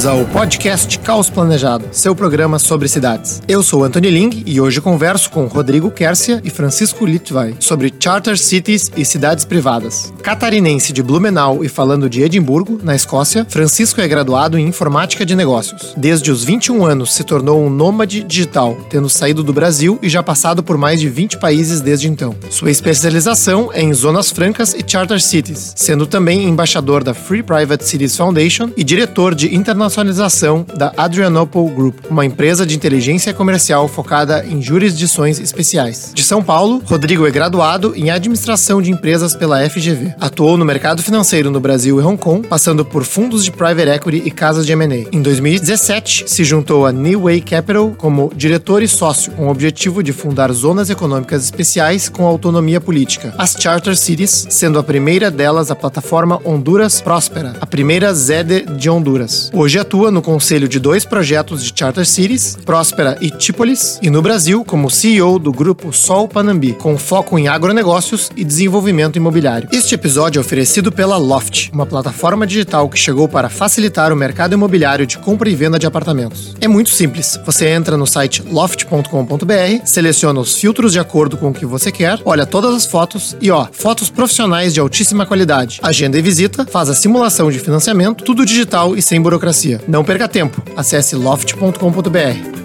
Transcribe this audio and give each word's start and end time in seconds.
Bem-vindos 0.00 0.06
ao 0.06 0.24
podcast 0.32 0.98
Caos 1.00 1.28
Planejado, 1.28 1.84
seu 1.92 2.14
programa 2.14 2.58
sobre 2.58 2.88
cidades. 2.88 3.42
Eu 3.46 3.62
sou 3.62 3.84
Anthony 3.84 4.10
Ling 4.10 4.42
e 4.46 4.58
hoje 4.58 4.80
converso 4.80 5.30
com 5.30 5.44
Rodrigo 5.44 5.90
Kersia 5.90 6.40
e 6.42 6.48
Francisco 6.48 7.04
Litvai 7.04 7.54
sobre 7.60 7.92
charter 8.00 8.38
cities 8.38 8.90
e 8.96 9.04
cidades 9.04 9.44
privadas. 9.44 10.10
Catarinense 10.22 10.92
de 10.94 11.02
Blumenau 11.02 11.62
e 11.62 11.68
falando 11.68 12.08
de 12.08 12.22
Edimburgo, 12.22 12.80
na 12.82 12.94
Escócia, 12.94 13.44
Francisco 13.48 14.00
é 14.00 14.08
graduado 14.08 14.56
em 14.56 14.68
informática 14.68 15.26
de 15.26 15.36
negócios. 15.36 15.92
Desde 15.96 16.30
os 16.30 16.44
21 16.44 16.84
anos 16.86 17.12
se 17.12 17.22
tornou 17.22 17.62
um 17.62 17.68
nômade 17.68 18.22
digital, 18.22 18.78
tendo 18.88 19.10
saído 19.10 19.42
do 19.42 19.52
Brasil 19.52 19.98
e 20.00 20.08
já 20.08 20.22
passado 20.22 20.62
por 20.62 20.78
mais 20.78 20.98
de 21.00 21.10
20 21.10 21.38
países 21.38 21.82
desde 21.82 22.08
então. 22.08 22.34
Sua 22.48 22.70
especialização 22.70 23.70
é 23.70 23.82
em 23.82 23.92
zonas 23.92 24.30
francas 24.30 24.72
e 24.72 24.82
charter 24.86 25.20
cities, 25.20 25.74
sendo 25.76 26.06
também 26.06 26.48
embaixador 26.48 27.04
da 27.04 27.12
Free 27.12 27.42
Private 27.42 27.84
Cities 27.84 28.16
Foundation 28.16 28.70
e 28.76 28.82
diretor 28.82 29.34
de 29.34 29.54
internacionalização 29.90 30.64
da 30.76 30.92
Adrianople 30.96 31.68
Group, 31.70 31.96
uma 32.08 32.24
empresa 32.24 32.64
de 32.64 32.76
inteligência 32.76 33.34
comercial 33.34 33.88
focada 33.88 34.44
em 34.46 34.62
jurisdições 34.62 35.40
especiais. 35.40 36.12
De 36.14 36.22
São 36.22 36.42
Paulo, 36.42 36.80
Rodrigo 36.84 37.26
é 37.26 37.30
graduado 37.30 37.92
em 37.96 38.10
administração 38.10 38.80
de 38.80 38.90
empresas 38.90 39.34
pela 39.34 39.68
FGV. 39.68 40.14
Atuou 40.20 40.56
no 40.56 40.64
mercado 40.64 41.02
financeiro 41.02 41.50
no 41.50 41.60
Brasil 41.60 42.00
e 42.00 42.04
Hong 42.04 42.16
Kong, 42.16 42.46
passando 42.46 42.84
por 42.84 43.04
fundos 43.04 43.44
de 43.44 43.50
private 43.50 43.90
equity 43.90 44.22
e 44.24 44.30
casas 44.30 44.64
de 44.64 44.72
M&A. 44.72 45.08
Em 45.12 45.20
2017, 45.20 46.24
se 46.28 46.44
juntou 46.44 46.86
a 46.86 46.92
New 46.92 47.22
Way 47.22 47.40
Capital 47.40 47.92
como 47.96 48.30
diretor 48.34 48.82
e 48.82 48.88
sócio, 48.88 49.32
com 49.32 49.48
o 49.48 49.50
objetivo 49.50 50.02
de 50.02 50.12
fundar 50.12 50.52
zonas 50.52 50.88
econômicas 50.88 51.42
especiais 51.44 52.08
com 52.08 52.24
autonomia 52.24 52.80
política, 52.80 53.34
as 53.36 53.56
Charter 53.58 53.96
Cities, 53.96 54.46
sendo 54.50 54.78
a 54.78 54.84
primeira 54.84 55.30
delas 55.30 55.70
a 55.70 55.74
plataforma 55.74 56.40
Honduras 56.44 57.00
Próspera, 57.00 57.54
a 57.60 57.66
primeira 57.66 58.14
ZED 58.14 58.66
de 58.76 58.88
Honduras. 58.88 59.50
Hoje 59.52 59.79
atua 59.80 60.10
no 60.10 60.22
conselho 60.22 60.68
de 60.68 60.78
dois 60.78 61.04
projetos 61.04 61.62
de 61.64 61.72
Charter 61.74 62.06
Cities, 62.06 62.56
Próspera 62.64 63.16
e 63.20 63.30
Típolis, 63.30 63.98
e 64.02 64.10
no 64.10 64.22
Brasil 64.22 64.64
como 64.64 64.90
CEO 64.90 65.38
do 65.38 65.52
grupo 65.52 65.92
Sol 65.92 66.28
Panambi, 66.28 66.74
com 66.74 66.96
foco 66.96 67.38
em 67.38 67.48
agronegócios 67.48 68.30
e 68.36 68.44
desenvolvimento 68.44 69.16
imobiliário. 69.16 69.68
Este 69.72 69.94
episódio 69.94 70.38
é 70.38 70.40
oferecido 70.40 70.92
pela 70.92 71.16
Loft, 71.16 71.70
uma 71.72 71.86
plataforma 71.86 72.46
digital 72.46 72.88
que 72.88 72.98
chegou 72.98 73.28
para 73.28 73.48
facilitar 73.48 74.12
o 74.12 74.16
mercado 74.16 74.54
imobiliário 74.54 75.06
de 75.06 75.18
compra 75.18 75.48
e 75.48 75.54
venda 75.54 75.78
de 75.78 75.86
apartamentos. 75.86 76.54
É 76.60 76.68
muito 76.68 76.90
simples. 76.90 77.38
Você 77.44 77.68
entra 77.68 77.96
no 77.96 78.06
site 78.06 78.42
loft.com.br, 78.42 79.84
seleciona 79.84 80.40
os 80.40 80.56
filtros 80.56 80.92
de 80.92 80.98
acordo 80.98 81.36
com 81.36 81.48
o 81.48 81.54
que 81.54 81.66
você 81.66 81.90
quer, 81.90 82.18
olha 82.24 82.46
todas 82.46 82.74
as 82.74 82.86
fotos 82.86 83.36
e 83.40 83.50
ó, 83.50 83.66
fotos 83.72 84.10
profissionais 84.10 84.74
de 84.74 84.80
altíssima 84.80 85.24
qualidade. 85.24 85.80
Agenda 85.82 86.18
e 86.18 86.22
visita, 86.22 86.66
faz 86.66 86.88
a 86.88 86.94
simulação 86.94 87.50
de 87.50 87.58
financiamento, 87.58 88.24
tudo 88.24 88.44
digital 88.44 88.96
e 88.96 89.02
sem 89.02 89.20
burocracia. 89.20 89.69
Não 89.86 90.02
perca 90.04 90.26
tempo. 90.26 90.62
Acesse 90.76 91.14
loft.com.br. 91.14 92.60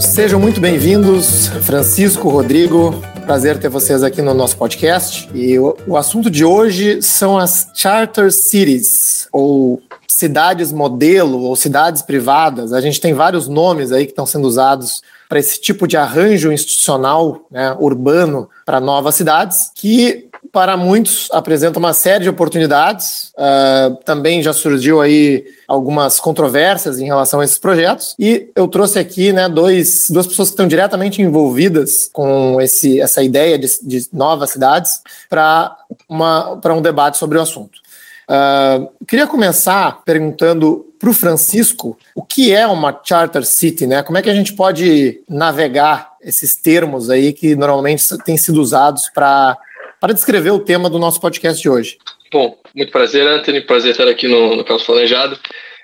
Sejam 0.00 0.38
muito 0.38 0.60
bem-vindos, 0.60 1.48
Francisco, 1.62 2.28
Rodrigo. 2.28 2.94
Prazer 3.26 3.58
ter 3.58 3.68
vocês 3.68 4.02
aqui 4.02 4.22
no 4.22 4.32
nosso 4.32 4.56
podcast. 4.56 5.28
E 5.34 5.58
o, 5.58 5.76
o 5.86 5.96
assunto 5.96 6.30
de 6.30 6.44
hoje 6.44 7.02
são 7.02 7.36
as 7.36 7.70
charter 7.74 8.32
cities, 8.32 9.28
ou 9.32 9.82
cidades 10.06 10.72
modelo, 10.72 11.42
ou 11.42 11.54
cidades 11.56 12.00
privadas. 12.02 12.72
A 12.72 12.80
gente 12.80 13.00
tem 13.00 13.12
vários 13.12 13.48
nomes 13.48 13.92
aí 13.92 14.06
que 14.06 14.12
estão 14.12 14.24
sendo 14.24 14.46
usados 14.46 15.02
para 15.28 15.38
esse 15.38 15.60
tipo 15.60 15.86
de 15.86 15.96
arranjo 15.96 16.50
institucional 16.50 17.44
né, 17.50 17.76
urbano 17.78 18.48
para 18.64 18.80
novas 18.80 19.14
cidades, 19.14 19.70
que 19.74 20.27
para 20.52 20.76
muitos 20.76 21.28
apresenta 21.32 21.78
uma 21.78 21.92
série 21.92 22.24
de 22.24 22.30
oportunidades. 22.30 23.32
Uh, 23.36 23.96
também 24.04 24.42
já 24.42 24.52
surgiu 24.52 25.00
aí 25.00 25.44
algumas 25.66 26.18
controvérsias 26.18 26.98
em 26.98 27.06
relação 27.06 27.40
a 27.40 27.44
esses 27.44 27.58
projetos. 27.58 28.14
E 28.18 28.48
eu 28.56 28.66
trouxe 28.68 28.98
aqui 28.98 29.32
né, 29.32 29.48
dois, 29.48 30.08
duas 30.10 30.26
pessoas 30.26 30.48
que 30.48 30.54
estão 30.54 30.66
diretamente 30.66 31.20
envolvidas 31.20 32.08
com 32.12 32.60
esse, 32.60 33.00
essa 33.00 33.22
ideia 33.22 33.58
de, 33.58 33.68
de 33.82 34.06
novas 34.12 34.50
cidades 34.50 35.00
para 35.28 35.76
um 36.08 36.82
debate 36.82 37.18
sobre 37.18 37.38
o 37.38 37.42
assunto. 37.42 37.80
Uh, 38.28 38.90
queria 39.06 39.26
começar 39.26 40.02
perguntando 40.04 40.84
para 40.98 41.08
o 41.08 41.14
Francisco 41.14 41.96
o 42.14 42.22
que 42.22 42.52
é 42.52 42.66
uma 42.66 42.98
charter 43.02 43.44
city, 43.44 43.86
né? 43.86 44.02
Como 44.02 44.18
é 44.18 44.22
que 44.22 44.28
a 44.28 44.34
gente 44.34 44.52
pode 44.52 45.22
navegar 45.28 46.12
esses 46.20 46.54
termos 46.56 47.08
aí 47.08 47.32
que 47.32 47.54
normalmente 47.56 48.04
têm 48.24 48.36
sido 48.36 48.60
usados 48.60 49.08
para 49.14 49.56
para 50.00 50.14
descrever 50.14 50.50
o 50.50 50.60
tema 50.60 50.88
do 50.88 50.98
nosso 50.98 51.20
podcast 51.20 51.60
de 51.60 51.68
hoje. 51.68 51.98
Bom, 52.32 52.56
muito 52.74 52.92
prazer, 52.92 53.26
Anthony. 53.26 53.60
Prazer 53.60 53.92
estar 53.92 54.08
aqui 54.08 54.28
no, 54.28 54.56
no 54.56 54.64
Caos 54.64 54.84
Planejado. 54.84 55.38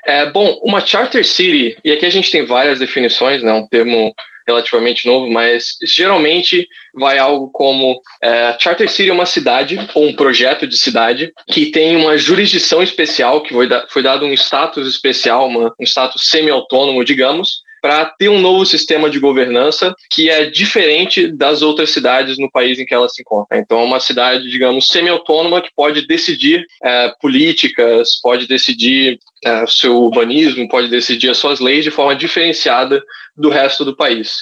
É, 0.06 0.30
bom, 0.30 0.60
uma 0.62 0.84
Charter 0.84 1.24
City, 1.24 1.78
e 1.82 1.90
aqui 1.90 2.04
a 2.04 2.10
gente 2.10 2.30
tem 2.30 2.44
várias 2.44 2.78
definições, 2.78 3.42
né, 3.42 3.52
um 3.52 3.66
termo 3.66 4.14
relativamente 4.46 5.06
novo, 5.06 5.30
mas 5.30 5.76
geralmente 5.82 6.68
vai 6.94 7.18
algo 7.18 7.48
como 7.50 7.98
é, 8.22 8.54
Charter 8.60 8.90
City 8.90 9.08
é 9.08 9.12
uma 9.12 9.24
cidade 9.24 9.78
ou 9.94 10.06
um 10.06 10.14
projeto 10.14 10.66
de 10.66 10.76
cidade 10.76 11.32
que 11.48 11.70
tem 11.70 11.96
uma 11.96 12.18
jurisdição 12.18 12.82
especial, 12.82 13.40
que 13.40 13.54
foi, 13.54 13.66
da, 13.66 13.86
foi 13.88 14.02
dado 14.02 14.26
um 14.26 14.32
status 14.34 14.86
especial, 14.86 15.48
uma, 15.48 15.74
um 15.80 15.84
status 15.84 16.28
semi-autônomo, 16.28 17.02
digamos, 17.02 17.63
para 17.84 18.06
ter 18.06 18.30
um 18.30 18.40
novo 18.40 18.64
sistema 18.64 19.10
de 19.10 19.18
governança 19.18 19.94
que 20.08 20.30
é 20.30 20.46
diferente 20.46 21.30
das 21.30 21.60
outras 21.60 21.90
cidades 21.90 22.38
no 22.38 22.50
país 22.50 22.78
em 22.78 22.86
que 22.86 22.94
ela 22.94 23.10
se 23.10 23.20
encontra. 23.20 23.58
Então, 23.58 23.78
é 23.78 23.84
uma 23.84 24.00
cidade, 24.00 24.48
digamos, 24.50 24.86
semi-autônoma 24.86 25.60
que 25.60 25.68
pode 25.76 26.06
decidir 26.06 26.64
é, 26.82 27.12
políticas, 27.20 28.18
pode 28.22 28.46
decidir 28.46 29.18
é, 29.44 29.66
seu 29.66 29.98
urbanismo, 29.98 30.66
pode 30.66 30.88
decidir 30.88 31.28
as 31.28 31.36
suas 31.36 31.60
leis 31.60 31.84
de 31.84 31.90
forma 31.90 32.16
diferenciada 32.16 33.04
do 33.36 33.50
resto 33.50 33.84
do 33.84 33.94
país. 33.94 34.32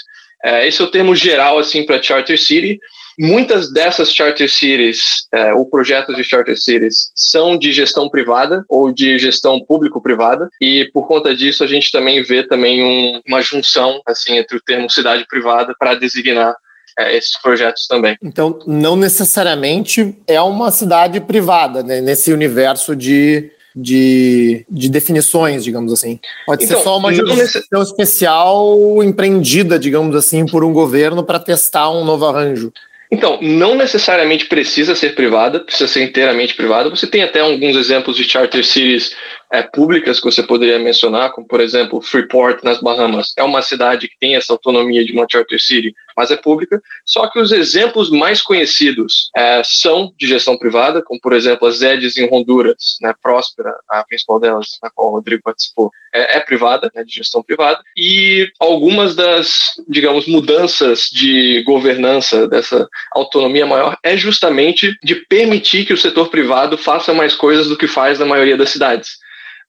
É, 0.44 0.68
esse 0.68 0.80
é 0.80 0.84
o 0.84 0.90
termo 0.92 1.16
geral 1.16 1.58
assim 1.58 1.84
para 1.84 2.00
Charter 2.00 2.40
City. 2.40 2.78
Muitas 3.18 3.72
dessas 3.72 4.12
charter 4.12 4.50
cities, 4.50 5.26
é, 5.32 5.52
ou 5.52 5.68
projetos 5.68 6.16
de 6.16 6.24
charter 6.24 6.56
cities, 6.56 7.10
são 7.14 7.56
de 7.56 7.72
gestão 7.72 8.08
privada 8.08 8.64
ou 8.68 8.92
de 8.92 9.18
gestão 9.18 9.60
público-privada, 9.64 10.48
e 10.60 10.90
por 10.92 11.06
conta 11.06 11.34
disso 11.34 11.62
a 11.62 11.66
gente 11.66 11.90
também 11.90 12.22
vê 12.22 12.42
também 12.42 12.82
um, 12.82 13.20
uma 13.26 13.40
junção 13.42 14.00
assim 14.06 14.36
entre 14.36 14.56
o 14.56 14.62
termo 14.62 14.90
cidade 14.90 15.26
privada 15.28 15.74
para 15.78 15.94
designar 15.94 16.54
é, 16.98 17.16
esses 17.16 17.40
projetos 17.40 17.86
também. 17.86 18.16
Então, 18.22 18.58
não 18.66 18.96
necessariamente 18.96 20.16
é 20.26 20.40
uma 20.40 20.70
cidade 20.70 21.20
privada 21.20 21.82
né, 21.82 22.00
nesse 22.00 22.32
universo 22.32 22.94
de 22.94 23.50
de, 23.74 24.66
de 24.68 24.88
definições, 24.88 25.64
digamos 25.64 25.92
assim. 25.92 26.20
Pode 26.46 26.64
então, 26.64 26.76
ser 26.76 26.84
só 26.84 26.98
uma 26.98 27.12
jurisdição 27.12 27.82
especial 27.82 29.02
empreendida, 29.02 29.78
digamos 29.78 30.14
assim, 30.14 30.44
por 30.44 30.62
um 30.62 30.72
governo 30.72 31.24
para 31.24 31.38
testar 31.38 31.90
um 31.90 32.04
novo 32.04 32.26
arranjo. 32.26 32.72
Então, 33.12 33.38
não 33.42 33.74
necessariamente 33.74 34.46
precisa 34.46 34.94
ser 34.94 35.14
privada, 35.14 35.60
precisa 35.60 35.86
ser 35.86 36.02
inteiramente 36.02 36.54
privada. 36.54 36.88
Você 36.88 37.06
tem 37.06 37.22
até 37.22 37.40
alguns 37.40 37.76
exemplos 37.76 38.16
de 38.16 38.24
charter 38.24 38.64
cities 38.64 39.14
é, 39.52 39.62
públicas 39.62 40.18
que 40.18 40.24
você 40.24 40.42
poderia 40.42 40.78
mencionar, 40.78 41.30
como 41.32 41.46
por 41.46 41.60
exemplo 41.60 42.00
Freeport 42.00 42.64
nas 42.64 42.80
Bahamas. 42.80 43.34
É 43.36 43.42
uma 43.42 43.60
cidade 43.60 44.08
que 44.08 44.18
tem 44.18 44.34
essa 44.34 44.52
autonomia 44.54 45.04
de 45.04 45.12
uma 45.12 45.26
charter 45.30 45.60
city, 45.60 45.94
mas 46.16 46.30
é 46.30 46.36
pública. 46.36 46.80
Só 47.04 47.28
que 47.28 47.38
os 47.38 47.52
exemplos 47.52 48.10
mais 48.10 48.40
conhecidos 48.40 49.30
é, 49.36 49.62
são 49.62 50.12
de 50.18 50.26
gestão 50.26 50.56
privada, 50.56 51.02
como 51.02 51.20
por 51.20 51.34
exemplo 51.34 51.68
as 51.68 51.82
EDs 51.82 52.16
em 52.16 52.32
Honduras, 52.32 52.96
né, 53.02 53.12
Próspera, 53.22 53.74
a 53.90 54.02
principal 54.04 54.40
delas, 54.40 54.78
na 54.82 54.88
qual 54.90 55.08
o 55.08 55.12
Rodrigo 55.12 55.42
participou, 55.42 55.90
é, 56.14 56.38
é 56.38 56.40
privada, 56.40 56.90
né, 56.94 57.04
de 57.04 57.14
gestão 57.14 57.42
privada. 57.42 57.82
E 57.94 58.50
algumas 58.58 59.14
das, 59.14 59.72
digamos, 59.86 60.26
mudanças 60.26 61.10
de 61.12 61.62
governança 61.64 62.48
dessa 62.48 62.88
autonomia 63.12 63.66
maior 63.66 63.98
é 64.02 64.16
justamente 64.16 64.96
de 65.02 65.14
permitir 65.14 65.84
que 65.84 65.92
o 65.92 65.98
setor 65.98 66.30
privado 66.30 66.78
faça 66.78 67.12
mais 67.12 67.34
coisas 67.34 67.68
do 67.68 67.76
que 67.76 67.86
faz 67.86 68.18
na 68.18 68.24
maioria 68.24 68.56
das 68.56 68.70
cidades. 68.70 69.20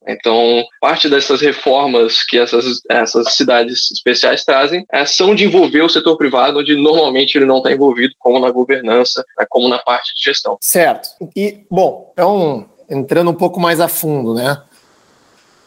Então, 0.08 0.64
parte 0.82 1.10
dessas 1.10 1.42
reformas 1.42 2.24
que 2.24 2.38
essas, 2.38 2.82
essas 2.90 3.34
cidades 3.34 3.92
especiais 3.92 4.44
trazem 4.44 4.86
é, 4.92 5.06
são 5.06 5.34
de 5.34 5.46
envolver 5.46 5.82
o 5.82 5.90
setor 5.90 6.18
privado, 6.18 6.60
onde 6.60 6.76
normalmente 6.76 7.38
ele 7.38 7.46
não 7.46 7.58
está 7.58 7.72
envolvido, 7.72 8.14
como 8.20 8.40
na 8.40 8.52
governança, 8.52 9.24
né, 9.38 9.46
como 9.50 9.70
na 9.70 9.80
parte 9.80 10.14
de 10.14 10.22
gestão. 10.22 10.58
Certo. 10.62 11.10
E, 11.36 11.66
bom, 11.70 12.12
então, 12.14 12.70
entrando 12.90 13.32
um 13.32 13.36
pouco 13.36 13.60
mais 13.60 13.80
a 13.80 13.88
fundo, 13.88 14.34
né? 14.34 14.62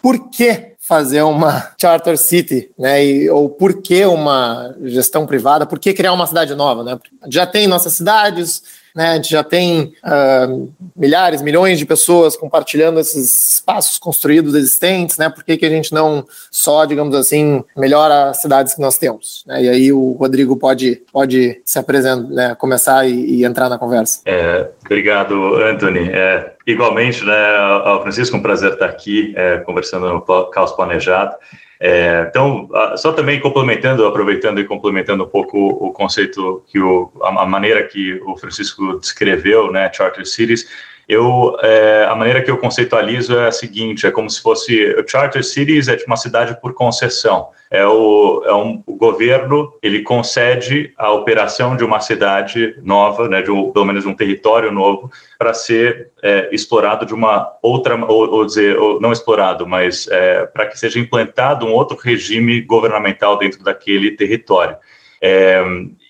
Por 0.02 0.30
que 0.30 0.74
fazer 0.86 1.22
uma 1.22 1.72
charter 1.80 2.16
city, 2.16 2.70
né? 2.78 3.04
E, 3.04 3.28
ou 3.28 3.50
por 3.50 3.82
que 3.82 4.04
uma 4.04 4.76
gestão 4.84 5.26
privada? 5.26 5.66
Por 5.66 5.80
que 5.80 5.92
criar 5.92 6.12
uma 6.12 6.26
cidade 6.26 6.54
nova, 6.54 6.84
né? 6.84 6.98
Já 7.28 7.44
tem 7.44 7.66
nossas 7.66 7.94
cidades, 7.94 8.62
né? 8.96 9.10
A 9.10 9.14
gente 9.16 9.28
já 9.28 9.44
tem 9.44 9.92
uh, 10.02 10.72
milhares, 10.96 11.42
milhões 11.42 11.78
de 11.78 11.84
pessoas 11.84 12.34
compartilhando 12.34 12.98
esses 12.98 13.56
espaços 13.56 13.98
construídos 13.98 14.54
existentes, 14.54 15.18
né? 15.18 15.28
Por 15.28 15.44
que, 15.44 15.58
que 15.58 15.66
a 15.66 15.68
gente 15.68 15.92
não 15.92 16.26
só, 16.50 16.86
digamos 16.86 17.14
assim, 17.14 17.62
melhora 17.76 18.30
as 18.30 18.40
cidades 18.40 18.74
que 18.74 18.80
nós 18.80 18.96
temos? 18.96 19.44
Né? 19.46 19.64
E 19.64 19.68
aí 19.68 19.92
o 19.92 20.12
Rodrigo 20.12 20.56
pode, 20.56 21.02
pode 21.12 21.60
se 21.62 21.78
apresentar, 21.78 22.22
né? 22.22 22.54
começar 22.54 23.06
e, 23.06 23.12
e, 23.12 23.44
entrar 23.44 23.68
na 23.68 23.78
conversa. 23.78 24.22
É, 24.24 24.70
obrigado, 24.82 25.56
Anthony. 25.56 26.08
É, 26.10 26.54
igualmente, 26.66 27.22
né, 27.22 27.56
ao 27.84 28.00
Francisco, 28.00 28.36
um 28.36 28.42
prazer 28.42 28.72
estar 28.72 28.86
aqui 28.86 29.34
é, 29.36 29.58
conversando 29.58 30.08
no 30.08 30.22
Caos 30.22 30.72
Planejado. 30.72 31.36
É, 31.78 32.26
então, 32.28 32.68
só 32.96 33.12
também 33.12 33.38
complementando, 33.38 34.06
aproveitando 34.06 34.60
e 34.60 34.64
complementando 34.64 35.24
um 35.24 35.28
pouco 35.28 35.58
o 35.58 35.92
conceito 35.92 36.62
que 36.66 36.78
o, 36.80 37.12
a, 37.22 37.44
maneira 37.46 37.86
que 37.86 38.20
o 38.24 38.36
Francisco 38.36 38.98
descreveu, 38.98 39.70
né, 39.70 39.90
Charter 39.92 40.26
Cities, 40.26 40.66
eu, 41.08 41.56
é, 41.62 42.04
a 42.08 42.16
maneira 42.16 42.42
que 42.42 42.50
eu 42.50 42.58
conceitualizo 42.58 43.38
é 43.38 43.46
a 43.46 43.52
seguinte: 43.52 44.06
é 44.06 44.10
como 44.10 44.28
se 44.28 44.42
fosse 44.42 44.94
o 44.94 45.08
Charter 45.08 45.44
Cities 45.44 45.86
é 45.86 45.94
de 45.94 46.04
uma 46.04 46.16
cidade 46.16 46.60
por 46.60 46.74
concessão. 46.74 47.50
É 47.70 47.86
o, 47.86 48.42
é 48.44 48.52
um, 48.52 48.82
o 48.86 48.94
governo 48.94 49.72
ele 49.82 50.02
concede 50.02 50.92
a 50.96 51.12
operação 51.12 51.76
de 51.76 51.84
uma 51.84 52.00
cidade 52.00 52.76
nova, 52.82 53.28
né, 53.28 53.42
de 53.42 53.50
um, 53.50 53.70
pelo 53.70 53.84
menos 53.84 54.06
um 54.06 54.14
território 54.14 54.72
novo, 54.72 55.10
para 55.38 55.52
ser 55.54 56.10
é, 56.22 56.48
explorado 56.52 57.04
de 57.06 57.14
uma 57.14 57.52
outra, 57.62 57.96
ou, 58.04 58.28
ou 58.30 58.46
dizer, 58.46 58.76
ou 58.76 59.00
não 59.00 59.12
explorado, 59.12 59.66
mas 59.66 60.08
é, 60.08 60.46
para 60.46 60.66
que 60.66 60.78
seja 60.78 60.98
implantado 60.98 61.66
um 61.66 61.72
outro 61.72 61.96
regime 61.96 62.60
governamental 62.60 63.36
dentro 63.36 63.62
daquele 63.62 64.12
território. 64.12 64.76
É, 65.20 65.62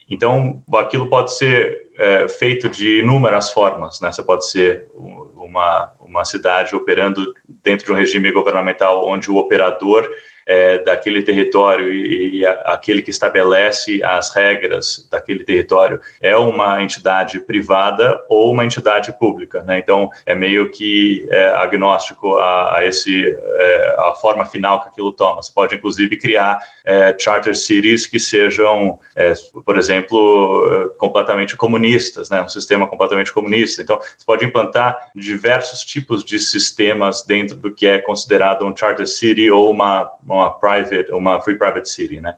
então, 0.08 0.62
aquilo 0.75 1.08
pode 1.08 1.34
ser 1.34 1.85
é, 1.98 2.28
feito 2.28 2.69
de 2.69 3.00
inúmeras 3.00 3.50
formas. 3.50 4.00
Né? 4.00 4.12
Você 4.12 4.22
pode 4.22 4.48
ser 4.50 4.87
uma, 4.94 5.93
uma 6.00 6.25
cidade 6.25 6.75
operando 6.75 7.34
dentro 7.48 7.87
de 7.87 7.93
um 7.93 7.96
regime 7.96 8.31
governamental 8.32 9.06
onde 9.06 9.31
o 9.31 9.37
operador 9.37 10.08
é, 10.46 10.78
daquele 10.78 11.22
território 11.22 11.93
e, 11.93 12.38
e 12.38 12.46
a, 12.46 12.52
aquele 12.66 13.02
que 13.02 13.10
estabelece 13.10 14.02
as 14.04 14.32
regras 14.32 15.08
daquele 15.10 15.43
território 15.43 16.00
é 16.20 16.37
uma 16.37 16.81
entidade 16.81 17.40
privada 17.40 18.25
ou 18.28 18.52
uma 18.52 18.64
entidade 18.64 19.12
pública, 19.19 19.62
né? 19.64 19.78
Então 19.78 20.08
é 20.25 20.34
meio 20.34 20.70
que 20.70 21.26
é, 21.31 21.48
agnóstico 21.48 22.37
a, 22.37 22.78
a 22.78 22.87
esse 22.87 23.37
é, 23.37 23.96
a 23.98 24.14
forma 24.14 24.46
final 24.46 24.82
que 24.82 24.88
aquilo 24.88 25.12
toma. 25.12 25.43
Você 25.43 25.52
pode 25.52 25.75
inclusive 25.75 26.16
criar 26.16 26.60
é, 26.84 27.14
charter 27.19 27.56
cities 27.56 28.06
que 28.06 28.20
sejam, 28.20 29.00
é, 29.16 29.32
por 29.64 29.76
exemplo, 29.76 30.94
completamente 30.98 31.56
comunistas, 31.56 32.31
né? 32.31 32.40
Um 32.40 32.48
sistema 32.48 32.87
completamente 32.87 33.32
comunista. 33.32 33.82
Então 33.82 33.98
você 33.98 34.25
pode 34.25 34.44
implantar 34.44 35.10
diversos 35.14 35.84
tipos 35.84 36.25
de 36.25 36.38
sistemas 36.38 37.25
dentro 37.25 37.56
do 37.56 37.72
que 37.72 37.87
é 37.87 37.98
considerado 37.98 38.64
um 38.64 38.76
charter 38.76 39.08
city 39.08 39.50
ou 39.50 39.70
uma, 39.70 40.10
uma 40.25 40.35
uma 40.36 40.50
private, 40.50 41.10
uma 41.12 41.40
free 41.40 41.56
private 41.56 41.88
city, 41.88 42.20
né? 42.20 42.34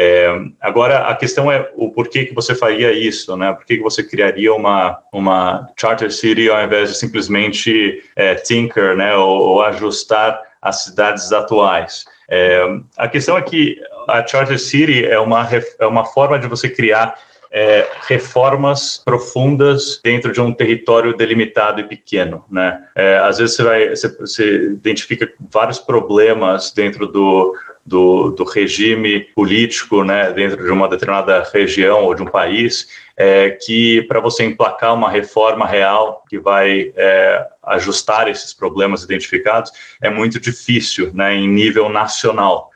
É, 0.00 0.28
agora 0.60 1.08
a 1.08 1.16
questão 1.16 1.50
é 1.50 1.72
o 1.74 1.90
porquê 1.90 2.24
que 2.24 2.32
você 2.32 2.54
faria 2.54 2.92
isso, 2.92 3.36
né? 3.36 3.52
Por 3.52 3.64
que, 3.64 3.78
que 3.78 3.82
você 3.82 4.02
criaria 4.04 4.54
uma 4.54 5.00
uma 5.12 5.68
charter 5.76 6.12
city 6.12 6.48
ao 6.48 6.62
invés 6.62 6.90
de 6.90 6.96
simplesmente 6.96 8.04
é, 8.14 8.36
tinker, 8.36 8.96
né? 8.96 9.16
Ou, 9.16 9.40
ou, 9.40 9.62
ajustar 9.62 10.40
as 10.62 10.84
cidades 10.84 11.32
atuais? 11.32 12.04
É, 12.30 12.64
a 12.96 13.08
questão 13.08 13.36
é 13.36 13.42
que 13.42 13.80
a 14.06 14.24
charter 14.24 14.58
city 14.60 15.04
é 15.04 15.18
uma 15.18 15.48
é 15.80 15.86
uma 15.86 16.04
forma 16.04 16.38
de 16.38 16.46
você 16.46 16.68
criar 16.68 17.16
é, 17.50 17.88
reformas 18.06 19.00
profundas 19.04 20.00
dentro 20.02 20.32
de 20.32 20.40
um 20.40 20.52
território 20.52 21.16
delimitado 21.16 21.80
e 21.80 21.84
pequeno, 21.84 22.44
né? 22.50 22.84
É, 22.94 23.18
às 23.18 23.38
vezes 23.38 23.56
você 23.56 23.62
vai, 23.62 23.88
você, 23.88 24.08
você, 24.18 24.64
identifica 24.72 25.32
vários 25.50 25.78
problemas 25.78 26.70
dentro 26.70 27.06
do, 27.06 27.56
do, 27.84 28.30
do, 28.30 28.44
regime 28.44 29.20
político, 29.34 30.04
né? 30.04 30.30
Dentro 30.32 30.62
de 30.62 30.70
uma 30.70 30.88
determinada 30.88 31.42
região 31.52 32.04
ou 32.04 32.14
de 32.14 32.22
um 32.22 32.26
país, 32.26 32.88
é, 33.16 33.50
que 33.50 34.02
para 34.02 34.20
você 34.20 34.44
emplacar 34.44 34.94
uma 34.94 35.10
reforma 35.10 35.66
real 35.66 36.24
que 36.28 36.38
vai 36.38 36.92
é, 36.94 37.46
ajustar 37.62 38.28
esses 38.28 38.52
problemas 38.52 39.02
identificados 39.02 39.72
é 40.02 40.10
muito 40.10 40.38
difícil, 40.38 41.10
né? 41.14 41.34
Em 41.34 41.48
nível 41.48 41.88
nacional. 41.88 42.70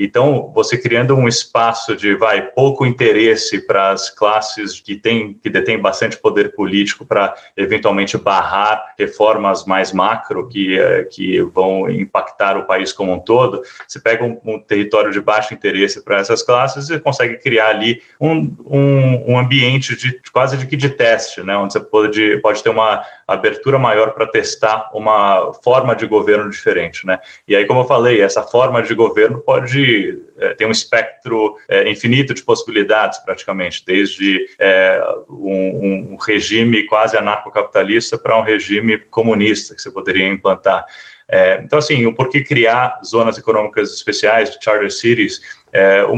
Então, 0.00 0.52
você 0.54 0.78
criando 0.78 1.16
um 1.16 1.26
espaço 1.26 1.96
de 1.96 2.14
vai 2.14 2.40
pouco 2.40 2.86
interesse 2.86 3.60
para 3.66 3.90
as 3.90 4.08
classes 4.08 4.80
que 4.80 4.94
têm 4.94 5.34
que 5.34 5.50
detêm 5.50 5.80
bastante 5.80 6.16
poder 6.16 6.54
político 6.54 7.04
para 7.04 7.34
eventualmente 7.56 8.16
barrar 8.16 8.94
reformas 8.96 9.64
mais 9.64 9.92
macro 9.92 10.46
que 10.46 10.78
eh, 10.78 11.04
que 11.04 11.40
vão 11.42 11.90
impactar 11.90 12.56
o 12.56 12.64
país 12.64 12.92
como 12.92 13.12
um 13.12 13.18
todo. 13.18 13.62
Você 13.86 13.98
pega 13.98 14.24
um, 14.24 14.38
um 14.44 14.60
território 14.60 15.10
de 15.10 15.20
baixo 15.20 15.52
interesse 15.52 16.04
para 16.04 16.18
essas 16.18 16.44
classes 16.44 16.88
e 16.90 17.00
consegue 17.00 17.36
criar 17.38 17.70
ali 17.70 18.00
um, 18.20 18.54
um, 18.66 19.32
um 19.32 19.38
ambiente 19.38 19.96
de 19.96 20.20
quase 20.32 20.56
de 20.56 20.66
que 20.66 20.76
de 20.76 20.90
teste, 20.90 21.42
né, 21.42 21.56
onde 21.56 21.72
você 21.72 21.80
pode 21.80 22.38
pode 22.38 22.62
ter 22.62 22.70
uma 22.70 23.02
abertura 23.26 23.78
maior 23.78 24.12
para 24.12 24.26
testar 24.26 24.90
uma 24.94 25.52
forma 25.64 25.96
de 25.96 26.06
governo 26.06 26.48
diferente, 26.48 27.06
né? 27.06 27.18
E 27.46 27.56
aí, 27.56 27.66
como 27.66 27.80
eu 27.80 27.84
falei, 27.84 28.20
essa 28.20 28.42
forma 28.42 28.82
de 28.82 28.94
governo 28.94 29.38
pode 29.38 29.87
é, 30.38 30.54
ter 30.54 30.66
um 30.66 30.70
espectro 30.70 31.56
é, 31.68 31.90
infinito 31.90 32.34
de 32.34 32.42
possibilidades, 32.42 33.18
praticamente, 33.18 33.84
desde 33.84 34.46
é, 34.58 35.00
um, 35.28 36.12
um, 36.12 36.16
regime 36.16 36.84
quase 36.84 37.16
anarcocapitalista 37.16 38.18
para 38.18 38.38
um 38.38 38.42
regime 38.42 38.98
comunista 38.98 39.74
que 39.74 39.82
você 39.82 39.90
poderia 39.90 40.28
implantar. 40.28 40.84
É, 41.30 41.60
então, 41.62 41.78
assim, 41.78 42.10
por 42.14 42.30
que 42.30 42.40
criar 42.40 43.00
zonas 43.04 43.36
econômicas 43.36 43.92
especiais, 43.92 44.56
charter 44.60 44.90
cities? 44.90 45.40
É, 45.70 46.02
o, 46.04 46.14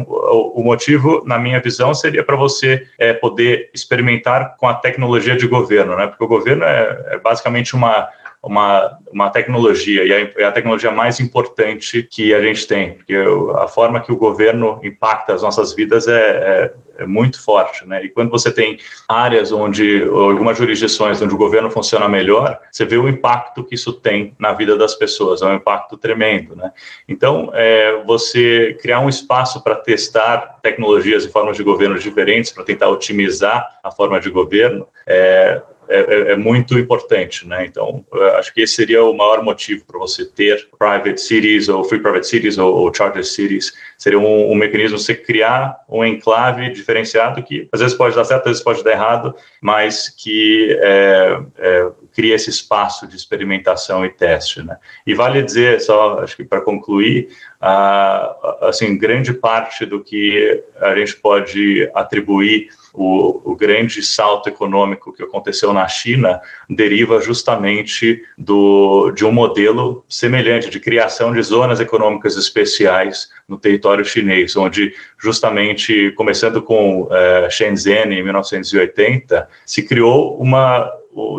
o, 0.61 0.63
motivo, 0.63 1.25
na 1.27 1.37
minha 1.37 1.61
visão, 1.61 1.93
seria 1.93 2.23
para 2.23 2.37
você 2.37 2.87
é, 2.97 3.13
poder 3.13 3.69
experimentar 3.75 4.57
com 4.57 4.69
a 4.69 4.75
tecnologia 4.75 5.37
de 5.37 5.49
governo, 5.49 5.97
né? 5.97 6.07
Porque 6.07 6.23
o 6.23 6.29
governo 6.29 6.63
é 6.65 7.19
basicamente 7.19 7.75
uma 7.75 8.09
uma, 8.43 8.99
uma 9.13 9.29
tecnologia, 9.29 10.05
e 10.05 10.33
é 10.37 10.45
a 10.45 10.53
tecnologia 10.53 10.91
mais 10.91 11.21
importante 11.21 12.03
que 12.03 12.33
a 12.33 12.41
gente 12.41 12.67
tem, 12.67 12.95
porque 12.95 13.15
a 13.57 13.69
forma 13.69 14.01
que 14.01 14.11
o 14.11 14.17
governo 14.17 14.81
impacta 14.83 15.35
as 15.35 15.43
nossas 15.43 15.75
vidas 15.75 16.09
é, 16.09 16.21
é, 16.21 16.75
é 17.03 17.07
muito 17.07 17.43
forte, 17.43 17.87
né? 17.87 18.03
E 18.03 18.09
quando 18.09 18.31
você 18.31 18.51
tem 18.51 18.79
áreas 19.07 19.53
onde, 19.53 20.03
algumas 20.05 20.57
jurisdições 20.57 21.21
onde 21.21 21.35
o 21.35 21.37
governo 21.37 21.71
funciona 21.71 22.09
melhor, 22.09 22.59
você 22.73 22.87
vê 22.87 22.97
o 22.97 23.09
impacto 23.09 23.63
que 23.63 23.75
isso 23.75 23.93
tem 23.93 24.35
na 24.39 24.55
vida 24.55 24.75
das 24.75 24.95
pessoas, 24.95 25.43
é 25.43 25.47
um 25.47 25.57
impacto 25.57 25.99
tremendo, 25.99 26.57
né? 26.57 26.73
Então, 27.07 27.51
é, 27.53 28.03
você 28.07 28.75
criar 28.81 29.01
um 29.01 29.09
espaço 29.11 29.63
para 29.63 29.77
testar 29.77 30.61
tecnologias 30.63 31.27
e 31.27 31.29
formas 31.29 31.59
de 31.59 31.63
governo 31.63 31.99
diferentes, 31.99 32.51
para 32.51 32.65
tentar 32.65 32.89
otimizar 32.89 33.79
a 33.85 33.91
forma 33.91 34.19
de 34.19 34.31
governo, 34.31 34.89
é, 35.07 35.61
é, 35.91 35.99
é, 35.99 36.33
é, 36.33 36.37
muito 36.37 36.79
importante, 36.79 37.47
né? 37.49 37.67
Então, 37.67 38.05
acho 38.39 38.55
que 38.55 38.61
esse 38.61 38.75
seria 38.75 39.03
o 39.03 39.13
maior 39.13 39.43
motivo 39.43 39.85
para 39.85 39.99
você 39.99 40.25
ter 40.25 40.69
private 40.79 41.21
cities 41.21 41.69
ou 41.69 41.83
free 41.83 41.99
private 41.99 42.29
cities 42.29 42.59
ou, 42.59 42.73
ou 42.73 42.95
charter 42.95 43.25
cities. 43.25 43.73
Seria 43.99 44.21
um, 44.21 44.53
um 44.53 44.55
mecanismo 44.55 44.97
você 44.97 45.17
criar 45.17 45.81
um 45.89 46.05
enclave 46.05 46.71
diferenciado 46.71 47.43
que 47.43 47.69
às 47.73 47.81
vezes 47.81 47.97
pode 47.97 48.15
dar 48.15 48.25
certo, 48.25 48.43
às 48.43 48.51
vezes 48.53 48.63
pode 48.63 48.85
dar 48.85 48.93
errado, 48.93 49.35
mas 49.61 50.09
que 50.09 50.79
é, 50.81 51.41
é, 51.59 51.91
cria 52.15 52.37
esse 52.37 52.51
espaço 52.51 53.09
de 53.09 53.17
experimentação 53.17 54.05
e 54.05 54.11
teste, 54.11 54.63
né? 54.63 54.77
E 55.05 55.13
vale 55.13 55.43
dizer 55.43 55.81
só, 55.81 56.21
acho 56.21 56.37
que 56.37 56.45
para 56.45 56.61
concluir, 56.61 57.31
ah, 57.61 58.59
assim, 58.63 58.97
grande 58.97 59.35
parte 59.35 59.85
do 59.85 60.05
que 60.05 60.63
a 60.81 60.95
gente 60.95 61.17
pode 61.17 61.91
atribuir 61.95 62.69
o, 62.93 63.53
o, 63.53 63.57
grande 63.57 64.03
salto 64.03 64.49
econômico 64.49 65.13
que 65.13 65.23
aconteceu 65.23 65.73
na 65.73 65.87
China 65.87 66.41
deriva 66.69 67.21
justamente 67.21 68.23
do, 68.37 69.11
de 69.13 69.25
um 69.25 69.33
modelo 69.33 70.05
semelhante 70.09 70.69
de 70.69 70.81
criação 70.81 71.33
de 71.33 71.41
zonas 71.43 71.81
econômicas 71.81 72.37
especiais 72.37 73.31
no 73.49 73.59
território 73.59 74.05
chinês, 74.05 74.57
onde 74.57 74.95
justamente, 75.19 76.13
começando 76.17 76.63
com 76.63 77.03
uh, 77.03 77.51
Shenzhen 77.51 78.13
em 78.13 78.23
1980, 78.23 79.49
se 79.65 79.83
criou 79.83 80.37
uma, 80.41 80.91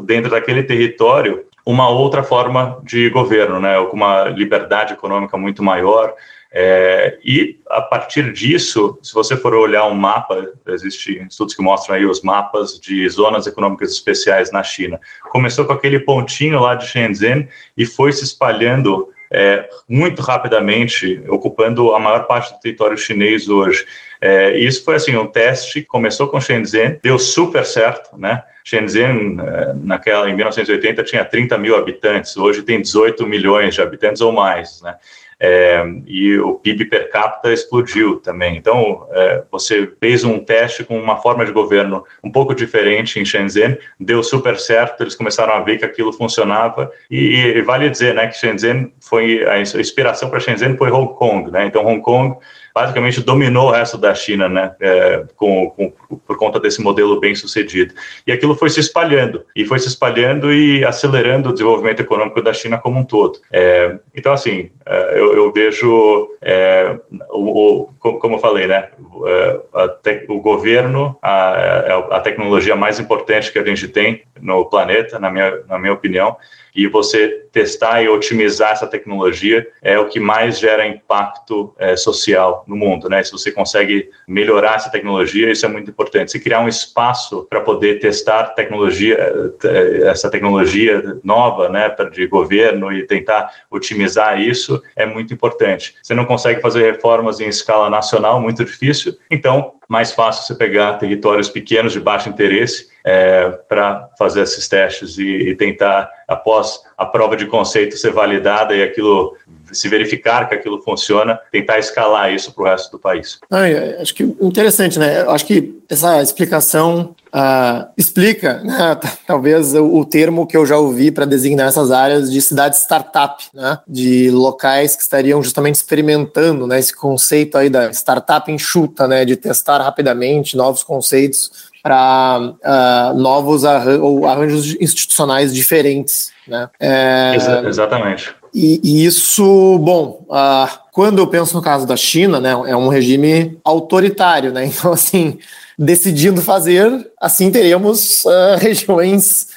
dentro 0.05 0.31
daquele 0.31 0.63
território, 0.63 1.45
uma 1.65 1.89
outra 1.89 2.23
forma 2.23 2.81
de 2.83 3.09
governo, 3.09 3.59
né, 3.59 3.75
com 3.85 3.95
uma 3.95 4.25
liberdade 4.25 4.93
econômica 4.93 5.37
muito 5.37 5.61
maior, 5.61 6.15
é, 6.53 7.17
e 7.23 7.59
a 7.69 7.81
partir 7.81 8.33
disso, 8.33 8.99
se 9.01 9.13
você 9.13 9.37
for 9.37 9.53
olhar 9.53 9.85
um 9.85 9.93
mapa, 9.93 10.51
existem 10.67 11.25
estudos 11.29 11.55
que 11.55 11.61
mostram 11.61 11.95
aí 11.95 12.05
os 12.05 12.21
mapas 12.21 12.77
de 12.77 13.07
zonas 13.07 13.47
econômicas 13.47 13.91
especiais 13.91 14.51
na 14.51 14.61
China. 14.61 14.99
Começou 15.29 15.63
com 15.63 15.71
aquele 15.71 15.99
pontinho 15.99 16.59
lá 16.59 16.75
de 16.75 16.87
Shenzhen 16.87 17.47
e 17.77 17.85
foi 17.85 18.11
se 18.11 18.25
espalhando 18.25 19.07
é, 19.31 19.69
muito 19.87 20.21
rapidamente, 20.21 21.23
ocupando 21.29 21.95
a 21.95 21.99
maior 21.99 22.27
parte 22.27 22.53
do 22.53 22.59
território 22.59 22.97
chinês 22.97 23.47
hoje. 23.47 23.85
É, 24.19 24.57
isso 24.57 24.83
foi 24.83 24.95
assim 24.95 25.15
um 25.15 25.27
teste, 25.27 25.83
começou 25.83 26.27
com 26.27 26.41
Shenzhen, 26.41 26.99
deu 27.01 27.17
super 27.17 27.65
certo, 27.65 28.17
né? 28.17 28.43
Shenzhen, 28.63 29.37
eh, 29.39 29.73
naquela, 29.83 30.29
em 30.29 30.35
1980, 30.35 31.03
tinha 31.03 31.25
30 31.25 31.57
mil 31.57 31.75
habitantes, 31.75 32.37
hoje 32.37 32.61
tem 32.61 32.79
18 32.79 33.25
milhões 33.25 33.73
de 33.73 33.81
habitantes 33.81 34.21
ou 34.21 34.31
mais, 34.31 34.81
né? 34.83 34.95
É, 35.43 35.83
e 36.05 36.37
o 36.37 36.53
PIB 36.53 36.85
per 36.85 37.09
capita 37.09 37.51
explodiu 37.51 38.17
também. 38.17 38.55
Então, 38.55 39.07
é, 39.11 39.43
você 39.51 39.91
fez 39.99 40.23
um 40.23 40.37
teste 40.37 40.83
com 40.83 40.95
uma 40.99 41.17
forma 41.17 41.43
de 41.43 41.51
governo 41.51 42.05
um 42.23 42.31
pouco 42.31 42.53
diferente 42.53 43.19
em 43.19 43.25
Shenzhen, 43.25 43.75
deu 43.99 44.21
super 44.21 44.59
certo, 44.59 45.01
eles 45.01 45.15
começaram 45.15 45.53
a 45.53 45.61
ver 45.61 45.79
que 45.79 45.85
aquilo 45.85 46.13
funcionava, 46.13 46.91
e, 47.09 47.37
e 47.37 47.61
vale 47.63 47.89
dizer 47.89 48.13
né, 48.13 48.27
que 48.27 48.37
Shenzhen 48.37 48.93
foi, 48.99 49.43
a 49.43 49.59
inspiração 49.59 50.29
para 50.29 50.39
Shenzhen 50.39 50.77
foi 50.77 50.91
Hong 50.91 51.11
Kong, 51.15 51.49
né? 51.49 51.65
então 51.65 51.83
Hong 51.87 52.01
Kong 52.03 52.37
basicamente 52.73 53.21
dominou 53.21 53.67
o 53.67 53.71
resto 53.71 53.97
da 53.97 54.13
China, 54.13 54.47
né, 54.47 54.75
é, 54.79 55.25
com, 55.35 55.69
com, 55.71 56.17
por 56.17 56.37
conta 56.37 56.59
desse 56.59 56.81
modelo 56.81 57.19
bem 57.19 57.35
sucedido. 57.35 57.93
E 58.25 58.31
aquilo 58.31 58.55
foi 58.55 58.69
se 58.69 58.79
espalhando, 58.79 59.45
e 59.55 59.65
foi 59.65 59.79
se 59.79 59.87
espalhando 59.87 60.53
e 60.53 60.83
acelerando 60.85 61.49
o 61.49 61.53
desenvolvimento 61.53 62.01
econômico 62.01 62.41
da 62.41 62.53
China 62.53 62.77
como 62.77 62.99
um 62.99 63.03
todo. 63.03 63.39
É, 63.51 63.97
então, 64.15 64.33
assim, 64.33 64.71
é, 64.85 65.19
eu, 65.19 65.35
eu, 65.35 65.51
vejo, 65.51 66.29
é, 66.41 66.97
o, 67.29 67.89
o, 68.01 68.13
como 68.19 68.35
eu 68.35 68.39
falei, 68.39 68.67
né, 68.67 68.89
é, 69.25 69.87
te, 70.01 70.25
o 70.29 70.39
governo, 70.39 71.17
a, 71.21 72.17
a 72.17 72.19
tecnologia 72.19 72.75
mais 72.75 72.99
importante 72.99 73.51
que 73.51 73.59
a 73.59 73.65
gente 73.65 73.87
tem 73.87 74.23
no 74.39 74.65
planeta, 74.65 75.19
na 75.19 75.29
minha, 75.29 75.59
na 75.67 75.77
minha 75.77 75.93
opinião, 75.93 76.37
e 76.75 76.87
você 76.87 77.45
testar 77.51 78.01
e 78.01 78.07
otimizar 78.07 78.71
essa 78.71 78.87
tecnologia 78.87 79.67
é 79.81 79.99
o 79.99 80.07
que 80.07 80.19
mais 80.19 80.57
gera 80.57 80.87
impacto 80.87 81.73
é, 81.77 81.95
social 81.95 82.63
no 82.67 82.75
mundo, 82.75 83.09
né? 83.09 83.21
Se 83.23 83.31
você 83.31 83.51
consegue 83.51 84.09
melhorar 84.27 84.75
essa 84.75 84.89
tecnologia, 84.89 85.51
isso 85.51 85.65
é 85.65 85.69
muito 85.69 85.91
importante. 85.91 86.31
Se 86.31 86.39
criar 86.39 86.61
um 86.61 86.67
espaço 86.67 87.45
para 87.49 87.61
poder 87.61 87.99
testar 87.99 88.43
tecnologia, 88.55 89.17
é, 89.63 90.07
essa 90.07 90.29
tecnologia 90.29 91.19
nova, 91.23 91.67
né, 91.69 91.93
de 92.11 92.25
governo 92.27 92.91
e 92.91 93.05
tentar 93.05 93.51
otimizar 93.69 94.41
isso 94.41 94.81
é 94.95 95.05
muito 95.05 95.33
importante. 95.33 95.95
Você 96.01 96.13
não 96.13 96.25
consegue 96.25 96.61
fazer 96.61 96.93
reformas 96.93 97.39
em 97.39 97.47
escala 97.47 97.89
nacional, 97.89 98.39
muito 98.39 98.63
difícil. 98.63 99.17
Então, 99.29 99.73
mais 99.91 100.13
fácil 100.13 100.45
você 100.45 100.55
pegar 100.55 100.93
territórios 100.93 101.49
pequenos 101.49 101.91
de 101.91 101.99
baixo 101.99 102.29
interesse 102.29 102.87
é, 103.03 103.49
para 103.67 104.09
fazer 104.17 104.43
esses 104.43 104.65
testes 104.65 105.17
e, 105.17 105.49
e, 105.49 105.53
tentar, 105.53 106.09
após 106.29 106.79
a 106.97 107.05
prova 107.05 107.35
de 107.35 107.45
conceito 107.45 107.97
ser 107.97 108.13
validada 108.13 108.73
e 108.73 108.81
aquilo 108.81 109.35
se 109.71 109.87
verificar 109.87 110.47
que 110.47 110.55
aquilo 110.55 110.81
funciona, 110.81 111.39
tentar 111.51 111.79
escalar 111.79 112.33
isso 112.33 112.53
para 112.53 112.63
o 112.63 112.65
resto 112.65 112.91
do 112.91 112.99
país. 112.99 113.39
Ah, 113.49 113.63
acho 114.01 114.13
que 114.13 114.23
interessante, 114.23 114.97
né? 114.99 115.21
Acho 115.27 115.45
que 115.45 115.81
essa 115.89 116.21
explicação 116.21 117.15
uh, 117.33 117.89
explica, 117.97 118.61
né, 118.63 118.97
talvez 119.27 119.73
o, 119.73 119.97
o, 119.97 120.05
termo 120.05 120.47
que 120.47 120.55
eu 120.55 120.65
já 120.65 120.77
ouvi 120.77 121.11
para 121.11 121.25
designar 121.25 121.67
essas 121.67 121.91
áreas 121.91 122.31
de 122.31 122.41
cidade 122.41 122.77
startup, 122.77 123.43
né? 123.53 123.79
De 123.87 124.29
locais 124.31 124.95
que 124.95 125.01
estariam 125.01 125.41
justamente 125.43 125.75
experimentando, 125.75 126.65
né? 126.67 126.79
Esse 126.79 126.95
conceito 126.95 127.57
aí 127.57 127.69
da 127.69 127.91
startup 127.91 128.51
enxuta, 128.51 129.07
né? 129.07 129.25
De 129.25 129.35
testar 129.35 129.81
rapidamente 129.81 130.55
novos 130.55 130.83
conceitos 130.83 131.71
para 131.81 132.39
uh, 132.39 132.57
ah, 132.63 133.13
novos 133.15 133.65
arran 133.65 133.99
ou 134.01 134.25
arranjos 134.27 134.75
institucionais 134.79 135.53
diferentes. 135.53 136.31
Né? 136.47 136.69
É, 136.79 137.33
Exa 137.35 137.63
exatamente. 137.67 138.35
E, 138.53 138.81
e, 138.83 139.05
isso, 139.05 139.77
bom, 139.79 140.25
uh, 140.29 140.67
quando 140.91 141.19
eu 141.19 141.27
penso 141.27 141.55
no 141.55 141.61
caso 141.61 141.85
da 141.85 141.95
China, 141.95 142.39
né, 142.39 142.51
é 142.51 142.75
um 142.75 142.89
regime 142.89 143.57
autoritário, 143.63 144.51
né? 144.51 144.65
Então, 144.73 144.91
assim, 144.91 145.37
decidindo 145.77 146.41
fazer, 146.41 147.11
assim 147.19 147.49
teremos 147.49 148.25
uh, 148.25 148.57
regiões 148.59 149.47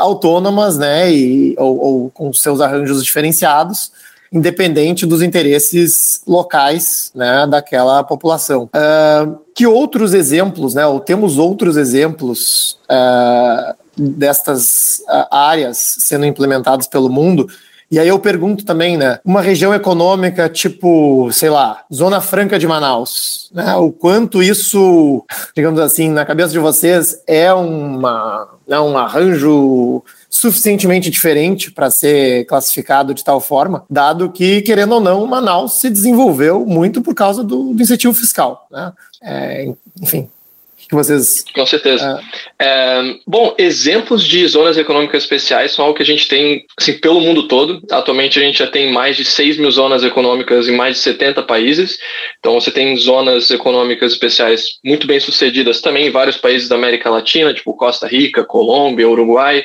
autônomas, 0.00 0.78
né, 0.78 1.12
e, 1.12 1.56
ou, 1.58 1.78
ou 1.78 2.10
com 2.10 2.32
seus 2.32 2.60
arranjos 2.60 3.02
diferenciados 3.04 3.90
independente 4.32 5.06
dos 5.06 5.22
interesses 5.22 6.20
locais 6.26 7.10
né, 7.14 7.46
daquela 7.46 8.02
população. 8.02 8.64
Uh, 8.64 9.38
que 9.54 9.66
outros 9.66 10.14
exemplos, 10.14 10.74
né, 10.74 10.86
ou 10.86 11.00
temos 11.00 11.38
outros 11.38 11.76
exemplos 11.76 12.78
uh, 12.90 13.74
destas 13.96 15.00
uh, 15.08 15.26
áreas 15.30 15.78
sendo 16.00 16.26
implementadas 16.26 16.86
pelo 16.86 17.08
mundo? 17.08 17.48
E 17.90 17.98
aí 17.98 18.08
eu 18.08 18.18
pergunto 18.18 18.64
também, 18.64 18.96
né, 18.96 19.20
uma 19.24 19.40
região 19.40 19.72
econômica 19.72 20.48
tipo, 20.48 21.30
sei 21.32 21.50
lá, 21.50 21.84
Zona 21.92 22.20
Franca 22.20 22.58
de 22.58 22.66
Manaus, 22.66 23.50
né, 23.54 23.76
o 23.76 23.92
quanto 23.92 24.42
isso, 24.42 25.24
digamos 25.54 25.78
assim, 25.80 26.10
na 26.10 26.24
cabeça 26.24 26.52
de 26.52 26.58
vocês 26.58 27.22
é 27.26 27.52
uma, 27.52 28.48
né, 28.66 28.78
um 28.80 28.98
arranjo 28.98 30.02
suficientemente 30.28 31.10
diferente 31.10 31.70
para 31.70 31.90
ser 31.90 32.44
classificado 32.46 33.14
de 33.14 33.24
tal 33.24 33.40
forma, 33.40 33.84
dado 33.88 34.30
que, 34.30 34.62
querendo 34.62 34.96
ou 34.96 35.00
não, 35.00 35.26
Manaus 35.26 35.80
se 35.80 35.88
desenvolveu 35.88 36.66
muito 36.66 37.00
por 37.00 37.14
causa 37.14 37.44
do, 37.44 37.72
do 37.72 37.82
incentivo 37.82 38.12
fiscal. 38.12 38.66
Né? 38.70 38.92
É, 39.22 39.72
enfim, 40.02 40.28
que 40.88 40.94
vocês. 40.94 41.44
Com 41.54 41.66
certeza. 41.66 42.22
É... 42.58 42.76
É, 42.76 43.14
bom, 43.26 43.54
exemplos 43.58 44.24
de 44.24 44.46
zonas 44.46 44.78
econômicas 44.78 45.22
especiais 45.22 45.72
são 45.72 45.84
algo 45.84 45.96
que 45.96 46.02
a 46.02 46.06
gente 46.06 46.28
tem 46.28 46.64
assim, 46.78 46.94
pelo 46.98 47.20
mundo 47.20 47.48
todo. 47.48 47.82
Atualmente 47.90 48.38
a 48.38 48.42
gente 48.42 48.58
já 48.58 48.66
tem 48.66 48.92
mais 48.92 49.16
de 49.16 49.24
6 49.24 49.58
mil 49.58 49.70
zonas 49.70 50.04
econômicas 50.04 50.68
em 50.68 50.76
mais 50.76 50.96
de 50.96 51.02
70 51.02 51.42
países. 51.42 51.98
Então 52.38 52.54
você 52.54 52.70
tem 52.70 52.96
zonas 52.96 53.50
econômicas 53.50 54.12
especiais 54.12 54.78
muito 54.84 55.06
bem 55.06 55.20
sucedidas 55.20 55.80
também 55.80 56.06
em 56.06 56.10
vários 56.10 56.36
países 56.36 56.68
da 56.68 56.76
América 56.76 57.10
Latina, 57.10 57.52
tipo 57.52 57.76
Costa 57.76 58.06
Rica, 58.06 58.44
Colômbia, 58.44 59.08
Uruguai. 59.08 59.64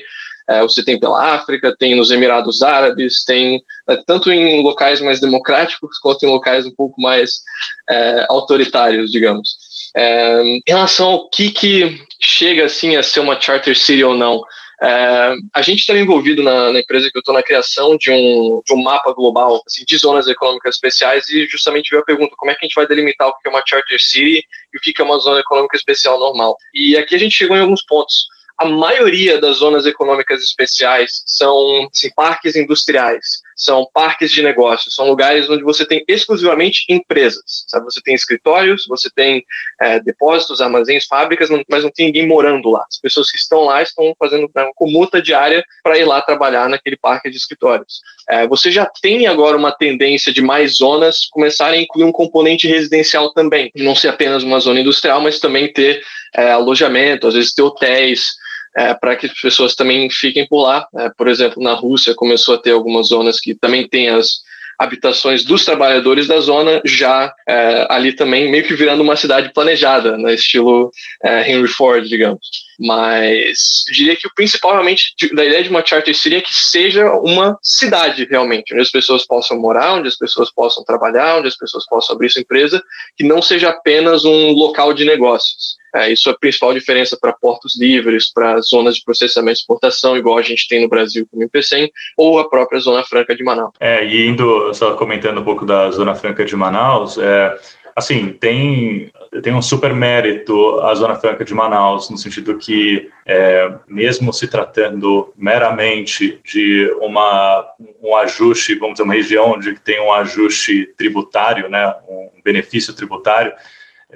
É, 0.50 0.62
você 0.64 0.84
tem 0.84 1.00
pela 1.00 1.36
África, 1.36 1.76
tem 1.78 1.96
nos 1.96 2.12
Emirados 2.12 2.62
Árabes, 2.62 3.24
tem 3.24 3.62
é, 3.88 3.96
tanto 4.06 4.32
em 4.32 4.62
locais 4.62 5.00
mais 5.00 5.20
democráticos 5.20 5.98
quanto 6.00 6.26
em 6.26 6.30
locais 6.30 6.66
um 6.66 6.76
pouco 6.76 7.00
mais 7.00 7.42
é, 7.90 8.26
autoritários, 8.28 9.12
digamos. 9.12 9.71
É, 9.96 10.42
em 10.42 10.64
relação 10.68 11.10
ao 11.10 11.30
que, 11.30 11.52
que 11.52 12.02
chega 12.22 12.66
assim 12.66 12.96
a 12.96 13.04
ser 13.04 13.20
uma 13.20 13.40
charter 13.40 13.78
city 13.78 14.04
ou 14.04 14.16
não, 14.16 14.42
é, 14.82 15.36
a 15.54 15.62
gente 15.62 15.82
está 15.82 15.94
envolvido 15.94 16.42
na, 16.42 16.72
na, 16.72 16.80
empresa 16.80 17.10
que 17.12 17.18
eu 17.18 17.20
estou 17.20 17.36
na 17.36 17.44
criação 17.44 17.96
de 17.98 18.10
um, 18.10 18.62
de 18.66 18.74
um 18.74 18.82
mapa 18.82 19.14
global 19.14 19.62
assim, 19.68 19.84
de 19.86 19.98
zonas 19.98 20.28
econômicas 20.28 20.76
especiais 20.76 21.30
e 21.30 21.46
justamente 21.46 21.92
veio 21.92 22.02
a 22.02 22.06
pergunta 22.06 22.34
como 22.36 22.52
é 22.52 22.56
que 22.56 22.66
a 22.66 22.68
gente 22.68 22.76
vai 22.76 22.88
delimitar 22.88 23.28
o 23.28 23.34
que 23.34 23.48
é 23.48 23.52
uma 23.52 23.64
charter 23.68 24.00
city 24.02 24.44
e 24.74 24.78
o 24.78 24.82
que 24.82 25.00
é 25.00 25.04
uma 25.06 25.20
zona 25.20 25.40
econômica 25.40 25.78
especial 25.78 26.18
normal. 26.18 26.58
E 26.74 26.98
aqui 26.98 27.14
a 27.14 27.20
gente 27.20 27.36
chegou 27.36 27.56
em 27.56 27.62
alguns 27.62 27.84
pontos 27.84 28.26
a 28.62 28.66
maioria 28.66 29.42
das 29.42 29.58
zonas 29.58 29.88
econômicas 29.88 30.44
especiais 30.44 31.24
são 31.26 31.88
assim, 31.92 32.12
parques 32.16 32.56
industriais, 32.56 33.42
são 33.62 33.88
parques 33.94 34.32
de 34.32 34.42
negócios, 34.42 34.96
são 34.96 35.08
lugares 35.08 35.48
onde 35.50 35.64
você 35.64 35.86
tem 35.86 36.04
exclusivamente 36.08 36.84
empresas. 36.90 37.64
Sabe? 37.68 37.86
Você 37.86 38.02
tem 38.02 38.16
escritórios, 38.16 38.86
você 38.88 39.10
tem 39.14 39.44
é, 39.80 40.00
depósitos, 40.00 40.62
armazéns, 40.62 41.06
fábricas, 41.06 41.50
mas 41.70 41.84
não 41.84 41.92
tem 41.92 42.08
ninguém 42.08 42.28
morando 42.28 42.70
lá. 42.70 42.84
As 42.90 43.00
pessoas 43.00 43.30
que 43.30 43.38
estão 43.38 43.62
lá 43.66 43.82
estão 43.84 44.16
fazendo 44.18 44.50
uma 44.54 44.72
comuta 44.74 45.22
diária 45.22 45.64
para 45.84 45.98
ir 45.98 46.06
lá 46.06 46.22
trabalhar 46.22 46.68
naquele 46.68 46.98
parque 46.98 47.30
de 47.30 47.38
escritórios. 47.38 48.02
É, 48.28 48.48
você 48.48 48.72
já 48.72 48.90
tem 49.02 49.28
agora 49.28 49.58
uma 49.58 49.72
tendência 49.72 50.34
de 50.34 50.42
mais 50.42 50.78
zonas 50.78 51.28
começarem 51.30 51.80
a 51.80 51.84
incluir 51.84 52.06
um 52.06 52.12
componente 52.12 52.68
residencial 52.68 53.32
também, 53.34 53.72
não 53.76 53.96
ser 53.96 54.08
apenas 54.08 54.42
uma 54.42 54.60
zona 54.60 54.80
industrial, 54.80 55.22
mas 55.22 55.40
também 55.40 55.72
ter 55.72 56.02
é, 56.36 56.52
alojamento, 56.52 57.28
às 57.28 57.34
vezes 57.34 57.54
ter 57.54 57.62
hotéis, 57.62 58.41
é, 58.76 58.94
para 58.94 59.16
que 59.16 59.26
as 59.26 59.40
pessoas 59.40 59.76
também 59.76 60.10
fiquem 60.10 60.48
por 60.48 60.64
lá. 60.64 60.88
É, 60.98 61.10
por 61.10 61.28
exemplo, 61.28 61.62
na 61.62 61.74
Rússia 61.74 62.16
começou 62.16 62.56
a 62.56 62.58
ter 62.58 62.72
algumas 62.72 63.08
zonas 63.08 63.40
que 63.40 63.56
também 63.56 63.88
tem 63.88 64.10
as 64.10 64.42
habitações 64.82 65.44
dos 65.44 65.64
trabalhadores 65.64 66.28
da 66.28 66.40
zona, 66.40 66.82
já 66.84 67.32
é, 67.48 67.86
ali 67.88 68.14
também 68.14 68.50
meio 68.50 68.66
que 68.66 68.74
virando 68.74 69.04
uma 69.04 69.16
cidade 69.16 69.54
planejada, 69.54 70.18
no 70.18 70.24
né, 70.24 70.34
estilo 70.34 70.90
é, 71.24 71.52
Henry 71.52 71.68
Ford, 71.68 72.08
digamos. 72.08 72.42
Mas 72.80 73.84
diria 73.92 74.16
que 74.16 74.26
o 74.26 74.34
principal 74.34 74.72
realmente 74.72 75.14
da 75.36 75.46
ideia 75.46 75.62
de 75.62 75.70
uma 75.70 75.86
charter 75.86 76.16
city 76.16 76.38
é 76.38 76.42
que 76.42 76.52
seja 76.52 77.12
uma 77.12 77.60
cidade 77.62 78.26
realmente, 78.28 78.74
onde 78.74 78.82
as 78.82 78.90
pessoas 78.90 79.24
possam 79.26 79.60
morar, 79.60 79.94
onde 79.94 80.08
as 80.08 80.18
pessoas 80.18 80.52
possam 80.52 80.84
trabalhar, 80.84 81.38
onde 81.38 81.48
as 81.48 81.56
pessoas 81.56 81.86
possam 81.86 82.16
abrir 82.16 82.32
sua 82.32 82.42
empresa, 82.42 82.82
que 83.16 83.24
não 83.24 83.40
seja 83.40 83.70
apenas 83.70 84.26
um 84.26 84.52
local 84.52 84.96
de 84.96 85.06
negócios. 85.06 85.80
É, 85.94 86.12
isso 86.12 86.30
é 86.30 86.32
a 86.32 86.38
principal 86.38 86.74
diferença 86.74 87.18
para 87.20 87.34
portos 87.34 87.80
livres, 87.80 88.32
para 88.32 88.60
zonas 88.62 88.96
de 88.96 89.04
processamento 89.04 89.60
e 89.60 89.62
exportação, 89.62 90.18
igual 90.18 90.38
a 90.38 90.42
gente 90.42 90.68
tem 90.68 90.82
no 90.82 90.90
Brasil 90.90 91.28
como 91.30 91.44
IPCEM, 91.44 91.92
ou 92.18 92.40
a 92.40 92.50
própria 92.50 92.80
Zona 92.80 93.04
Franca 93.04 93.36
de 93.36 93.44
Manaus. 93.44 93.74
É, 93.80 94.06
e 94.06 94.28
indo, 94.28 94.74
só 94.74 94.96
comentando 94.96 95.42
um 95.42 95.44
pouco 95.44 95.66
da 95.66 95.92
Zona 95.92 96.16
Franca 96.16 96.46
de 96.46 96.56
Manaus, 96.56 97.18
é, 97.18 97.58
assim, 97.96 98.34
tem, 98.34 99.12
tem 99.44 99.54
um 99.54 99.62
super 99.62 99.94
mérito 99.94 100.80
a 100.82 100.94
Zona 100.96 101.16
Franca 101.16 101.44
de 101.44 101.54
Manaus, 101.54 102.10
no 102.10 102.18
sentido 102.18 102.58
que, 102.58 103.10
é, 103.26 103.72
mesmo 103.88 104.34
se 104.34 104.48
tratando 104.48 105.34
meramente 105.36 106.40
de 106.44 106.90
uma, 107.02 107.66
um 108.02 108.16
ajuste, 108.16 108.76
vamos 108.76 108.94
dizer, 108.94 109.04
uma 109.04 109.14
região 109.14 109.52
onde 109.52 109.80
tem 109.80 110.00
um 110.00 110.12
ajuste 110.12 110.94
tributário, 110.98 111.70
né, 111.70 111.94
um 112.08 112.30
benefício 112.44 112.94
tributário, 112.94 113.54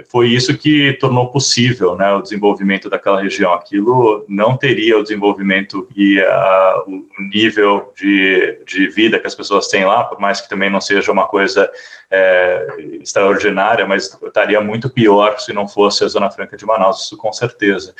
foi 0.09 0.27
isso 0.27 0.57
que 0.57 0.93
tornou 0.93 1.31
possível 1.31 1.95
né, 1.95 2.11
o 2.13 2.21
desenvolvimento 2.21 2.89
daquela 2.89 3.21
região. 3.21 3.53
Aquilo 3.53 4.25
não 4.27 4.57
teria 4.57 4.97
o 4.97 5.03
desenvolvimento 5.03 5.87
e 5.95 6.19
a, 6.19 6.83
o 6.87 7.05
nível 7.31 7.93
de, 7.95 8.59
de 8.65 8.87
vida 8.89 9.19
que 9.19 9.27
as 9.27 9.35
pessoas 9.35 9.67
têm 9.67 9.85
lá, 9.85 10.03
por 10.03 10.19
mais 10.19 10.41
que 10.41 10.49
também 10.49 10.69
não 10.69 10.81
seja 10.81 11.11
uma 11.11 11.27
coisa 11.27 11.71
é, 12.11 12.67
extraordinária, 13.01 13.85
mas 13.85 14.17
estaria 14.21 14.59
muito 14.59 14.89
pior 14.89 15.39
se 15.39 15.53
não 15.53 15.67
fosse 15.67 16.03
a 16.03 16.07
Zona 16.07 16.29
Franca 16.29 16.57
de 16.57 16.65
Manaus, 16.65 17.03
isso 17.03 17.17
com 17.17 17.31
certeza. 17.31 17.95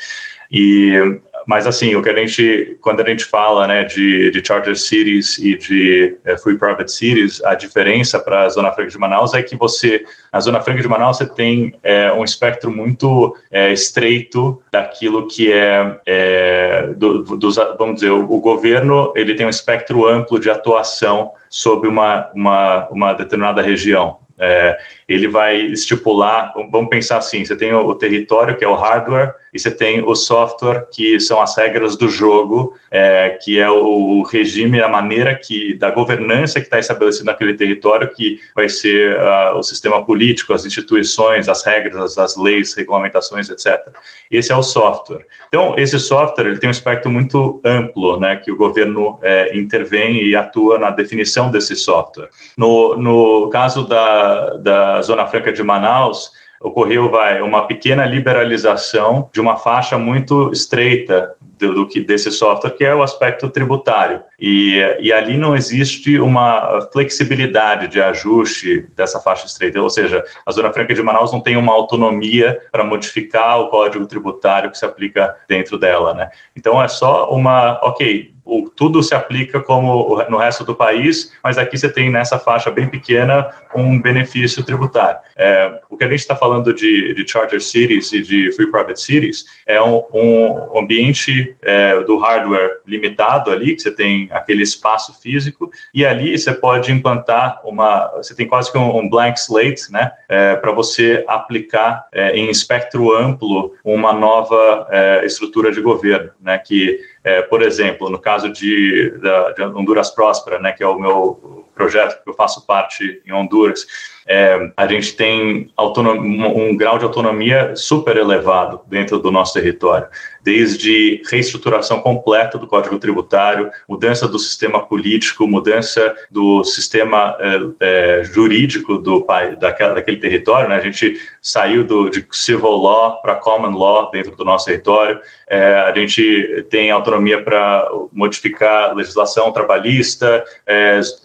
E 0.50 1.20
mas 1.46 1.64
assim, 1.64 1.94
o 1.94 2.02
que 2.02 2.10
a 2.10 2.16
gente, 2.16 2.76
quando 2.80 3.00
a 3.00 3.08
gente 3.08 3.24
fala, 3.24 3.68
né, 3.68 3.84
de, 3.84 4.32
de 4.32 4.44
charter 4.44 4.76
cities 4.76 5.38
e 5.38 5.56
de 5.56 6.16
é, 6.24 6.36
free 6.36 6.58
private 6.58 6.90
cities, 6.90 7.42
a 7.44 7.54
diferença 7.54 8.18
para 8.18 8.42
a 8.42 8.48
Zona 8.48 8.72
Franca 8.72 8.90
de 8.90 8.98
Manaus 8.98 9.32
é 9.32 9.40
que 9.40 9.54
você, 9.54 10.04
na 10.32 10.40
Zona 10.40 10.60
Franca 10.60 10.82
de 10.82 10.88
Manaus, 10.88 11.18
você 11.18 11.26
tem 11.26 11.72
é, 11.84 12.12
um 12.12 12.24
espectro 12.24 12.68
muito 12.68 13.36
é, 13.48 13.72
estreito 13.72 14.60
daquilo 14.72 15.28
que 15.28 15.52
é, 15.52 16.92
do, 16.96 17.22
dos, 17.22 17.54
vamos 17.78 17.96
dizer, 17.96 18.10
o, 18.10 18.24
o, 18.24 18.40
governo 18.40 19.12
ele 19.14 19.36
tem 19.36 19.46
um 19.46 19.50
espectro 19.50 20.04
amplo 20.04 20.40
de 20.40 20.50
atuação 20.50 21.30
sobre 21.48 21.88
uma, 21.88 22.28
uma, 22.34 22.88
uma 22.88 23.12
determinada 23.12 23.62
região. 23.62 24.18
É, 24.36 24.78
ele 25.08 25.28
vai 25.28 25.56
estipular, 25.56 26.52
vamos 26.70 26.90
pensar 26.90 27.18
assim, 27.18 27.44
você 27.44 27.54
tem 27.54 27.72
o, 27.72 27.94
território, 27.94 28.56
que 28.56 28.64
é 28.64 28.68
o 28.68 28.74
hardware, 28.74 29.34
e 29.54 29.58
você 29.58 29.70
tem 29.70 30.02
o 30.04 30.14
software, 30.16 30.86
que 30.92 31.20
são 31.20 31.40
as 31.40 31.56
regras 31.56 31.96
do 31.96 32.08
jogo, 32.08 32.74
é, 32.90 33.38
que 33.42 33.58
é 33.58 33.70
o, 33.70 34.22
regime, 34.22 34.80
a 34.80 34.88
maneira 34.88 35.34
que 35.34 35.74
da 35.74 35.90
governança 35.90 36.60
que 36.60 36.66
está 36.66 36.78
estabelecida 36.78 37.30
naquele 37.30 37.54
território, 37.54 38.12
que 38.12 38.40
vai 38.54 38.68
ser 38.68 39.16
uh, 39.16 39.56
o 39.56 39.62
sistema 39.62 40.04
político, 40.04 40.52
as 40.52 40.66
instituições, 40.66 41.48
as 41.48 41.64
regras, 41.64 42.18
as, 42.18 42.36
leis, 42.36 42.74
regulamentações, 42.74 43.48
etc. 43.48 43.88
Esse 44.30 44.52
é 44.52 44.56
o 44.56 44.62
software. 44.62 45.24
Então, 45.48 45.74
esse 45.78 45.98
software 46.00 46.46
ele 46.46 46.58
tem 46.58 46.68
um 46.68 46.72
espectro 46.72 47.10
muito 47.10 47.60
amplo, 47.64 48.18
né, 48.18 48.36
que 48.36 48.50
o 48.50 48.56
governo 48.56 49.18
é, 49.22 49.56
intervém 49.56 50.24
e 50.24 50.34
atua 50.34 50.78
na 50.78 50.90
definição 50.90 51.50
desse 51.50 51.76
software. 51.76 52.28
No, 52.58 52.96
no 52.96 53.48
caso 53.50 53.86
da, 53.86 54.56
da 54.56 54.95
Zona 55.02 55.26
Franca 55.26 55.52
de 55.52 55.62
Manaus, 55.62 56.30
ocorreu 56.60 57.10
vai 57.10 57.40
uma 57.40 57.66
pequena 57.66 58.06
liberalização 58.06 59.28
de 59.32 59.40
uma 59.40 59.56
faixa 59.56 59.98
muito 59.98 60.50
estreita 60.52 61.34
do, 61.40 61.74
do, 61.74 61.86
que 61.86 62.00
desse 62.00 62.30
software 62.30 62.70
que 62.70 62.84
é 62.84 62.94
o 62.94 63.02
aspecto 63.02 63.48
tributário. 63.48 64.22
E, 64.38 64.78
e 65.00 65.12
ali 65.12 65.36
não 65.36 65.56
existe 65.56 66.18
uma 66.18 66.88
flexibilidade 66.92 67.88
de 67.88 68.00
ajuste 68.00 68.86
dessa 68.94 69.20
faixa 69.20 69.46
estreita. 69.46 69.80
Ou 69.80 69.90
seja 69.90 70.24
a 70.44 70.52
zona 70.52 70.72
franca 70.72 70.94
de 70.94 71.02
Manaus 71.02 71.32
não 71.32 71.40
tem 71.40 71.56
uma 71.56 71.72
autonomia 71.72 72.58
para 72.70 72.84
modificar 72.84 73.60
o 73.60 73.68
código 73.68 74.06
tributário 74.06 74.70
que 74.70 74.78
se 74.78 74.84
aplica 74.84 75.36
dentro 75.48 75.78
dela 75.78 76.14
né? 76.14 76.30
Então 76.54 76.82
é 76.82 76.88
só 76.88 77.30
uma 77.30 77.80
ok 77.82 78.35
o, 78.46 78.70
tudo 78.70 79.02
se 79.02 79.14
aplica 79.14 79.60
como 79.60 80.24
no 80.30 80.38
resto 80.38 80.64
do 80.64 80.74
país, 80.74 81.32
mas 81.42 81.58
aqui 81.58 81.76
você 81.76 81.88
tem 81.88 82.08
nessa 82.08 82.38
faixa 82.38 82.70
bem 82.70 82.88
pequena 82.88 83.50
um 83.74 84.00
benefício 84.00 84.64
tributário. 84.64 85.18
É, 85.36 85.80
o 85.90 85.96
que 85.96 86.04
a 86.04 86.08
gente 86.08 86.20
está 86.20 86.36
falando 86.36 86.72
de, 86.72 87.12
de 87.12 87.28
charter 87.28 87.60
cities 87.60 88.12
e 88.12 88.22
de 88.22 88.52
free 88.52 88.70
private 88.70 89.00
cities 89.00 89.44
é 89.66 89.82
um, 89.82 90.02
um 90.14 90.78
ambiente 90.78 91.56
é, 91.60 92.00
do 92.04 92.16
hardware 92.18 92.78
limitado 92.86 93.50
ali, 93.50 93.74
que 93.74 93.82
você 93.82 93.90
tem 93.90 94.28
aquele 94.30 94.62
espaço 94.62 95.20
físico, 95.20 95.70
e 95.92 96.06
ali 96.06 96.38
você 96.38 96.52
pode 96.52 96.92
implantar 96.92 97.60
uma, 97.64 98.12
você 98.16 98.34
tem 98.34 98.46
quase 98.46 98.70
que 98.70 98.78
um, 98.78 98.98
um 98.98 99.08
blank 99.08 99.38
slate, 99.38 99.90
né, 99.90 100.12
é, 100.28 100.54
para 100.54 100.70
você 100.70 101.24
aplicar 101.26 102.06
é, 102.12 102.36
em 102.36 102.48
espectro 102.48 103.12
amplo 103.12 103.74
uma 103.84 104.12
nova 104.12 104.86
é, 104.90 105.26
estrutura 105.26 105.72
de 105.72 105.80
governo, 105.80 106.30
né, 106.40 106.56
que 106.58 107.00
é, 107.26 107.42
por 107.42 107.60
exemplo, 107.60 108.08
no 108.08 108.20
caso 108.20 108.48
de, 108.48 109.10
da, 109.20 109.50
de 109.50 109.62
Honduras 109.64 110.12
Próspera, 110.12 110.60
né, 110.60 110.70
que 110.70 110.84
é 110.84 110.86
o 110.86 110.96
meu 110.96 111.66
projeto 111.74 112.22
que 112.22 112.30
eu 112.30 112.34
faço 112.34 112.64
parte 112.64 113.20
em 113.26 113.32
Honduras, 113.32 113.84
é, 114.28 114.70
a 114.76 114.86
gente 114.86 115.16
tem 115.16 115.68
um 115.76 116.76
grau 116.76 116.98
de 116.98 117.04
autonomia 117.04 117.74
super 117.74 118.16
elevado 118.16 118.80
dentro 118.86 119.18
do 119.18 119.32
nosso 119.32 119.54
território, 119.54 120.06
desde 120.46 121.20
reestruturação 121.28 121.98
completa 121.98 122.56
do 122.56 122.68
Código 122.68 123.00
Tributário, 123.00 123.68
mudança 123.88 124.28
do 124.28 124.38
sistema 124.38 124.86
político, 124.86 125.44
mudança 125.44 126.14
do 126.30 126.62
sistema 126.62 127.36
é, 127.40 128.20
é, 128.20 128.24
jurídico 128.24 128.96
do 128.96 129.26
daquela, 129.58 129.94
daquele 129.94 130.18
território. 130.18 130.68
Né? 130.68 130.76
A 130.76 130.80
gente 130.80 131.20
saiu 131.42 131.82
do, 131.82 132.08
de 132.08 132.24
civil 132.30 132.76
law 132.76 133.20
para 133.20 133.34
common 133.34 133.76
law 133.76 134.08
dentro 134.12 134.36
do 134.36 134.44
nosso 134.44 134.66
território. 134.66 135.18
É, 135.48 135.80
a 135.80 135.92
gente 135.92 136.64
tem 136.70 136.92
autonomia 136.92 137.42
para 137.42 137.88
modificar 138.12 138.94
legislação 138.94 139.50
trabalhista, 139.50 140.44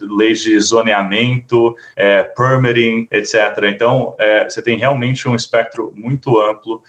leis 0.00 0.40
de 0.40 0.58
zoneamento, 0.58 1.76
permitting 2.36 3.06
etc. 3.10 3.34
Então, 3.64 4.16
você 4.44 4.62
tem 4.62 4.76
realmente 4.76 5.28
um 5.28 5.34
espectro 5.34 5.92
muito 5.94 6.40
amplo 6.40 6.82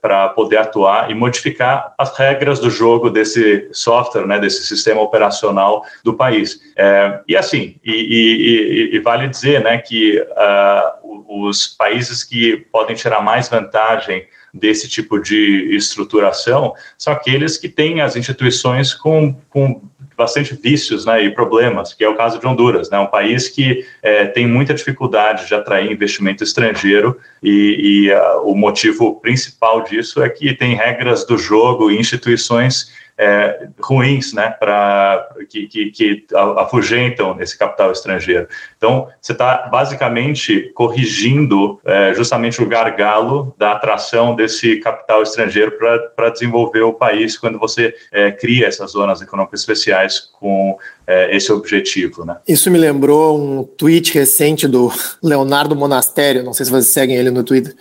para 0.00 0.28
poder 0.30 0.58
atuar 0.58 1.10
e 1.10 1.14
modificar 1.14 1.61
as 1.62 2.16
regras 2.16 2.58
do 2.58 2.68
jogo 2.68 3.10
desse 3.10 3.68
software, 3.72 4.26
né, 4.26 4.38
desse 4.38 4.66
sistema 4.66 5.00
operacional 5.00 5.84
do 6.04 6.14
país. 6.14 6.60
É, 6.76 7.20
e 7.28 7.36
assim, 7.36 7.76
e, 7.84 7.92
e, 7.92 8.96
e, 8.96 8.98
vale 9.00 9.28
dizer 9.28 9.62
né, 9.62 9.78
que 9.78 10.20
uh, 10.20 11.46
os 11.48 11.66
países 11.66 12.24
que 12.24 12.56
podem 12.70 12.94
tirar 12.96 13.22
mais 13.22 13.48
vantagem 13.48 14.26
desse 14.52 14.88
tipo 14.88 15.18
de 15.18 15.74
estruturação 15.74 16.74
são 16.98 17.12
aqueles 17.12 17.56
que 17.56 17.68
têm 17.68 18.02
as 18.02 18.16
instituições 18.16 18.92
com, 18.92 19.34
com 19.48 19.80
bastante 20.22 20.54
vícios 20.54 21.04
né, 21.04 21.24
e 21.24 21.30
problemas, 21.30 21.92
que 21.92 22.04
é 22.04 22.08
o 22.08 22.14
caso 22.14 22.38
de 22.38 22.46
Honduras, 22.46 22.88
né, 22.88 22.98
um 22.98 23.06
país 23.06 23.48
que 23.48 23.84
é, 24.00 24.24
tem 24.26 24.46
muita 24.46 24.72
dificuldade 24.72 25.46
de 25.48 25.54
atrair 25.54 25.90
investimento 25.90 26.44
estrangeiro 26.44 27.18
e, 27.42 28.06
e 28.08 28.12
uh, 28.12 28.42
o 28.44 28.54
motivo 28.54 29.20
principal 29.20 29.82
disso 29.82 30.22
é 30.22 30.28
que 30.28 30.54
tem 30.54 30.76
regras 30.76 31.26
do 31.26 31.36
jogo 31.36 31.90
e 31.90 31.98
instituições 31.98 32.92
é, 33.16 33.68
ruins, 33.80 34.32
né, 34.32 34.50
para 34.50 35.28
que, 35.48 35.66
que, 35.66 35.90
que, 35.90 36.26
afugentam 36.58 37.40
esse 37.40 37.56
capital 37.56 37.92
estrangeiro. 37.92 38.48
Então, 38.76 39.08
você 39.20 39.32
está 39.32 39.68
basicamente 39.70 40.70
corrigindo 40.74 41.80
é, 41.84 42.14
justamente 42.14 42.62
o 42.62 42.66
gargalo 42.66 43.54
da 43.58 43.72
atração 43.72 44.34
desse 44.34 44.76
capital 44.76 45.22
estrangeiro 45.22 45.72
para 46.16 46.30
desenvolver 46.30 46.82
o 46.82 46.92
país 46.92 47.36
quando 47.38 47.58
você 47.58 47.94
é, 48.10 48.30
cria 48.30 48.66
essas 48.66 48.92
zonas 48.92 49.20
econômicas 49.20 49.60
especiais 49.60 50.30
com 50.40 50.76
é, 51.06 51.34
esse 51.36 51.52
objetivo, 51.52 52.24
né? 52.24 52.36
Isso 52.48 52.70
me 52.70 52.78
lembrou 52.78 53.38
um 53.38 53.64
tweet 53.64 54.14
recente 54.14 54.66
do 54.66 54.90
Leonardo 55.22 55.76
Monastério, 55.76 56.42
não 56.42 56.52
sei 56.52 56.64
se 56.64 56.72
vocês 56.72 56.88
seguem 56.88 57.16
ele 57.16 57.30
no 57.30 57.44
Twitter 57.44 57.74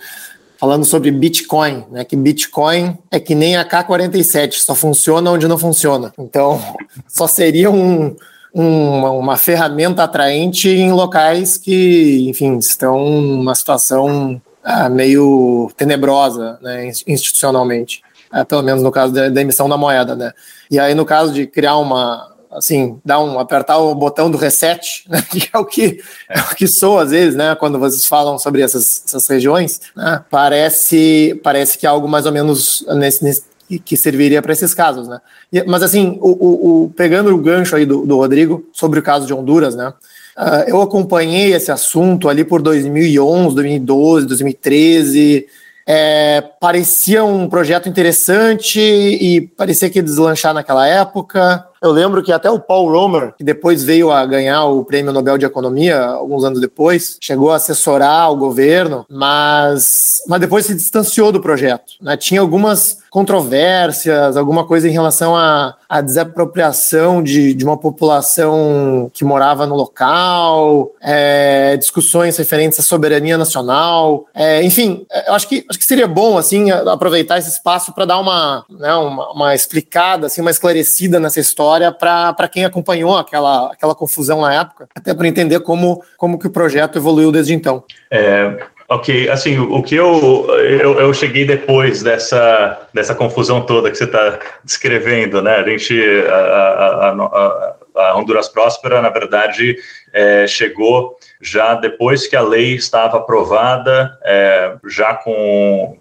falando 0.61 0.85
sobre 0.85 1.09
Bitcoin, 1.09 1.83
né? 1.89 2.05
Que 2.05 2.15
Bitcoin 2.15 2.95
é 3.09 3.19
que 3.19 3.33
nem 3.33 3.55
a 3.55 3.67
K47, 3.67 4.53
só 4.53 4.75
funciona 4.75 5.31
onde 5.31 5.47
não 5.47 5.57
funciona. 5.57 6.13
Então, 6.19 6.61
só 7.09 7.25
seria 7.25 7.71
um, 7.71 8.15
um, 8.53 9.03
uma 9.05 9.37
ferramenta 9.37 10.03
atraente 10.03 10.69
em 10.69 10.91
locais 10.91 11.57
que, 11.57 12.29
enfim, 12.29 12.59
estão 12.59 13.21
numa 13.21 13.55
situação 13.55 14.39
ah, 14.63 14.87
meio 14.87 15.71
tenebrosa, 15.75 16.59
né, 16.61 16.91
institucionalmente. 17.07 18.03
É, 18.31 18.43
pelo 18.43 18.61
menos 18.61 18.83
no 18.83 18.91
caso 18.91 19.11
da, 19.11 19.29
da 19.29 19.41
emissão 19.41 19.67
da 19.67 19.75
moeda, 19.75 20.15
né? 20.15 20.31
E 20.69 20.77
aí, 20.79 20.93
no 20.93 21.05
caso 21.05 21.33
de 21.33 21.47
criar 21.47 21.77
uma, 21.77 22.31
assim, 22.51 22.99
dar 23.03 23.19
um 23.19 23.39
apertar 23.39 23.77
o 23.77 23.95
botão 23.95 24.29
do 24.29 24.37
reset, 24.37 25.03
né, 25.09 25.21
que 25.29 25.49
é 25.51 25.57
o 25.57 25.65
que 25.65 26.01
é 26.29 26.39
o 26.39 26.55
que 26.55 26.67
sou 26.67 26.99
às 26.99 27.11
vezes, 27.11 27.35
né, 27.35 27.55
quando 27.55 27.79
vocês 27.79 28.05
falam 28.05 28.37
sobre 28.37 28.61
essas, 28.61 29.03
essas 29.05 29.27
regiões, 29.27 29.81
né, 29.95 30.23
parece 30.29 31.39
parece 31.43 31.77
que 31.77 31.85
é 31.85 31.89
algo 31.89 32.07
mais 32.07 32.25
ou 32.25 32.31
menos 32.31 32.85
nesse, 32.89 33.23
nesse 33.23 33.51
que 33.79 33.95
serviria 33.95 34.41
para 34.41 34.51
esses 34.51 34.73
casos, 34.73 35.07
né? 35.07 35.21
E, 35.51 35.63
mas 35.63 35.81
assim, 35.81 36.17
o, 36.19 36.29
o, 36.29 36.83
o, 36.83 36.89
pegando 36.89 37.33
o 37.33 37.37
gancho 37.37 37.75
aí 37.75 37.85
do, 37.85 38.05
do 38.05 38.17
Rodrigo 38.17 38.67
sobre 38.73 38.99
o 38.99 39.03
caso 39.03 39.25
de 39.25 39.33
Honduras, 39.33 39.75
né? 39.75 39.93
Uh, 40.37 40.63
eu 40.67 40.81
acompanhei 40.81 41.53
esse 41.53 41.71
assunto 41.71 42.27
ali 42.27 42.43
por 42.43 42.61
2011, 42.61 43.55
2012, 43.55 44.27
2013 44.27 45.47
é, 45.87 46.41
parecia 46.59 47.23
um 47.23 47.49
projeto 47.49 47.89
interessante 47.89 48.79
e 48.79 49.41
parecia 49.41 49.89
que 49.89 49.99
ia 49.99 50.03
deslanchar 50.03 50.53
naquela 50.53 50.87
época. 50.87 51.67
Eu 51.81 51.91
lembro 51.91 52.21
que 52.21 52.31
até 52.31 52.49
o 52.49 52.59
Paul 52.59 52.91
Romer, 52.91 53.33
que 53.35 53.43
depois 53.43 53.83
veio 53.83 54.11
a 54.11 54.25
ganhar 54.25 54.65
o 54.65 54.85
Prêmio 54.85 55.11
Nobel 55.11 55.37
de 55.37 55.45
Economia 55.45 55.99
alguns 56.05 56.43
anos 56.43 56.61
depois, 56.61 57.17
chegou 57.19 57.51
a 57.51 57.55
assessorar 57.55 58.31
o 58.31 58.37
governo, 58.37 59.05
mas, 59.09 60.21
mas 60.27 60.39
depois 60.39 60.65
se 60.65 60.75
distanciou 60.75 61.31
do 61.31 61.41
projeto. 61.41 61.93
Né? 61.99 62.15
Tinha 62.15 62.39
algumas 62.39 63.00
controvérsias, 63.11 64.37
alguma 64.37 64.65
coisa 64.65 64.87
em 64.87 64.91
relação 64.91 65.35
à, 65.35 65.75
à 65.87 65.99
desapropriação 65.99 67.21
de, 67.21 67.53
de 67.53 67.65
uma 67.65 67.77
população 67.77 69.11
que 69.13 69.25
morava 69.25 69.67
no 69.67 69.75
local, 69.75 70.89
é, 71.01 71.75
discussões 71.75 72.37
referentes 72.37 72.79
à 72.79 72.81
soberania 72.81 73.37
nacional, 73.37 74.25
é, 74.33 74.63
enfim, 74.63 75.05
eu 75.27 75.33
acho 75.33 75.45
que, 75.49 75.65
acho 75.69 75.77
que 75.77 75.83
seria 75.83 76.07
bom 76.07 76.37
assim 76.37 76.71
aproveitar 76.71 77.37
esse 77.37 77.49
espaço 77.49 77.93
para 77.93 78.05
dar 78.05 78.17
uma, 78.17 78.63
né, 78.69 78.93
uma, 78.93 79.31
uma, 79.33 79.53
explicada, 79.53 80.27
assim, 80.27 80.39
uma 80.39 80.49
esclarecida 80.49 81.19
nessa 81.19 81.41
história 81.41 81.91
para 81.91 82.47
quem 82.47 82.63
acompanhou 82.63 83.17
aquela, 83.17 83.73
aquela 83.73 83.93
confusão 83.93 84.39
na 84.39 84.53
época, 84.53 84.87
até 84.95 85.13
para 85.13 85.27
entender 85.27 85.59
como, 85.59 86.01
como 86.17 86.39
que 86.39 86.47
o 86.47 86.51
projeto 86.51 86.97
evoluiu 86.97 87.29
desde 87.29 87.53
então. 87.53 87.83
É, 88.09 88.57
Ok, 88.93 89.29
assim, 89.29 89.57
o 89.57 89.81
que 89.81 89.95
eu, 89.95 90.45
eu, 90.59 90.99
eu, 90.99 91.13
cheguei 91.13 91.45
depois 91.45 92.03
dessa, 92.03 92.77
dessa 92.93 93.15
confusão 93.15 93.61
toda 93.61 93.89
que 93.89 93.97
você 93.97 94.03
está 94.03 94.37
descrevendo, 94.65 95.41
né? 95.41 95.55
A 95.55 95.69
gente, 95.69 95.97
a, 96.27 96.35
a, 96.35 97.09
a, 97.09 97.75
a 97.95 98.17
Honduras 98.17 98.47
Próspera, 98.47 99.01
na 99.01 99.09
verdade, 99.09 99.77
é, 100.13 100.45
chegou 100.47 101.17
já 101.41 101.73
depois 101.73 102.27
que 102.27 102.35
a 102.35 102.41
lei 102.41 102.75
estava 102.75 103.17
aprovada, 103.17 104.17
é, 104.23 104.75
já 104.87 105.13
com. 105.15 105.97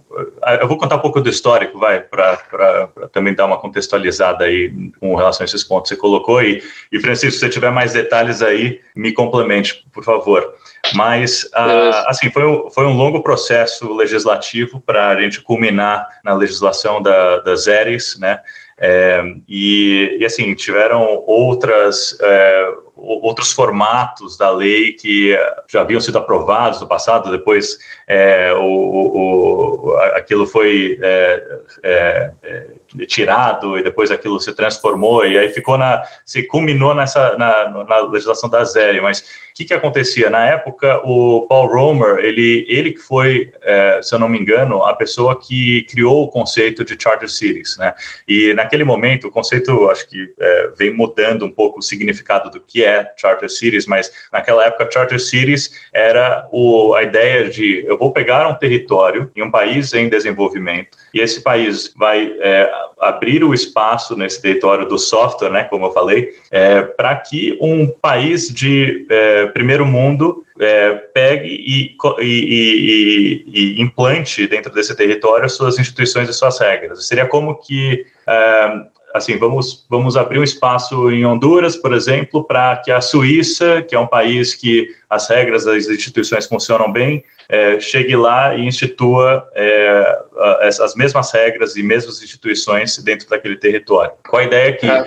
Eu 0.60 0.66
vou 0.66 0.76
contar 0.76 0.96
um 0.96 1.00
pouco 1.00 1.20
do 1.20 1.30
histórico, 1.30 1.78
vai, 1.78 2.00
para 2.00 2.88
também 3.12 3.34
dar 3.34 3.46
uma 3.46 3.58
contextualizada 3.58 4.44
aí 4.44 4.90
com 4.98 5.14
relação 5.14 5.44
a 5.44 5.46
esses 5.46 5.62
pontos 5.62 5.88
que 5.88 5.94
você 5.94 6.00
colocou. 6.00 6.42
E, 6.42 6.62
e 6.90 6.98
Francisco, 6.98 7.32
se 7.32 7.40
você 7.40 7.48
tiver 7.48 7.70
mais 7.70 7.92
detalhes 7.92 8.42
aí, 8.42 8.80
me 8.94 9.12
complemente, 9.12 9.86
por 9.92 10.02
favor. 10.02 10.54
Mas, 10.94 11.48
ah, 11.54 12.06
assim, 12.08 12.28
foi 12.30 12.44
um, 12.44 12.68
foi 12.70 12.86
um 12.86 12.96
longo 12.96 13.22
processo 13.22 13.92
legislativo 13.94 14.80
para 14.80 15.08
a 15.08 15.20
gente 15.20 15.40
culminar 15.40 16.08
na 16.24 16.34
legislação 16.34 17.00
da, 17.00 17.38
das 17.38 17.68
ERES, 17.68 18.18
né? 18.18 18.40
É, 18.82 19.22
e, 19.46 20.16
e, 20.18 20.24
assim, 20.24 20.54
tiveram 20.54 21.22
outras, 21.26 22.16
é, 22.18 22.74
outros 22.96 23.52
formatos 23.52 24.38
da 24.38 24.50
lei 24.50 24.94
que 24.94 25.36
já 25.68 25.82
haviam 25.82 26.00
sido 26.00 26.16
aprovados 26.16 26.80
no 26.80 26.88
passado, 26.88 27.30
depois 27.30 27.78
é, 28.06 28.54
o, 28.54 28.62
o, 28.64 29.96
aquilo 30.14 30.46
foi 30.46 30.98
é, 31.02 31.58
é, 31.82 32.30
é, 32.42 32.66
tirado 33.06 33.78
e 33.78 33.82
depois 33.82 34.10
aquilo 34.10 34.40
se 34.40 34.52
transformou 34.54 35.24
e 35.26 35.38
aí 35.38 35.48
ficou 35.50 35.78
na, 35.78 36.02
se 36.24 36.42
culminou 36.42 36.94
nessa, 36.94 37.36
na, 37.36 37.84
na 37.84 37.98
legislação 38.00 38.48
da 38.48 38.64
ZERE, 38.64 39.00
mas 39.00 39.20
o 39.50 39.54
que, 39.54 39.64
que 39.64 39.74
acontecia? 39.74 40.30
Na 40.30 40.46
época, 40.46 41.00
o 41.04 41.46
Paul 41.48 41.66
Romer, 41.66 42.24
ele, 42.24 42.64
ele 42.68 42.92
que 42.92 43.00
foi, 43.00 43.52
é, 43.62 44.00
se 44.02 44.14
eu 44.14 44.18
não 44.18 44.28
me 44.28 44.38
engano, 44.38 44.84
a 44.84 44.94
pessoa 44.94 45.38
que 45.38 45.82
criou 45.82 46.22
o 46.22 46.28
conceito 46.28 46.84
de 46.84 46.96
Charter 47.00 47.28
Cities, 47.28 47.76
né? 47.76 47.92
E 48.26 48.54
naquele 48.54 48.84
momento, 48.84 49.26
o 49.26 49.30
conceito, 49.30 49.90
acho 49.90 50.08
que 50.08 50.32
é, 50.38 50.70
vem 50.78 50.94
mudando 50.94 51.44
um 51.44 51.50
pouco 51.50 51.80
o 51.80 51.82
significado 51.82 52.48
do 52.48 52.60
que 52.60 52.84
é 52.84 53.12
Charter 53.16 53.50
Cities, 53.50 53.86
mas 53.86 54.10
naquela 54.32 54.64
época, 54.64 54.88
Charter 54.90 55.20
Cities 55.20 55.72
era 55.92 56.48
o, 56.52 56.94
a 56.94 57.02
ideia 57.02 57.50
de 57.50 57.84
eu 57.86 57.98
vou 57.98 58.12
pegar 58.12 58.48
um 58.48 58.54
território 58.54 59.30
em 59.34 59.42
um 59.42 59.50
país 59.50 59.92
em 59.92 60.08
desenvolvimento 60.08 60.96
e 61.12 61.20
esse 61.20 61.42
país 61.42 61.92
vai 61.96 62.32
é, 62.40 62.70
abrir 63.00 63.42
o 63.44 63.54
espaço 63.54 64.16
nesse 64.16 64.40
território 64.40 64.86
do 64.86 64.98
software, 64.98 65.50
né, 65.50 65.64
como 65.64 65.86
eu 65.86 65.92
falei, 65.92 66.34
é, 66.50 66.82
para 66.82 67.16
que 67.16 67.56
um 67.60 67.86
país 67.86 68.48
de 68.48 69.06
é, 69.10 69.46
primeiro 69.46 69.86
mundo 69.86 70.44
é, 70.58 70.94
pegue 70.94 71.48
e, 71.48 71.96
e, 72.20 72.24
e, 72.24 73.44
e, 73.46 73.80
implante 73.80 74.46
dentro 74.46 74.72
desse 74.72 74.94
território 74.94 75.48
suas 75.48 75.78
instituições 75.78 76.28
e 76.28 76.34
suas 76.34 76.58
regras. 76.58 77.06
Seria 77.06 77.26
como 77.26 77.56
que 77.56 78.04
é, 78.26 78.82
assim, 79.14 79.36
vamos, 79.36 79.84
vamos 79.88 80.16
abrir 80.16 80.38
um 80.38 80.44
espaço 80.44 81.10
em 81.10 81.24
Honduras, 81.24 81.76
por 81.76 81.92
exemplo, 81.92 82.44
para 82.44 82.76
que 82.76 82.90
a 82.90 83.00
Suíça, 83.00 83.82
que 83.82 83.94
é 83.94 83.98
um 83.98 84.06
país 84.06 84.54
que 84.54 84.88
as 85.08 85.28
regras 85.28 85.64
das 85.64 85.88
instituições 85.88 86.46
funcionam 86.46 86.90
bem, 86.90 87.24
é, 87.48 87.80
chegue 87.80 88.14
lá 88.14 88.54
e 88.54 88.64
institua 88.64 89.48
é, 89.56 90.18
as 90.62 90.94
mesmas 90.94 91.32
regras 91.32 91.74
e 91.74 91.82
mesmas 91.82 92.22
instituições 92.22 92.96
dentro 92.98 93.28
daquele 93.28 93.56
território. 93.56 94.12
Com 94.28 94.36
a 94.36 94.44
ideia 94.44 94.72
que 94.72 94.86
é, 94.86 95.04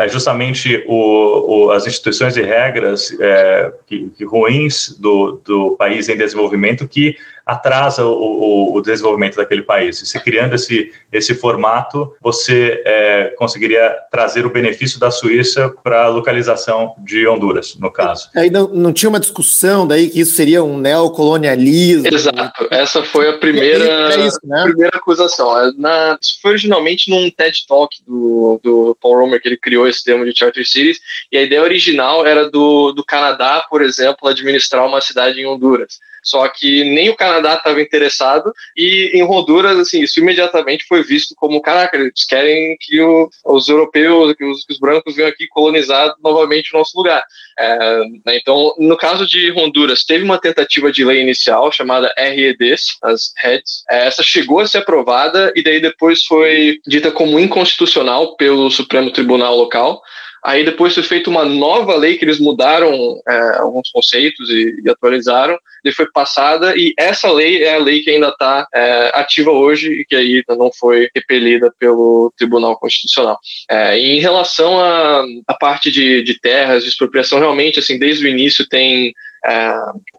é 0.00 0.08
justamente 0.08 0.84
o, 0.86 1.66
o, 1.66 1.70
as 1.70 1.86
instituições 1.86 2.36
e 2.36 2.42
regras 2.42 3.10
é, 3.18 3.72
que, 3.86 4.10
que 4.10 4.24
ruins 4.24 4.98
do, 4.98 5.40
do 5.42 5.76
país 5.78 6.10
em 6.10 6.16
desenvolvimento 6.16 6.86
que 6.86 7.16
atrasa 7.48 8.04
o, 8.04 8.76
o, 8.76 8.82
desenvolvimento 8.82 9.36
daquele 9.36 9.62
país. 9.62 10.02
E 10.02 10.06
se 10.06 10.20
criando 10.20 10.54
esse, 10.54 10.92
esse 11.10 11.34
formato, 11.34 12.14
você 12.20 12.82
é, 12.84 13.34
conseguiria 13.38 13.96
trazer 14.10 14.44
o 14.44 14.50
benefício 14.50 15.00
da 15.00 15.10
Suíça 15.10 15.72
para 15.82 16.04
a 16.04 16.08
localização 16.08 16.94
de 16.98 17.26
Honduras, 17.26 17.74
no 17.76 17.90
caso. 17.90 18.28
Aí 18.36 18.50
não, 18.50 18.68
não 18.68 18.92
tinha 18.92 19.08
uma 19.08 19.18
discussão 19.18 19.86
daí 19.86 20.10
que 20.10 20.20
isso 20.20 20.36
seria 20.36 20.62
um 20.62 20.76
neocolonialismo? 20.76 22.06
Exato, 22.06 22.68
essa 22.70 23.02
foi 23.02 23.30
a 23.30 23.38
primeira, 23.38 24.12
é 24.12 24.26
isso, 24.26 24.40
né? 24.44 24.64
primeira 24.64 24.98
acusação. 24.98 25.58
É, 25.58 25.72
na, 25.78 26.18
isso 26.20 26.38
foi 26.42 26.50
originalmente 26.50 27.10
num 27.10 27.30
TED 27.30 27.66
Talk 27.66 27.96
do, 28.06 28.60
do 28.62 28.96
Paul 29.00 29.20
Romer, 29.20 29.40
que 29.40 29.48
ele 29.48 29.56
criou 29.56 29.88
esse 29.88 30.04
termo 30.04 30.22
de 30.26 30.38
Charter 30.38 30.68
Cities, 30.68 31.00
e 31.32 31.38
a 31.38 31.42
ideia 31.42 31.62
original 31.62 32.26
era 32.26 32.50
do, 32.50 32.92
do 32.92 33.02
Canadá, 33.02 33.64
por 33.70 33.80
exemplo, 33.80 34.28
administrar 34.28 34.86
uma 34.86 35.00
cidade 35.00 35.40
em 35.40 35.46
Honduras. 35.46 35.98
Só 36.22 36.46
que 36.48 36.84
nem 36.84 37.08
o 37.08 37.16
Canadá 37.16 37.54
estava 37.54 37.80
interessado 37.80 38.52
e 38.76 39.10
em 39.14 39.22
Honduras, 39.22 39.78
assim, 39.78 40.02
isso 40.02 40.20
imediatamente 40.20 40.84
foi 40.86 41.02
visto 41.02 41.34
como, 41.36 41.60
caraca, 41.60 41.96
eles 41.96 42.24
querem 42.26 42.76
que 42.80 43.00
o, 43.00 43.28
os 43.44 43.68
europeus, 43.68 44.34
que 44.34 44.44
os, 44.44 44.64
que 44.64 44.72
os, 44.72 44.78
brancos 44.78 45.16
venham 45.16 45.28
aqui 45.28 45.46
colonizar 45.48 46.14
novamente 46.22 46.74
o 46.74 46.78
nosso 46.78 46.96
lugar. 46.96 47.22
É, 47.58 47.98
né, 48.26 48.36
então, 48.36 48.74
no 48.78 48.96
caso 48.96 49.26
de 49.26 49.52
Honduras, 49.52 50.04
teve 50.04 50.24
uma 50.24 50.38
tentativa 50.38 50.92
de 50.92 51.04
lei 51.04 51.20
inicial 51.20 51.72
chamada 51.72 52.12
REDs, 52.16 52.96
as 53.02 53.32
REDs. 53.36 53.84
É, 53.90 54.06
essa 54.06 54.22
chegou 54.22 54.60
a 54.60 54.66
ser 54.66 54.78
aprovada 54.78 55.52
e 55.54 55.62
daí 55.62 55.80
depois 55.80 56.24
foi 56.24 56.78
dita 56.86 57.10
como 57.10 57.38
inconstitucional 57.38 58.36
pelo 58.36 58.70
Supremo 58.70 59.10
Tribunal 59.10 59.56
local. 59.56 60.02
Aí 60.44 60.64
depois 60.64 60.94
foi 60.94 61.02
feita 61.02 61.30
uma 61.30 61.44
nova 61.44 61.96
lei 61.96 62.16
que 62.16 62.24
eles 62.24 62.38
mudaram 62.38 63.20
é, 63.28 63.58
alguns 63.58 63.90
conceitos 63.90 64.48
e, 64.50 64.80
e, 64.84 64.90
atualizaram, 64.90 65.58
e 65.84 65.92
foi 65.92 66.06
passada, 66.10 66.76
e 66.76 66.92
essa 66.98 67.30
lei 67.30 67.62
é 67.64 67.74
a 67.74 67.78
lei 67.78 68.00
que 68.00 68.10
ainda 68.10 68.28
está 68.28 68.66
é, 68.74 69.10
ativa 69.14 69.50
hoje 69.50 69.92
e 69.92 70.04
que 70.04 70.14
aí 70.14 70.42
não 70.48 70.70
foi 70.72 71.08
repelida 71.14 71.72
pelo 71.78 72.32
Tribunal 72.36 72.78
Constitucional. 72.78 73.38
É, 73.70 73.98
em 73.98 74.20
relação 74.20 74.80
à, 74.80 75.54
parte 75.58 75.90
de, 75.90 76.22
de 76.22 76.38
terras, 76.40 76.82
de 76.82 76.88
expropriação, 76.88 77.38
realmente, 77.38 77.78
assim, 77.78 77.98
desde 77.98 78.24
o 78.24 78.28
início 78.28 78.68
tem 78.68 79.12
é, 79.44 79.72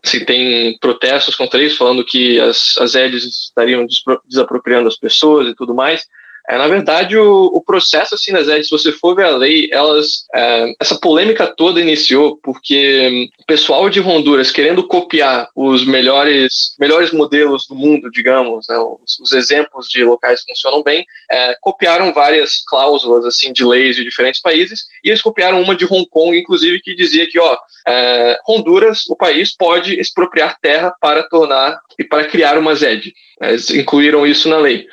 se 0.04 0.26
tem 0.26 0.78
protestos 0.80 1.36
contra 1.36 1.62
isso, 1.62 1.78
falando 1.78 2.06
que 2.06 2.40
as, 2.40 2.78
as 2.78 2.96
EDs 2.96 3.26
estariam 3.26 3.86
desapropriando 4.26 4.88
as 4.88 4.98
pessoas 4.98 5.48
e 5.48 5.56
tudo 5.56 5.76
mais. 5.76 6.06
É, 6.50 6.58
na 6.58 6.68
verdade, 6.68 7.16
o, 7.16 7.46
o 7.54 7.62
processo 7.62 8.16
assim 8.16 8.32
nas 8.32 8.48
redes, 8.48 8.70
se 8.70 8.72
você 8.72 8.92
for 8.92 9.16
ver 9.16 9.26
a 9.26 9.38
lei, 9.38 9.70
elas, 9.72 10.26
é, 10.34 10.74
essa 10.80 11.00
polêmica 11.00 11.46
toda 11.46 11.80
iniciou 11.80 12.40
porque 12.42 13.30
o 13.40 13.46
pessoal 13.46 13.88
de 13.88 14.02
Honduras 14.02 14.50
querendo 14.50 14.88
copiar 14.88 15.48
os 15.56 15.86
melhores, 15.86 16.74
melhores 16.80 17.12
modelos 17.12 17.68
do 17.68 17.76
mundo, 17.76 18.10
digamos, 18.10 18.66
né, 18.68 18.80
os, 18.80 19.20
os, 19.20 19.32
exemplos 19.32 19.88
de 19.88 20.04
locais 20.04 20.42
que 20.42 20.52
funcionam 20.52 20.82
bem, 20.82 21.06
é, 21.30 21.56
copiaram 21.62 22.12
várias 22.12 22.64
cláusulas 22.66 23.26
assim 23.26 23.54
de 23.54 23.64
leis 23.64 23.96
de 23.96 24.04
diferentes 24.04 24.42
países 24.42 24.86
e 25.04 25.10
eles 25.10 25.22
copiaram 25.22 25.62
uma 25.62 25.76
de 25.76 25.86
Hong 25.86 26.08
Kong, 26.10 26.36
inclusive, 26.36 26.82
que 26.82 26.96
dizia 26.96 27.30
que 27.30 27.40
ó, 27.40 27.58
é, 27.88 28.40
Honduras, 28.48 29.08
o 29.08 29.16
país, 29.16 29.56
pode 29.56 30.00
expropriar 30.00 30.58
terra 30.60 30.92
para 31.00 31.24
tornar 31.24 31.80
e 31.98 32.04
para 32.04 32.26
criar 32.26 32.58
uma 32.58 32.74
ZED. 32.74 33.14
Eles 33.42 33.70
incluíram 33.70 34.28
isso 34.28 34.50
na 34.50 34.58
lei. 34.58 34.86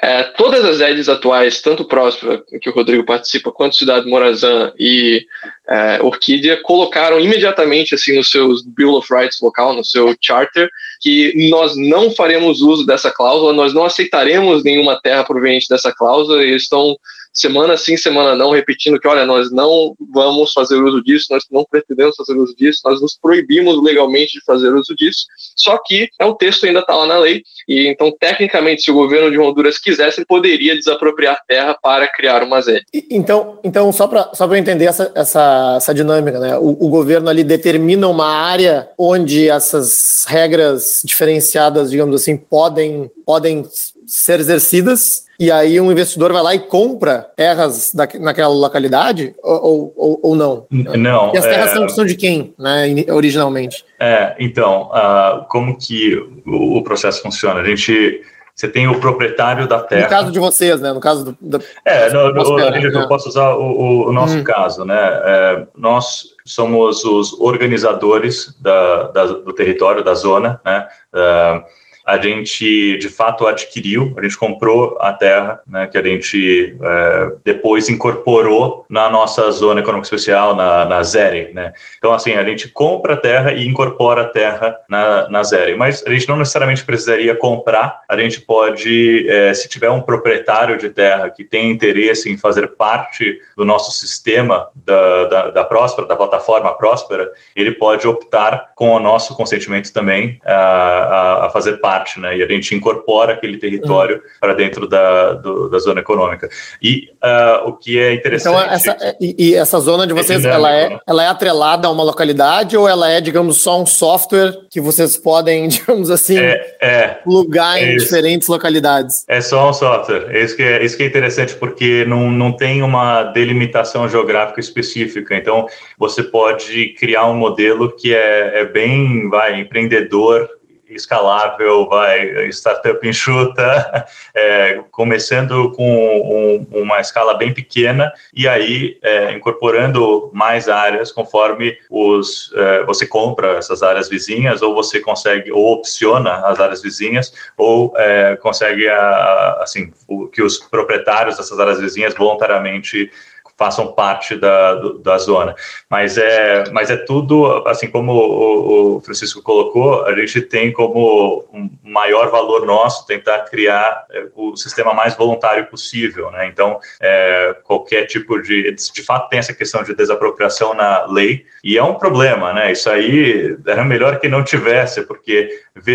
É, 0.00 0.22
todas 0.24 0.64
as 0.64 0.78
Atuais, 1.08 1.60
tanto 1.60 1.84
Próspera, 1.84 2.42
que 2.60 2.68
o 2.68 2.72
Rodrigo 2.72 3.04
participa, 3.04 3.52
quanto 3.52 3.76
Cidade 3.76 4.08
Morazan 4.08 4.72
e 4.78 5.26
é, 5.68 6.02
Orquídea, 6.02 6.60
colocaram 6.62 7.20
imediatamente 7.20 7.94
assim 7.94 8.16
no 8.16 8.24
seu 8.24 8.54
Bill 8.66 8.94
of 8.94 9.12
Rights 9.12 9.40
local, 9.40 9.74
no 9.74 9.84
seu 9.84 10.14
charter, 10.20 10.68
que 11.00 11.48
nós 11.50 11.76
não 11.76 12.10
faremos 12.10 12.60
uso 12.60 12.86
dessa 12.86 13.10
cláusula, 13.10 13.52
nós 13.52 13.72
não 13.72 13.84
aceitaremos 13.84 14.62
nenhuma 14.62 15.00
terra 15.00 15.24
proveniente 15.24 15.68
dessa 15.68 15.92
cláusula, 15.92 16.44
e 16.44 16.50
eles 16.50 16.62
estão 16.62 16.96
semana 17.34 17.76
sim, 17.76 17.96
semana 17.96 18.36
não, 18.36 18.52
repetindo 18.52 18.98
que, 19.00 19.08
olha, 19.08 19.26
nós 19.26 19.50
não 19.50 19.94
vamos 20.12 20.52
fazer 20.52 20.76
uso 20.76 21.02
disso, 21.02 21.26
nós 21.30 21.44
não 21.50 21.64
pretendemos 21.68 22.14
fazer 22.16 22.34
uso 22.34 22.54
disso, 22.56 22.80
nós 22.84 23.00
nos 23.02 23.18
proibimos 23.20 23.82
legalmente 23.82 24.38
de 24.38 24.44
fazer 24.44 24.72
uso 24.72 24.94
disso, 24.94 25.26
só 25.56 25.78
que 25.84 26.08
é, 26.20 26.24
o 26.24 26.34
texto 26.34 26.64
ainda 26.64 26.80
está 26.80 26.94
lá 26.94 27.06
na 27.06 27.18
lei, 27.18 27.42
e 27.68 27.88
então, 27.88 28.14
tecnicamente, 28.18 28.82
se 28.82 28.90
o 28.90 28.94
governo 28.94 29.30
de 29.30 29.38
Honduras 29.38 29.78
quisesse, 29.78 30.24
poderia 30.24 30.76
desapropriar 30.76 31.38
terra 31.48 31.76
para 31.82 32.06
criar 32.06 32.42
uma 32.42 32.60
ZED. 32.60 32.84
Então, 33.10 33.58
então 33.64 33.92
só 33.92 34.06
para 34.06 34.30
só 34.34 34.46
eu 34.46 34.56
entender 34.56 34.84
essa, 34.84 35.10
essa, 35.14 35.74
essa 35.76 35.94
dinâmica, 35.94 36.38
né? 36.38 36.56
O, 36.58 36.70
o 36.70 36.88
governo 36.88 37.28
ali 37.28 37.42
determina 37.42 38.06
uma 38.06 38.28
área 38.28 38.88
onde 38.96 39.48
essas 39.48 40.24
regras 40.28 41.02
diferenciadas, 41.04 41.90
digamos 41.90 42.14
assim, 42.14 42.36
podem, 42.36 43.10
podem 43.24 43.66
ser 44.06 44.38
exercidas 44.38 45.23
e 45.38 45.50
aí 45.50 45.80
um 45.80 45.90
investidor 45.90 46.32
vai 46.32 46.42
lá 46.42 46.54
e 46.54 46.60
compra 46.60 47.26
terras 47.36 47.92
da, 47.92 48.08
naquela 48.20 48.54
localidade 48.54 49.34
ou, 49.42 49.92
ou, 49.96 50.20
ou 50.22 50.36
não? 50.36 50.66
Não. 50.70 51.32
E 51.34 51.38
as 51.38 51.44
terras 51.44 51.76
é... 51.76 51.88
são 51.88 52.04
de 52.04 52.14
quem, 52.14 52.54
né, 52.58 53.04
originalmente? 53.10 53.84
É, 53.98 54.34
então, 54.38 54.90
uh, 54.92 55.44
como 55.48 55.76
que 55.76 56.14
o, 56.46 56.78
o 56.78 56.84
processo 56.84 57.22
funciona? 57.22 57.60
A 57.60 57.64
gente 57.64 58.22
você 58.54 58.68
tem 58.68 58.86
o 58.86 59.00
proprietário 59.00 59.66
da 59.66 59.80
terra. 59.80 60.02
No 60.02 60.08
caso 60.08 60.30
de 60.30 60.38
vocês, 60.38 60.80
né? 60.80 60.92
No 60.92 61.00
caso 61.00 61.24
do. 61.24 61.36
do 61.40 61.64
é, 61.84 62.08
no, 62.12 62.32
no, 62.32 62.60
eu 62.60 62.92
né? 62.92 63.06
posso 63.08 63.28
usar 63.28 63.52
o, 63.54 64.08
o 64.08 64.12
nosso 64.12 64.38
hum. 64.38 64.44
caso, 64.44 64.84
né? 64.84 64.96
É, 64.96 65.66
nós 65.76 66.26
somos 66.44 67.04
os 67.04 67.32
organizadores 67.40 68.56
da, 68.60 69.08
da, 69.08 69.26
do 69.26 69.52
território, 69.52 70.04
da 70.04 70.14
zona, 70.14 70.60
né? 70.64 70.86
Uh, 71.12 71.64
a 72.04 72.18
gente 72.18 72.98
de 72.98 73.08
fato 73.08 73.46
adquiriu, 73.46 74.12
a 74.16 74.22
gente 74.22 74.36
comprou 74.36 74.96
a 75.00 75.12
terra, 75.12 75.60
né, 75.66 75.86
que 75.86 75.96
a 75.96 76.02
gente 76.02 76.76
é, 76.80 77.32
depois 77.42 77.88
incorporou 77.88 78.84
na 78.90 79.08
nossa 79.08 79.50
zona 79.50 79.80
econômica 79.80 80.06
especial, 80.06 80.54
na, 80.54 80.84
na 80.84 81.02
ZERE. 81.02 81.52
Né? 81.54 81.72
Então, 81.96 82.12
assim, 82.12 82.32
a 82.32 82.44
gente 82.44 82.68
compra 82.68 83.14
a 83.14 83.16
terra 83.16 83.52
e 83.52 83.66
incorpora 83.66 84.22
a 84.22 84.28
terra 84.28 84.76
na, 84.88 85.28
na 85.30 85.42
ZERE, 85.42 85.76
mas 85.76 86.04
a 86.06 86.10
gente 86.10 86.28
não 86.28 86.36
necessariamente 86.36 86.84
precisaria 86.84 87.34
comprar, 87.34 88.02
a 88.08 88.16
gente 88.18 88.40
pode, 88.40 89.26
é, 89.28 89.54
se 89.54 89.68
tiver 89.68 89.90
um 89.90 90.02
proprietário 90.02 90.76
de 90.76 90.90
terra 90.90 91.30
que 91.30 91.42
tem 91.42 91.70
interesse 91.70 92.30
em 92.30 92.36
fazer 92.36 92.68
parte 92.76 93.38
do 93.56 93.64
nosso 93.64 93.90
sistema 93.92 94.68
da, 94.74 95.24
da, 95.24 95.50
da 95.50 95.64
Próspera, 95.64 96.06
da 96.06 96.16
plataforma 96.16 96.76
Próspera, 96.76 97.30
ele 97.56 97.72
pode 97.72 98.06
optar 98.06 98.72
com 98.74 98.90
o 98.90 99.00
nosso 99.00 99.34
consentimento 99.34 99.92
também 99.92 100.38
a, 100.44 100.54
a, 100.54 101.46
a 101.46 101.50
fazer 101.50 101.78
parte 101.78 101.93
parte, 101.94 102.18
né? 102.18 102.36
E 102.36 102.42
a 102.42 102.48
gente 102.48 102.74
incorpora 102.74 103.34
aquele 103.34 103.56
território 103.56 104.16
uhum. 104.16 104.22
para 104.40 104.54
dentro 104.54 104.88
da, 104.88 105.34
do, 105.34 105.68
da 105.68 105.78
zona 105.78 106.00
econômica. 106.00 106.48
E 106.82 107.08
uh, 107.22 107.68
o 107.68 107.72
que 107.74 107.98
é 107.98 108.14
interessante. 108.14 108.54
Então, 108.54 108.72
essa, 108.72 109.16
e, 109.20 109.34
e 109.38 109.54
essa 109.54 109.78
zona 109.78 110.06
de 110.06 110.12
é 110.12 110.16
vocês, 110.16 110.44
é 110.44 110.48
dinâmico, 110.48 110.66
ela, 110.66 110.74
é, 110.74 110.88
né? 110.90 110.98
ela 111.06 111.24
é 111.24 111.28
atrelada 111.28 111.88
a 111.88 111.90
uma 111.90 112.02
localidade 112.02 112.76
ou 112.76 112.88
ela 112.88 113.08
é, 113.08 113.20
digamos, 113.20 113.58
só 113.58 113.80
um 113.80 113.86
software 113.86 114.52
que 114.70 114.80
vocês 114.80 115.16
podem, 115.16 115.68
digamos 115.68 116.10
assim, 116.10 116.38
é, 116.38 116.76
é, 116.80 117.08
plugar 117.22 117.80
em 117.80 117.96
isso. 117.96 118.06
diferentes 118.06 118.48
localidades? 118.48 119.24
É 119.28 119.40
só 119.40 119.70
um 119.70 119.72
software. 119.72 120.26
É 120.30 120.42
isso 120.42 120.56
que 120.56 120.62
é, 120.62 120.84
isso 120.84 120.96
que 120.96 121.04
é 121.04 121.06
interessante, 121.06 121.54
porque 121.54 122.04
não, 122.06 122.30
não 122.30 122.52
tem 122.52 122.82
uma 122.82 123.24
delimitação 123.24 124.08
geográfica 124.08 124.60
específica. 124.60 125.36
Então, 125.36 125.66
você 125.98 126.22
pode 126.22 126.94
criar 126.98 127.26
um 127.26 127.34
modelo 127.34 127.92
que 127.92 128.14
é, 128.14 128.60
é 128.60 128.64
bem 128.64 129.28
vai, 129.28 129.60
empreendedor 129.60 130.48
escalável, 130.94 131.88
vai 131.88 132.48
startup 132.48 133.06
enxuta, 133.06 134.06
é, 134.34 134.82
começando 134.90 135.72
com 135.72 136.66
um, 136.72 136.80
uma 136.82 137.00
escala 137.00 137.34
bem 137.34 137.52
pequena 137.52 138.12
e 138.32 138.48
aí 138.48 138.98
é, 139.02 139.32
incorporando 139.32 140.30
mais 140.32 140.68
áreas 140.68 141.12
conforme 141.12 141.76
os 141.90 142.52
é, 142.54 142.84
você 142.84 143.06
compra 143.06 143.56
essas 143.56 143.82
áreas 143.82 144.08
vizinhas 144.08 144.62
ou 144.62 144.74
você 144.74 145.00
consegue 145.00 145.50
ou 145.52 145.72
opciona 145.72 146.46
as 146.46 146.60
áreas 146.60 146.82
vizinhas 146.82 147.32
ou 147.56 147.92
é, 147.96 148.36
consegue 148.36 148.88
a, 148.88 148.98
a, 148.98 149.62
assim 149.62 149.92
o, 150.08 150.26
que 150.28 150.42
os 150.42 150.58
proprietários 150.58 151.36
dessas 151.36 151.58
áreas 151.58 151.80
vizinhas 151.80 152.14
voluntariamente 152.14 153.10
façam 153.56 153.92
parte 153.92 154.36
da, 154.36 154.74
da 155.00 155.18
zona. 155.18 155.54
Mas 155.88 156.18
é, 156.18 156.64
mas 156.72 156.90
é 156.90 156.96
tudo, 156.96 157.62
assim 157.66 157.88
como 157.88 158.12
o, 158.12 158.96
o, 158.96 159.00
Francisco 159.00 159.42
colocou, 159.42 160.04
a 160.04 160.14
gente 160.14 160.40
tem 160.40 160.72
como 160.72 161.44
um 161.52 161.70
maior 161.82 162.30
valor 162.30 162.66
nosso 162.66 163.06
tentar 163.06 163.40
criar 163.40 164.04
é, 164.10 164.26
o 164.34 164.56
sistema 164.56 164.92
mais 164.92 165.16
voluntário 165.16 165.66
possível. 165.66 166.30
Né? 166.30 166.46
Então, 166.48 166.78
é, 167.00 167.56
qualquer 167.64 168.06
tipo 168.06 168.40
de. 168.40 168.74
De 168.74 169.02
fato, 169.02 169.28
tem 169.28 169.38
essa 169.38 169.54
questão 169.54 169.82
de 169.82 169.94
desapropriação 169.94 170.74
na 170.74 171.06
lei, 171.06 171.46
e 171.62 171.78
é 171.78 171.82
um 171.82 171.94
problema, 171.94 172.52
né? 172.52 172.72
Isso 172.72 172.90
aí 172.90 173.56
era 173.66 173.84
melhor 173.84 174.18
que 174.18 174.28
não 174.28 174.42
tivesse, 174.42 175.02
porque 175.02 175.48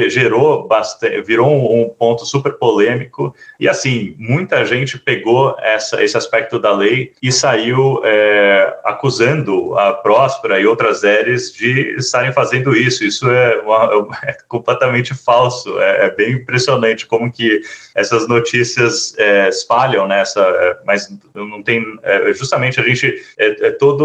gerou 0.07 0.67
bastante, 0.67 1.21
virou 1.21 1.47
um, 1.47 1.81
um 1.81 1.89
ponto 1.89 2.25
super 2.25 2.53
polêmico, 2.53 3.35
e 3.59 3.67
assim, 3.67 4.15
muita 4.17 4.65
gente 4.65 4.97
pegou 4.97 5.55
essa, 5.59 6.03
esse 6.03 6.17
aspecto 6.17 6.59
da 6.59 6.71
lei 6.71 7.13
e 7.21 7.31
saiu 7.31 7.48
saiu 7.49 8.01
é, 8.03 8.77
acusando 8.83 9.77
a 9.77 9.93
Próspera 9.93 10.59
e 10.59 10.67
outras 10.67 10.99
séries 10.99 11.51
de 11.51 11.95
estarem 11.97 12.31
fazendo 12.31 12.75
isso. 12.75 13.03
Isso 13.03 13.27
é, 13.29 13.57
uma, 13.61 14.17
é 14.23 14.37
completamente 14.47 15.15
falso. 15.15 15.79
É, 15.79 16.05
é, 16.05 16.09
bem 16.11 16.33
impressionante 16.33 17.07
como 17.07 17.31
que 17.31 17.61
essas 17.95 18.27
notícias 18.27 19.15
é, 19.17 19.49
espalham 19.49 20.07
nessa, 20.07 20.41
é, 20.41 20.77
mas 20.85 21.09
não 21.33 21.63
tem. 21.63 21.83
É, 22.03 22.31
justamente 22.33 22.79
a 22.79 22.83
gente, 22.83 23.21
é, 23.37 23.71
todo 23.71 24.03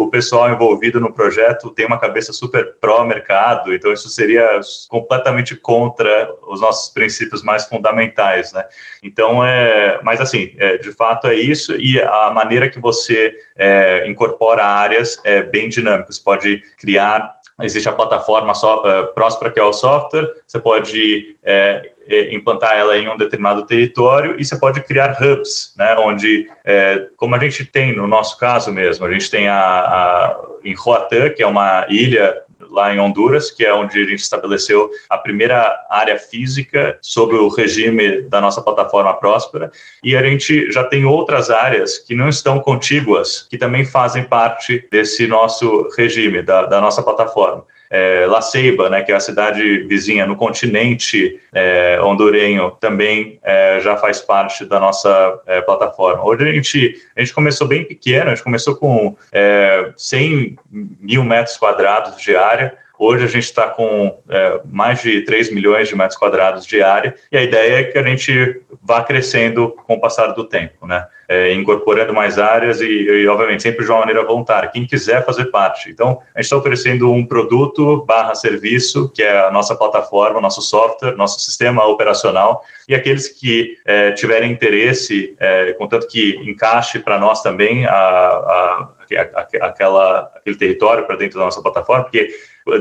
o 0.00 0.08
pessoal 0.08 0.50
envolvido 0.50 1.00
no 1.00 1.12
projeto 1.12 1.70
tem 1.70 1.86
uma 1.86 1.98
cabeça 1.98 2.32
super 2.32 2.74
pró-mercado, 2.80 3.74
então 3.74 3.92
isso 3.92 4.08
seria 4.08 4.60
completamente 4.88 5.56
contra 5.56 6.32
os 6.46 6.60
nossos 6.60 6.92
princípios 6.92 7.42
mais 7.42 7.66
fundamentais, 7.66 8.52
né? 8.52 8.64
Então, 9.02 9.44
é, 9.44 10.00
mas 10.02 10.20
assim, 10.20 10.52
de 10.80 10.92
fato 10.92 11.26
é 11.26 11.34
isso 11.34 11.74
e 11.76 12.00
a 12.00 12.30
maneira 12.30 12.67
que 12.70 12.80
você 12.80 13.34
é, 13.56 14.08
incorpora 14.08 14.64
áreas 14.64 15.20
é 15.24 15.42
bem 15.42 15.68
dinâmica. 15.68 16.12
Você 16.12 16.22
pode 16.22 16.62
criar, 16.78 17.34
existe 17.62 17.88
a 17.88 17.92
plataforma 17.92 18.54
so, 18.54 18.66
uh, 18.66 19.12
Próspera, 19.14 19.50
que 19.50 19.60
é 19.60 19.64
o 19.64 19.72
software, 19.72 20.28
você 20.46 20.58
pode 20.58 21.36
é, 21.42 21.90
é, 22.08 22.34
implantar 22.34 22.76
ela 22.76 22.96
em 22.96 23.08
um 23.08 23.16
determinado 23.16 23.66
território 23.66 24.36
e 24.38 24.44
você 24.44 24.58
pode 24.58 24.80
criar 24.82 25.16
hubs, 25.20 25.74
né, 25.76 25.94
onde, 25.98 26.50
é, 26.64 27.06
como 27.16 27.34
a 27.34 27.38
gente 27.38 27.64
tem 27.64 27.94
no 27.94 28.06
nosso 28.06 28.38
caso 28.38 28.72
mesmo, 28.72 29.04
a 29.04 29.12
gente 29.12 29.30
tem 29.30 29.48
a, 29.48 29.58
a 29.58 30.48
em 30.64 30.74
Roatán, 30.74 31.30
que 31.30 31.42
é 31.42 31.46
uma 31.46 31.86
ilha 31.88 32.42
lá 32.70 32.94
em 32.94 33.00
Honduras, 33.00 33.50
que 33.50 33.64
é 33.64 33.72
onde 33.72 34.00
a 34.00 34.04
gente 34.04 34.20
estabeleceu 34.20 34.90
a 35.08 35.18
primeira 35.18 35.86
área 35.90 36.18
física 36.18 36.98
sobre 37.00 37.36
o 37.36 37.48
regime 37.48 38.22
da 38.22 38.40
nossa 38.40 38.62
plataforma 38.62 39.14
Próspera, 39.14 39.70
e 40.02 40.16
a 40.16 40.22
gente 40.22 40.70
já 40.70 40.84
tem 40.84 41.04
outras 41.04 41.50
áreas 41.50 41.98
que 41.98 42.14
não 42.14 42.28
estão 42.28 42.60
contíguas, 42.60 43.46
que 43.48 43.58
também 43.58 43.84
fazem 43.84 44.24
parte 44.24 44.86
desse 44.90 45.26
nosso 45.26 45.88
regime, 45.96 46.42
da, 46.42 46.66
da 46.66 46.80
nossa 46.80 47.02
plataforma 47.02 47.64
é, 47.90 48.26
La 48.26 48.40
Ceiba, 48.40 48.90
né, 48.90 49.02
que 49.02 49.12
é 49.12 49.14
a 49.14 49.20
cidade 49.20 49.84
vizinha 49.84 50.26
no 50.26 50.36
continente 50.36 51.40
é, 51.52 51.98
hondurenho, 52.02 52.70
também 52.80 53.38
é, 53.42 53.80
já 53.80 53.96
faz 53.96 54.20
parte 54.20 54.64
da 54.64 54.78
nossa 54.78 55.40
é, 55.46 55.60
plataforma. 55.60 56.24
Hoje 56.24 56.48
a 56.48 56.52
gente, 56.52 57.02
a 57.16 57.20
gente 57.20 57.34
começou 57.34 57.66
bem 57.66 57.84
pequeno, 57.84 58.30
a 58.30 58.34
gente 58.34 58.44
começou 58.44 58.76
com 58.76 59.16
100 59.96 60.56
é, 60.56 60.62
mil 61.00 61.24
metros 61.24 61.56
quadrados 61.56 62.20
de 62.20 62.36
área, 62.36 62.76
Hoje 62.98 63.24
a 63.24 63.28
gente 63.28 63.44
está 63.44 63.68
com 63.68 64.18
é, 64.28 64.60
mais 64.64 65.00
de 65.00 65.20
3 65.20 65.52
milhões 65.52 65.88
de 65.88 65.94
metros 65.94 66.18
quadrados 66.18 66.66
de 66.66 66.82
área 66.82 67.14
e 67.30 67.38
a 67.38 67.42
ideia 67.42 67.80
é 67.80 67.84
que 67.84 67.96
a 67.96 68.02
gente 68.02 68.60
vá 68.82 69.04
crescendo 69.04 69.70
com 69.86 69.94
o 69.94 70.00
passar 70.00 70.32
do 70.32 70.42
tempo, 70.42 70.84
né? 70.84 71.06
É, 71.30 71.52
incorporando 71.52 72.14
mais 72.14 72.38
áreas 72.38 72.80
e, 72.80 72.86
e, 72.86 73.28
obviamente, 73.28 73.62
sempre 73.62 73.84
de 73.84 73.90
uma 73.90 74.00
maneira 74.00 74.24
voluntária. 74.24 74.70
Quem 74.70 74.86
quiser 74.86 75.26
fazer 75.26 75.46
parte. 75.50 75.90
Então, 75.90 76.22
a 76.34 76.38
gente 76.38 76.46
está 76.46 76.56
oferecendo 76.56 77.12
um 77.12 77.22
produto 77.22 78.02
barra 78.06 78.34
serviço, 78.34 79.10
que 79.14 79.22
é 79.22 79.46
a 79.46 79.50
nossa 79.50 79.76
plataforma, 79.76 80.40
nosso 80.40 80.62
software, 80.62 81.14
nosso 81.16 81.38
sistema 81.40 81.84
operacional, 81.84 82.64
e 82.88 82.94
aqueles 82.94 83.28
que 83.28 83.76
é, 83.84 84.12
tiverem 84.12 84.50
interesse, 84.50 85.36
é, 85.38 85.74
contanto 85.74 86.08
que 86.08 86.36
encaixe 86.42 86.98
para 86.98 87.18
nós 87.18 87.42
também 87.42 87.84
a, 87.84 87.92
a, 87.92 88.88
a, 89.16 89.66
aquela, 89.66 90.32
aquele 90.34 90.56
território 90.56 91.04
para 91.04 91.16
dentro 91.16 91.38
da 91.38 91.44
nossa 91.44 91.60
plataforma, 91.60 92.04
porque 92.04 92.30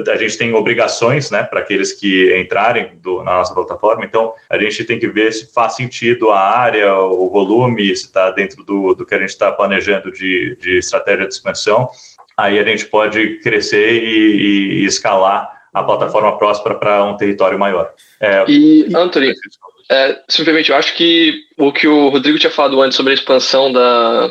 a 0.07 0.15
gente 0.17 0.37
tem 0.37 0.53
obrigações, 0.53 1.31
né, 1.31 1.43
para 1.43 1.59
aqueles 1.59 1.93
que 1.93 2.35
entrarem 2.37 2.91
do, 2.97 3.23
na 3.23 3.35
nossa 3.35 3.53
plataforma, 3.53 4.05
então 4.05 4.33
a 4.49 4.57
gente 4.57 4.83
tem 4.83 4.99
que 4.99 5.07
ver 5.07 5.31
se 5.31 5.53
faz 5.53 5.75
sentido 5.75 6.29
a 6.29 6.39
área, 6.39 6.95
o 6.95 7.29
volume, 7.29 7.95
se 7.95 8.05
está 8.05 8.31
dentro 8.31 8.63
do, 8.63 8.93
do 8.93 9.05
que 9.05 9.15
a 9.15 9.19
gente 9.19 9.29
está 9.29 9.51
planejando 9.51 10.11
de, 10.11 10.55
de 10.59 10.77
estratégia 10.77 11.27
de 11.27 11.33
expansão, 11.33 11.89
aí 12.35 12.59
a 12.59 12.63
gente 12.63 12.85
pode 12.85 13.39
crescer 13.39 14.03
e, 14.03 14.81
e 14.81 14.85
escalar 14.85 15.57
a 15.73 15.83
plataforma 15.83 16.37
próspera 16.37 16.75
para 16.75 17.03
um 17.03 17.15
território 17.17 17.57
maior. 17.57 17.93
É, 18.19 18.45
e, 18.47 18.87
Anthony, 18.95 19.33
é, 19.89 20.21
simplesmente, 20.27 20.69
eu 20.69 20.75
acho 20.75 20.93
que 20.95 21.45
o 21.57 21.71
que 21.71 21.87
o 21.87 22.09
Rodrigo 22.09 22.37
tinha 22.37 22.51
falado 22.51 22.81
antes 22.81 22.97
sobre 22.97 23.11
a 23.11 23.15
expansão 23.15 23.71
da, 23.71 24.29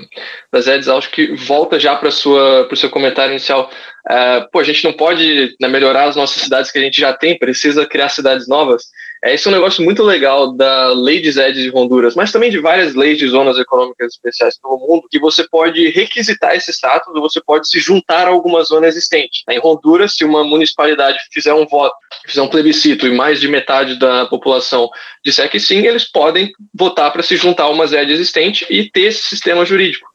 das 0.53 0.69
ads, 0.69 0.87
acho 0.89 1.11
que 1.11 1.35
volta 1.35 1.81
já 1.81 1.97
para 1.97 2.09
o 2.09 2.77
seu 2.77 2.91
comentário 2.91 3.33
inicial. 3.33 3.71
É, 4.09 4.41
pô, 4.53 4.61
a 4.61 4.65
gente 4.65 4.85
não 4.85 4.93
pode 4.93 5.57
né, 5.61 5.67
melhorar 5.67 6.05
as 6.05 6.17
nossas 6.17 6.43
cidades 6.43 6.71
que 6.71 6.79
a 6.79 6.83
gente 6.83 7.01
já 7.01 7.13
tem, 7.15 7.39
precisa 7.39 7.87
criar 7.87 8.11
cidades 8.11 8.47
novas. 8.47 8.85
É, 9.25 9.35
esse 9.35 9.47
é 9.47 9.51
um 9.51 9.55
negócio 9.55 9.83
muito 9.85 10.03
legal 10.03 10.53
da 10.53 10.93
lei 10.93 11.21
de 11.21 11.33
ZEDs 11.33 11.63
de 11.63 11.71
Honduras, 11.71 12.15
mas 12.15 12.31
também 12.31 12.51
de 12.51 12.59
várias 12.59 12.95
leis 12.95 13.19
de 13.19 13.27
zonas 13.29 13.59
econômicas 13.59 14.13
especiais 14.13 14.59
pelo 14.61 14.79
mundo, 14.79 15.09
que 15.11 15.19
você 15.19 15.47
pode 15.49 15.89
requisitar 15.91 16.55
esse 16.55 16.71
status 16.73 17.15
ou 17.15 17.23
você 17.23 17.41
pode 17.41 17.69
se 17.69 17.81
juntar 17.81 18.27
a 18.27 18.31
alguma 18.31 18.63
zona 18.63 18.87
existente. 18.87 19.43
Em 19.51 19.61
Honduras, 19.63 20.15
se 20.15 20.25
uma 20.25 20.45
municipalidade 20.45 21.19
fizer 21.33 21.55
um 21.55 21.67
voto, 21.67 21.95
fizer 22.27 22.43
um 22.43 22.49
plebiscito 22.49 23.07
e 23.07 23.15
mais 23.15 23.41
de 23.41 23.49
metade 23.49 23.99
da 23.99 24.27
população 24.27 24.89
disser 25.25 25.51
que 25.51 25.59
sim, 25.59 25.87
eles 25.87 26.11
podem 26.11 26.53
votar 26.75 27.13
para 27.13 27.23
se 27.23 27.37
juntar 27.37 27.65
a 27.65 27.71
uma 27.71 27.87
ZED 27.87 28.13
existente 28.13 28.67
e 28.71 28.91
ter 28.91 29.07
esse 29.07 29.23
sistema 29.23 29.65
jurídico. 29.65 30.07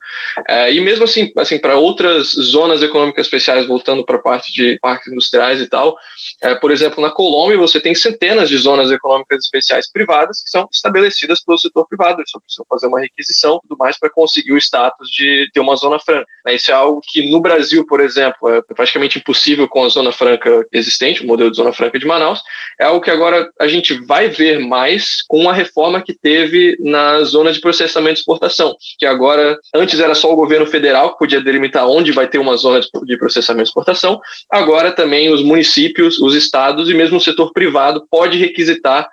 É, 0.47 0.73
e 0.73 0.81
mesmo 0.81 1.03
assim, 1.03 1.31
assim 1.37 1.57
para 1.57 1.77
outras 1.77 2.27
zonas 2.27 2.81
econômicas 2.81 3.25
especiais, 3.25 3.67
voltando 3.67 4.05
para 4.05 4.17
a 4.17 4.21
parte 4.21 4.51
de 4.51 4.77
parques 4.79 5.11
industriais 5.11 5.61
e 5.61 5.67
tal, 5.67 5.97
é, 6.41 6.55
por 6.55 6.71
exemplo, 6.71 7.01
na 7.01 7.11
Colômbia 7.11 7.57
você 7.57 7.79
tem 7.79 7.93
centenas 7.95 8.49
de 8.49 8.57
zonas 8.57 8.91
econômicas 8.91 9.43
especiais 9.43 9.91
privadas 9.91 10.41
que 10.43 10.49
são 10.49 10.67
estabelecidas 10.71 11.43
pelo 11.43 11.57
setor 11.57 11.87
privado, 11.87 12.19
eles 12.19 12.29
só 12.29 12.39
precisam 12.39 12.65
fazer 12.69 12.87
uma 12.87 12.99
requisição 12.99 13.57
e 13.57 13.67
tudo 13.67 13.77
mais 13.77 13.97
para 13.99 14.09
conseguir 14.09 14.53
o 14.53 14.57
status 14.57 15.09
de 15.09 15.49
ter 15.53 15.59
uma 15.59 15.75
zona 15.75 15.99
franca. 15.99 16.25
É, 16.47 16.55
isso 16.55 16.71
é 16.71 16.73
algo 16.73 17.01
que 17.03 17.29
no 17.29 17.39
Brasil, 17.39 17.85
por 17.85 17.99
exemplo, 17.99 18.49
é 18.49 18.61
praticamente 18.61 19.19
impossível 19.19 19.67
com 19.67 19.83
a 19.83 19.89
zona 19.89 20.11
franca 20.11 20.65
existente, 20.71 21.23
o 21.23 21.27
modelo 21.27 21.51
de 21.51 21.57
zona 21.57 21.73
franca 21.73 21.99
de 21.99 22.05
Manaus, 22.05 22.41
é 22.79 22.85
algo 22.85 23.01
que 23.01 23.11
agora 23.11 23.49
a 23.59 23.67
gente 23.67 23.93
vai 24.05 24.27
ver 24.27 24.59
mais 24.59 25.21
com 25.27 25.49
a 25.49 25.53
reforma 25.53 26.01
que 26.01 26.13
teve 26.13 26.77
na 26.79 27.23
zona 27.23 27.51
de 27.51 27.59
processamento 27.59 28.19
e 28.19 28.21
exportação, 28.21 28.75
que 28.97 29.05
agora, 29.05 29.57
antes 29.73 29.99
era 29.99 30.10
só 30.13 30.31
o 30.31 30.35
governo 30.35 30.65
federal 30.65 31.11
que 31.11 31.19
podia 31.19 31.41
delimitar 31.41 31.87
onde 31.87 32.11
vai 32.11 32.27
ter 32.27 32.37
uma 32.37 32.57
zona 32.57 32.79
de 33.03 33.17
processamento 33.17 33.67
e 33.67 33.69
exportação. 33.69 34.19
Agora 34.49 34.91
também 34.91 35.31
os 35.31 35.43
municípios, 35.43 36.19
os 36.19 36.35
estados 36.35 36.89
e 36.89 36.93
mesmo 36.93 37.17
o 37.17 37.21
setor 37.21 37.51
privado 37.53 38.05
pode 38.09 38.37
requisitar 38.37 39.09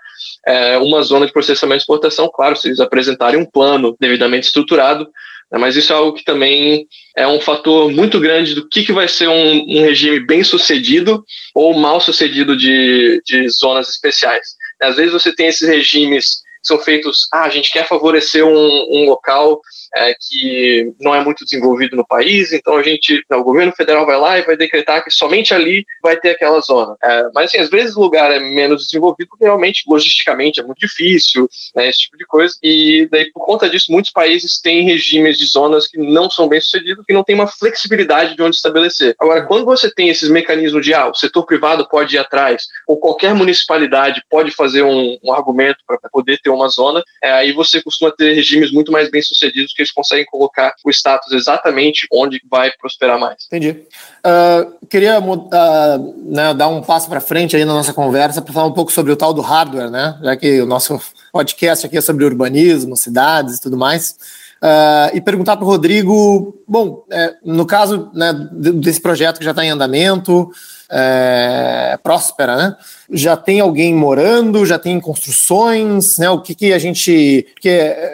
é, 0.46 0.78
uma 0.78 1.02
zona 1.02 1.26
de 1.26 1.32
processamento 1.32 1.80
e 1.80 1.82
exportação, 1.82 2.30
claro, 2.32 2.56
se 2.56 2.68
eles 2.68 2.80
apresentarem 2.80 3.40
um 3.40 3.44
plano 3.44 3.96
devidamente 4.00 4.46
estruturado, 4.46 5.08
né, 5.50 5.58
mas 5.58 5.76
isso 5.76 5.92
é 5.92 5.96
algo 5.96 6.12
que 6.12 6.24
também 6.24 6.86
é 7.16 7.26
um 7.26 7.40
fator 7.40 7.90
muito 7.90 8.20
grande 8.20 8.54
do 8.54 8.68
que, 8.68 8.82
que 8.82 8.92
vai 8.92 9.08
ser 9.08 9.28
um, 9.28 9.64
um 9.68 9.82
regime 9.82 10.20
bem 10.20 10.44
sucedido 10.44 11.24
ou 11.54 11.74
mal 11.74 12.00
sucedido 12.00 12.56
de, 12.56 13.20
de 13.24 13.48
zonas 13.48 13.88
especiais. 13.88 14.56
Às 14.80 14.96
vezes 14.96 15.12
você 15.12 15.34
tem 15.34 15.48
esses 15.48 15.66
regimes 15.66 16.42
que 16.60 16.68
são 16.68 16.78
feitos, 16.78 17.28
ah, 17.32 17.44
a 17.44 17.50
gente 17.50 17.72
quer 17.72 17.86
favorecer 17.86 18.44
um, 18.44 18.86
um 18.90 19.04
local 19.06 19.60
é, 19.94 20.14
que 20.14 20.92
não 21.00 21.14
é 21.14 21.22
muito 21.22 21.44
desenvolvido 21.44 21.96
no 21.96 22.06
país, 22.06 22.52
então 22.52 22.76
a 22.76 22.82
gente, 22.82 23.22
o 23.30 23.42
governo 23.42 23.72
federal 23.72 24.06
vai 24.06 24.18
lá 24.18 24.38
e 24.38 24.42
vai 24.42 24.56
decretar 24.56 25.02
que 25.02 25.10
somente 25.10 25.54
ali 25.54 25.84
vai 26.02 26.16
ter 26.16 26.30
aquela 26.30 26.60
zona. 26.60 26.96
É, 27.02 27.24
mas 27.34 27.46
assim, 27.46 27.58
às 27.58 27.68
vezes 27.68 27.96
o 27.96 28.00
lugar 28.00 28.30
é 28.30 28.38
menos 28.38 28.84
desenvolvido 28.84 29.30
realmente 29.40 29.84
logisticamente 29.86 30.60
é 30.60 30.62
muito 30.62 30.78
difícil, 30.78 31.48
né, 31.74 31.88
esse 31.88 32.00
tipo 32.00 32.16
de 32.16 32.26
coisa, 32.26 32.54
e 32.62 33.08
daí 33.10 33.30
por 33.32 33.44
conta 33.44 33.68
disso 33.68 33.92
muitos 33.92 34.10
países 34.10 34.60
têm 34.60 34.84
regimes 34.84 35.38
de 35.38 35.46
zonas 35.46 35.86
que 35.86 35.98
não 35.98 36.30
são 36.30 36.48
bem 36.48 36.60
sucedidos, 36.60 37.04
que 37.06 37.12
não 37.12 37.24
tem 37.24 37.34
uma 37.34 37.46
flexibilidade 37.46 38.36
de 38.36 38.42
onde 38.42 38.56
estabelecer. 38.56 39.14
Agora, 39.18 39.46
quando 39.46 39.64
você 39.64 39.92
tem 39.92 40.08
esses 40.08 40.28
mecanismos 40.28 40.84
de, 40.84 40.94
ah, 40.94 41.08
o 41.08 41.14
setor 41.14 41.44
privado 41.44 41.88
pode 41.88 42.16
ir 42.16 42.18
atrás, 42.18 42.66
ou 42.86 42.98
qualquer 42.98 43.34
municipalidade 43.34 44.22
pode 44.28 44.50
fazer 44.50 44.82
um, 44.82 45.18
um 45.22 45.32
argumento 45.32 45.78
para 45.86 45.98
poder 46.10 46.38
ter 46.42 46.50
uma 46.50 46.68
zona, 46.68 47.02
é, 47.22 47.30
aí 47.30 47.52
você 47.52 47.82
costuma 47.82 48.10
ter 48.10 48.32
regimes 48.34 48.70
muito 48.70 48.92
mais 48.92 49.10
bem 49.10 49.22
sucedidos 49.22 49.72
que 49.78 49.82
eles 49.82 49.92
conseguem 49.92 50.26
colocar 50.26 50.74
o 50.84 50.90
status 50.90 51.32
exatamente 51.32 52.08
onde 52.12 52.40
vai 52.50 52.72
prosperar 52.72 53.18
mais. 53.18 53.46
Entendi. 53.46 53.70
Uh, 53.70 54.86
queria 54.88 55.20
uh, 55.20 56.32
né, 56.32 56.52
dar 56.52 56.66
um 56.66 56.82
passo 56.82 57.08
para 57.08 57.20
frente 57.20 57.54
aí 57.54 57.64
na 57.64 57.72
nossa 57.72 57.94
conversa 57.94 58.42
para 58.42 58.52
falar 58.52 58.66
um 58.66 58.72
pouco 58.72 58.90
sobre 58.90 59.12
o 59.12 59.16
tal 59.16 59.32
do 59.32 59.40
hardware, 59.40 59.88
né? 59.88 60.18
Já 60.20 60.36
que 60.36 60.60
o 60.60 60.66
nosso 60.66 61.00
podcast 61.32 61.86
aqui 61.86 61.96
é 61.96 62.00
sobre 62.00 62.24
urbanismo, 62.24 62.96
cidades 62.96 63.58
e 63.58 63.60
tudo 63.60 63.76
mais. 63.76 64.16
Uh, 64.62 65.14
e 65.16 65.20
perguntar 65.20 65.56
para 65.56 65.64
o 65.64 65.68
Rodrigo, 65.68 66.62
bom, 66.66 67.04
é, 67.12 67.34
no 67.44 67.64
caso 67.64 68.10
né, 68.12 68.32
desse 68.52 69.00
projeto 69.00 69.38
que 69.38 69.44
já 69.44 69.52
está 69.52 69.64
em 69.64 69.70
andamento, 69.70 70.50
é, 70.90 71.98
próspera, 72.02 72.56
né? 72.56 72.76
Já 73.10 73.36
tem 73.36 73.60
alguém 73.60 73.94
morando, 73.94 74.64
já 74.64 74.78
tem 74.78 74.98
construções, 74.98 76.18
né? 76.18 76.30
O 76.30 76.40
que, 76.40 76.54
que 76.54 76.72
a 76.72 76.78
gente. 76.78 77.46
Porque 77.54 77.68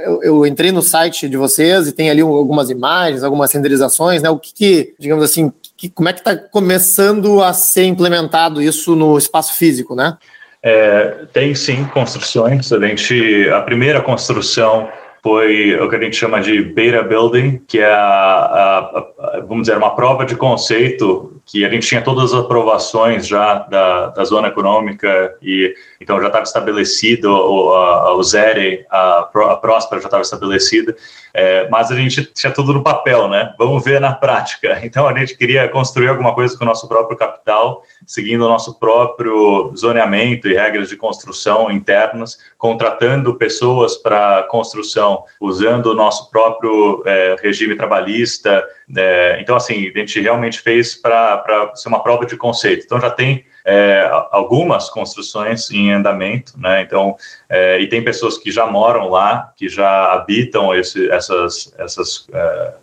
eu, 0.05 0.23
eu 0.23 0.47
entrei 0.47 0.73
no 0.73 0.83
site 0.83 1.29
de 1.29 1.37
vocês 1.37 1.87
e 1.87 1.93
tem 1.93 2.11
ali 2.11 2.21
algumas 2.21 2.69
imagens, 2.71 3.23
algumas 3.23 3.53
renderizações, 3.53 4.23
né? 4.23 4.29
O 4.29 4.39
que, 4.39 4.53
que 4.53 4.95
digamos 4.99 5.25
assim, 5.25 5.53
que, 5.77 5.89
como 5.89 6.09
é 6.09 6.13
que 6.13 6.21
está 6.21 6.37
começando 6.37 7.43
a 7.43 7.53
ser 7.53 7.85
implementado 7.85 8.61
isso 8.61 8.97
no 8.97 9.17
espaço 9.17 9.55
físico, 9.55 9.95
né? 9.95 10.17
É, 10.63 11.27
tem 11.33 11.55
sim 11.55 11.85
construções. 11.85 12.73
A 12.73 12.81
gente, 12.81 13.49
a 13.51 13.61
primeira 13.61 14.01
construção 14.01 14.89
foi 15.25 15.75
o 15.81 15.89
que 15.89 15.97
a 15.97 16.01
gente 16.03 16.17
chama 16.17 16.39
de 16.39 16.61
beta 16.61 17.03
building, 17.03 17.63
que 17.67 17.79
é 17.79 17.91
a, 17.91 17.97
a, 17.97 18.99
a, 19.39 19.41
vamos 19.41 19.63
dizer 19.63 19.79
uma 19.79 19.97
prova 19.97 20.27
de 20.27 20.37
conceito 20.37 21.34
que 21.47 21.65
a 21.65 21.69
gente 21.69 21.87
tinha 21.87 22.03
todas 22.03 22.33
as 22.33 22.41
aprovações 22.41 23.27
já 23.27 23.59
da, 23.59 24.09
da 24.09 24.25
zona 24.25 24.49
econômica 24.49 25.37
e 25.43 25.75
então 26.01 26.21
já 26.21 26.27
estava 26.27 26.45
estabelecido 26.45 27.31
o, 27.31 27.75
a, 27.75 28.15
o 28.15 28.23
ZERE, 28.23 28.85
a, 28.91 29.21
a 29.21 29.57
Próspera 29.57 30.01
já 30.01 30.07
estava 30.07 30.23
estabelecida, 30.23 30.95
é, 31.33 31.69
mas 31.69 31.91
a 31.91 31.97
gente 31.97 32.25
tinha 32.27 32.53
tudo 32.53 32.73
no 32.73 32.83
papel, 32.83 33.29
né? 33.29 33.55
Vamos 33.59 33.83
ver 33.83 34.01
na 34.01 34.13
prática. 34.13 34.81
Então 34.95 35.09
a 35.09 35.19
gente 35.19 35.37
queria 35.37 35.67
construir 35.69 36.09
alguma 36.09 36.35
coisa 36.35 36.57
com 36.57 36.63
o 36.63 36.67
nosso 36.67 36.87
próprio 36.87 37.17
capital, 37.17 37.83
seguindo 38.07 38.45
o 38.45 38.49
nosso 38.49 38.79
próprio 38.79 39.73
zoneamento 39.75 40.47
e 40.47 40.55
regras 40.55 40.89
de 40.89 40.97
construção 40.97 41.71
internas, 41.71 42.39
contratando 42.59 43.35
pessoas 43.35 43.97
para 43.97 44.45
construção, 44.45 45.25
usando 45.41 45.87
o 45.87 45.95
nosso 45.95 46.31
próprio 46.31 47.03
é, 47.07 47.37
regime 47.43 47.75
trabalhista. 47.75 48.63
É, 48.95 49.39
então, 49.41 49.57
assim, 49.57 49.89
a 49.89 49.99
gente 49.99 50.21
realmente 50.21 50.61
fez 50.61 50.95
para 50.95 51.34
ser 51.75 51.89
uma 51.89 52.03
prova 52.03 52.27
de 52.27 52.37
conceito. 52.37 52.85
Então 52.85 53.01
já 53.01 53.11
tem 53.11 53.45
é, 53.67 54.07
algumas 54.31 54.91
construções 54.91 55.71
em 55.71 55.91
andamento, 55.91 56.53
né? 56.59 56.83
Então, 56.83 57.17
é, 57.49 57.81
e 57.81 57.89
tem 57.89 58.05
pessoas 58.05 58.37
que 58.37 58.51
já 58.51 58.67
moram 58.67 59.09
lá, 59.09 59.53
que 59.57 59.71
já 59.71 60.13
habitam 60.13 60.75
esse, 60.75 61.11
essas, 61.11 61.75
essas, 61.79 62.27
é, 62.31 62.75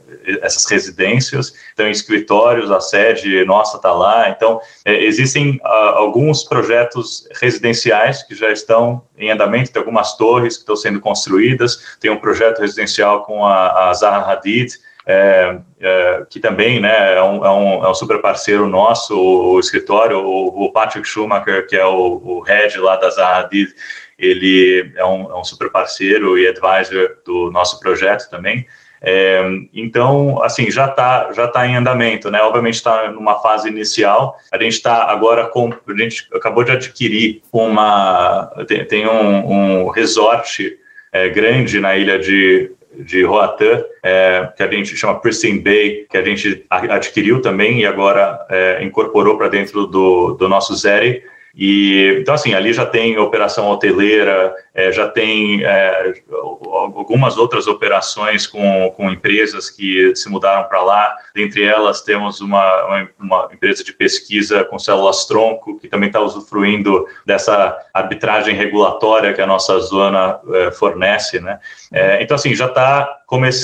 essas 0.41 0.65
residências, 0.65 1.53
então 1.71 1.87
escritórios, 1.87 2.71
a 2.71 2.79
sede 2.79 3.45
nossa 3.45 3.77
está 3.77 3.91
lá. 3.91 4.29
Então, 4.29 4.59
é, 4.83 5.03
existem 5.03 5.59
a, 5.63 5.89
alguns 5.97 6.43
projetos 6.43 7.27
residenciais 7.39 8.23
que 8.23 8.33
já 8.33 8.51
estão 8.51 9.03
em 9.15 9.29
andamento, 9.29 9.71
tem 9.71 9.79
algumas 9.79 10.17
torres 10.17 10.55
que 10.55 10.63
estão 10.63 10.75
sendo 10.75 10.99
construídas, 10.99 11.95
tem 11.99 12.09
um 12.09 12.17
projeto 12.17 12.59
residencial 12.59 13.23
com 13.23 13.45
a, 13.45 13.89
a 13.89 13.93
Zaha 13.93 14.31
Hadid, 14.31 14.79
é, 15.05 15.57
é, 15.79 16.25
que 16.29 16.39
também 16.39 16.79
né, 16.79 17.15
é, 17.15 17.23
um, 17.23 17.45
é, 17.45 17.49
um, 17.49 17.85
é 17.85 17.89
um 17.89 17.93
super 17.93 18.21
parceiro 18.21 18.67
nosso, 18.67 19.17
o, 19.17 19.53
o 19.53 19.59
escritório, 19.59 20.19
o, 20.19 20.65
o, 20.65 20.71
Patrick 20.71 21.07
Schumacher, 21.07 21.67
que 21.67 21.75
é 21.75 21.85
o, 21.85 22.21
o 22.23 22.39
head 22.41 22.77
lá 22.79 22.95
da 22.95 23.09
Zaha 23.09 23.39
Hadid, 23.39 23.73
ele 24.17 24.91
é 24.95 25.05
um, 25.05 25.31
é 25.31 25.39
um 25.39 25.43
super 25.43 25.71
parceiro 25.71 26.37
e 26.37 26.47
advisor 26.47 27.17
do 27.25 27.49
nosso 27.51 27.79
projeto 27.79 28.29
também. 28.29 28.67
É, 29.03 29.41
então, 29.73 30.43
assim, 30.43 30.69
já 30.69 30.85
está 30.85 31.33
já 31.33 31.47
tá 31.47 31.65
em 31.65 31.75
andamento, 31.75 32.29
né? 32.29 32.39
Obviamente 32.43 32.75
está 32.75 33.09
numa 33.11 33.39
fase 33.39 33.67
inicial. 33.67 34.37
A 34.51 34.61
gente 34.61 34.73
está 34.73 35.05
agora 35.05 35.47
com, 35.47 35.73
a 35.73 35.97
gente 35.97 36.27
acabou 36.35 36.63
de 36.63 36.71
adquirir 36.71 37.41
uma, 37.51 38.51
tem, 38.67 38.85
tem 38.85 39.07
um, 39.07 39.85
um 39.85 39.89
resort 39.89 40.77
é, 41.11 41.29
grande 41.29 41.79
na 41.79 41.97
ilha 41.97 42.19
de 42.19 42.71
de 42.97 43.23
Roatán, 43.23 43.83
é, 44.03 44.49
que 44.55 44.63
a 44.63 44.71
gente 44.71 44.95
chama 44.95 45.19
Pristine 45.19 45.59
Bay, 45.59 46.05
que 46.09 46.17
a 46.17 46.23
gente 46.23 46.65
adquiriu 46.69 47.41
também 47.41 47.79
e 47.79 47.85
agora 47.85 48.45
é, 48.49 48.83
incorporou 48.83 49.37
para 49.37 49.47
dentro 49.47 49.87
do, 49.87 50.33
do 50.33 50.49
nosso 50.49 50.75
Zeri. 50.75 51.23
E 51.55 52.17
então 52.19 52.33
assim 52.33 52.53
ali 52.53 52.71
já 52.71 52.85
tem 52.85 53.17
operação 53.17 53.69
hoteleira, 53.69 54.55
é, 54.73 54.91
já 54.91 55.07
tem 55.07 55.63
é, 55.63 56.13
algumas 56.31 57.37
outras 57.37 57.67
operações 57.67 58.47
com, 58.47 58.93
com 58.95 59.11
empresas 59.11 59.69
que 59.69 60.15
se 60.15 60.29
mudaram 60.29 60.67
para 60.67 60.81
lá. 60.81 61.15
Dentre 61.35 61.63
elas 61.63 62.01
temos 62.01 62.39
uma, 62.39 62.85
uma, 62.85 63.09
uma, 63.19 63.49
empresa 63.51 63.83
de 63.83 63.91
pesquisa 63.91 64.63
com 64.63 64.79
células 64.79 65.25
tronco 65.25 65.77
que 65.79 65.87
também 65.87 66.07
está 66.07 66.21
usufruindo 66.21 67.05
dessa 67.25 67.77
arbitragem 67.93 68.55
regulatória 68.55 69.33
que 69.33 69.41
a 69.41 69.47
nossa 69.47 69.77
zona 69.79 70.39
é, 70.53 70.71
fornece, 70.71 71.39
né? 71.39 71.59
É, 71.91 72.23
então 72.23 72.35
assim 72.35 72.55
já 72.55 72.67
está 72.67 73.20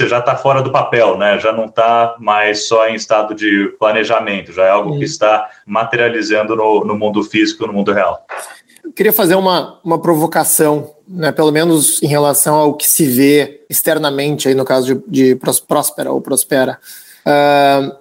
já 0.07 0.19
está 0.19 0.35
fora 0.35 0.61
do 0.61 0.71
papel, 0.71 1.17
né? 1.17 1.39
Já 1.39 1.51
não 1.51 1.65
está 1.65 2.15
mais 2.19 2.67
só 2.67 2.87
em 2.87 2.95
estado 2.95 3.35
de 3.35 3.75
planejamento, 3.79 4.51
já 4.53 4.63
é 4.63 4.69
algo 4.69 4.97
que 4.97 5.03
está 5.03 5.49
materializando 5.65 6.55
no, 6.55 6.85
no 6.85 6.97
mundo 6.97 7.23
físico, 7.23 7.67
no 7.67 7.73
mundo 7.73 7.91
real. 7.91 8.25
Eu 8.83 8.93
queria 8.93 9.11
fazer 9.11 9.35
uma, 9.35 9.79
uma 9.83 9.99
provocação, 9.99 10.91
né, 11.07 11.31
pelo 11.31 11.51
menos 11.51 12.01
em 12.01 12.07
relação 12.07 12.55
ao 12.55 12.73
que 12.73 12.87
se 12.87 13.05
vê 13.05 13.65
externamente, 13.69 14.47
aí 14.47 14.55
no 14.55 14.63
caso 14.63 14.95
de, 15.07 15.35
de 15.35 15.39
Próspera 15.67 16.11
ou 16.11 16.21
Prospera. 16.21 16.79
Uh, 17.27 17.91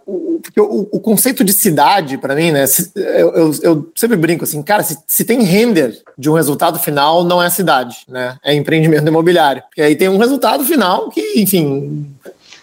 o, 0.56 0.98
o, 0.98 1.00
conceito 1.00 1.42
de 1.42 1.52
cidade, 1.52 2.16
para 2.16 2.36
mim, 2.36 2.52
né? 2.52 2.64
Eu, 2.94 3.34
eu, 3.34 3.54
eu, 3.60 3.92
sempre 3.96 4.16
brinco 4.16 4.44
assim, 4.44 4.62
cara, 4.62 4.84
se, 4.84 4.96
se, 5.04 5.24
tem 5.24 5.42
render 5.42 6.00
de 6.16 6.30
um 6.30 6.34
resultado 6.34 6.78
final, 6.78 7.24
não 7.24 7.42
é 7.42 7.50
cidade, 7.50 7.96
né? 8.08 8.36
É 8.44 8.54
empreendimento 8.54 9.08
imobiliário. 9.08 9.62
Porque 9.62 9.82
aí 9.82 9.96
tem 9.96 10.08
um 10.08 10.18
resultado 10.18 10.64
final 10.64 11.10
que, 11.10 11.40
enfim, 11.40 12.06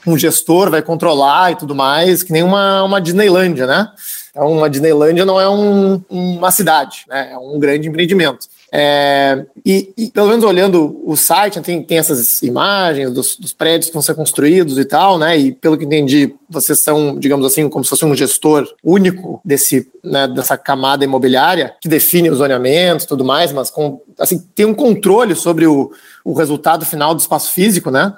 um 0.07 0.17
gestor 0.17 0.71
vai 0.71 0.81
controlar 0.81 1.51
e 1.51 1.55
tudo 1.57 1.75
mais, 1.75 2.23
que 2.23 2.31
nem 2.31 2.43
uma, 2.43 2.83
uma 2.83 3.01
Disneylândia, 3.01 3.67
né? 3.67 3.91
Então, 4.31 4.49
uma 4.49 4.69
Disneylândia 4.69 5.25
não 5.25 5.41
é 5.41 5.49
um, 5.49 6.01
uma 6.09 6.51
cidade, 6.51 7.03
né? 7.09 7.31
É 7.33 7.37
um 7.37 7.59
grande 7.59 7.89
empreendimento. 7.89 8.47
É, 8.75 9.45
e, 9.63 9.93
e, 9.95 10.09
pelo 10.09 10.29
menos 10.29 10.43
olhando 10.43 10.99
o 11.05 11.15
site, 11.15 11.61
tem, 11.61 11.83
tem 11.83 11.99
essas 11.99 12.41
imagens 12.41 13.11
dos, 13.11 13.37
dos, 13.37 13.53
prédios 13.53 13.89
que 13.89 13.93
vão 13.93 14.01
ser 14.01 14.15
construídos 14.15 14.79
e 14.79 14.85
tal, 14.85 15.19
né? 15.19 15.37
E 15.37 15.51
pelo 15.51 15.77
que 15.77 15.85
entendi, 15.85 16.33
vocês 16.49 16.79
são, 16.79 17.19
digamos 17.19 17.45
assim, 17.45 17.69
como 17.69 17.83
se 17.83 17.91
fosse 17.91 18.03
um 18.03 18.15
gestor 18.15 18.67
único 18.83 19.39
desse, 19.45 19.87
né, 20.03 20.27
dessa 20.27 20.57
camada 20.57 21.05
imobiliária 21.05 21.75
que 21.79 21.87
define 21.87 22.31
os 22.31 22.39
zoneamentos 22.39 23.05
e 23.05 23.07
tudo 23.07 23.23
mais, 23.23 23.51
mas 23.51 23.69
com, 23.69 24.01
assim, 24.17 24.39
tem 24.55 24.65
um 24.65 24.73
controle 24.73 25.35
sobre 25.35 25.67
o, 25.67 25.91
o 26.25 26.33
resultado 26.33 26.83
final 26.83 27.13
do 27.13 27.21
espaço 27.21 27.51
físico, 27.51 27.91
né? 27.91 28.11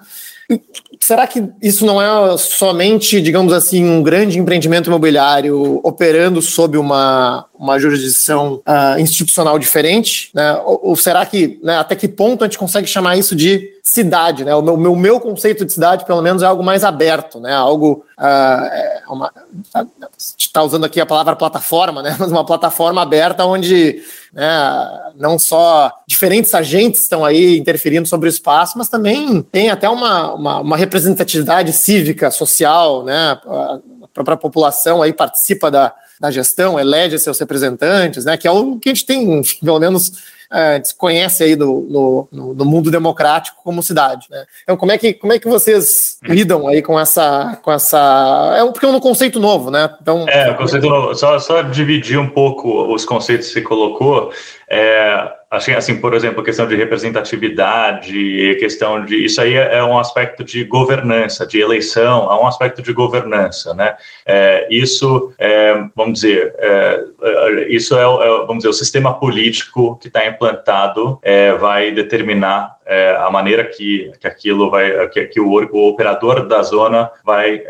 Será 1.02 1.28
que 1.28 1.44
isso 1.62 1.86
não 1.86 2.02
é 2.02 2.38
somente, 2.38 3.22
digamos 3.22 3.52
assim, 3.52 3.84
um 3.84 4.02
grande 4.02 4.40
empreendimento 4.40 4.88
imobiliário 4.88 5.82
operando 5.84 6.42
sob 6.42 6.78
uma, 6.78 7.46
uma 7.60 7.80
jurisdição 7.80 8.62
uh, 8.68 9.00
institucional 9.00 9.58
diferente? 9.58 10.30
Né? 10.34 10.54
Ou, 10.66 10.90
ou, 10.90 10.96
será 10.96 11.26
que, 11.26 11.60
né, 11.64 11.78
até 11.78 11.96
que 11.96 12.08
ponto 12.08 12.44
a 12.44 12.48
gente 12.48 12.58
consegue 12.58 12.88
chamar 12.88 13.18
isso 13.18 13.36
de 13.36 13.70
cidade? 13.84 14.44
Né? 14.44 14.56
O 14.56 14.62
meu, 14.62 14.78
meu, 14.78 14.96
meu 14.96 15.20
conceito 15.20 15.66
de 15.66 15.74
cidade, 15.74 16.06
pelo 16.06 16.22
menos, 16.22 16.44
é 16.44 16.46
algo 16.46 16.64
mais 16.64 16.84
aberto, 16.84 17.40
né? 17.40 17.54
algo. 17.54 18.06
Uh, 18.18 19.86
está 20.28 20.64
usando 20.64 20.86
aqui 20.86 21.02
a 21.02 21.06
palavra 21.06 21.36
plataforma, 21.36 22.02
né? 22.02 22.16
mas 22.20 22.32
uma 22.32 22.46
plataforma 22.46 23.02
aberta 23.02 23.46
onde 23.46 24.02
né, 24.34 25.12
não 25.16 25.38
só 25.40 25.92
diferentes 26.08 26.54
agentes 26.54 27.02
estão 27.02 27.24
aí 27.24 27.58
interferindo 27.58 28.08
sobre 28.08 28.28
o 28.28 28.30
espaço, 28.30 28.78
mas 28.78 28.90
também 28.90 29.42
tem 29.42 29.70
até 29.70 29.90
uma, 29.90 30.34
uma, 30.34 30.60
uma 30.60 30.78
representatividade 30.78 31.72
cívica, 31.74 32.32
social, 32.32 33.04
né? 33.04 33.40
A 33.46 34.08
própria 34.14 34.38
população 34.38 35.02
aí 35.02 35.12
participa 35.12 35.70
da, 35.70 35.94
da 36.20 36.32
gestão, 36.32 36.80
elege 36.80 37.20
seus 37.20 37.40
representantes, 37.40 38.26
né? 38.26 38.38
Que 38.38 38.48
é 38.48 38.52
o 38.52 38.78
que 38.78 38.90
a 38.90 38.94
gente 38.94 39.06
tem, 39.06 39.42
pelo 39.62 39.80
menos 39.80 40.12
é, 40.52 40.80
desconhece 40.80 41.44
aí 41.44 41.56
do, 41.56 42.28
no, 42.32 42.54
no, 42.54 42.66
mundo 42.66 42.92
democrático 42.92 43.58
como 43.64 43.82
cidade. 43.82 44.28
Né? 44.30 44.46
Então, 44.64 44.78
como 44.78 44.92
é, 44.92 44.98
que, 44.98 45.14
como 45.14 45.34
é 45.34 45.40
que 45.40 45.48
vocês 45.48 46.18
lidam 46.24 46.68
aí 46.68 46.82
com 46.82 47.00
essa. 47.00 47.60
Com 47.62 47.72
essa 47.72 48.56
é 48.58 48.64
um, 48.64 48.72
porque 48.72 48.86
é 48.86 48.90
um 48.90 49.00
conceito 49.00 49.40
novo, 49.40 49.72
né? 49.72 49.90
Então, 50.02 50.26
é, 50.28 50.54
conceito 50.54 50.88
novo. 50.88 51.16
Só, 51.16 51.40
só 51.40 51.62
dividir 51.62 52.20
um 52.20 52.30
pouco 52.30 52.94
os 52.94 53.06
conceitos 53.06 53.48
que 53.48 53.54
você 53.54 53.62
colocou. 53.62 54.32
É, 54.70 55.32
Achei 55.56 55.74
assim, 55.74 56.02
por 56.02 56.14
exemplo, 56.14 56.44
questão 56.44 56.68
de 56.68 56.76
representatividade, 56.76 58.58
questão 58.60 59.06
de 59.06 59.24
isso 59.24 59.40
aí 59.40 59.54
é, 59.54 59.82
um 59.84 59.98
aspecto 59.98 60.44
de 60.44 60.64
governança, 60.66 61.48
de 61.48 61.60
eleição, 61.60 62.30
é 62.30 62.36
um 62.36 62.46
aspecto 62.46 62.82
de 62.82 62.92
governança, 62.92 63.74
né? 63.74 63.96
É, 64.26 64.68
isso, 64.70 65.34
é, 65.38 65.82
vamos 65.96 66.20
dizer, 66.20 66.54
é, 66.58 67.04
é 67.22 67.68
isso 67.70 67.96
é, 67.96 68.02
é, 68.02 68.46
vamos 68.46 68.58
dizer, 68.58 68.70
o 68.70 68.74
sistema 68.74 69.14
político 69.18 69.98
que 69.98 70.08
está 70.08 70.26
implantado 70.28 71.20
vai 71.60 71.92
determinar 71.92 72.76
a 73.20 73.32
maneira 73.32 73.64
que, 73.64 74.12
que 74.20 74.28
aquilo 74.28 74.70
vai, 74.70 75.08
que, 75.10 75.26
que 75.26 75.40
o, 75.40 75.48
o 75.48 75.90
operador 75.90 76.48
da 76.48 76.62
zona 76.62 77.10
vai, 77.24 77.64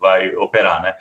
vai 0.00 0.34
operar, 0.36 0.82
né? 0.82 0.94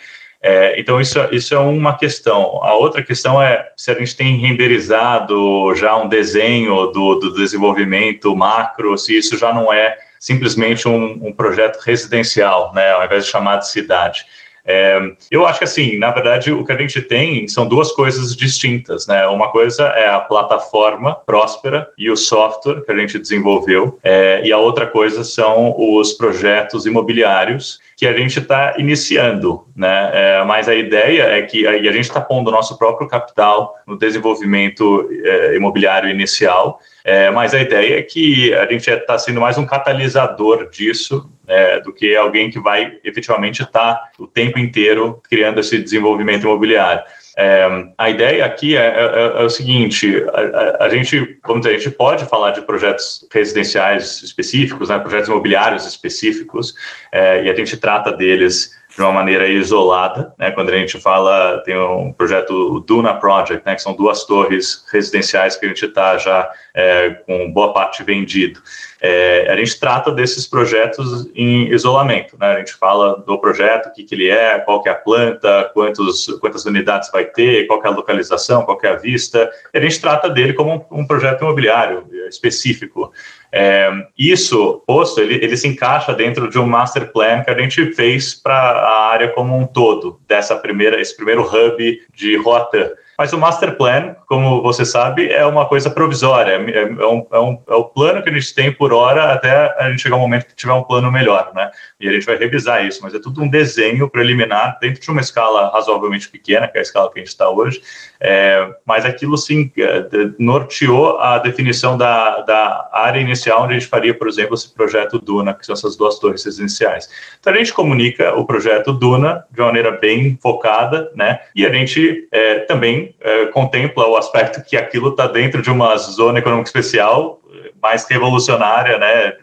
É, 0.46 0.78
então, 0.78 1.00
isso, 1.00 1.18
isso 1.32 1.56
é 1.56 1.58
uma 1.58 1.98
questão. 1.98 2.62
A 2.62 2.74
outra 2.74 3.02
questão 3.02 3.42
é 3.42 3.72
se 3.78 3.90
a 3.90 3.94
gente 3.94 4.14
tem 4.14 4.38
renderizado 4.38 5.74
já 5.74 5.96
um 5.96 6.10
desenho 6.10 6.88
do, 6.88 7.16
do 7.16 7.34
desenvolvimento 7.34 8.36
macro, 8.36 8.98
se 8.98 9.18
isso 9.18 9.38
já 9.38 9.54
não 9.54 9.72
é 9.72 9.98
simplesmente 10.20 10.86
um, 10.86 11.28
um 11.28 11.32
projeto 11.32 11.80
residencial, 11.80 12.74
né, 12.74 12.92
ao 12.92 13.06
invés 13.06 13.24
de 13.24 13.32
chamar 13.32 13.58
de 13.58 13.70
cidade. 13.70 14.26
É, 14.66 14.98
eu 15.30 15.46
acho 15.46 15.60
que 15.60 15.66
assim, 15.66 15.98
na 15.98 16.12
verdade, 16.12 16.52
o 16.52 16.66
que 16.66 16.72
a 16.72 16.78
gente 16.78 17.02
tem 17.02 17.48
são 17.48 17.68
duas 17.68 17.92
coisas 17.92 18.34
distintas, 18.36 19.06
né? 19.08 19.28
Uma 19.28 19.52
coisa 19.52 19.88
é 19.88 20.08
a 20.08 20.22
plataforma 20.22 21.16
próspera 21.16 21.90
e 21.98 22.10
o 22.10 22.16
software 22.16 22.82
que 22.86 22.92
a 22.92 22.96
gente 22.96 23.20
desenvolveu, 23.20 24.00
é, 24.02 24.42
e 24.46 24.54
a 24.54 24.58
outra 24.58 24.88
coisa 24.88 25.24
são 25.26 25.76
os 25.78 26.14
projetos 26.14 26.86
imobiliários 26.86 27.80
que 27.96 28.08
a 28.08 28.14
gente 28.18 28.40
está 28.40 28.76
iniciando, 28.78 29.68
né? 29.76 30.12
É, 30.14 30.44
mas 30.44 30.68
a 30.68 30.76
ideia 30.76 31.24
é 31.24 31.42
que 31.44 31.68
a, 31.68 31.72
a 31.72 31.92
gente 31.92 32.02
está 32.02 32.20
pondo 32.20 32.52
nosso 32.52 32.78
próprio 32.78 33.08
capital 33.08 33.76
no 33.86 33.98
desenvolvimento 33.98 35.10
é, 35.24 35.56
imobiliário 35.56 36.10
inicial, 36.10 36.80
é, 37.04 37.30
mas 37.30 37.54
a 37.54 37.62
ideia 37.62 38.00
é 38.00 38.02
que 38.02 38.54
a 38.54 38.66
gente 38.72 38.90
está 38.90 39.18
sendo 39.18 39.40
mais 39.40 39.58
um 39.58 39.66
catalisador 39.66 40.70
disso 40.70 41.30
é, 41.48 41.80
do 41.82 41.94
que 41.94 42.16
alguém 42.16 42.50
que 42.50 42.60
vai 42.60 42.98
efetivamente 43.04 43.62
estar 43.62 43.96
tá 43.96 44.10
o 44.18 44.26
tempo 44.26 44.58
inteiro 44.58 45.22
criando 45.30 45.60
esse 45.60 45.78
desenvolvimento 45.78 46.44
imobiliário. 46.44 47.04
É, 47.36 47.68
a 47.98 48.10
ideia 48.10 48.46
aqui 48.46 48.78
é, 48.78 48.86
é, 48.86 49.42
é 49.42 49.44
o 49.44 49.50
seguinte: 49.50 50.24
a, 50.34 50.84
a, 50.84 50.86
a, 50.86 50.90
gente, 50.90 51.40
vamos 51.44 51.64
dizer, 51.64 51.76
a 51.76 51.80
gente 51.80 51.96
pode 51.96 52.26
falar 52.26 52.52
de 52.52 52.62
projetos 52.62 53.28
residenciais 53.32 54.22
específicos, 54.22 54.90
né, 54.90 55.00
projetos 55.00 55.30
imobiliários 55.30 55.86
específicos, 55.86 56.76
é, 57.12 57.46
e 57.46 57.50
a 57.50 57.56
gente 57.56 57.76
trata 57.78 58.12
deles 58.12 58.72
de 58.96 59.02
uma 59.02 59.12
maneira 59.12 59.48
isolada, 59.48 60.34
né? 60.38 60.52
Quando 60.52 60.70
a 60.70 60.78
gente 60.78 61.00
fala, 61.00 61.58
tem 61.66 61.76
um 61.76 62.14
projeto, 62.14 62.52
o 62.52 62.80
Duna 62.80 63.16
Project, 63.16 63.66
né? 63.66 63.74
Que 63.74 63.82
são 63.82 63.96
duas 63.96 64.24
torres 64.26 64.86
residenciais 64.92 65.56
que 65.56 65.66
a 65.66 65.70
gente 65.70 65.86
está 65.86 66.18
já 66.20 66.52
é, 66.76 67.10
com 67.26 67.52
boa 67.52 67.74
parte 67.74 68.04
vendido. 68.04 68.62
É, 69.06 69.52
a 69.52 69.58
gente 69.58 69.78
trata 69.78 70.14
desses 70.14 70.48
projetos 70.48 71.30
em 71.36 71.68
isolamento, 71.74 72.38
né? 72.40 72.54
A 72.54 72.60
gente 72.60 72.74
fala 72.74 73.18
do 73.28 73.38
projeto, 73.38 73.88
o 73.88 73.92
que, 73.92 74.02
que 74.02 74.16
ele 74.16 74.30
é, 74.30 74.58
qual 74.60 74.82
que 74.82 74.88
é 74.88 74.94
a 74.94 74.96
planta, 74.96 75.70
quantos, 75.74 76.28
quantas 76.40 76.64
unidades 76.64 77.12
vai 77.12 77.26
ter, 77.26 77.68
qual 77.68 77.82
que 77.82 77.88
é 77.88 77.92
a 77.92 77.94
localização, 77.94 78.64
qual 78.64 78.78
que 78.78 78.88
é 78.88 78.92
a 78.92 78.96
vista. 78.96 79.52
a 79.74 79.80
gente 79.82 80.00
trata 80.00 80.30
dele 80.30 80.54
como 80.54 80.88
um, 80.90 81.02
um 81.02 81.06
projeto 81.06 81.42
imobiliário 81.42 82.08
específico. 82.30 83.12
É, 83.52 83.92
isso, 84.18 84.82
posto, 84.88 85.20
ele, 85.20 85.36
ele 85.36 85.58
se 85.58 85.68
encaixa 85.68 86.14
dentro 86.14 86.50
de 86.50 86.58
um 86.58 86.66
master 86.66 87.12
plan 87.12 87.44
que 87.44 87.52
a 87.52 87.60
gente 87.60 87.92
fez 87.92 88.34
para 88.34 88.56
a 88.56 89.10
área 89.10 89.28
como 89.28 89.54
um 89.58 89.68
todo, 89.68 90.18
dessa 90.26 90.56
primeira, 90.56 91.02
esse 91.02 91.14
primeiro 91.14 91.44
hub 91.44 92.02
de 92.16 92.38
rota. 92.38 92.98
Mas 93.24 93.32
o 93.32 93.38
master 93.38 93.78
plan, 93.78 94.18
como 94.28 94.62
você 94.62 94.84
sabe, 94.84 95.32
é 95.32 95.46
uma 95.46 95.66
coisa 95.66 95.90
provisória, 95.90 96.52
é, 96.52 96.82
é, 96.82 97.08
um, 97.08 97.26
é, 97.32 97.40
um, 97.40 97.58
é 97.70 97.74
o 97.74 97.86
plano 97.86 98.22
que 98.22 98.30
a 98.30 98.34
gente 98.34 98.54
tem 98.54 98.70
por 98.70 98.92
hora 98.92 99.32
até 99.32 99.74
a 99.82 99.90
gente 99.90 100.02
chegar 100.02 100.18
um 100.18 100.20
momento 100.20 100.46
que 100.46 100.54
tiver 100.54 100.74
um 100.74 100.84
plano 100.84 101.10
melhor, 101.10 101.54
né? 101.56 101.72
E 102.02 102.10
a 102.10 102.12
gente 102.12 102.26
vai 102.26 102.36
revisar 102.36 102.86
isso, 102.86 103.00
mas 103.02 103.14
é 103.14 103.20
tudo 103.20 103.42
um 103.42 103.48
desenho 103.48 104.10
preliminar 104.10 104.78
dentro 104.82 105.02
de 105.02 105.10
uma 105.10 105.22
escala 105.22 105.72
razoavelmente 105.72 106.28
pequena, 106.28 106.68
que 106.68 106.78
é 106.78 106.82
a 106.82 106.82
escala 106.82 107.10
que 107.14 107.20
a 107.20 107.22
gente 107.22 107.30
está 107.30 107.50
hoje, 107.50 107.82
é, 108.20 108.70
mas 108.86 109.06
aquilo 109.06 109.38
sim 109.38 109.72
é, 109.78 110.06
norteou 110.38 111.18
a 111.18 111.38
definição 111.40 111.98
da, 111.98 112.42
da 112.42 112.90
área 112.92 113.22
inicial 113.22 113.64
onde 113.64 113.76
a 113.76 113.80
gente 113.80 113.90
faria, 113.90 114.14
por 114.14 114.28
exemplo, 114.28 114.56
esse 114.56 114.74
projeto 114.74 115.18
Duna, 115.18 115.54
que 115.54 115.66
são 115.66 115.72
essas 115.72 115.96
duas 115.96 116.20
torres 116.20 116.44
residenciais. 116.44 117.10
Então 117.40 117.54
a 117.54 117.56
gente 117.56 117.74
comunica 117.74 118.38
o 118.38 118.46
projeto 118.46 118.92
Duna 118.92 119.46
de 119.50 119.62
uma 119.62 119.68
maneira 119.68 119.92
bem 119.92 120.38
focada, 120.42 121.10
né? 121.16 121.40
E 121.56 121.66
a 121.66 121.72
gente 121.72 122.28
é, 122.34 122.60
também 122.60 123.13
é, 123.22 123.46
contempla 123.48 124.08
o 124.08 124.18
aspecto 124.18 124.64
que 124.64 124.78
aquilo 124.78 125.10
está 125.10 125.28
dentro 125.28 125.62
de 125.62 125.70
uma 125.70 125.96
zona 125.98 126.40
econômica 126.40 126.68
especial 126.68 127.40
mais 127.82 128.06
revolucionária, 128.06 128.98
né? 128.98 129.34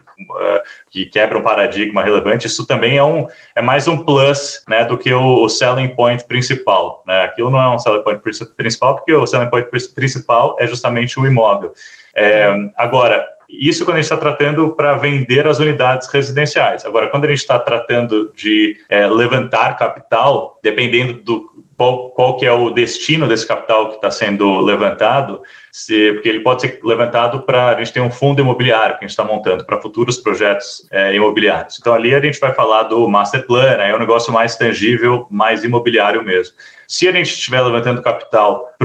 que 0.89 1.05
quebra 1.05 1.37
um 1.37 1.41
paradigma 1.41 2.03
relevante, 2.03 2.47
isso 2.47 2.65
também 2.65 2.97
é, 2.97 3.03
um, 3.03 3.27
é 3.55 3.61
mais 3.61 3.87
um 3.87 3.97
plus 3.97 4.63
né, 4.67 4.85
do 4.85 4.97
que 4.97 5.11
o, 5.13 5.43
o 5.43 5.49
selling 5.49 5.89
point 5.89 6.23
principal. 6.25 7.03
Né? 7.07 7.23
Aquilo 7.23 7.49
não 7.49 7.59
é 7.59 7.69
um 7.69 7.79
selling 7.79 8.03
point 8.03 8.21
principal, 8.55 8.95
porque 8.95 9.13
o 9.13 9.25
selling 9.25 9.49
point 9.49 9.67
principal 9.95 10.55
é 10.59 10.67
justamente 10.67 11.19
o 11.19 11.25
imóvel. 11.25 11.73
É, 12.13 12.53
agora, 12.75 13.27
isso 13.49 13.83
quando 13.83 13.97
a 13.97 14.01
gente 14.01 14.11
está 14.11 14.17
tratando 14.17 14.75
para 14.75 14.93
vender 14.95 15.47
as 15.47 15.59
unidades 15.59 16.07
residenciais. 16.07 16.85
Agora, 16.85 17.09
quando 17.09 17.25
a 17.25 17.29
gente 17.29 17.39
está 17.39 17.59
tratando 17.59 18.31
de 18.35 18.77
é, 18.89 19.07
levantar 19.07 19.77
capital, 19.77 20.59
dependendo 20.63 21.13
do 21.13 21.60
qual, 21.81 22.11
qual 22.11 22.37
que 22.37 22.45
é 22.45 22.51
o 22.51 22.69
destino 22.69 23.27
desse 23.27 23.47
capital 23.47 23.89
que 23.89 23.95
está 23.95 24.11
sendo 24.11 24.59
levantado, 24.61 25.41
se, 25.71 26.13
porque 26.13 26.29
ele 26.29 26.41
pode 26.41 26.61
ser 26.61 26.79
levantado 26.83 27.41
para 27.41 27.69
a 27.69 27.77
gente 27.79 27.91
ter 27.91 28.01
um 28.01 28.11
fundo 28.11 28.39
imobiliário 28.39 28.99
que 28.99 29.03
a 29.03 29.07
gente 29.07 29.17
está 29.17 29.23
montando 29.23 29.65
para 29.65 29.81
futuros 29.81 30.17
projetos 30.17 30.87
é, 30.91 31.15
imobiliários. 31.15 31.79
Então 31.79 31.91
ali 31.91 32.13
a 32.13 32.21
gente 32.21 32.39
vai 32.39 32.53
falar 32.53 32.83
do 32.83 33.07
master 33.09 33.47
plan, 33.47 33.63
é 33.63 33.95
um 33.95 33.97
negócio 33.97 34.31
mais 34.31 34.55
tangível, 34.55 35.25
mais 35.31 35.63
imobiliário 35.63 36.23
mesmo. 36.23 36.53
Se 36.87 37.07
a 37.07 37.11
gente 37.11 37.31
estiver 37.31 37.61
levantando 37.61 38.03
capital 38.03 38.75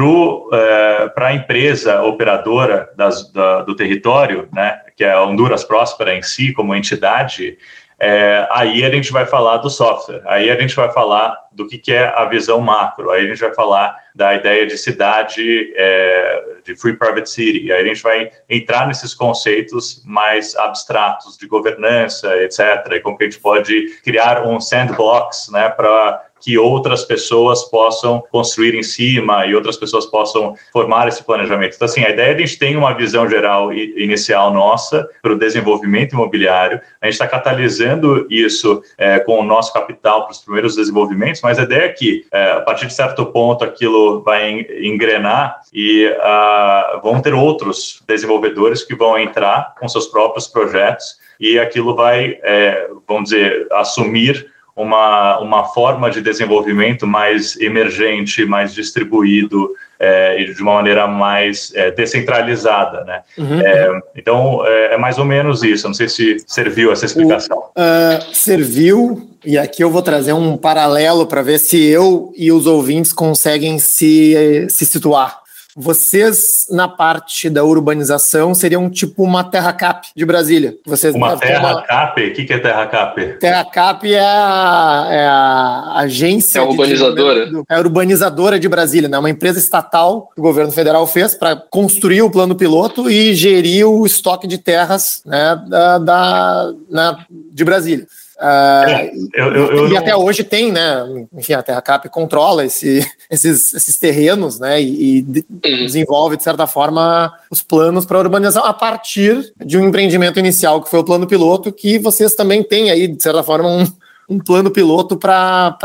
para 1.12 1.24
é, 1.24 1.26
a 1.26 1.34
empresa 1.34 2.02
operadora 2.02 2.88
das, 2.96 3.30
da, 3.30 3.60
do 3.60 3.76
território, 3.76 4.48
né, 4.54 4.80
que 4.96 5.04
é 5.04 5.12
a 5.12 5.22
Honduras 5.22 5.64
Próspera 5.64 6.14
em 6.14 6.22
si, 6.22 6.50
como 6.54 6.74
entidade, 6.74 7.58
é, 7.98 8.46
aí 8.50 8.84
a 8.84 8.90
gente 8.90 9.10
vai 9.10 9.24
falar 9.24 9.56
do 9.58 9.70
software, 9.70 10.20
aí 10.26 10.50
a 10.50 10.60
gente 10.60 10.76
vai 10.76 10.92
falar 10.92 11.34
do 11.50 11.66
que, 11.66 11.78
que 11.78 11.92
é 11.92 12.06
a 12.14 12.26
visão 12.26 12.60
macro, 12.60 13.10
aí 13.10 13.24
a 13.24 13.28
gente 13.28 13.40
vai 13.40 13.54
falar 13.54 13.96
da 14.14 14.34
ideia 14.34 14.66
de 14.66 14.76
cidade, 14.76 15.72
é, 15.74 16.44
de 16.62 16.76
Free 16.76 16.94
Private 16.94 17.30
City, 17.30 17.72
aí 17.72 17.82
a 17.82 17.86
gente 17.86 18.02
vai 18.02 18.30
entrar 18.50 18.86
nesses 18.86 19.14
conceitos 19.14 20.02
mais 20.04 20.54
abstratos 20.56 21.38
de 21.38 21.46
governança, 21.46 22.36
etc., 22.42 22.92
e 22.92 23.00
como 23.00 23.16
que 23.16 23.24
a 23.24 23.30
gente 23.30 23.40
pode 23.40 23.98
criar 24.04 24.46
um 24.46 24.60
sandbox 24.60 25.48
né, 25.50 25.70
para 25.70 26.22
que 26.46 26.56
outras 26.56 27.04
pessoas 27.04 27.64
possam 27.64 28.22
construir 28.30 28.72
em 28.76 28.82
cima 28.84 29.44
e 29.46 29.54
outras 29.56 29.76
pessoas 29.76 30.06
possam 30.06 30.54
formar 30.72 31.08
esse 31.08 31.24
planejamento. 31.24 31.74
Então, 31.74 31.86
assim, 31.86 32.04
a 32.04 32.10
ideia 32.10 32.30
é 32.30 32.34
a 32.36 32.38
gente 32.38 32.56
tem 32.56 32.76
uma 32.76 32.94
visão 32.94 33.28
geral 33.28 33.72
inicial 33.72 34.54
nossa 34.54 35.08
para 35.20 35.32
o 35.32 35.38
desenvolvimento 35.38 36.12
imobiliário, 36.12 36.80
a 37.00 37.06
gente 37.06 37.14
está 37.14 37.26
catalisando 37.26 38.28
isso 38.30 38.80
é, 38.96 39.18
com 39.18 39.40
o 39.40 39.42
nosso 39.42 39.72
capital 39.72 40.22
para 40.22 40.34
os 40.34 40.38
primeiros 40.38 40.76
desenvolvimentos, 40.76 41.40
mas 41.42 41.58
a 41.58 41.64
ideia 41.64 41.86
é 41.86 41.88
que, 41.88 42.24
é, 42.30 42.52
a 42.52 42.60
partir 42.60 42.86
de 42.86 42.94
certo 42.94 43.26
ponto, 43.26 43.64
aquilo 43.64 44.22
vai 44.22 44.64
engrenar 44.80 45.62
e 45.72 46.06
uh, 46.06 47.02
vão 47.02 47.20
ter 47.20 47.34
outros 47.34 48.04
desenvolvedores 48.06 48.84
que 48.84 48.94
vão 48.94 49.18
entrar 49.18 49.74
com 49.80 49.88
seus 49.88 50.06
próprios 50.06 50.46
projetos 50.46 51.18
e 51.40 51.58
aquilo 51.58 51.96
vai, 51.96 52.38
é, 52.42 52.88
vamos 53.06 53.30
dizer, 53.30 53.66
assumir 53.72 54.54
uma, 54.76 55.38
uma 55.38 55.64
forma 55.64 56.10
de 56.10 56.20
desenvolvimento 56.20 57.06
mais 57.06 57.58
emergente, 57.58 58.44
mais 58.44 58.74
distribuído 58.74 59.70
é, 59.98 60.38
e 60.38 60.52
de 60.52 60.62
uma 60.62 60.74
maneira 60.74 61.06
mais 61.06 61.72
é, 61.74 61.90
descentralizada, 61.90 63.02
né? 63.04 63.22
Uhum. 63.38 63.60
É, 63.60 64.00
então, 64.14 64.66
é, 64.66 64.94
é, 64.94 64.98
mais 64.98 65.16
ou 65.16 65.24
menos 65.24 65.62
isso. 65.62 65.86
Não 65.86 65.94
sei 65.94 66.10
se 66.10 66.36
serviu 66.46 66.92
essa 66.92 67.06
explicação. 67.06 67.56
O, 67.56 67.80
uh, 67.80 68.34
serviu, 68.34 69.30
e 69.42 69.56
aqui 69.56 69.82
eu 69.82 69.90
vou 69.90 70.02
trazer 70.02 70.34
um 70.34 70.58
paralelo 70.58 71.26
para 71.26 71.40
ver 71.40 71.58
se 71.58 71.82
eu 71.82 72.30
e 72.36 72.52
os 72.52 72.66
ouvintes 72.66 73.14
conseguem 73.14 73.78
se, 73.78 74.66
se 74.68 74.84
situar 74.84 75.45
vocês, 75.78 76.66
na 76.70 76.88
parte 76.88 77.50
da 77.50 77.62
urbanização, 77.62 78.54
seriam 78.54 78.88
tipo 78.88 79.22
uma 79.22 79.44
terra 79.44 79.74
cap 79.74 80.08
de 80.16 80.24
Brasília. 80.24 80.74
Vocês 80.86 81.14
uma 81.14 81.36
terra 81.36 81.74
uma... 81.74 81.82
cap? 81.82 82.18
O 82.18 82.32
que, 82.32 82.44
que 82.44 82.52
é 82.54 82.58
terra 82.58 82.86
cap? 82.86 83.38
Terra 83.38 83.64
cap 83.66 84.10
é 84.10 84.18
a, 84.18 85.08
é 85.10 85.26
a 85.26 85.92
agência. 85.96 86.60
É 86.60 86.62
a 86.62 86.64
urbanizadora. 86.64 87.50
é 87.68 87.74
a 87.74 87.78
urbanizadora 87.78 88.58
de 88.58 88.68
Brasília, 88.70 89.06
né? 89.06 89.18
Uma 89.18 89.28
empresa 89.28 89.58
estatal 89.58 90.30
que 90.34 90.40
o 90.40 90.42
governo 90.42 90.72
federal 90.72 91.06
fez 91.06 91.34
para 91.34 91.54
construir 91.54 92.22
o 92.22 92.30
plano 92.30 92.54
piloto 92.54 93.10
e 93.10 93.34
gerir 93.34 93.86
o 93.86 94.06
estoque 94.06 94.46
de 94.46 94.56
terras 94.56 95.20
né, 95.26 95.62
da, 95.68 95.98
da 95.98 96.72
né, 96.88 97.16
de 97.52 97.64
Brasília. 97.64 98.06
Uh, 98.38 99.28
eu, 99.34 99.54
eu, 99.54 99.88
e 99.88 99.96
até 99.96 100.14
hoje 100.14 100.44
tem, 100.44 100.70
né? 100.70 101.02
Enfim, 101.32 101.54
a 101.54 101.62
Terra 101.62 101.80
Cap 101.80 102.06
controla 102.10 102.66
esse, 102.66 103.00
esses, 103.30 103.72
esses 103.72 103.98
terrenos, 103.98 104.58
né? 104.58 104.80
E, 104.80 105.18
e 105.18 105.22
desenvolve, 105.62 106.36
de 106.36 106.42
certa 106.42 106.66
forma, 106.66 107.32
os 107.50 107.62
planos 107.62 108.04
para 108.04 108.18
a 108.18 108.20
urbanização 108.20 108.64
a 108.64 108.74
partir 108.74 109.52
de 109.64 109.78
um 109.78 109.88
empreendimento 109.88 110.38
inicial, 110.38 110.82
que 110.82 110.90
foi 110.90 111.00
o 111.00 111.04
plano 111.04 111.26
piloto, 111.26 111.72
que 111.72 111.98
vocês 111.98 112.34
também 112.34 112.62
têm 112.62 112.90
aí, 112.90 113.08
de 113.08 113.22
certa 113.22 113.42
forma, 113.42 113.68
um, 113.68 113.86
um 114.28 114.38
plano 114.38 114.70
piloto 114.70 115.16
para 115.16 115.76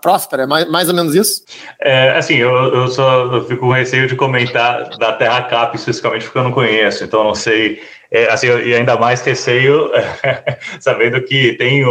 Próspera, 0.00 0.42
é 0.42 0.46
mais, 0.46 0.68
mais 0.68 0.88
ou 0.88 0.94
menos 0.94 1.14
isso? 1.14 1.44
É, 1.80 2.10
assim, 2.10 2.36
eu, 2.36 2.50
eu 2.50 2.88
só 2.88 3.26
eu 3.32 3.44
fico 3.44 3.60
com 3.60 3.72
receio 3.72 4.08
de 4.08 4.16
comentar 4.16 4.90
da 4.98 5.12
Terra 5.12 5.42
Cap 5.42 5.76
especificamente 5.76 6.24
porque 6.24 6.38
eu 6.38 6.44
não 6.44 6.52
conheço, 6.52 7.04
então 7.04 7.22
não 7.22 7.34
sei 7.34 7.80
é, 8.10 8.30
assim, 8.30 8.46
e 8.46 8.74
ainda 8.74 8.96
mais 8.96 9.22
receio, 9.22 9.90
sabendo 10.78 11.22
que 11.22 11.54
tem 11.54 11.82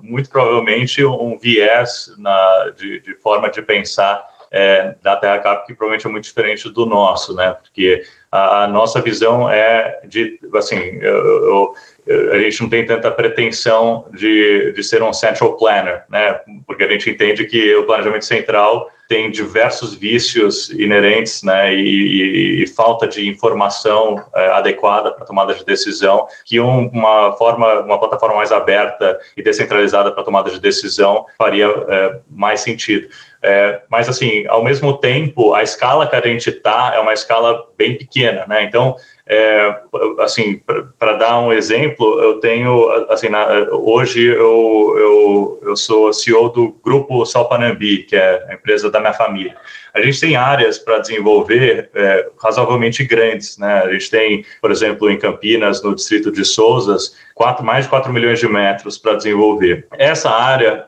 muito 0.00 0.28
provavelmente 0.28 1.04
um 1.04 1.38
viés 1.38 2.12
na, 2.18 2.72
de, 2.76 2.98
de 2.98 3.14
forma 3.14 3.48
de 3.48 3.62
pensar 3.62 4.26
é, 4.50 4.96
da 5.00 5.14
Terra 5.16 5.38
Cap 5.38 5.66
que 5.66 5.72
provavelmente 5.72 6.06
é 6.06 6.10
muito 6.10 6.24
diferente 6.24 6.68
do 6.68 6.84
nosso, 6.84 7.34
né? 7.34 7.56
Porque 7.62 8.02
a, 8.30 8.64
a 8.64 8.66
nossa 8.66 9.00
visão 9.00 9.48
é 9.48 10.00
de, 10.04 10.38
assim, 10.54 10.76
eu, 10.76 11.16
eu, 11.44 11.74
a 12.08 12.38
gente 12.38 12.60
não 12.60 12.68
tem 12.68 12.84
tanta 12.84 13.10
pretensão 13.10 14.06
de, 14.12 14.72
de 14.72 14.82
ser 14.82 15.02
um 15.02 15.12
central 15.12 15.56
planner, 15.56 16.02
né? 16.08 16.40
Porque 16.66 16.82
a 16.82 16.90
gente 16.90 17.08
entende 17.08 17.44
que 17.44 17.74
o 17.76 17.84
planejamento 17.84 18.24
central 18.24 18.90
tem 19.12 19.30
diversos 19.30 19.94
vícios 19.94 20.70
inerentes 20.70 21.42
né, 21.42 21.74
e, 21.74 22.60
e, 22.60 22.62
e 22.62 22.66
falta 22.66 23.06
de 23.06 23.28
informação 23.28 24.24
é, 24.34 24.46
adequada 24.52 25.12
para 25.12 25.26
tomada 25.26 25.54
de 25.54 25.64
decisão, 25.66 26.26
que 26.46 26.58
um, 26.58 26.88
uma 26.88 27.32
forma, 27.36 27.80
uma 27.80 27.98
plataforma 27.98 28.36
mais 28.36 28.50
aberta 28.50 29.18
e 29.36 29.42
descentralizada 29.42 30.10
para 30.12 30.24
tomada 30.24 30.50
de 30.50 30.58
decisão 30.58 31.26
faria 31.36 31.66
é, 31.66 32.20
mais 32.30 32.60
sentido. 32.60 33.08
É, 33.42 33.82
mas, 33.90 34.08
assim, 34.08 34.46
ao 34.46 34.64
mesmo 34.64 34.96
tempo, 34.96 35.52
a 35.52 35.62
escala 35.62 36.06
que 36.06 36.16
a 36.16 36.26
gente 36.26 36.48
está 36.48 36.92
é 36.94 37.00
uma 37.00 37.12
escala 37.12 37.66
bem 37.76 37.98
pequena, 37.98 38.46
né? 38.46 38.62
Então, 38.62 38.96
é, 39.26 39.80
assim, 40.18 40.60
para 40.98 41.12
dar 41.12 41.38
um 41.38 41.52
exemplo, 41.52 42.20
eu 42.20 42.40
tenho, 42.40 42.90
assim, 43.08 43.28
na, 43.28 43.46
hoje 43.70 44.24
eu, 44.24 44.94
eu, 44.98 45.60
eu 45.62 45.76
sou 45.76 46.12
CEO 46.12 46.48
do 46.48 46.76
grupo 46.84 47.24
Salpanambi, 47.24 47.98
que 47.98 48.16
é 48.16 48.44
a 48.48 48.54
empresa 48.54 48.90
da 48.90 48.98
minha 48.98 49.12
família. 49.12 49.56
A 49.94 50.00
gente 50.00 50.18
tem 50.20 50.36
áreas 50.36 50.78
para 50.78 50.98
desenvolver 50.98 51.90
é, 51.94 52.28
razoavelmente 52.42 53.04
grandes, 53.04 53.58
né? 53.58 53.82
A 53.84 53.92
gente 53.92 54.10
tem, 54.10 54.44
por 54.60 54.70
exemplo, 54.70 55.08
em 55.10 55.18
Campinas, 55.18 55.82
no 55.82 55.94
distrito 55.94 56.32
de 56.32 56.44
Souzas, 56.44 57.14
quatro, 57.34 57.64
mais 57.64 57.84
de 57.84 57.90
4 57.90 58.12
milhões 58.12 58.40
de 58.40 58.48
metros 58.48 58.96
para 58.96 59.14
desenvolver. 59.14 59.86
Essa 59.92 60.30
área 60.30 60.86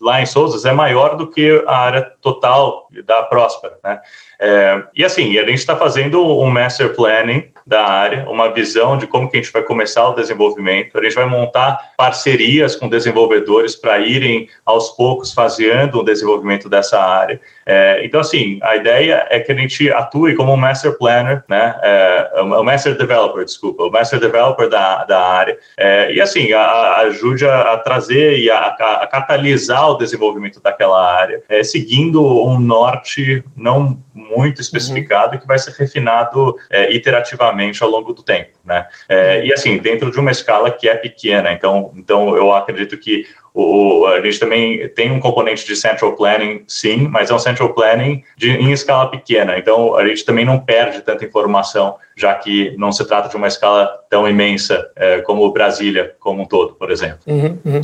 lá 0.00 0.20
em 0.20 0.26
Souzas 0.26 0.64
é 0.64 0.72
maior 0.72 1.16
do 1.16 1.30
que 1.30 1.64
a 1.66 1.76
área 1.76 2.02
total 2.20 2.88
da 3.04 3.22
Próspera, 3.22 3.78
né? 3.82 4.00
É, 4.38 4.82
e 4.94 5.04
assim, 5.04 5.38
a 5.38 5.46
gente 5.46 5.58
está 5.58 5.76
fazendo 5.76 6.20
um 6.20 6.50
master 6.50 6.94
planning 6.94 7.51
da 7.66 7.86
área, 7.86 8.28
uma 8.28 8.52
visão 8.52 8.96
de 8.96 9.06
como 9.06 9.30
que 9.30 9.36
a 9.36 9.40
gente 9.42 9.52
vai 9.52 9.62
começar 9.62 10.08
o 10.08 10.14
desenvolvimento. 10.14 10.98
A 10.98 11.02
gente 11.02 11.14
vai 11.14 11.26
montar 11.26 11.92
parcerias 11.96 12.74
com 12.74 12.88
desenvolvedores 12.88 13.76
para 13.76 13.98
irem 13.98 14.48
aos 14.64 14.90
poucos 14.90 15.32
fazendo 15.32 16.00
o 16.00 16.04
desenvolvimento 16.04 16.68
dessa 16.68 17.00
área. 17.00 17.40
É, 17.64 18.04
então, 18.04 18.20
assim, 18.20 18.58
a 18.62 18.76
ideia 18.76 19.26
é 19.30 19.40
que 19.40 19.52
a 19.52 19.54
gente 19.54 19.90
atue 19.92 20.34
como 20.34 20.52
um 20.52 20.56
master 20.56 20.96
planner, 20.98 21.44
né? 21.48 21.78
É, 21.82 22.40
o 22.42 22.64
master 22.64 22.96
developer, 22.96 23.44
desculpa, 23.44 23.84
o 23.84 23.90
master 23.90 24.18
developer 24.18 24.68
da, 24.68 25.04
da 25.04 25.20
área. 25.20 25.56
É, 25.76 26.12
e 26.12 26.20
assim, 26.20 26.52
a, 26.52 26.60
a 26.60 27.00
ajude 27.02 27.46
a, 27.46 27.72
a, 27.72 27.78
trazer 27.78 28.38
e 28.38 28.50
a, 28.50 28.58
a, 28.58 29.06
catalisar 29.06 29.90
o 29.90 29.96
desenvolvimento 29.96 30.60
daquela 30.60 31.14
área, 31.14 31.42
é, 31.48 31.62
seguindo 31.62 32.22
um 32.44 32.58
norte 32.58 33.44
não 33.56 33.98
muito 34.14 34.60
especificado 34.60 35.34
uhum. 35.34 35.40
que 35.40 35.46
vai 35.46 35.58
ser 35.58 35.72
refinado 35.72 36.56
é, 36.70 36.92
iterativamente 36.92 37.51
ao 37.82 37.90
longo 37.90 38.12
do 38.12 38.22
tempo, 38.22 38.50
né? 38.64 38.86
É, 39.08 39.44
e 39.44 39.52
assim, 39.52 39.78
dentro 39.78 40.10
de 40.10 40.18
uma 40.18 40.30
escala 40.30 40.70
que 40.70 40.88
é 40.88 40.94
pequena, 40.94 41.52
então, 41.52 41.92
então 41.96 42.36
eu 42.36 42.52
acredito 42.52 42.96
que 42.96 43.26
o, 43.54 44.06
a 44.06 44.20
gente 44.22 44.38
também 44.38 44.88
tem 44.90 45.10
um 45.10 45.20
componente 45.20 45.66
de 45.66 45.76
central 45.76 46.16
planning, 46.16 46.64
sim, 46.66 47.06
mas 47.08 47.30
é 47.30 47.34
um 47.34 47.38
central 47.38 47.74
planning 47.74 48.22
de, 48.36 48.50
em 48.50 48.72
escala 48.72 49.10
pequena. 49.10 49.58
Então, 49.58 49.94
a 49.94 50.06
gente 50.06 50.24
também 50.24 50.44
não 50.44 50.58
perde 50.58 51.02
tanta 51.02 51.24
informação, 51.24 51.96
já 52.16 52.34
que 52.34 52.74
não 52.78 52.90
se 52.90 53.06
trata 53.06 53.28
de 53.28 53.36
uma 53.36 53.48
escala 53.48 53.86
tão 54.08 54.26
imensa 54.28 54.90
é, 54.96 55.20
como 55.20 55.50
Brasília 55.52 56.14
como 56.18 56.42
um 56.42 56.46
todo, 56.46 56.74
por 56.74 56.90
exemplo. 56.90 57.18
Uhum, 57.26 57.58
uhum. 57.64 57.82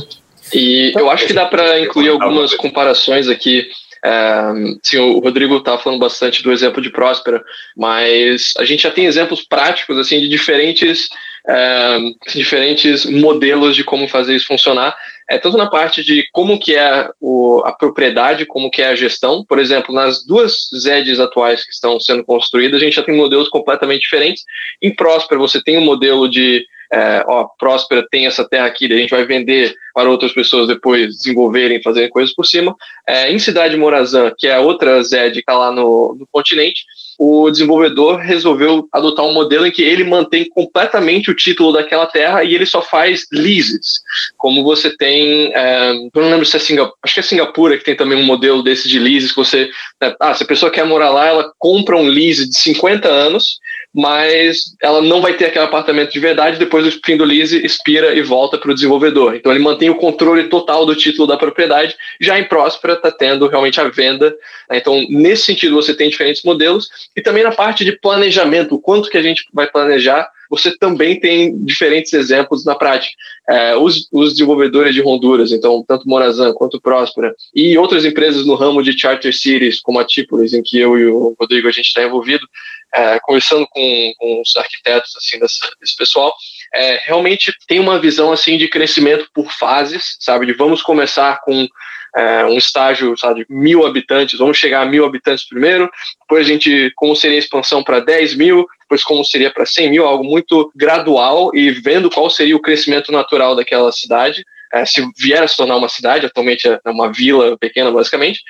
E 0.53 0.91
eu 0.95 1.09
acho 1.11 1.27
que 1.27 1.33
dá 1.33 1.45
para 1.45 1.79
incluir 1.79 2.09
algumas 2.09 2.55
comparações 2.55 3.27
aqui 3.27 3.67
é, 4.03 4.41
sim, 4.81 4.97
o 4.97 5.19
Rodrigo 5.19 5.57
está 5.57 5.77
falando 5.77 5.99
bastante 5.99 6.41
do 6.41 6.51
exemplo 6.51 6.81
de 6.81 6.89
Próspera, 6.89 7.43
mas 7.75 8.53
a 8.57 8.65
gente 8.65 8.83
já 8.83 8.91
tem 8.91 9.05
exemplos 9.05 9.41
práticos 9.41 9.97
assim 9.97 10.19
de 10.19 10.27
diferentes, 10.27 11.09
é, 11.47 11.97
diferentes 12.33 13.05
modelos 13.05 13.75
de 13.75 13.83
como 13.83 14.07
fazer 14.07 14.35
isso 14.35 14.47
funcionar. 14.47 14.95
É, 15.29 15.37
tanto 15.37 15.57
na 15.57 15.69
parte 15.69 16.03
de 16.03 16.27
como 16.31 16.59
que 16.59 16.75
é 16.75 17.07
o, 17.19 17.61
a 17.63 17.71
propriedade, 17.71 18.47
como 18.47 18.71
que 18.71 18.81
é 18.81 18.87
a 18.87 18.95
gestão. 18.95 19.45
Por 19.45 19.59
exemplo, 19.59 19.93
nas 19.93 20.25
duas 20.25 20.69
ZEDs 20.75 21.19
atuais 21.19 21.63
que 21.63 21.71
estão 21.71 21.99
sendo 21.99 22.23
construídas, 22.23 22.81
a 22.81 22.83
gente 22.83 22.95
já 22.95 23.03
tem 23.03 23.15
modelos 23.15 23.47
completamente 23.47 24.01
diferentes. 24.01 24.43
Em 24.81 24.93
Próspera, 24.95 25.39
você 25.39 25.61
tem 25.61 25.77
um 25.77 25.85
modelo 25.85 26.27
de 26.27 26.65
é, 26.91 27.23
ó, 27.27 27.47
Próspera 27.57 28.05
tem 28.09 28.25
essa 28.25 28.47
terra 28.47 28.65
aqui, 28.65 28.91
a 28.91 28.97
gente 28.97 29.11
vai 29.11 29.25
vender 29.25 29.75
para 29.93 30.09
outras 30.09 30.33
pessoas 30.33 30.67
depois 30.67 31.17
desenvolverem, 31.17 31.81
fazerem 31.81 32.09
coisas 32.09 32.33
por 32.33 32.45
cima. 32.45 32.75
É, 33.07 33.31
em 33.31 33.37
Cidade 33.37 33.75
Morazã, 33.75 34.31
que 34.37 34.47
é 34.47 34.55
a 34.55 34.61
outra 34.61 35.01
ZED 35.03 35.33
que 35.33 35.39
está 35.39 35.57
lá 35.57 35.71
no, 35.71 36.15
no 36.17 36.27
continente, 36.31 36.85
o 37.19 37.51
desenvolvedor 37.51 38.15
resolveu 38.17 38.87
adotar 38.93 39.25
um 39.25 39.33
modelo 39.33 39.67
em 39.67 39.71
que 39.71 39.81
ele 39.81 40.05
mantém 40.05 40.47
completamente 40.47 41.29
o 41.29 41.35
título 41.35 41.73
daquela 41.73 42.05
terra 42.05 42.45
e 42.45 42.55
ele 42.55 42.65
só 42.65 42.81
faz 42.81 43.25
leases. 43.29 43.99
Como 44.37 44.63
você 44.63 44.95
tem, 44.95 45.53
é, 45.53 45.91
eu 45.91 46.21
não 46.21 46.29
lembro 46.29 46.45
se 46.45 46.55
é 46.55 46.59
Singapura, 46.59 46.95
acho 47.03 47.13
que 47.15 47.19
é 47.19 47.23
Singapura 47.23 47.77
que 47.77 47.83
tem 47.83 47.95
também 47.95 48.17
um 48.17 48.25
modelo 48.25 48.63
desse 48.63 48.87
de 48.87 48.97
leases, 48.97 49.31
que 49.31 49.37
você, 49.37 49.69
né, 50.01 50.15
ah, 50.17 50.33
se 50.33 50.43
a 50.43 50.47
pessoa 50.47 50.71
quer 50.71 50.85
morar 50.85 51.09
lá, 51.09 51.27
ela 51.27 51.51
compra 51.57 51.97
um 51.97 52.07
lease 52.07 52.49
de 52.49 52.57
50 52.57 53.09
anos, 53.09 53.59
mas 53.93 54.75
ela 54.81 55.01
não 55.01 55.21
vai 55.21 55.33
ter 55.33 55.45
aquele 55.45 55.65
apartamento 55.65 56.11
de 56.11 56.19
verdade, 56.19 56.59
depois 56.59 56.85
do 56.85 56.91
fim 57.03 57.17
do 57.17 57.25
lease 57.25 57.65
expira 57.65 58.13
e 58.13 58.21
volta 58.21 58.57
para 58.57 58.71
o 58.71 58.73
desenvolvedor. 58.73 59.35
Então 59.35 59.51
ele 59.51 59.63
mantém 59.63 59.89
o 59.89 59.95
controle 59.95 60.43
total 60.47 60.85
do 60.85 60.95
título 60.95 61.27
da 61.27 61.37
propriedade, 61.37 61.95
já 62.21 62.39
em 62.39 62.43
Próspera 62.43 62.93
está 62.93 63.11
tendo 63.11 63.47
realmente 63.47 63.81
a 63.81 63.89
venda. 63.89 64.29
Né? 64.69 64.77
Então, 64.77 65.03
nesse 65.09 65.43
sentido, 65.43 65.75
você 65.75 65.93
tem 65.93 66.09
diferentes 66.09 66.43
modelos, 66.43 66.87
e 67.15 67.21
também 67.21 67.43
na 67.43 67.51
parte 67.51 67.83
de 67.83 67.93
planejamento, 67.99 68.75
o 68.75 68.81
quanto 68.81 69.09
que 69.09 69.17
a 69.17 69.23
gente 69.23 69.45
vai 69.53 69.69
planejar 69.69 70.29
você 70.49 70.75
também 70.75 71.19
tem 71.19 71.63
diferentes 71.63 72.11
exemplos 72.11 72.65
na 72.65 72.73
prática. 72.73 73.15
É, 73.47 73.75
os, 73.75 74.07
os, 74.11 74.31
desenvolvedores 74.31 74.95
de 74.95 75.01
Honduras, 75.01 75.51
então, 75.51 75.83
tanto 75.87 76.09
Morazan 76.09 76.53
quanto 76.53 76.81
Próspera, 76.81 77.33
e 77.53 77.77
outras 77.77 78.03
empresas 78.03 78.45
no 78.45 78.55
ramo 78.55 78.81
de 78.81 78.97
charter 78.97 79.33
cities, 79.33 79.79
como 79.79 79.99
a 79.99 80.05
Típolis, 80.05 80.53
em 80.53 80.63
que 80.63 80.79
eu 80.79 80.97
e 80.97 81.05
o 81.05 81.35
Rodrigo 81.39 81.67
a 81.67 81.71
gente 81.71 81.85
está 81.85 82.03
envolvido, 82.03 82.45
é, 82.93 83.19
conversando 83.21 83.67
com, 83.69 84.13
com, 84.17 84.41
os 84.41 84.55
arquitetos 84.55 85.15
assim 85.15 85.39
desse, 85.39 85.59
desse 85.79 85.95
pessoal, 85.95 86.33
é, 86.73 86.99
realmente 87.03 87.53
tem 87.67 87.79
uma 87.79 87.99
visão 87.99 88.31
assim 88.31 88.57
de 88.57 88.67
crescimento 88.67 89.29
por 89.33 89.51
fases, 89.51 90.17
sabe? 90.19 90.45
De 90.45 90.53
vamos 90.53 90.81
começar 90.81 91.39
com 91.41 91.67
é, 92.15 92.45
um 92.45 92.57
estágio, 92.57 93.17
sabe, 93.17 93.45
de 93.45 93.45
mil 93.49 93.85
habitantes, 93.85 94.39
vamos 94.39 94.57
chegar 94.57 94.81
a 94.81 94.85
mil 94.85 95.05
habitantes 95.05 95.47
primeiro, 95.47 95.89
depois 96.21 96.47
a 96.47 96.49
gente, 96.49 96.91
como 96.95 97.15
seria 97.15 97.37
a 97.37 97.39
expansão 97.39 97.83
para 97.83 97.99
10 97.99 98.35
mil, 98.35 98.65
depois 98.81 99.03
como 99.03 99.23
seria 99.23 99.51
para 99.51 99.65
100 99.65 99.91
mil, 99.91 100.05
algo 100.05 100.23
muito 100.23 100.71
gradual 100.75 101.51
e 101.53 101.69
vendo 101.69 102.09
qual 102.09 102.29
seria 102.29 102.55
o 102.55 102.61
crescimento 102.61 103.11
natural 103.11 103.55
daquela 103.55 103.91
cidade. 103.91 104.43
É, 104.71 104.85
se 104.85 105.03
vier 105.17 105.41
a 105.41 105.47
se 105.47 105.57
tornar 105.57 105.77
uma 105.77 105.89
cidade, 105.89 106.25
atualmente 106.25 106.67
é 106.67 106.79
uma 106.89 107.11
vila 107.11 107.57
pequena, 107.57 107.91
basicamente. 107.91 108.41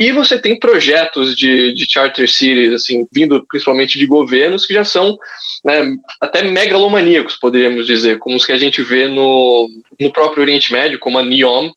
E 0.00 0.10
você 0.12 0.38
tem 0.38 0.58
projetos 0.58 1.36
de, 1.36 1.72
de 1.72 1.86
charter 1.88 2.28
cities, 2.28 2.72
assim, 2.72 3.06
vindo 3.12 3.44
principalmente 3.48 3.98
de 3.98 4.06
governos 4.06 4.66
que 4.66 4.74
já 4.74 4.84
são 4.84 5.16
né, 5.64 5.94
até 6.20 6.42
megalomaníacos, 6.42 7.36
poderíamos 7.36 7.86
dizer, 7.86 8.18
como 8.18 8.36
os 8.36 8.44
que 8.44 8.52
a 8.52 8.58
gente 8.58 8.82
vê 8.82 9.06
no, 9.06 9.68
no 10.00 10.12
próprio 10.12 10.42
Oriente 10.42 10.72
Médio, 10.72 10.98
como 10.98 11.18
a 11.18 11.22
NEOM, 11.22 11.70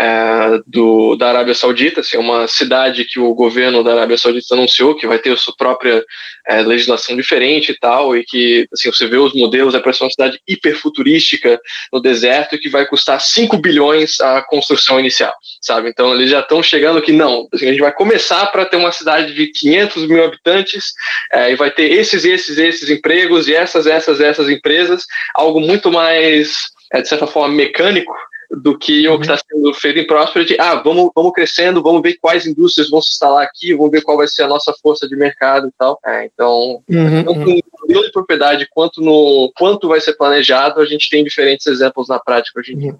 é, 0.00 0.62
do, 0.66 1.14
da 1.14 1.28
Arábia 1.28 1.54
Saudita, 1.54 2.00
assim, 2.00 2.16
uma 2.16 2.48
cidade 2.48 3.04
que 3.04 3.20
o 3.20 3.34
governo 3.34 3.84
da 3.84 3.92
Arábia 3.92 4.16
Saudita 4.16 4.54
anunciou 4.54 4.96
que 4.96 5.06
vai 5.06 5.18
ter 5.18 5.36
sua 5.36 5.54
própria 5.54 6.02
é, 6.48 6.62
legislação 6.62 7.14
diferente 7.14 7.72
e 7.72 7.78
tal, 7.78 8.16
e 8.16 8.24
que 8.24 8.66
assim, 8.72 8.90
você 8.90 9.06
vê 9.06 9.18
os 9.18 9.34
modelos, 9.34 9.74
é 9.74 9.78
para 9.78 9.92
ser 9.92 10.04
uma 10.04 10.10
cidade 10.10 10.40
hiperfuturística 10.48 11.60
no 11.92 12.00
deserto 12.00 12.58
que 12.58 12.70
vai 12.70 12.86
custar 12.86 13.20
5 13.20 13.58
bilhões 13.58 14.18
a 14.20 14.40
construção 14.40 14.98
inicial, 14.98 15.34
sabe? 15.60 15.90
Então 15.90 16.14
eles 16.14 16.30
já 16.30 16.40
estão 16.40 16.62
chegando 16.62 17.02
que 17.02 17.12
não, 17.12 17.46
assim, 17.52 17.66
a 17.66 17.70
gente 17.70 17.82
vai 17.82 17.92
começar 17.92 18.46
para 18.46 18.64
ter 18.64 18.78
uma 18.78 18.92
cidade 18.92 19.34
de 19.34 19.48
500 19.48 20.08
mil 20.08 20.24
habitantes 20.24 20.94
é, 21.30 21.52
e 21.52 21.56
vai 21.56 21.70
ter 21.70 21.92
esses, 21.92 22.24
esses, 22.24 22.56
esses 22.56 22.88
empregos 22.88 23.48
e 23.48 23.54
essas, 23.54 23.86
essas, 23.86 24.18
essas 24.18 24.48
empresas, 24.48 25.04
algo 25.34 25.60
muito 25.60 25.92
mais, 25.92 26.54
é, 26.90 27.02
de 27.02 27.08
certa 27.08 27.26
forma, 27.26 27.54
mecânico, 27.54 28.14
do 28.50 28.76
que 28.76 29.06
o 29.08 29.16
que 29.16 29.22
está 29.22 29.34
uhum. 29.34 29.62
sendo 29.62 29.74
feito 29.74 29.98
em 30.00 30.06
Prosperity. 30.06 30.56
Ah, 30.58 30.82
vamos, 30.82 31.10
vamos 31.14 31.32
crescendo, 31.32 31.82
vamos 31.82 32.02
ver 32.02 32.16
quais 32.20 32.46
indústrias 32.46 32.90
vão 32.90 33.00
se 33.00 33.10
instalar 33.10 33.44
aqui, 33.44 33.74
vamos 33.74 33.92
ver 33.92 34.02
qual 34.02 34.16
vai 34.16 34.26
ser 34.26 34.42
a 34.42 34.48
nossa 34.48 34.74
força 34.82 35.08
de 35.08 35.14
mercado 35.14 35.68
e 35.68 35.72
tal. 35.78 35.98
É, 36.04 36.24
então, 36.24 36.82
uhum, 36.88 37.24
tanto 37.24 37.40
uhum. 37.40 37.56
no 37.56 37.80
modelo 37.80 38.04
de 38.04 38.12
propriedade 38.12 38.68
quanto 38.70 39.00
no 39.00 39.52
quanto 39.56 39.88
vai 39.88 40.00
ser 40.00 40.14
planejado, 40.14 40.80
a 40.80 40.86
gente 40.86 41.08
tem 41.08 41.22
diferentes 41.22 41.66
exemplos 41.66 42.08
na 42.08 42.18
prática 42.18 42.58
hoje 42.58 42.72
em 42.72 42.78
dia. 42.78 42.92
Uhum. 42.92 42.98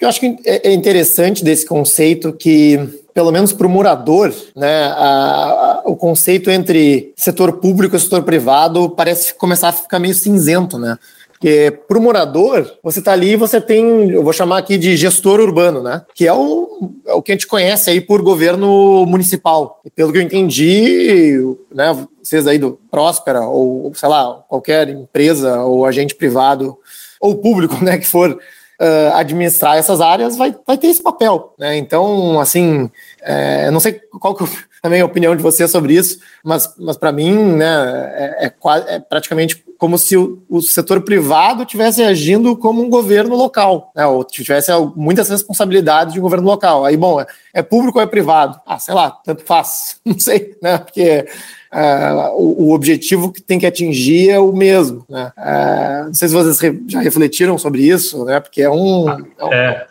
Eu 0.00 0.08
acho 0.08 0.18
que 0.18 0.36
é, 0.44 0.68
é 0.68 0.72
interessante 0.72 1.44
desse 1.44 1.64
conceito 1.64 2.32
que, 2.32 2.76
pelo 3.14 3.30
menos 3.30 3.52
para 3.52 3.68
o 3.68 3.70
morador, 3.70 4.34
né, 4.56 4.84
a, 4.86 4.96
a, 4.96 5.82
o 5.84 5.94
conceito 5.94 6.50
entre 6.50 7.12
setor 7.16 7.58
público 7.58 7.94
e 7.94 8.00
setor 8.00 8.24
privado 8.24 8.90
parece 8.90 9.32
começar 9.34 9.68
a 9.68 9.72
ficar 9.72 10.00
meio 10.00 10.14
cinzento, 10.14 10.76
né? 10.76 10.98
Porque 11.42 11.76
para 11.88 11.98
o 11.98 12.00
morador, 12.00 12.72
você 12.84 13.00
está 13.00 13.10
ali 13.10 13.32
e 13.32 13.36
você 13.36 13.60
tem, 13.60 14.10
eu 14.10 14.22
vou 14.22 14.32
chamar 14.32 14.58
aqui 14.58 14.78
de 14.78 14.96
gestor 14.96 15.40
urbano, 15.40 15.82
né? 15.82 16.02
Que 16.14 16.28
é 16.28 16.32
o, 16.32 16.92
é 17.04 17.14
o 17.14 17.20
que 17.20 17.32
a 17.32 17.34
gente 17.34 17.48
conhece 17.48 17.90
aí 17.90 18.00
por 18.00 18.22
governo 18.22 19.04
municipal. 19.06 19.80
E 19.84 19.90
pelo 19.90 20.12
que 20.12 20.18
eu 20.18 20.22
entendi, 20.22 21.40
né, 21.74 22.06
vocês 22.22 22.46
aí 22.46 22.58
do 22.58 22.78
Próspera, 22.88 23.40
ou 23.40 23.92
sei 23.92 24.08
lá, 24.08 24.44
qualquer 24.48 24.88
empresa 24.90 25.62
ou 25.62 25.84
agente 25.84 26.14
privado 26.14 26.78
ou 27.20 27.34
público, 27.34 27.74
né, 27.82 27.98
que 27.98 28.06
for 28.06 28.30
uh, 28.30 29.14
administrar 29.14 29.76
essas 29.76 30.00
áreas, 30.00 30.36
vai, 30.36 30.54
vai 30.64 30.78
ter 30.78 30.86
esse 30.86 31.02
papel, 31.02 31.54
né? 31.58 31.76
Então, 31.76 32.38
assim, 32.38 32.88
é, 33.20 33.68
não 33.72 33.80
sei 33.80 34.00
qual 34.20 34.36
que 34.36 34.44
também 34.82 35.00
a 35.00 35.06
opinião 35.06 35.36
de 35.36 35.42
você 35.42 35.68
sobre 35.68 35.94
isso, 35.94 36.18
mas, 36.42 36.74
mas 36.76 36.96
para 36.96 37.12
mim, 37.12 37.32
né, 37.54 38.12
é, 38.16 38.46
é, 38.46 38.96
é 38.96 38.98
praticamente 38.98 39.64
como 39.78 39.96
se 39.96 40.16
o, 40.16 40.42
o 40.48 40.60
setor 40.60 41.02
privado 41.02 41.64
tivesse 41.64 42.02
agindo 42.02 42.56
como 42.56 42.82
um 42.82 42.90
governo 42.90 43.36
local, 43.36 43.92
né, 43.94 44.04
ou 44.04 44.24
tivesse 44.24 44.72
muitas 44.96 45.28
responsabilidades 45.28 46.14
de 46.14 46.18
um 46.18 46.22
governo 46.22 46.46
local. 46.46 46.84
Aí, 46.84 46.96
bom, 46.96 47.20
é, 47.20 47.26
é 47.54 47.62
público 47.62 47.98
ou 47.98 48.02
é 48.02 48.06
privado? 48.06 48.60
Ah, 48.66 48.78
sei 48.80 48.92
lá, 48.92 49.12
tanto 49.24 49.44
faz, 49.44 50.00
não 50.04 50.18
sei, 50.18 50.56
né, 50.60 50.78
porque 50.78 51.26
Uh, 51.74 52.36
o, 52.36 52.64
o, 52.64 52.74
objetivo 52.74 53.32
que 53.32 53.40
tem 53.40 53.58
que 53.58 53.64
atingir 53.64 54.28
é 54.28 54.38
o 54.38 54.52
mesmo. 54.52 55.06
Né? 55.08 55.32
Uh, 55.38 56.04
não 56.04 56.12
sei 56.12 56.28
se 56.28 56.34
vocês 56.34 56.60
re, 56.60 56.82
já 56.86 57.00
refletiram 57.00 57.56
sobre 57.56 57.80
isso, 57.80 58.26
né? 58.26 58.40
Porque 58.40 58.60
é 58.60 58.68
um. 58.68 59.08
É, 59.08 59.44
um... 59.46 59.52
é 59.54 59.86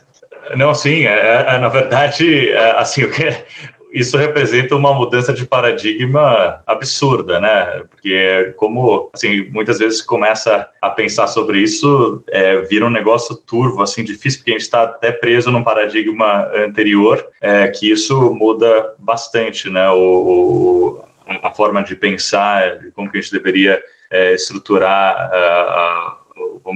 não, 0.56 0.76
sim. 0.76 1.06
É, 1.06 1.46
é, 1.48 1.58
na 1.58 1.70
verdade, 1.70 2.50
é, 2.52 2.80
assim, 2.80 3.04
o 3.04 3.12
que 3.12 3.34
isso 3.92 4.18
representa 4.18 4.76
uma 4.76 4.94
mudança 4.94 5.34
de 5.34 5.46
paradigma 5.46 6.62
absurda, 6.66 7.39
né? 7.39 7.84
Porque 7.89 8.54
como 8.58 9.10
assim 9.14 9.50
muitas 9.50 9.80
vezes 9.80 10.02
começa 10.02 10.70
a 10.82 10.89
pensar 10.89 11.28
sobre 11.28 11.60
isso, 11.60 12.24
é, 12.30 12.62
vira 12.62 12.86
um 12.86 12.89
negócio 12.89 13.36
turvo, 13.36 13.82
assim 13.82 14.04
difícil, 14.04 14.39
porque 14.39 14.52
a 14.52 14.54
gente 14.54 14.62
está 14.62 14.84
até 14.84 15.12
preso 15.12 15.52
num 15.52 15.64
paradigma 15.64 16.50
anterior, 16.56 17.26
é, 17.42 17.68
que 17.68 17.92
isso 17.92 18.34
muda 18.34 18.94
bastante, 18.98 19.70
né? 19.70 19.89
O, 19.89 19.98
o, 19.98 21.04
a 21.44 21.52
forma 21.52 21.84
de 21.84 21.96
pensar, 21.96 22.80
como 22.94 23.10
que 23.12 23.18
a 23.18 23.22
gente 23.22 23.32
deveria 23.32 23.82
é, 24.10 24.34
estruturar 24.34 25.16
a 25.16 26.11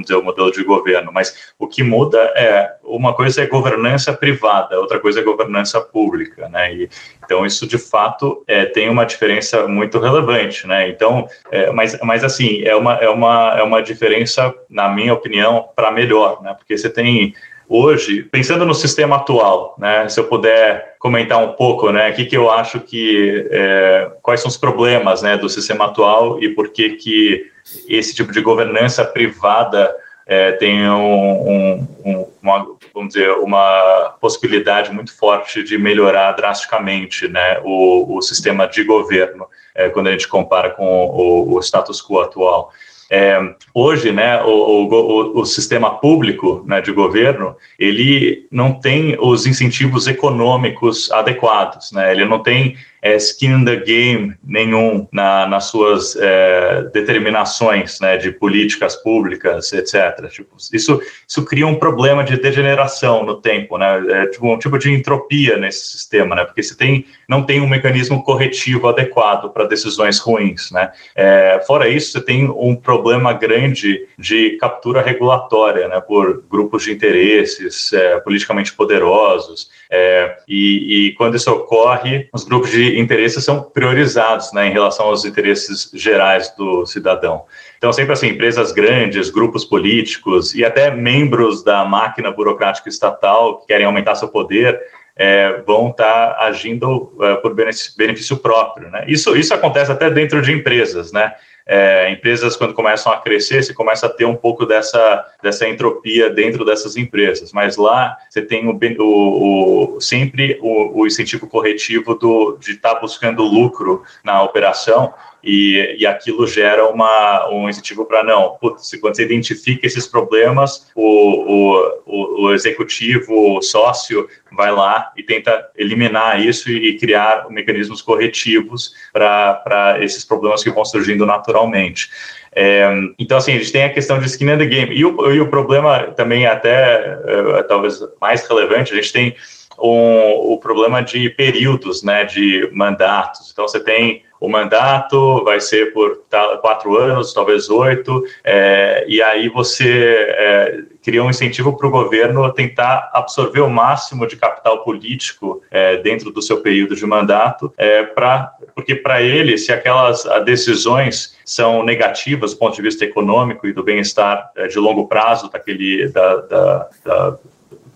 vamos 0.05 0.07
dizer, 0.07 0.15
o 0.15 0.23
modelo 0.23 0.51
de 0.51 0.63
governo, 0.63 1.11
mas 1.11 1.53
o 1.57 1.67
que 1.67 1.83
muda 1.83 2.19
é, 2.35 2.75
uma 2.83 3.13
coisa 3.13 3.41
é 3.41 3.47
governança 3.47 4.13
privada, 4.13 4.79
outra 4.79 4.99
coisa 4.99 5.19
é 5.19 5.23
governança 5.23 5.81
pública, 5.81 6.47
né, 6.49 6.73
e, 6.73 6.89
então 7.23 7.45
isso 7.45 7.67
de 7.67 7.77
fato 7.77 8.43
é, 8.47 8.65
tem 8.65 8.89
uma 8.89 9.05
diferença 9.05 9.67
muito 9.67 9.99
relevante, 9.99 10.67
né, 10.67 10.89
então, 10.89 11.27
é, 11.51 11.71
mas, 11.71 11.99
mas 12.01 12.23
assim, 12.23 12.61
é 12.63 12.75
uma, 12.75 12.93
é, 12.95 13.09
uma, 13.09 13.55
é 13.57 13.63
uma 13.63 13.81
diferença, 13.81 14.53
na 14.69 14.89
minha 14.89 15.13
opinião, 15.13 15.69
para 15.75 15.91
melhor, 15.91 16.41
né, 16.41 16.53
porque 16.57 16.77
você 16.77 16.89
tem 16.89 17.33
hoje, 17.67 18.23
pensando 18.23 18.65
no 18.65 18.73
sistema 18.73 19.17
atual, 19.17 19.75
né, 19.77 20.07
se 20.09 20.19
eu 20.19 20.25
puder 20.25 20.95
comentar 20.99 21.43
um 21.43 21.53
pouco, 21.53 21.91
né, 21.91 22.09
o 22.09 22.13
que, 22.13 22.25
que 22.25 22.37
eu 22.37 22.49
acho 22.49 22.79
que, 22.79 23.47
é, 23.51 24.11
quais 24.21 24.41
são 24.41 24.49
os 24.49 24.57
problemas, 24.57 25.21
né, 25.21 25.37
do 25.37 25.49
sistema 25.49 25.85
atual 25.85 26.41
e 26.41 26.49
por 26.49 26.69
que 26.69 26.91
que 26.91 27.51
esse 27.87 28.13
tipo 28.13 28.31
de 28.31 28.41
governança 28.41 29.03
privada 29.03 29.93
é, 30.27 30.53
tem 30.53 30.89
um, 30.89 31.49
um, 31.49 31.87
um, 32.05 32.27
uma, 32.41 32.65
vamos 32.93 33.13
dizer, 33.13 33.31
uma 33.31 34.15
possibilidade 34.19 34.91
muito 34.91 35.15
forte 35.15 35.63
de 35.63 35.77
melhorar 35.77 36.31
drasticamente 36.31 37.27
né, 37.27 37.59
o, 37.63 38.17
o 38.17 38.21
sistema 38.21 38.67
de 38.67 38.83
governo 38.83 39.47
é, 39.75 39.89
quando 39.89 40.07
a 40.07 40.11
gente 40.11 40.27
compara 40.27 40.71
com 40.71 40.85
o, 40.85 41.53
o 41.53 41.59
status 41.59 42.01
quo 42.01 42.21
atual. 42.21 42.71
É, 43.09 43.37
hoje, 43.73 44.11
né, 44.11 44.41
o, 44.43 44.49
o, 44.49 45.39
o, 45.41 45.45
sistema 45.45 45.91
público 45.91 46.63
né, 46.65 46.81
de 46.81 46.91
governo, 46.91 47.55
ele 47.77 48.47
não 48.51 48.73
tem 48.73 49.15
os 49.19 49.45
incentivos 49.45 50.07
econômicos 50.07 51.11
adequados, 51.11 51.91
né, 51.91 52.11
ele 52.11 52.25
não 52.25 52.41
tem 52.41 52.75
é, 53.05 53.17
skin 53.17 53.51
in 53.51 53.65
the 53.65 53.75
game 53.75 54.33
nenhum 54.43 55.07
na, 55.11 55.45
nas 55.45 55.65
suas 55.65 56.15
é, 56.15 56.89
determinações 56.91 57.99
né, 57.99 58.17
de 58.17 58.31
políticas 58.31 58.95
públicas, 58.95 59.71
etc. 59.71 60.27
Tipo, 60.31 60.55
isso, 60.73 60.99
isso 61.27 61.45
cria 61.45 61.67
um 61.67 61.75
problema 61.75 62.23
de 62.23 62.35
degeneração 62.35 63.23
no 63.23 63.39
tempo, 63.39 63.77
né, 63.77 64.03
é, 64.09 64.25
tipo, 64.25 64.51
um 64.51 64.57
tipo 64.57 64.79
de 64.79 64.91
entropia 64.91 65.55
nesse 65.55 65.85
sistema, 65.85 66.35
né, 66.35 66.45
porque 66.45 66.63
você 66.63 66.75
tem, 66.75 67.05
não 67.29 67.43
tem 67.43 67.61
um 67.61 67.69
mecanismo 67.69 68.23
corretivo 68.23 68.87
adequado 68.87 69.53
para 69.53 69.65
decisões 69.65 70.17
ruins. 70.17 70.71
Né. 70.71 70.91
É, 71.15 71.63
fora 71.67 71.87
isso, 71.87 72.13
você 72.13 72.21
tem 72.21 72.49
um 72.49 72.75
problema 72.75 73.33
grande 73.33 74.07
de 74.17 74.57
captura 74.59 75.03
regulatória 75.03 75.87
né, 75.87 76.01
por 76.01 76.43
grupos 76.49 76.83
de 76.83 76.93
interesses 76.93 77.93
é, 77.93 78.19
politicamente 78.21 78.73
poderosos, 78.73 79.69
é, 79.91 80.37
e, 80.47 81.09
e 81.09 81.13
quando 81.13 81.35
isso 81.35 81.51
ocorre, 81.51 82.27
os 82.33 82.43
grupos 82.43 82.71
de 82.71 82.94
interesses 82.99 83.43
são 83.43 83.61
priorizados 83.61 84.51
né, 84.53 84.67
em 84.67 84.71
relação 84.71 85.07
aos 85.07 85.25
interesses 85.25 85.89
gerais 85.93 86.53
do 86.57 86.85
cidadão. 86.85 87.43
Então, 87.77 87.91
sempre 87.93 88.13
assim, 88.13 88.27
empresas 88.27 88.71
grandes, 88.71 89.29
grupos 89.29 89.65
políticos 89.65 90.55
e 90.55 90.63
até 90.63 90.89
membros 90.91 91.63
da 91.63 91.85
máquina 91.85 92.31
burocrática 92.31 92.89
estatal 92.89 93.59
que 93.59 93.67
querem 93.67 93.85
aumentar 93.85 94.15
seu 94.15 94.27
poder 94.27 94.79
é, 95.15 95.61
vão 95.65 95.89
estar 95.89 96.33
tá 96.33 96.45
agindo 96.45 97.13
é, 97.21 97.35
por 97.35 97.53
benefício, 97.53 98.37
próprio. 98.37 98.89
Né? 98.89 99.05
Isso, 99.07 99.35
isso 99.35 99.53
acontece 99.53 99.91
até 99.91 100.09
dentro 100.09 100.41
de 100.41 100.51
empresas, 100.51 101.11
né? 101.11 101.33
É, 101.67 102.11
empresas, 102.11 102.55
quando 102.55 102.73
começam 102.73 103.11
a 103.11 103.17
crescer, 103.17 103.63
você 103.63 103.73
começa 103.73 104.05
a 104.05 104.09
ter 104.09 104.25
um 104.25 104.35
pouco 104.35 104.65
dessa, 104.65 105.25
dessa 105.41 105.67
entropia 105.67 106.29
dentro 106.29 106.63
dessas 106.63 106.95
empresas. 106.95 107.51
Mas 107.51 107.75
lá 107.75 108.15
você 108.29 108.41
tem 108.41 108.67
o, 108.67 108.77
o, 108.99 109.95
o 109.95 110.01
sempre 110.01 110.59
o, 110.61 111.01
o, 111.01 111.07
incentivo 111.07 111.47
corretivo 111.47 112.13
do, 112.13 112.57
de 112.59 112.73
estar 112.73 112.95
tá 112.95 112.99
buscando 112.99 113.43
lucro 113.43 114.03
na 114.23 114.43
operação 114.43 115.13
e, 115.45 115.97
e 115.99 116.07
aquilo 116.07 116.47
gera 116.47 116.87
uma, 116.89 117.47
um 117.51 117.69
incentivo 117.69 118.05
para 118.05 118.23
não. 118.23 118.57
Putz, 118.59 118.97
quando 118.99 119.15
você 119.15 119.23
identifica 119.23 119.85
esses 119.85 120.07
problemas, 120.07 120.87
o, 120.95 122.01
o, 122.05 122.45
o 122.45 122.53
executivo, 122.53 123.57
o 123.57 123.61
sócio, 123.61 124.27
vai 124.51 124.71
lá 124.71 125.11
e 125.15 125.21
tenta 125.21 125.69
eliminar 125.77 126.43
isso 126.43 126.71
e, 126.71 126.97
criar 126.97 127.47
mecanismos 127.49 128.01
corretivos 128.01 128.93
para 129.13 129.97
esses 130.01 130.25
problemas 130.25 130.63
que 130.63 130.71
vão 130.71 130.83
surgindo 130.83 131.25
naturalmente. 131.25 132.09
É, 132.55 132.89
então, 133.19 133.37
assim, 133.37 133.51
a 133.53 133.57
gente 133.57 133.71
tem 133.71 133.83
a 133.83 133.93
questão 133.93 134.17
de 134.17 134.25
skin 134.25 134.45
in 134.45 134.57
the 134.57 134.65
game. 134.65 134.95
E 134.95 135.05
o, 135.05 135.31
e 135.31 135.41
o 135.41 135.49
problema 135.49 136.03
também, 136.15 136.47
até 136.47 137.19
é, 137.25 137.63
talvez 137.63 137.99
mais 138.19 138.47
relevante, 138.47 138.93
a 138.93 138.95
gente 138.95 139.11
tem 139.11 139.35
um, 139.77 140.53
o 140.53 140.57
problema 140.57 141.03
de 141.03 141.29
períodos, 141.29 142.01
né, 142.01 142.23
de 142.23 142.69
mandatos. 142.73 143.51
Então, 143.51 143.67
você 143.67 143.79
tem 143.79 144.23
o 144.45 144.49
mandato 144.49 145.43
vai 145.43 145.59
ser 145.59 145.91
por 145.91 146.21
quatro 146.61 146.95
anos, 146.95 147.33
talvez 147.33 147.67
oito, 147.67 148.23
é, 148.43 149.03
e 149.07 149.19
aí 149.19 149.49
você 149.49 150.15
é, 150.29 150.79
cria 151.03 151.23
um 151.23 151.31
incentivo 151.31 151.75
para 151.75 151.87
o 151.87 151.91
governo 151.91 152.51
tentar 152.53 153.09
absorver 153.11 153.61
o 153.61 153.69
máximo 153.69 154.27
de 154.27 154.35
capital 154.35 154.83
político 154.83 155.63
é, 155.71 155.97
dentro 155.97 156.29
do 156.29 156.43
seu 156.43 156.61
período 156.61 156.95
de 156.95 157.05
mandato, 157.07 157.73
é, 157.75 158.03
pra, 158.03 158.51
porque 158.75 158.93
para 158.93 159.19
ele, 159.19 159.57
se 159.57 159.71
aquelas 159.71 160.25
decisões 160.45 161.35
são 161.43 161.83
negativas 161.83 162.53
do 162.53 162.59
ponto 162.59 162.75
de 162.75 162.83
vista 162.83 163.03
econômico 163.03 163.65
e 163.65 163.73
do 163.73 163.83
bem-estar 163.83 164.51
é, 164.55 164.67
de 164.67 164.77
longo 164.77 165.07
prazo 165.07 165.49
daquele, 165.49 166.07
da, 166.09 166.35
da, 166.35 166.89
da, 167.03 167.37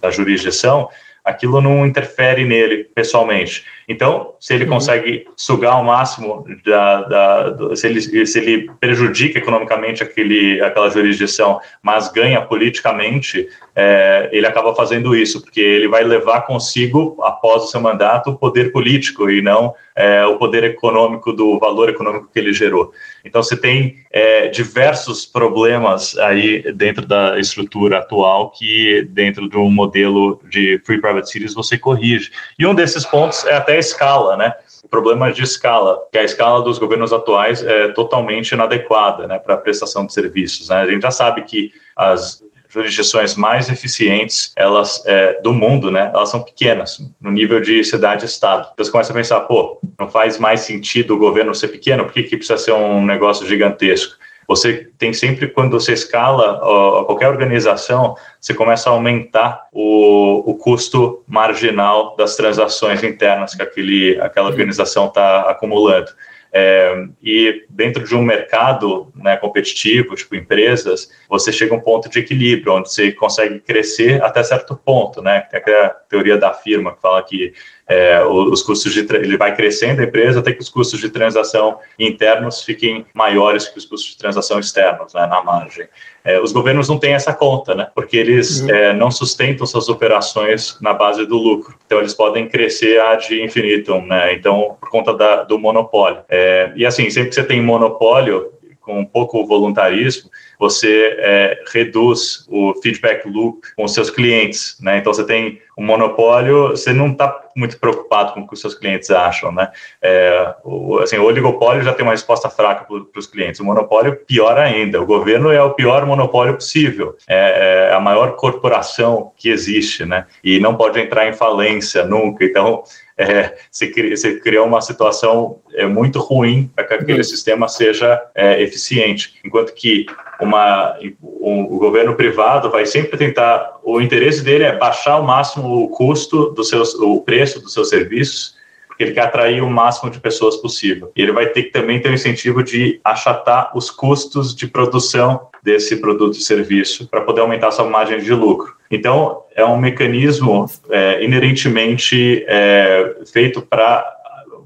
da 0.02 0.12
jurisdição, 0.12 0.90
aquilo 1.30 1.62
não 1.62 1.86
interfere 1.86 2.44
nele 2.46 2.84
pessoalmente. 2.84 3.64
Então, 3.88 4.36
se 4.40 4.54
ele 4.54 4.66
uhum. 4.66 4.72
consegue 4.72 5.26
sugar 5.36 5.80
o 5.80 5.84
máximo 5.84 6.46
da, 6.66 7.02
da 7.02 7.50
do, 7.50 7.76
se, 7.76 7.88
ele, 7.88 8.26
se 8.26 8.40
ele 8.40 8.70
prejudica 8.80 9.40
economicamente 9.40 10.04
aquele, 10.04 10.62
aquela 10.62 10.90
jurisdição, 10.90 11.60
mas 11.82 12.12
ganha 12.12 12.42
politicamente, 12.42 13.48
é, 13.76 14.30
ele 14.32 14.46
acaba 14.46 14.76
fazendo 14.76 15.16
isso, 15.16 15.42
porque 15.42 15.60
ele 15.60 15.88
vai 15.88 16.04
levar 16.04 16.42
consigo, 16.42 17.18
após 17.22 17.64
o 17.64 17.68
seu 17.68 17.82
mandato, 17.82 18.30
o 18.30 18.38
poder 18.38 18.72
político 18.72 19.30
e 19.30 19.42
não 19.42 19.74
é, 20.00 20.26
o 20.26 20.38
poder 20.38 20.64
econômico 20.64 21.34
do 21.34 21.60
valor 21.60 21.90
econômico 21.90 22.30
que 22.32 22.40
ele 22.40 22.54
gerou. 22.54 22.94
Então, 23.24 23.42
você 23.44 23.56
tem 23.56 23.98
é, 24.12 24.48
diversos 24.48 25.26
problemas 25.26 26.18
aí 26.18 26.72
dentro 26.74 27.06
da 27.06 27.40
estrutura 27.40 28.00
atual 28.00 28.52
que, 28.52 29.08
dentro 29.10 29.50
de 29.50 29.58
um 29.58 29.70
modelo 29.70 30.42
de 30.50 30.82
Free 30.86 31.02
Private 31.02 31.30
Cities, 31.30 31.54
você 31.54 31.78
corrige. 31.78 32.32
E 32.58 32.66
um 32.66 32.74
desses 32.74 33.06
pontos 33.06 33.46
é 33.46 33.56
até 33.56 33.78
escala, 33.78 34.38
né? 34.38 34.54
O 34.84 34.88
problema 34.88 35.32
de 35.32 35.44
escala, 35.44 36.00
que 36.12 36.18
a 36.18 36.24
escala 36.24 36.64
dos 36.64 36.80
governos 36.80 37.14
atuais 37.14 37.64
é 37.64 37.90
totalmente 37.90 38.52
inadequada 38.52 39.28
né, 39.28 39.38
para 39.38 39.56
a 39.56 39.58
prestação 39.58 40.06
de 40.06 40.14
serviços. 40.14 40.70
Né? 40.70 40.78
A 40.78 40.88
gente 40.90 41.02
já 41.02 41.12
sabe 41.12 41.44
que 41.44 41.72
as 41.96 42.42
jurisdições 42.70 43.36
mais 43.36 43.70
eficientes 43.70 44.54
elas 44.56 45.04
é, 45.06 45.42
do 45.42 45.54
mundo, 45.54 45.90
né? 45.90 46.12
Elas 46.14 46.30
são 46.30 46.42
pequenas 46.42 47.00
no 47.20 47.32
nível 47.32 47.60
de 47.60 47.84
cidade-estado. 47.84 48.70
Então 48.74 48.86
você 48.86 48.92
começa 48.92 49.12
a 49.12 49.16
pensar, 49.16 49.40
pô, 49.42 49.80
não 50.00 50.10
faz 50.10 50.38
mais 50.38 50.62
sentido 50.62 51.16
o 51.16 51.18
governo 51.18 51.54
ser 51.54 51.70
pequeno? 51.70 52.06
Por 52.06 52.14
que, 52.14 52.24
que 52.24 52.38
precisa 52.38 52.58
ser 52.58 52.74
um 52.74 53.06
negócio 53.06 53.48
gigantesco? 53.48 54.20
você 54.50 54.90
tem 54.98 55.14
sempre, 55.14 55.48
quando 55.48 55.80
você 55.80 55.94
escala 55.94 56.60
ó, 56.64 57.04
qualquer 57.04 57.28
organização, 57.28 58.16
você 58.42 58.52
começa 58.52 58.90
a 58.90 58.94
aumentar 58.94 59.68
o, 59.72 60.50
o 60.50 60.56
custo 60.56 61.24
marginal 61.28 62.16
das 62.16 62.36
transações 62.36 63.04
internas 63.04 63.54
que 63.54 63.62
aquele, 63.62 64.20
aquela 64.20 64.50
organização 64.50 65.06
está 65.06 65.42
acumulando. 65.42 66.10
É, 66.52 67.08
e 67.22 67.66
dentro 67.70 68.04
de 68.04 68.16
um 68.16 68.24
mercado 68.24 69.12
né, 69.16 69.38
competitivo, 69.38 70.16
tipo 70.16 70.36
empresas, 70.36 71.12
você 71.30 71.52
chega 71.52 71.74
a 71.74 71.78
um 71.78 71.82
ponto 71.82 72.10
de 72.10 72.20
equilíbrio, 72.20 72.74
onde 72.74 72.92
você 72.92 73.12
consegue 73.12 73.60
crescer 73.60 74.22
até 74.24 74.42
certo 74.42 74.76
ponto, 74.76 75.22
né? 75.22 75.42
Tem 75.42 75.60
aquela 75.60 75.90
teoria 75.90 76.38
da 76.38 76.54
firma 76.54 76.96
que 76.96 77.02
fala 77.02 77.22
que 77.22 77.54
é, 77.90 78.24
os 78.24 78.62
custos 78.62 78.94
de 78.94 79.00
ele 79.16 79.36
vai 79.36 79.56
crescendo 79.56 80.02
a 80.02 80.04
empresa 80.04 80.40
até 80.40 80.54
que 80.54 80.62
os 80.62 80.70
custos 80.70 81.00
de 81.00 81.10
transação 81.10 81.80
internos 81.98 82.62
fiquem 82.62 83.04
maiores 83.16 83.68
que 83.68 83.80
os 83.80 83.86
custos 83.86 84.12
de 84.12 84.18
transação 84.18 84.60
externos, 84.60 85.12
né, 85.16 85.26
na 85.26 85.42
margem. 85.44 85.88
É, 86.24 86.40
os 86.40 86.52
governos 86.52 86.88
não 86.88 87.00
têm 87.00 87.14
essa 87.14 87.34
conta, 87.34 87.74
né, 87.74 87.88
porque 87.96 88.16
eles 88.16 88.62
uhum. 88.62 88.70
é, 88.70 88.94
não 88.94 89.10
sustentam 89.10 89.66
suas 89.66 89.90
operações 89.90 90.78
na 90.80 90.94
base 90.94 91.26
do 91.26 91.36
lucro. 91.36 91.74
Então 91.88 91.98
eles 91.98 92.14
podem 92.14 92.48
crescer 92.48 93.02
ad 93.02 93.34
infinitum, 93.42 94.06
né? 94.06 94.34
Então 94.34 94.78
por 94.80 94.90
conta 94.90 95.12
da, 95.14 95.44
do 95.44 95.58
monopólio. 95.58 96.20
É, 96.30 96.72
e 96.76 96.86
assim 96.86 97.10
sempre 97.10 97.30
que 97.30 97.36
você 97.36 97.44
tem 97.44 97.60
monopólio 97.60 98.52
com 98.90 99.06
pouco 99.06 99.46
voluntarismo, 99.46 100.32
você 100.58 101.16
é, 101.20 101.64
reduz 101.72 102.48
o 102.50 102.74
feedback 102.82 103.30
loop 103.30 103.62
com 103.76 103.84
os 103.84 103.94
seus 103.94 104.10
clientes, 104.10 104.76
né? 104.82 104.98
Então 104.98 105.14
você 105.14 105.24
tem 105.24 105.62
um 105.78 105.86
monopólio, 105.86 106.70
você 106.70 106.92
não 106.92 107.12
está 107.12 107.50
muito 107.56 107.80
preocupado 107.80 108.34
com 108.34 108.42
o 108.42 108.48
que 108.48 108.56
os 108.56 108.60
seus 108.60 108.74
clientes 108.74 109.12
acham, 109.12 109.52
né? 109.52 109.70
É, 110.02 110.56
o, 110.64 110.98
assim, 110.98 111.18
o 111.18 111.24
oligopólio 111.24 111.84
já 111.84 111.94
tem 111.94 112.04
uma 112.04 112.14
resposta 112.14 112.50
fraca 112.50 112.84
para 112.84 113.20
os 113.20 113.28
clientes, 113.28 113.60
o 113.60 113.66
monopólio 113.66 114.16
pior 114.26 114.58
ainda. 114.58 115.00
O 115.00 115.06
governo 115.06 115.52
é 115.52 115.62
o 115.62 115.76
pior 115.76 116.04
monopólio 116.08 116.56
possível, 116.56 117.16
é, 117.28 117.90
é 117.90 117.94
a 117.94 118.00
maior 118.00 118.36
corporação 118.38 119.32
que 119.38 119.50
existe, 119.50 120.04
né? 120.04 120.26
E 120.44 120.60
não 120.60 120.76
pode 120.76 121.00
entrar 121.00 121.28
em 121.28 121.34
falência 121.34 122.04
nunca. 122.04 122.44
Então 122.44 122.84
é, 123.20 123.58
você, 123.70 123.88
cria, 123.88 124.16
você 124.16 124.40
criou 124.40 124.66
uma 124.66 124.80
situação 124.80 125.60
é, 125.74 125.86
muito 125.86 126.20
ruim 126.20 126.72
para 126.74 126.86
que 126.86 126.94
aquele 126.94 127.18
uhum. 127.18 127.24
sistema 127.24 127.68
seja 127.68 128.20
é, 128.34 128.64
eficiente. 128.64 129.34
Enquanto 129.44 129.74
que 129.74 130.06
uma, 130.40 130.98
um, 131.22 131.64
o 131.64 131.78
governo 131.78 132.16
privado 132.16 132.72
vai 132.72 132.86
sempre 132.86 133.18
tentar, 133.18 133.78
o 133.84 134.00
interesse 134.00 134.42
dele 134.42 134.64
é 134.64 134.78
baixar 134.78 135.14
ao 135.14 135.24
máximo 135.24 135.84
o 135.84 135.90
custo 135.90 136.52
dos 136.52 136.70
seus, 136.70 136.96
o 136.96 137.20
preço 137.20 137.62
dos 137.62 137.74
seus 137.74 137.90
serviços, 137.90 138.58
porque 138.88 139.04
ele 139.04 139.12
quer 139.12 139.24
atrair 139.24 139.62
o 139.62 139.70
máximo 139.70 140.10
de 140.10 140.22
pessoas 140.22 140.56
possível. 140.56 141.12
E 141.14 141.22
ele 141.22 141.34
vai 141.34 141.48
ter 141.48 141.64
que 141.64 141.72
também 141.72 142.02
ter 142.02 142.10
o 142.10 142.14
incentivo 142.14 142.64
de 142.64 143.02
achatar 143.04 143.78
os 143.78 143.92
custos 143.92 144.56
de 144.56 144.66
produção 144.66 145.50
desse 145.62 145.98
produto 145.98 146.38
e 146.38 146.42
serviço 146.42 147.06
para 147.10 147.20
poder 147.20 147.42
aumentar 147.42 147.72
sua 147.72 147.86
margem 147.86 148.20
de 148.20 148.34
lucro. 148.34 148.79
Então, 148.92 149.44
é 149.56 149.64
um 149.64 149.78
mecanismo 149.78 150.66
é, 150.90 151.24
inerentemente 151.24 152.44
é, 152.48 153.16
feito 153.32 153.62
para 153.62 154.16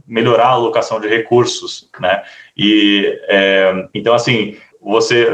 melhorar 0.08 0.48
a 0.48 0.52
alocação 0.52 1.00
de 1.00 1.08
recursos, 1.08 1.90
né? 2.00 2.24
E 2.56 3.20
é, 3.28 3.88
então, 3.94 4.14
assim, 4.14 4.58
você, 4.82 5.26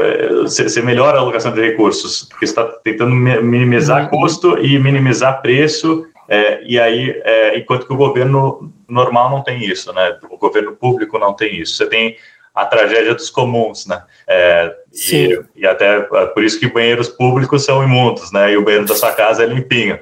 você 0.42 0.80
melhora 0.80 1.18
a 1.18 1.20
alocação 1.20 1.52
de 1.52 1.60
recursos, 1.60 2.24
porque 2.24 2.44
está 2.44 2.64
tentando 2.64 3.12
minimizar 3.12 4.04
uhum. 4.04 4.08
custo 4.08 4.58
e 4.58 4.78
minimizar 4.78 5.42
preço, 5.42 6.06
é, 6.28 6.62
e 6.64 6.78
aí, 6.78 7.20
é, 7.24 7.58
enquanto 7.58 7.86
que 7.86 7.92
o 7.92 7.96
governo 7.96 8.72
normal 8.88 9.30
não 9.30 9.42
tem 9.42 9.64
isso, 9.64 9.92
né? 9.92 10.16
O 10.30 10.38
governo 10.38 10.76
público 10.76 11.18
não 11.18 11.34
tem 11.34 11.56
isso. 11.60 11.74
Você 11.74 11.86
tem 11.86 12.16
a 12.54 12.66
tragédia 12.66 13.14
dos 13.14 13.30
comuns, 13.30 13.86
né? 13.86 14.02
É, 14.26 14.74
e, 14.92 15.40
e, 15.56 15.66
até 15.66 15.98
é 15.98 16.26
por 16.26 16.42
isso 16.42 16.58
que 16.58 16.66
banheiros 16.66 17.08
públicos 17.08 17.64
são 17.64 17.82
imundos, 17.82 18.32
né? 18.32 18.52
E 18.52 18.56
o 18.56 18.64
banheiro 18.64 18.86
da 18.86 18.94
sua 18.94 19.12
casa 19.12 19.44
é 19.44 19.46
limpinho. 19.46 19.98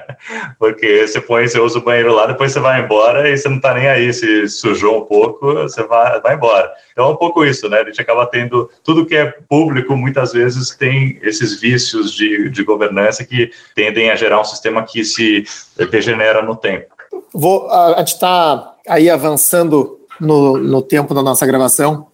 Porque 0.58 1.06
você 1.06 1.20
põe, 1.20 1.48
você 1.48 1.58
usa 1.58 1.78
o 1.78 1.82
banheiro 1.82 2.14
lá, 2.14 2.26
depois 2.26 2.52
você 2.52 2.60
vai 2.60 2.82
embora 2.82 3.28
e 3.28 3.36
você 3.36 3.48
não 3.48 3.60
tá 3.60 3.74
nem 3.74 3.88
aí. 3.88 4.12
Se 4.12 4.48
sujou 4.48 4.98
um 4.98 5.04
pouco, 5.04 5.54
você 5.54 5.82
vai, 5.84 6.20
vai 6.20 6.34
embora. 6.34 6.70
Então 6.92 7.06
é 7.06 7.08
um 7.08 7.16
pouco 7.16 7.44
isso, 7.44 7.68
né? 7.68 7.80
A 7.80 7.84
gente 7.84 8.00
acaba 8.00 8.26
tendo 8.26 8.70
tudo 8.84 9.06
que 9.06 9.16
é 9.16 9.26
público, 9.48 9.96
muitas 9.96 10.32
vezes 10.32 10.74
tem 10.76 11.18
esses 11.22 11.58
vícios 11.60 12.12
de, 12.12 12.50
de 12.50 12.62
governança 12.62 13.24
que 13.24 13.50
tendem 13.74 14.10
a 14.10 14.16
gerar 14.16 14.40
um 14.40 14.44
sistema 14.44 14.82
que 14.82 15.02
se 15.04 15.44
degenera 15.90 16.42
no 16.42 16.56
tempo. 16.56 16.94
Vou, 17.32 17.70
a 17.70 17.98
gente 17.98 18.14
está 18.14 18.74
aí 18.86 19.08
avançando 19.10 19.95
no, 20.20 20.56
no 20.56 20.82
tempo 20.82 21.14
da 21.14 21.22
nossa 21.22 21.46
gravação. 21.46 22.06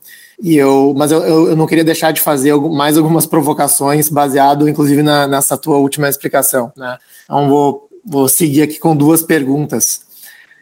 E 0.43 0.57
eu, 0.57 0.93
mas 0.97 1.13
eu, 1.13 1.23
eu 1.23 1.57
não 1.57 1.67
queria 1.67 1.85
deixar 1.85 2.11
de 2.13 2.21
fazer 2.21 2.55
mais 2.57 2.99
algumas 2.99 3.27
provocações 3.27 4.09
baseado, 4.09 4.69
inclusive, 4.69 5.03
na, 5.03 5.29
nessa 5.29 5.57
tua 5.57 5.77
última 5.77 6.09
explicação. 6.09 6.73
Né? 6.77 6.99
Então 7.25 7.49
vou, 7.49 7.89
vou 8.05 8.29
seguir 8.29 8.63
aqui 8.63 8.79
com 8.79 8.97
duas 8.97 9.23
perguntas. 9.23 10.11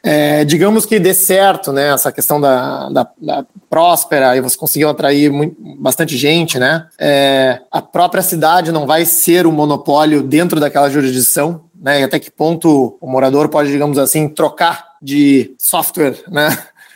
É, 0.02 0.44
digamos 0.46 0.86
que 0.86 0.98
dê 0.98 1.12
certo, 1.12 1.72
né? 1.72 1.92
Essa 1.92 2.10
questão 2.10 2.40
da, 2.40 2.88
da, 2.88 3.10
da 3.20 3.46
próspera 3.68 4.34
e 4.34 4.40
você 4.40 4.56
conseguiu 4.56 4.88
atrair 4.88 5.30
muito, 5.30 5.56
bastante 5.78 6.16
gente, 6.16 6.58
né? 6.58 6.86
É, 6.98 7.60
a 7.70 7.82
própria 7.82 8.22
cidade 8.22 8.72
não 8.72 8.86
vai 8.86 9.04
ser 9.04 9.46
um 9.46 9.52
monopólio 9.52 10.22
dentro 10.22 10.58
daquela 10.58 10.88
jurisdição, 10.88 11.64
né? 11.78 12.00
E 12.00 12.04
até 12.04 12.18
que 12.18 12.30
ponto 12.30 12.96
o 12.98 13.06
morador 13.06 13.50
pode, 13.50 13.70
digamos 13.70 13.98
assim, 13.98 14.26
trocar 14.26 14.96
de 15.02 15.54
software, 15.58 16.16
né? 16.28 16.48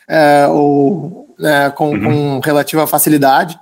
É, 0.09 0.47
ou 0.49 1.29
né, 1.39 1.71
com, 1.71 1.91
uhum. 1.91 2.41
com, 2.41 2.41
relativa 2.45 2.87
facilidade. 2.87 3.59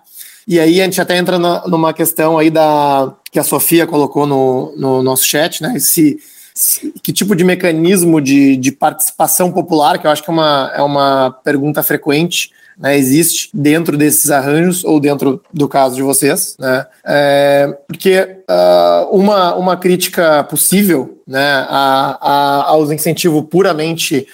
E 0.46 0.58
aí 0.58 0.80
a 0.80 0.84
gente 0.84 1.00
até 1.00 1.16
entra 1.16 1.38
na, 1.38 1.66
numa 1.66 1.92
questão 1.92 2.36
aí 2.38 2.50
da 2.50 3.12
que 3.30 3.38
a 3.38 3.44
Sofia 3.44 3.86
colocou 3.86 4.26
no, 4.26 4.74
no 4.76 5.02
nosso 5.02 5.24
chat, 5.24 5.62
né? 5.62 5.78
Se, 5.78 6.18
se, 6.54 6.92
que 7.02 7.12
tipo 7.12 7.34
de 7.34 7.44
mecanismo 7.44 8.20
de, 8.20 8.56
de 8.56 8.72
participação 8.72 9.50
popular, 9.50 9.98
que 9.98 10.06
eu 10.06 10.10
acho 10.10 10.22
que 10.22 10.30
é 10.30 10.32
uma, 10.32 10.72
é 10.74 10.82
uma 10.82 11.30
pergunta 11.42 11.82
frequente, 11.82 12.50
né, 12.78 12.96
existe 12.96 13.50
dentro 13.54 13.96
desses 13.96 14.30
arranjos 14.30 14.84
ou 14.84 14.98
dentro 14.98 15.42
do 15.52 15.68
caso 15.68 15.94
de 15.94 16.02
vocês, 16.02 16.56
né? 16.58 16.86
É, 17.04 17.78
porque 17.86 18.38
uh, 18.50 19.16
uma, 19.16 19.54
uma 19.54 19.76
crítica 19.76 20.42
possível, 20.44 21.22
né, 21.26 21.66
a, 21.68 22.18
a, 22.20 22.64
aos 22.70 22.90
incentivos 22.90 23.44
puramente 23.50 24.26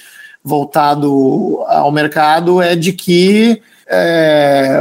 voltado 0.48 1.62
ao 1.66 1.92
mercado 1.92 2.62
é 2.62 2.74
de 2.74 2.92
que 2.92 3.60
é, 3.90 4.80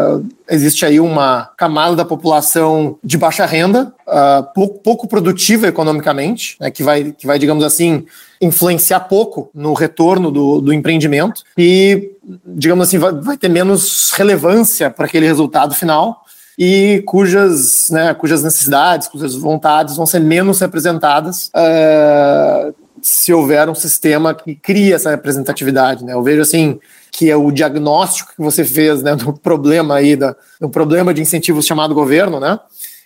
existe 0.50 0.86
aí 0.86 1.00
uma 1.00 1.50
camada 1.58 1.96
da 1.96 2.06
população 2.06 2.98
de 3.04 3.18
baixa 3.18 3.46
renda, 3.46 3.94
uh, 4.08 4.44
pouco, 4.54 4.80
pouco, 4.80 5.08
produtiva 5.08 5.68
economicamente, 5.68 6.58
né, 6.60 6.72
que, 6.72 6.84
vai, 6.84 7.12
que 7.12 7.28
vai, 7.28 7.38
digamos 7.40 7.64
assim, 7.64 8.06
influenciar 8.42 9.02
pouco 9.02 9.50
no 9.54 9.74
retorno 9.74 10.30
do, 10.32 10.62
do 10.62 10.74
empreendimento 10.74 11.44
e, 11.58 12.12
digamos 12.46 12.88
assim, 12.88 12.98
vai, 12.98 13.14
vai 13.14 13.38
ter 13.38 13.50
menos 13.50 14.12
relevância 14.12 14.90
para 14.90 15.06
aquele 15.06 15.26
resultado 15.26 15.74
final 15.74 16.24
e 16.58 17.04
cujas, 17.06 17.90
né, 17.90 18.14
cujas 18.14 18.44
necessidades, 18.44 19.08
cujas 19.08 19.36
vontades 19.36 19.96
vão 19.96 20.06
ser 20.06 20.20
menos 20.20 20.60
representadas 20.60 21.50
uh, 21.56 22.74
se 23.08 23.34
houver 23.34 23.70
um 23.70 23.76
sistema 23.76 24.34
que 24.34 24.54
cria 24.54 24.96
essa 24.96 25.10
representatividade. 25.10 26.04
Né? 26.04 26.14
Eu 26.14 26.22
vejo 26.22 26.42
assim 26.42 26.78
que 27.10 27.32
é 27.32 27.36
o 27.36 27.52
diagnóstico 27.52 28.34
que 28.36 28.42
você 28.42 28.66
fez 28.66 29.02
né, 29.02 29.16
do 29.16 29.34
problema 29.34 29.96
aí, 29.96 30.16
da, 30.16 30.36
do 30.60 30.70
problema 30.70 31.14
de 31.14 31.22
incentivos 31.22 31.66
chamado 31.66 31.96
governo, 31.96 32.40
né? 32.40 32.60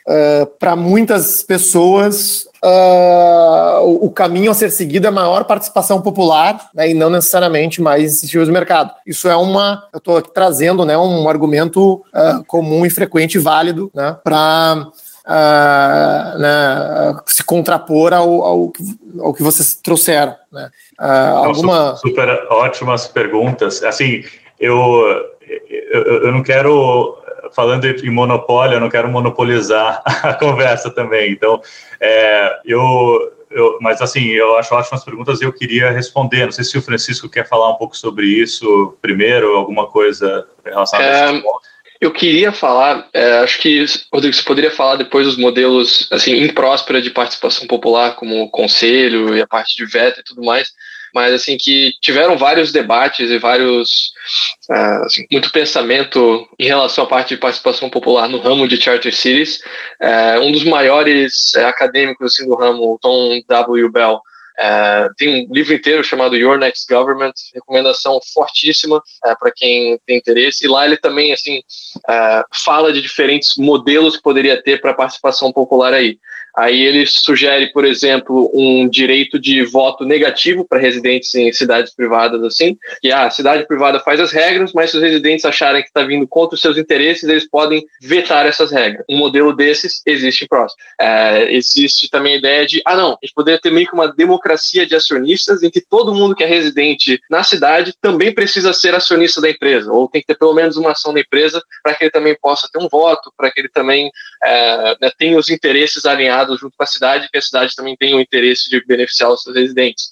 Uh, 0.07 0.47
para 0.57 0.75
muitas 0.75 1.43
pessoas, 1.43 2.45
uh, 2.65 3.81
o, 3.83 4.07
o, 4.07 4.09
caminho 4.09 4.49
a 4.49 4.53
ser 4.55 4.71
seguido 4.71 5.05
é 5.05 5.11
maior 5.11 5.43
participação 5.43 6.01
popular 6.01 6.71
né, 6.73 6.89
e 6.89 6.95
não 6.95 7.07
necessariamente 7.11 7.79
mais 7.79 8.13
incentivos 8.13 8.47
de 8.47 8.51
mercado. 8.51 8.91
Isso 9.05 9.29
é 9.29 9.35
uma. 9.35 9.87
Eu 9.93 9.99
estou 9.99 10.19
trazendo 10.19 10.83
né, 10.83 10.97
um 10.97 11.29
argumento 11.29 12.03
uh, 12.15 12.43
comum 12.47 12.83
e 12.83 12.89
frequente 12.89 13.35
e 13.35 13.39
válido 13.39 13.91
né, 13.93 14.17
para 14.23 14.87
uh, 15.25 16.37
né, 16.39 17.21
se 17.25 17.43
contrapor 17.43 18.13
ao, 18.13 18.43
ao, 18.43 18.73
ao, 19.19 19.33
que 19.33 19.43
vocês 19.43 19.75
trouxeram. 19.75 20.35
Né? 20.51 20.69
Uh, 20.99 21.45
alguma... 21.45 21.95
Super, 21.95 22.29
ótimas 22.49 23.07
perguntas. 23.07 23.83
Assim, 23.83 24.23
eu, 24.59 25.25
eu, 25.91 26.23
eu 26.23 26.31
não 26.31 26.43
quero 26.43 27.17
falando 27.53 27.85
em 27.85 28.09
monopólio, 28.09 28.75
eu 28.75 28.79
não 28.79 28.89
quero 28.89 29.09
monopolizar 29.09 30.01
a 30.23 30.33
conversa 30.33 30.89
também. 30.89 31.31
Então, 31.31 31.61
é, 31.99 32.59
eu, 32.65 33.31
eu, 33.49 33.77
mas 33.81 34.01
assim, 34.01 34.27
eu 34.27 34.57
acho 34.57 34.73
ótimas 34.73 35.03
perguntas 35.03 35.41
e 35.41 35.45
eu 35.45 35.53
queria 35.53 35.91
responder. 35.91 36.45
Não 36.45 36.51
sei 36.51 36.63
se 36.63 36.77
o 36.77 36.81
Francisco 36.81 37.29
quer 37.29 37.47
falar 37.47 37.69
um 37.71 37.75
pouco 37.75 37.95
sobre 37.95 38.25
isso 38.25 38.97
primeiro, 39.01 39.55
alguma 39.55 39.87
coisa 39.87 40.47
relacionada 40.63 41.09
é, 41.09 41.23
a 41.23 41.33
isso. 41.33 41.47
Eu 42.01 42.11
queria 42.11 42.51
falar, 42.51 43.07
é, 43.13 43.33
acho 43.39 43.59
que, 43.59 43.85
Rodrigo, 44.11 44.35
você 44.35 44.41
poderia 44.41 44.71
falar 44.71 44.95
depois 44.95 45.27
dos 45.27 45.37
modelos, 45.37 46.07
assim, 46.11 46.33
em 46.33 46.51
próspera 46.51 46.99
de 46.99 47.11
participação 47.11 47.67
popular, 47.67 48.15
como 48.15 48.41
o 48.41 48.49
conselho 48.49 49.37
e 49.37 49.41
a 49.41 49.45
parte 49.45 49.77
de 49.77 49.85
veto 49.85 50.19
e 50.19 50.23
tudo 50.23 50.43
mais, 50.43 50.69
mas, 51.13 51.31
assim, 51.31 51.57
que 51.59 51.91
tiveram 52.01 52.39
vários 52.39 52.71
debates 52.71 53.29
e 53.29 53.37
vários, 53.37 54.13
uh, 54.67 55.05
assim, 55.05 55.27
muito 55.31 55.51
pensamento 55.51 56.47
em 56.57 56.65
relação 56.65 57.03
à 57.03 57.07
parte 57.07 57.35
de 57.35 57.37
participação 57.39 57.87
popular 57.87 58.27
no 58.27 58.39
ramo 58.39 58.67
de 58.67 58.81
Charter 58.81 59.13
Cities. 59.13 59.59
Uh, 60.01 60.39
um 60.41 60.51
dos 60.51 60.63
maiores 60.63 61.53
uh, 61.55 61.67
acadêmicos, 61.67 62.33
assim, 62.33 62.47
do 62.47 62.55
ramo, 62.55 62.97
Tom 62.99 63.41
W. 63.47 63.91
Bell, 63.91 64.21
é, 64.59 65.07
tem 65.17 65.45
um 65.45 65.53
livro 65.53 65.73
inteiro 65.73 66.03
chamado 66.03 66.35
Your 66.35 66.57
Next 66.57 66.85
Government, 66.91 67.33
recomendação 67.53 68.19
fortíssima 68.33 69.01
é, 69.25 69.35
para 69.35 69.51
quem 69.55 69.99
tem 70.05 70.17
interesse. 70.17 70.65
E 70.65 70.67
lá 70.67 70.85
ele 70.85 70.97
também 70.97 71.33
assim 71.33 71.61
é, 72.07 72.43
fala 72.53 72.91
de 72.91 73.01
diferentes 73.01 73.55
modelos 73.57 74.17
que 74.17 74.23
poderia 74.23 74.61
ter 74.61 74.81
para 74.81 74.93
participação 74.93 75.51
popular 75.51 75.93
aí. 75.93 76.17
Aí 76.55 76.81
ele 76.81 77.05
sugere, 77.05 77.71
por 77.71 77.85
exemplo, 77.85 78.51
um 78.53 78.87
direito 78.87 79.39
de 79.39 79.63
voto 79.63 80.05
negativo 80.05 80.65
para 80.67 80.79
residentes 80.79 81.33
em 81.35 81.51
cidades 81.53 81.93
privadas, 81.93 82.43
assim, 82.43 82.77
que 83.01 83.11
ah, 83.11 83.27
a 83.27 83.31
cidade 83.31 83.65
privada 83.65 83.99
faz 83.99 84.19
as 84.19 84.31
regras, 84.31 84.73
mas 84.73 84.91
se 84.91 84.97
os 84.97 85.03
residentes 85.03 85.45
acharem 85.45 85.81
que 85.81 85.87
está 85.87 86.03
vindo 86.03 86.27
contra 86.27 86.55
os 86.55 86.61
seus 86.61 86.77
interesses, 86.77 87.23
eles 87.23 87.49
podem 87.49 87.85
vetar 88.01 88.45
essas 88.45 88.71
regras. 88.71 89.05
Um 89.09 89.17
modelo 89.17 89.55
desses 89.55 90.01
existe 90.05 90.45
em 90.45 90.47
próximo. 90.47 90.81
É, 90.99 91.53
existe 91.53 92.09
também 92.09 92.33
a 92.33 92.37
ideia 92.37 92.65
de, 92.65 92.81
ah, 92.85 92.95
não, 92.95 93.11
a 93.11 93.17
gente 93.21 93.33
poderia 93.33 93.59
ter 93.59 93.71
meio 93.71 93.87
que 93.87 93.93
uma 93.93 94.11
democracia 94.11 94.85
de 94.85 94.95
acionistas 94.95 95.63
em 95.63 95.69
que 95.69 95.81
todo 95.81 96.13
mundo 96.13 96.35
que 96.35 96.43
é 96.43 96.47
residente 96.47 97.21
na 97.29 97.43
cidade 97.43 97.93
também 98.01 98.33
precisa 98.33 98.73
ser 98.73 98.93
acionista 98.93 99.39
da 99.39 99.49
empresa, 99.49 99.91
ou 99.91 100.07
tem 100.07 100.21
que 100.21 100.27
ter 100.27 100.37
pelo 100.37 100.53
menos 100.53 100.75
uma 100.75 100.91
ação 100.91 101.13
da 101.13 101.19
empresa 101.19 101.61
para 101.81 101.95
que 101.95 102.03
ele 102.03 102.11
também 102.11 102.35
possa 102.41 102.67
ter 102.71 102.79
um 102.79 102.89
voto, 102.89 103.31
para 103.37 103.49
que 103.51 103.61
ele 103.61 103.69
também 103.69 104.11
é, 104.43 104.97
né, 105.01 105.11
tenha 105.17 105.37
os 105.37 105.49
interesses 105.49 106.05
alinhados 106.05 106.40
junto 106.49 106.75
com 106.77 106.83
a 106.83 106.87
cidade, 106.87 107.29
que 107.31 107.37
a 107.37 107.41
cidade 107.41 107.75
também 107.75 107.95
tem 107.95 108.13
o 108.13 108.19
interesse 108.19 108.69
de 108.69 108.83
beneficiar 108.85 109.31
os 109.31 109.41
seus 109.41 109.55
residentes. 109.55 110.09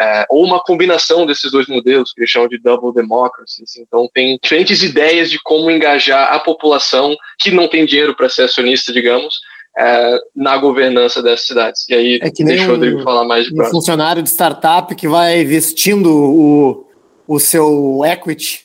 É, 0.00 0.26
ou 0.30 0.44
uma 0.44 0.60
combinação 0.60 1.26
desses 1.26 1.50
dois 1.50 1.66
modelos, 1.66 2.12
que 2.12 2.20
eles 2.20 2.30
chamam 2.30 2.48
de 2.48 2.58
double 2.58 2.92
democracy. 2.92 3.62
Assim. 3.64 3.82
Então, 3.82 4.08
tem 4.12 4.38
diferentes 4.40 4.82
ideias 4.82 5.30
de 5.30 5.40
como 5.42 5.70
engajar 5.70 6.32
a 6.32 6.38
população 6.38 7.16
que 7.38 7.50
não 7.50 7.66
tem 7.66 7.84
dinheiro 7.84 8.14
para 8.14 8.28
ser 8.28 8.42
acionista, 8.42 8.92
digamos, 8.92 9.34
é, 9.76 10.18
na 10.34 10.56
governança 10.56 11.22
dessas 11.22 11.46
cidades. 11.46 11.88
E 11.88 11.94
aí, 11.94 12.18
é 12.22 12.30
que 12.30 12.44
deixa 12.44 12.64
o 12.64 12.72
Rodrigo 12.72 13.02
falar 13.02 13.24
mais 13.24 13.46
de 13.46 13.60
um 13.60 13.64
funcionário 13.66 14.22
de 14.22 14.28
startup 14.28 14.94
que 14.94 15.08
vai 15.08 15.44
vestindo 15.44 16.10
o, 16.12 16.87
o 17.28 17.38
seu 17.38 18.00
equity. 18.06 18.64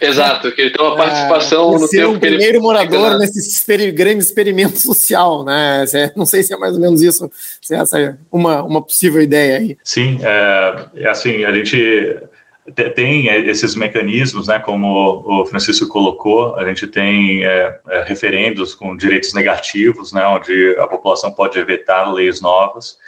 Exato, 0.00 0.52
que 0.52 0.60
ele 0.60 0.70
tem 0.70 0.86
uma 0.86 0.94
participação 0.96 1.74
é, 1.74 1.78
no 1.80 1.88
tempo 1.88 2.12
o 2.12 2.20
primeiro 2.20 2.62
morador 2.62 3.18
nesse 3.18 3.90
grande 3.90 4.22
experimento 4.22 4.78
social, 4.78 5.44
né? 5.44 5.84
Não 6.14 6.24
sei 6.24 6.44
se 6.44 6.54
é 6.54 6.56
mais 6.56 6.74
ou 6.74 6.80
menos 6.80 7.02
isso, 7.02 7.28
se 7.60 7.74
essa 7.74 8.00
é 8.00 8.14
uma, 8.30 8.62
uma 8.62 8.80
possível 8.80 9.20
ideia 9.20 9.58
aí. 9.58 9.76
Sim, 9.82 10.20
é, 10.22 11.02
é 11.02 11.08
assim, 11.08 11.44
a 11.44 11.52
gente 11.52 12.16
tem 12.94 13.26
esses 13.48 13.74
mecanismos, 13.74 14.46
né, 14.46 14.60
como 14.60 15.24
o 15.26 15.46
Francisco 15.46 15.88
colocou, 15.88 16.54
a 16.54 16.64
gente 16.68 16.86
tem 16.86 17.44
é, 17.44 17.80
é, 17.88 18.02
referendos 18.04 18.72
com 18.72 18.96
direitos 18.96 19.34
negativos, 19.34 20.12
né, 20.12 20.24
onde 20.26 20.76
a 20.78 20.86
população 20.86 21.32
pode 21.32 21.60
vetar 21.64 22.12
leis 22.12 22.40
novas. 22.40 22.98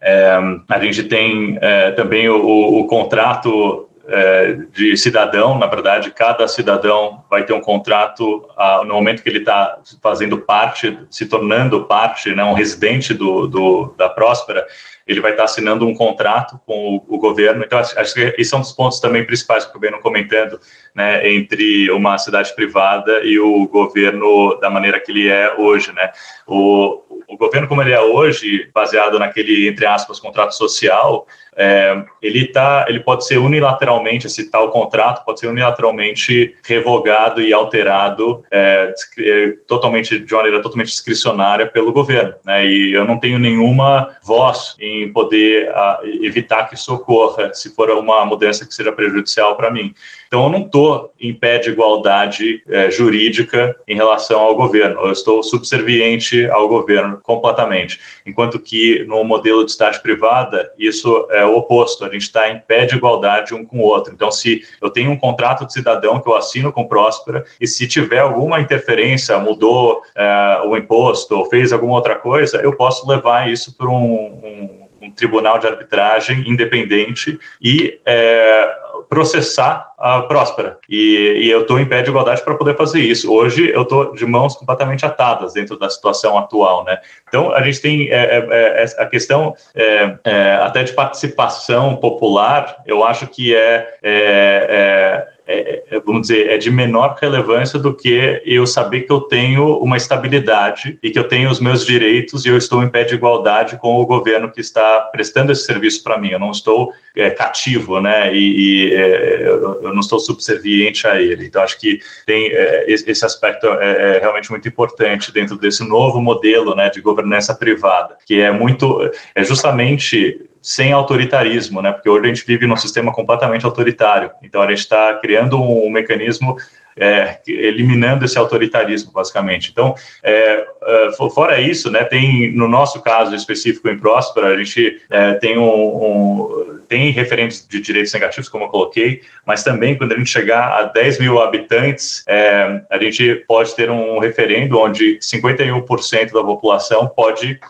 É, 0.00 0.38
a 0.68 0.78
gente 0.78 1.02
tem 1.04 1.58
é, 1.60 1.90
também 1.92 2.28
o, 2.28 2.36
o, 2.36 2.86
contrato 2.86 3.87
é, 4.08 4.52
de 4.72 4.96
cidadão, 4.96 5.58
na 5.58 5.66
verdade, 5.66 6.10
cada 6.10 6.48
cidadão 6.48 7.22
vai 7.28 7.44
ter 7.44 7.52
um 7.52 7.60
contrato 7.60 8.48
no 8.86 8.94
momento 8.94 9.22
que 9.22 9.28
ele 9.28 9.40
está 9.40 9.78
fazendo 10.02 10.38
parte, 10.38 10.98
se 11.10 11.26
tornando 11.26 11.84
parte, 11.84 12.34
né, 12.34 12.42
um 12.42 12.54
residente 12.54 13.12
do, 13.12 13.46
do, 13.46 13.94
da 13.98 14.08
Próspera, 14.08 14.66
ele 15.06 15.20
vai 15.20 15.30
estar 15.30 15.44
assinando 15.44 15.86
um 15.86 15.94
contrato 15.94 16.60
com 16.66 16.96
o, 16.96 17.16
o 17.16 17.18
governo. 17.18 17.64
Então, 17.64 17.78
acho, 17.78 18.14
que 18.14 18.20
esses 18.36 18.48
são 18.48 18.60
os 18.60 18.72
pontos 18.72 19.00
também 19.00 19.24
principais 19.24 19.64
que 19.64 19.70
o 19.70 19.74
governo 19.74 20.00
comentando, 20.00 20.60
né, 20.94 21.30
entre 21.30 21.90
uma 21.90 22.18
cidade 22.18 22.54
privada 22.54 23.24
e 23.24 23.38
o 23.38 23.66
governo 23.68 24.58
da 24.60 24.68
maneira 24.68 25.00
que 25.00 25.10
ele 25.10 25.28
é 25.28 25.54
hoje, 25.56 25.92
né. 25.92 26.12
O, 26.46 27.02
o 27.26 27.36
governo 27.38 27.66
como 27.66 27.80
ele 27.82 27.92
é 27.92 28.00
hoje, 28.00 28.70
baseado 28.74 29.18
naquele, 29.18 29.68
entre 29.68 29.86
aspas, 29.86 30.20
contrato 30.20 30.54
social, 30.54 31.26
é, 31.58 32.04
ele, 32.22 32.46
tá, 32.46 32.86
ele 32.88 33.00
pode 33.00 33.26
ser 33.26 33.38
unilateralmente, 33.38 34.28
esse 34.28 34.48
tal 34.48 34.70
contrato 34.70 35.24
pode 35.24 35.40
ser 35.40 35.48
unilateralmente 35.48 36.54
revogado 36.62 37.42
e 37.42 37.52
alterado 37.52 38.44
é, 38.48 38.94
é, 39.18 39.54
totalmente, 39.66 40.20
de 40.20 40.32
maneira 40.32 40.62
totalmente 40.62 40.90
discricionária 40.90 41.66
pelo 41.66 41.92
governo. 41.92 42.34
Né? 42.44 42.64
E 42.64 42.92
eu 42.92 43.04
não 43.04 43.18
tenho 43.18 43.40
nenhuma 43.40 44.16
voz 44.22 44.76
em 44.78 45.12
poder 45.12 45.68
a, 45.70 46.00
evitar 46.22 46.68
que 46.68 46.76
isso 46.76 46.94
ocorra, 46.94 47.52
se 47.52 47.74
for 47.74 47.90
uma 47.90 48.24
mudança 48.24 48.64
que 48.64 48.72
seja 48.72 48.92
prejudicial 48.92 49.56
para 49.56 49.68
mim. 49.68 49.92
Então, 50.28 50.44
eu 50.44 50.50
não 50.50 50.60
estou 50.60 51.12
em 51.18 51.34
pé 51.34 51.58
de 51.58 51.70
igualdade 51.70 52.62
é, 52.68 52.90
jurídica 52.90 53.74
em 53.88 53.96
relação 53.96 54.40
ao 54.40 54.54
governo, 54.54 55.00
eu 55.00 55.12
estou 55.12 55.42
subserviente 55.42 56.46
ao 56.50 56.68
governo 56.68 57.18
completamente. 57.22 57.98
Enquanto 58.26 58.60
que 58.60 59.04
no 59.04 59.24
modelo 59.24 59.64
de 59.64 59.72
cidade 59.72 60.00
privada, 60.00 60.70
isso 60.78 61.26
é 61.30 61.47
o 61.48 61.56
oposto, 61.56 62.04
a 62.04 62.08
gente 62.08 62.22
está 62.22 62.48
em 62.50 62.58
pé 62.58 62.86
de 62.86 62.96
igualdade 62.96 63.54
um 63.54 63.64
com 63.64 63.78
o 63.78 63.82
outro. 63.82 64.12
Então, 64.14 64.30
se 64.30 64.62
eu 64.80 64.90
tenho 64.90 65.10
um 65.10 65.16
contrato 65.16 65.66
de 65.66 65.72
cidadão 65.72 66.20
que 66.20 66.28
eu 66.28 66.36
assino 66.36 66.72
com 66.72 66.86
Próspera, 66.86 67.44
e 67.60 67.66
se 67.66 67.86
tiver 67.86 68.20
alguma 68.20 68.60
interferência, 68.60 69.38
mudou 69.38 70.02
é, 70.14 70.60
o 70.64 70.76
imposto 70.76 71.36
ou 71.36 71.46
fez 71.46 71.72
alguma 71.72 71.94
outra 71.94 72.14
coisa, 72.14 72.58
eu 72.58 72.76
posso 72.76 73.08
levar 73.08 73.50
isso 73.50 73.76
para 73.76 73.88
um, 73.88 73.92
um, 73.92 74.88
um 75.02 75.10
tribunal 75.10 75.58
de 75.58 75.66
arbitragem 75.66 76.48
independente 76.48 77.38
e 77.60 78.00
é, 78.04 78.76
processar 79.08 79.92
a 79.98 80.22
Próspera. 80.22 80.78
E, 80.88 81.42
e 81.44 81.50
eu 81.50 81.62
estou 81.62 81.80
em 81.80 81.86
pé 81.86 82.02
de 82.02 82.10
igualdade 82.10 82.42
para 82.42 82.54
poder 82.54 82.76
fazer 82.76 83.00
isso. 83.00 83.32
Hoje 83.32 83.70
eu 83.70 83.82
estou 83.82 84.12
de 84.12 84.26
mãos 84.26 84.54
completamente 84.54 85.04
atadas 85.04 85.54
dentro 85.54 85.78
da 85.78 85.88
situação 85.88 86.36
atual, 86.36 86.84
né? 86.84 86.98
Então 87.26 87.52
a 87.52 87.62
gente 87.62 87.80
tem 87.80 88.08
é, 88.10 88.46
é, 88.50 88.84
é 88.84 89.02
a 89.02 89.06
questão 89.06 89.54
é, 89.74 90.18
é, 90.24 90.54
até 90.62 90.82
de 90.82 90.92
participação 90.92 91.96
popular. 91.96 92.82
Eu 92.86 93.02
acho 93.02 93.26
que 93.26 93.54
é, 93.54 95.26
é 95.48 95.78
é, 95.90 96.00
vamos 96.00 96.22
dizer, 96.22 96.50
é 96.50 96.58
de 96.58 96.70
menor 96.70 97.16
relevância 97.20 97.78
do 97.78 97.94
que 97.94 98.42
eu 98.44 98.66
saber 98.66 99.02
que 99.02 99.12
eu 99.12 99.22
tenho 99.22 99.78
uma 99.78 99.96
estabilidade 99.96 100.98
e 101.02 101.10
que 101.10 101.18
eu 101.18 101.24
tenho 101.24 101.50
os 101.50 101.60
meus 101.60 101.84
direitos 101.84 102.44
e 102.44 102.48
eu 102.48 102.56
estou 102.56 102.82
em 102.82 102.88
pé 102.88 103.04
de 103.04 103.14
igualdade 103.14 103.78
com 103.78 103.96
o 103.96 104.06
governo 104.06 104.50
que 104.50 104.60
está 104.60 105.00
prestando 105.00 105.50
esse 105.50 105.64
serviço 105.64 106.02
para 106.02 106.18
mim. 106.18 106.30
Eu 106.30 106.38
não 106.38 106.50
estou 106.50 106.92
é, 107.16 107.30
cativo, 107.30 108.00
né? 108.00 108.34
E, 108.34 108.90
e 108.90 108.94
é, 108.94 109.48
eu 109.48 109.92
não 109.94 110.00
estou 110.00 110.20
subserviente 110.20 111.06
a 111.06 111.20
ele. 111.20 111.46
Então, 111.46 111.62
acho 111.62 111.80
que 111.80 112.00
tem 112.26 112.50
é, 112.52 112.84
esse 112.88 113.24
aspecto 113.24 113.66
é, 113.66 114.16
é, 114.16 114.18
realmente 114.20 114.50
muito 114.50 114.68
importante 114.68 115.32
dentro 115.32 115.56
desse 115.56 115.86
novo 115.88 116.20
modelo, 116.20 116.74
né, 116.74 116.90
de 116.90 117.00
governança 117.00 117.54
privada, 117.54 118.16
que 118.26 118.40
é 118.40 118.50
muito, 118.50 119.10
é 119.34 119.42
justamente 119.42 120.48
sem 120.62 120.92
autoritarismo, 120.92 121.80
né? 121.80 121.92
Porque 121.92 122.08
hoje 122.08 122.24
a 122.24 122.28
gente 122.28 122.46
vive 122.46 122.66
num 122.66 122.76
sistema 122.76 123.12
completamente 123.12 123.64
autoritário. 123.64 124.30
Então 124.42 124.62
a 124.62 124.68
gente 124.68 124.80
está 124.80 125.14
criando 125.14 125.60
um, 125.60 125.90
mecanismo 125.90 126.56
é, 126.98 127.38
eliminando 127.46 128.24
esse 128.24 128.38
autoritarismo, 128.38 129.12
basicamente. 129.12 129.70
Então, 129.70 129.94
é, 130.22 130.66
é, 130.82 131.12
fora 131.34 131.60
isso, 131.60 131.90
né, 131.90 132.04
tem 132.04 132.52
no 132.52 132.68
nosso 132.68 133.02
caso 133.02 133.34
específico 133.34 133.88
em 133.88 133.98
Próspera, 133.98 134.48
a 134.48 134.56
gente 134.56 135.00
é, 135.10 135.34
tem 135.34 135.58
um, 135.58 135.64
um, 135.64 136.80
tem 136.88 137.10
referentes 137.10 137.66
de 137.68 137.80
direitos 137.80 138.12
negativos, 138.12 138.48
como 138.48 138.64
eu 138.64 138.68
coloquei, 138.68 139.22
mas 139.46 139.62
também 139.62 139.96
quando 139.96 140.12
a 140.12 140.16
gente 140.16 140.30
chegar 140.30 140.72
a 140.78 140.84
10 140.84 141.20
mil 141.20 141.40
habitantes, 141.40 142.24
é, 142.26 142.82
a 142.90 142.98
gente 142.98 143.44
pode 143.46 143.74
ter 143.74 143.90
um 143.90 144.18
referendo 144.18 144.78
onde 144.78 145.18
51% 145.18 146.32
da 146.32 146.42
população 146.42 147.06
pode 147.08 147.60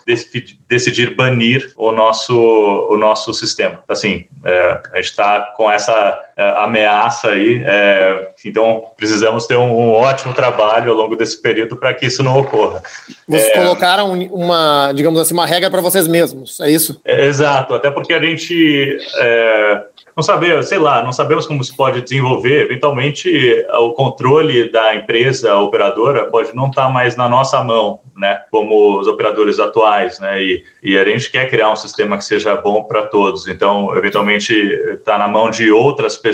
decidir 0.68 1.14
banir 1.14 1.72
o 1.76 1.92
nosso 1.92 2.38
o 2.88 2.96
nosso 2.96 3.32
sistema. 3.34 3.82
Assim, 3.88 4.26
é, 4.44 4.80
a 4.92 4.96
gente 4.96 5.10
está 5.10 5.40
com 5.56 5.70
essa 5.70 6.27
ameaça 6.56 7.30
aí, 7.30 7.62
então 8.44 8.84
precisamos 8.96 9.46
ter 9.46 9.56
um, 9.56 9.70
um 9.70 9.92
ótimo 9.92 10.32
trabalho 10.32 10.92
ao 10.92 10.96
longo 10.96 11.16
desse 11.16 11.40
período 11.42 11.76
para 11.76 11.92
que 11.92 12.06
isso 12.06 12.22
não 12.22 12.38
ocorra. 12.38 12.82
Vocês 13.26 13.48
é, 13.48 13.60
colocaram 13.60 14.12
uma, 14.12 14.92
digamos 14.94 15.20
assim, 15.20 15.34
uma 15.34 15.46
regra 15.46 15.70
para 15.70 15.80
vocês 15.80 16.06
mesmos, 16.06 16.60
é 16.60 16.70
isso? 16.70 17.00
É, 17.04 17.26
exato, 17.26 17.74
até 17.74 17.90
porque 17.90 18.14
a 18.14 18.22
gente 18.22 18.98
é, 19.16 19.82
não 20.18 20.22
sabemos, 20.24 20.66
sei 20.66 20.78
lá, 20.78 21.00
não 21.00 21.12
sabemos 21.12 21.46
como 21.46 21.62
se 21.62 21.76
pode 21.76 22.00
desenvolver. 22.00 22.62
Eventualmente, 22.62 23.64
o 23.78 23.92
controle 23.92 24.68
da 24.68 24.92
empresa 24.96 25.54
operadora 25.56 26.24
pode 26.24 26.54
não 26.56 26.66
estar 26.66 26.88
mais 26.88 27.14
na 27.14 27.28
nossa 27.28 27.62
mão, 27.62 28.00
né? 28.16 28.42
Como 28.50 28.98
os 28.98 29.06
operadores 29.06 29.60
atuais, 29.60 30.18
né? 30.18 30.42
E, 30.42 30.64
e 30.82 30.98
a 30.98 31.04
gente 31.04 31.30
quer 31.30 31.48
criar 31.48 31.70
um 31.70 31.76
sistema 31.76 32.18
que 32.18 32.24
seja 32.24 32.56
bom 32.56 32.82
para 32.82 33.02
todos. 33.02 33.46
Então, 33.46 33.96
eventualmente, 33.96 34.52
está 34.52 35.16
na 35.18 35.28
mão 35.28 35.50
de 35.50 35.70
outras 35.70 36.16
pessoas. 36.16 36.27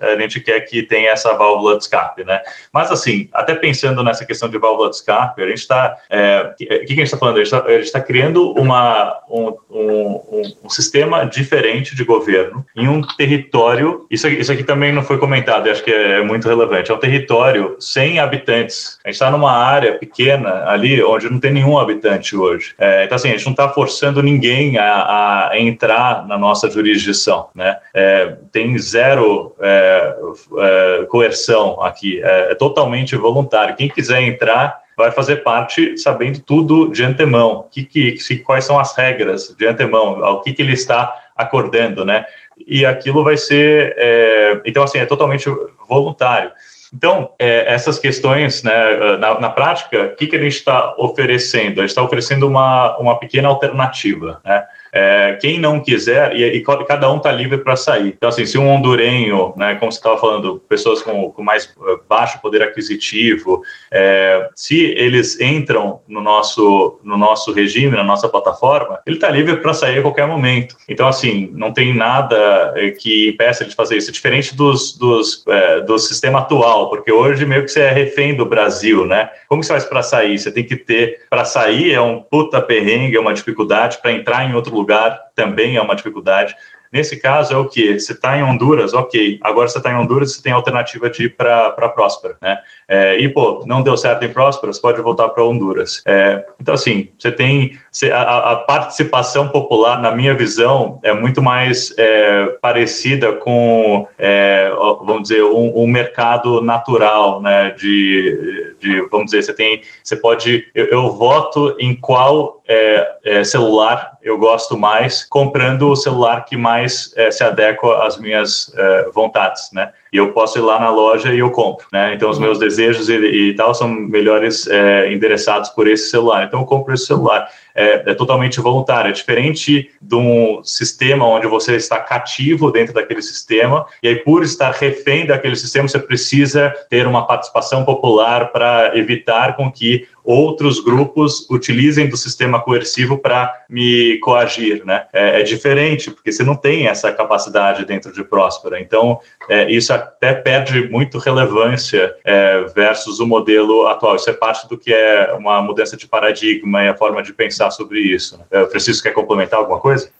A 0.00 0.18
gente 0.20 0.40
quer 0.40 0.60
que 0.60 0.82
tenha 0.82 1.10
essa 1.10 1.34
válvula 1.34 1.76
de 1.76 1.84
escape, 1.84 2.24
né? 2.24 2.40
Mas 2.72 2.90
assim, 2.90 3.28
até 3.32 3.54
pensando 3.54 4.02
nessa 4.02 4.24
questão 4.24 4.48
de 4.48 4.58
válvula 4.58 4.90
de 4.90 4.96
escape, 4.96 5.42
a 5.42 5.48
gente 5.48 5.58
está, 5.58 5.96
é, 6.10 6.52
o 6.52 6.54
que, 6.56 6.66
que, 6.66 6.92
a 6.92 6.96
gente 6.96 7.02
está 7.02 7.18
falando? 7.18 7.36
A 7.36 7.44
gente 7.44 7.82
está 7.82 8.00
tá 8.00 8.04
criando 8.04 8.52
uma 8.52 9.20
um, 9.28 9.56
um, 9.70 10.54
um 10.64 10.68
sistema 10.68 11.24
diferente 11.24 11.94
de 11.96 12.04
governo 12.04 12.64
em 12.76 12.88
um 12.88 13.00
território. 13.02 14.06
Isso 14.10 14.28
isso 14.28 14.52
aqui 14.52 14.62
também 14.62 14.92
não 14.92 15.02
foi 15.02 15.18
comentado, 15.18 15.68
acho 15.68 15.82
que 15.82 15.90
é, 15.90 16.18
é 16.18 16.22
muito 16.22 16.48
relevante. 16.48 16.90
É 16.90 16.94
um 16.94 16.98
território 16.98 17.76
sem 17.80 18.18
habitantes. 18.18 18.98
A 19.04 19.08
gente 19.08 19.14
está 19.14 19.30
numa 19.30 19.52
área 19.52 19.98
pequena 19.98 20.64
ali, 20.66 21.02
onde 21.02 21.30
não 21.30 21.38
tem 21.38 21.52
nenhum 21.52 21.78
habitante 21.78 22.36
hoje. 22.36 22.74
É, 22.78 23.04
então, 23.04 23.16
assim, 23.16 23.28
a 23.28 23.32
gente 23.32 23.44
não 23.44 23.52
está 23.52 23.68
forçando 23.68 24.22
ninguém 24.22 24.78
a, 24.78 25.50
a, 25.50 25.58
entrar 25.58 26.26
na 26.26 26.36
nossa 26.36 26.70
jurisdição, 26.70 27.48
né? 27.54 27.76
É, 27.94 28.36
tem 28.52 28.76
zero 28.78 29.13
é, 29.60 30.16
é, 30.58 31.04
coerção 31.06 31.82
aqui, 31.82 32.22
é, 32.22 32.52
é 32.52 32.54
totalmente 32.54 33.16
voluntário. 33.16 33.76
Quem 33.76 33.88
quiser 33.88 34.22
entrar 34.22 34.82
vai 34.96 35.10
fazer 35.10 35.36
parte 35.36 35.98
sabendo 35.98 36.40
tudo 36.40 36.88
de 36.88 37.02
antemão, 37.02 37.66
que, 37.70 37.84
que, 37.84 38.36
quais 38.38 38.64
são 38.64 38.78
as 38.78 38.96
regras 38.96 39.54
de 39.58 39.66
antemão, 39.66 40.24
ao 40.24 40.40
que, 40.40 40.52
que 40.52 40.62
ele 40.62 40.72
está 40.72 41.20
acordando, 41.36 42.04
né? 42.04 42.24
e 42.66 42.84
aquilo 42.84 43.24
vai 43.24 43.36
ser. 43.36 43.94
É, 43.96 44.60
então, 44.64 44.82
assim, 44.82 44.98
é 44.98 45.06
totalmente 45.06 45.48
voluntário. 45.88 46.50
Então, 46.92 47.32
é, 47.38 47.72
essas 47.72 47.98
questões, 47.98 48.62
né, 48.62 49.16
na, 49.18 49.40
na 49.40 49.50
prática, 49.50 50.04
o 50.04 50.16
que, 50.16 50.28
que 50.28 50.36
a 50.36 50.40
gente 50.40 50.54
está 50.56 50.94
oferecendo? 50.96 51.80
A 51.80 51.82
gente 51.82 51.90
está 51.90 52.02
oferecendo 52.02 52.46
uma, 52.46 52.96
uma 52.98 53.18
pequena 53.18 53.48
alternativa. 53.48 54.40
Né? 54.44 54.64
É, 54.96 55.36
quem 55.40 55.58
não 55.58 55.80
quiser, 55.80 56.36
e, 56.36 56.44
e 56.44 56.62
cada 56.86 57.12
um 57.12 57.16
está 57.16 57.32
livre 57.32 57.58
para 57.58 57.74
sair. 57.74 58.14
Então, 58.16 58.28
assim, 58.28 58.46
se 58.46 58.56
um 58.56 58.68
hondurenho, 58.68 59.52
né, 59.56 59.74
como 59.74 59.90
você 59.90 59.98
estava 59.98 60.16
falando, 60.18 60.62
pessoas 60.68 61.02
com, 61.02 61.32
com, 61.32 61.42
mais 61.42 61.64
eh, 61.64 61.96
baixo 62.08 62.40
poder 62.40 62.62
aquisitivo, 62.62 63.62
é, 63.90 64.48
se 64.54 64.80
eles 64.96 65.40
entram 65.40 66.00
no 66.06 66.20
nosso, 66.20 67.00
no 67.02 67.18
nosso 67.18 67.52
regime, 67.52 67.96
na 67.96 68.04
nossa 68.04 68.28
plataforma, 68.28 69.00
ele 69.04 69.16
está 69.16 69.28
livre 69.30 69.56
para 69.56 69.74
sair 69.74 69.98
a 69.98 70.02
qualquer 70.02 70.28
momento. 70.28 70.76
Então, 70.88 71.08
assim, 71.08 71.50
não 71.52 71.72
tem 71.72 71.92
nada 71.92 72.72
eh, 72.76 72.90
que 72.92 73.30
impeça 73.30 73.64
de 73.64 73.74
fazer 73.74 73.96
isso, 73.96 74.12
diferente 74.12 74.54
dos, 74.54 74.96
dos, 74.96 75.44
é, 75.48 75.80
do 75.80 75.98
sistema 75.98 76.38
atual, 76.38 76.88
porque 76.88 77.10
hoje 77.10 77.44
meio 77.44 77.64
que 77.64 77.68
você 77.68 77.80
é 77.80 77.90
refém 77.90 78.36
do 78.36 78.46
Brasil, 78.46 79.04
né? 79.04 79.28
Como 79.48 79.60
você 79.60 79.72
faz 79.72 79.84
para 79.84 80.04
sair? 80.04 80.38
Você 80.38 80.52
tem 80.52 80.62
que 80.62 80.76
ter, 80.76 81.22
para 81.28 81.44
sair 81.44 81.92
é 81.92 82.00
um 82.00 82.20
puta 82.20 82.62
perrengue, 82.62 83.16
é 83.16 83.20
uma 83.20 83.34
dificuldade, 83.34 83.98
para 84.00 84.12
entrar 84.12 84.48
em 84.48 84.54
outro 84.54 84.72
lugar 84.72 84.83
lugar 84.84 85.18
também 85.34 85.76
é 85.76 85.80
uma 85.80 85.96
dificuldade. 85.96 86.54
Nesse 86.94 87.16
caso, 87.16 87.52
é 87.52 87.56
o 87.56 87.64
que? 87.64 87.98
Você 87.98 88.12
está 88.12 88.38
em 88.38 88.44
Honduras, 88.44 88.94
ok. 88.94 89.40
Agora 89.42 89.66
você 89.66 89.78
está 89.78 89.90
em 89.90 89.96
Honduras, 89.96 90.32
você 90.32 90.40
tem 90.40 90.52
a 90.52 90.54
alternativa 90.54 91.10
de 91.10 91.24
ir 91.24 91.30
para 91.30 91.72
Próspera, 91.88 92.36
né? 92.40 92.56
É, 92.86 93.18
e, 93.18 93.28
pô, 93.28 93.64
não 93.66 93.82
deu 93.82 93.96
certo 93.96 94.24
em 94.24 94.32
Próspera, 94.32 94.72
você 94.72 94.80
pode 94.80 95.02
voltar 95.02 95.28
para 95.30 95.42
Honduras. 95.42 96.04
É, 96.06 96.46
então, 96.60 96.72
assim, 96.72 97.08
você 97.18 97.32
tem. 97.32 97.76
A, 98.12 98.52
a, 98.52 98.56
participação 98.56 99.48
popular, 99.48 100.00
na 100.00 100.12
minha 100.12 100.34
visão, 100.34 101.00
é 101.02 101.12
muito 101.12 101.42
mais 101.42 101.92
é, 101.98 102.46
parecida 102.62 103.32
com, 103.32 104.06
é, 104.16 104.70
vamos 105.04 105.22
dizer, 105.22 105.42
um, 105.42 105.76
um, 105.76 105.88
mercado 105.88 106.60
natural, 106.60 107.42
né? 107.42 107.70
De, 107.70 108.76
de, 108.78 109.00
vamos 109.10 109.26
dizer, 109.26 109.42
você 109.42 109.52
tem. 109.52 109.82
Você 110.00 110.14
pode. 110.14 110.68
Eu, 110.72 110.86
eu 110.86 111.10
voto 111.10 111.76
em 111.80 111.92
qual 111.92 112.62
é, 112.68 113.08
é, 113.24 113.44
celular 113.44 114.14
eu 114.24 114.38
gosto 114.38 114.76
mais, 114.76 115.22
comprando 115.22 115.90
o 115.90 115.96
celular 115.96 116.46
que 116.46 116.56
mais 116.56 116.83
é, 117.16 117.30
se 117.30 117.42
adequa 117.42 118.06
às 118.06 118.16
minhas 118.16 118.72
é, 118.76 119.10
vontades, 119.10 119.70
né? 119.72 119.92
E 120.14 120.16
eu 120.16 120.30
posso 120.30 120.56
ir 120.56 120.62
lá 120.62 120.78
na 120.78 120.90
loja 120.90 121.34
e 121.34 121.40
eu 121.40 121.50
compro, 121.50 121.88
né? 121.92 122.14
Então 122.14 122.30
os 122.30 122.38
meus 122.38 122.56
desejos 122.56 123.08
e, 123.08 123.16
e 123.16 123.54
tal 123.54 123.74
são 123.74 123.88
melhores 123.88 124.64
é, 124.68 125.12
endereçados 125.12 125.70
por 125.70 125.88
esse 125.88 126.08
celular. 126.08 126.44
Então 126.44 126.60
eu 126.60 126.66
compro 126.66 126.94
esse 126.94 127.06
celular. 127.06 127.48
É, 127.76 128.12
é, 128.12 128.14
totalmente 128.14 128.60
voluntário. 128.60 129.08
É 129.08 129.12
diferente 129.12 129.90
de 130.00 130.14
um 130.14 130.62
sistema 130.62 131.26
onde 131.26 131.48
você 131.48 131.74
está 131.74 131.98
cativo 131.98 132.70
dentro 132.70 132.94
daquele 132.94 133.20
sistema, 133.20 133.84
e 134.00 134.06
aí, 134.06 134.14
por 134.14 134.44
estar 134.44 134.70
refém 134.70 135.26
daquele 135.26 135.56
sistema, 135.56 135.88
você 135.88 135.98
precisa 135.98 136.72
ter 136.88 137.04
uma 137.04 137.26
participação 137.26 137.84
popular 137.84 138.52
para 138.52 138.96
evitar 138.96 139.56
com 139.56 139.72
que 139.72 140.06
outros 140.22 140.80
grupos 140.80 141.48
utilizem 141.50 142.08
do 142.08 142.16
sistema 142.16 142.60
coercivo 142.60 143.18
para 143.18 143.52
me 143.68 144.18
coagir, 144.20 144.84
né? 144.84 145.06
É, 145.12 145.40
é, 145.40 145.42
diferente, 145.42 146.10
porque 146.10 146.32
você 146.32 146.42
não 146.42 146.56
tem 146.56 146.86
essa 146.86 147.12
capacidade 147.12 147.84
dentro 147.84 148.12
de 148.12 148.24
Próspera. 148.24 148.80
Então, 148.80 149.20
é, 149.48 149.70
isso 149.70 149.92
até 150.04 150.34
perde 150.34 150.88
muito 150.88 151.18
relevância 151.18 152.14
é, 152.24 152.60
versus 152.74 153.20
o 153.20 153.26
modelo 153.26 153.86
atual. 153.86 154.16
Isso 154.16 154.30
é 154.30 154.32
parte 154.32 154.68
do 154.68 154.78
que 154.78 154.92
é 154.92 155.32
uma 155.32 155.60
mudança 155.60 155.96
de 155.96 156.06
paradigma 156.06 156.82
e 156.84 156.88
a 156.88 156.96
forma 156.96 157.22
de 157.22 157.32
pensar 157.32 157.70
sobre 157.70 158.00
isso. 158.00 158.38
Né? 158.38 158.66
Francisco, 158.66 159.02
quer 159.02 159.12
complementar 159.12 159.58
alguma 159.58 159.80
coisa? 159.80 160.10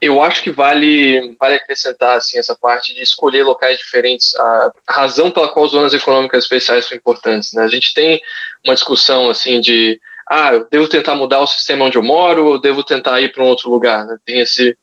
Eu 0.00 0.22
acho 0.22 0.42
que 0.42 0.50
vale, 0.50 1.36
vale 1.40 1.56
acrescentar 1.56 2.16
assim, 2.16 2.38
essa 2.38 2.54
parte 2.54 2.94
de 2.94 3.02
escolher 3.02 3.42
locais 3.42 3.78
diferentes, 3.78 4.34
a 4.36 4.72
razão 4.88 5.30
pela 5.30 5.48
qual 5.48 5.66
zonas 5.66 5.92
econômicas 5.92 6.44
especiais 6.44 6.84
são 6.84 6.96
importantes. 6.96 7.52
Né? 7.52 7.62
A 7.64 7.68
gente 7.68 7.92
tem 7.92 8.20
uma 8.64 8.74
discussão 8.74 9.28
assim 9.28 9.60
de 9.60 10.00
ah, 10.30 10.52
eu 10.52 10.68
devo 10.70 10.86
tentar 10.86 11.16
mudar 11.16 11.40
o 11.40 11.46
sistema 11.46 11.86
onde 11.86 11.96
eu 11.96 12.02
moro 12.02 12.46
ou 12.46 12.60
devo 12.60 12.84
tentar 12.84 13.20
ir 13.20 13.32
para 13.32 13.42
um 13.42 13.46
outro 13.46 13.70
lugar. 13.70 14.06
Né? 14.06 14.16
Tem 14.24 14.40
esse 14.40 14.76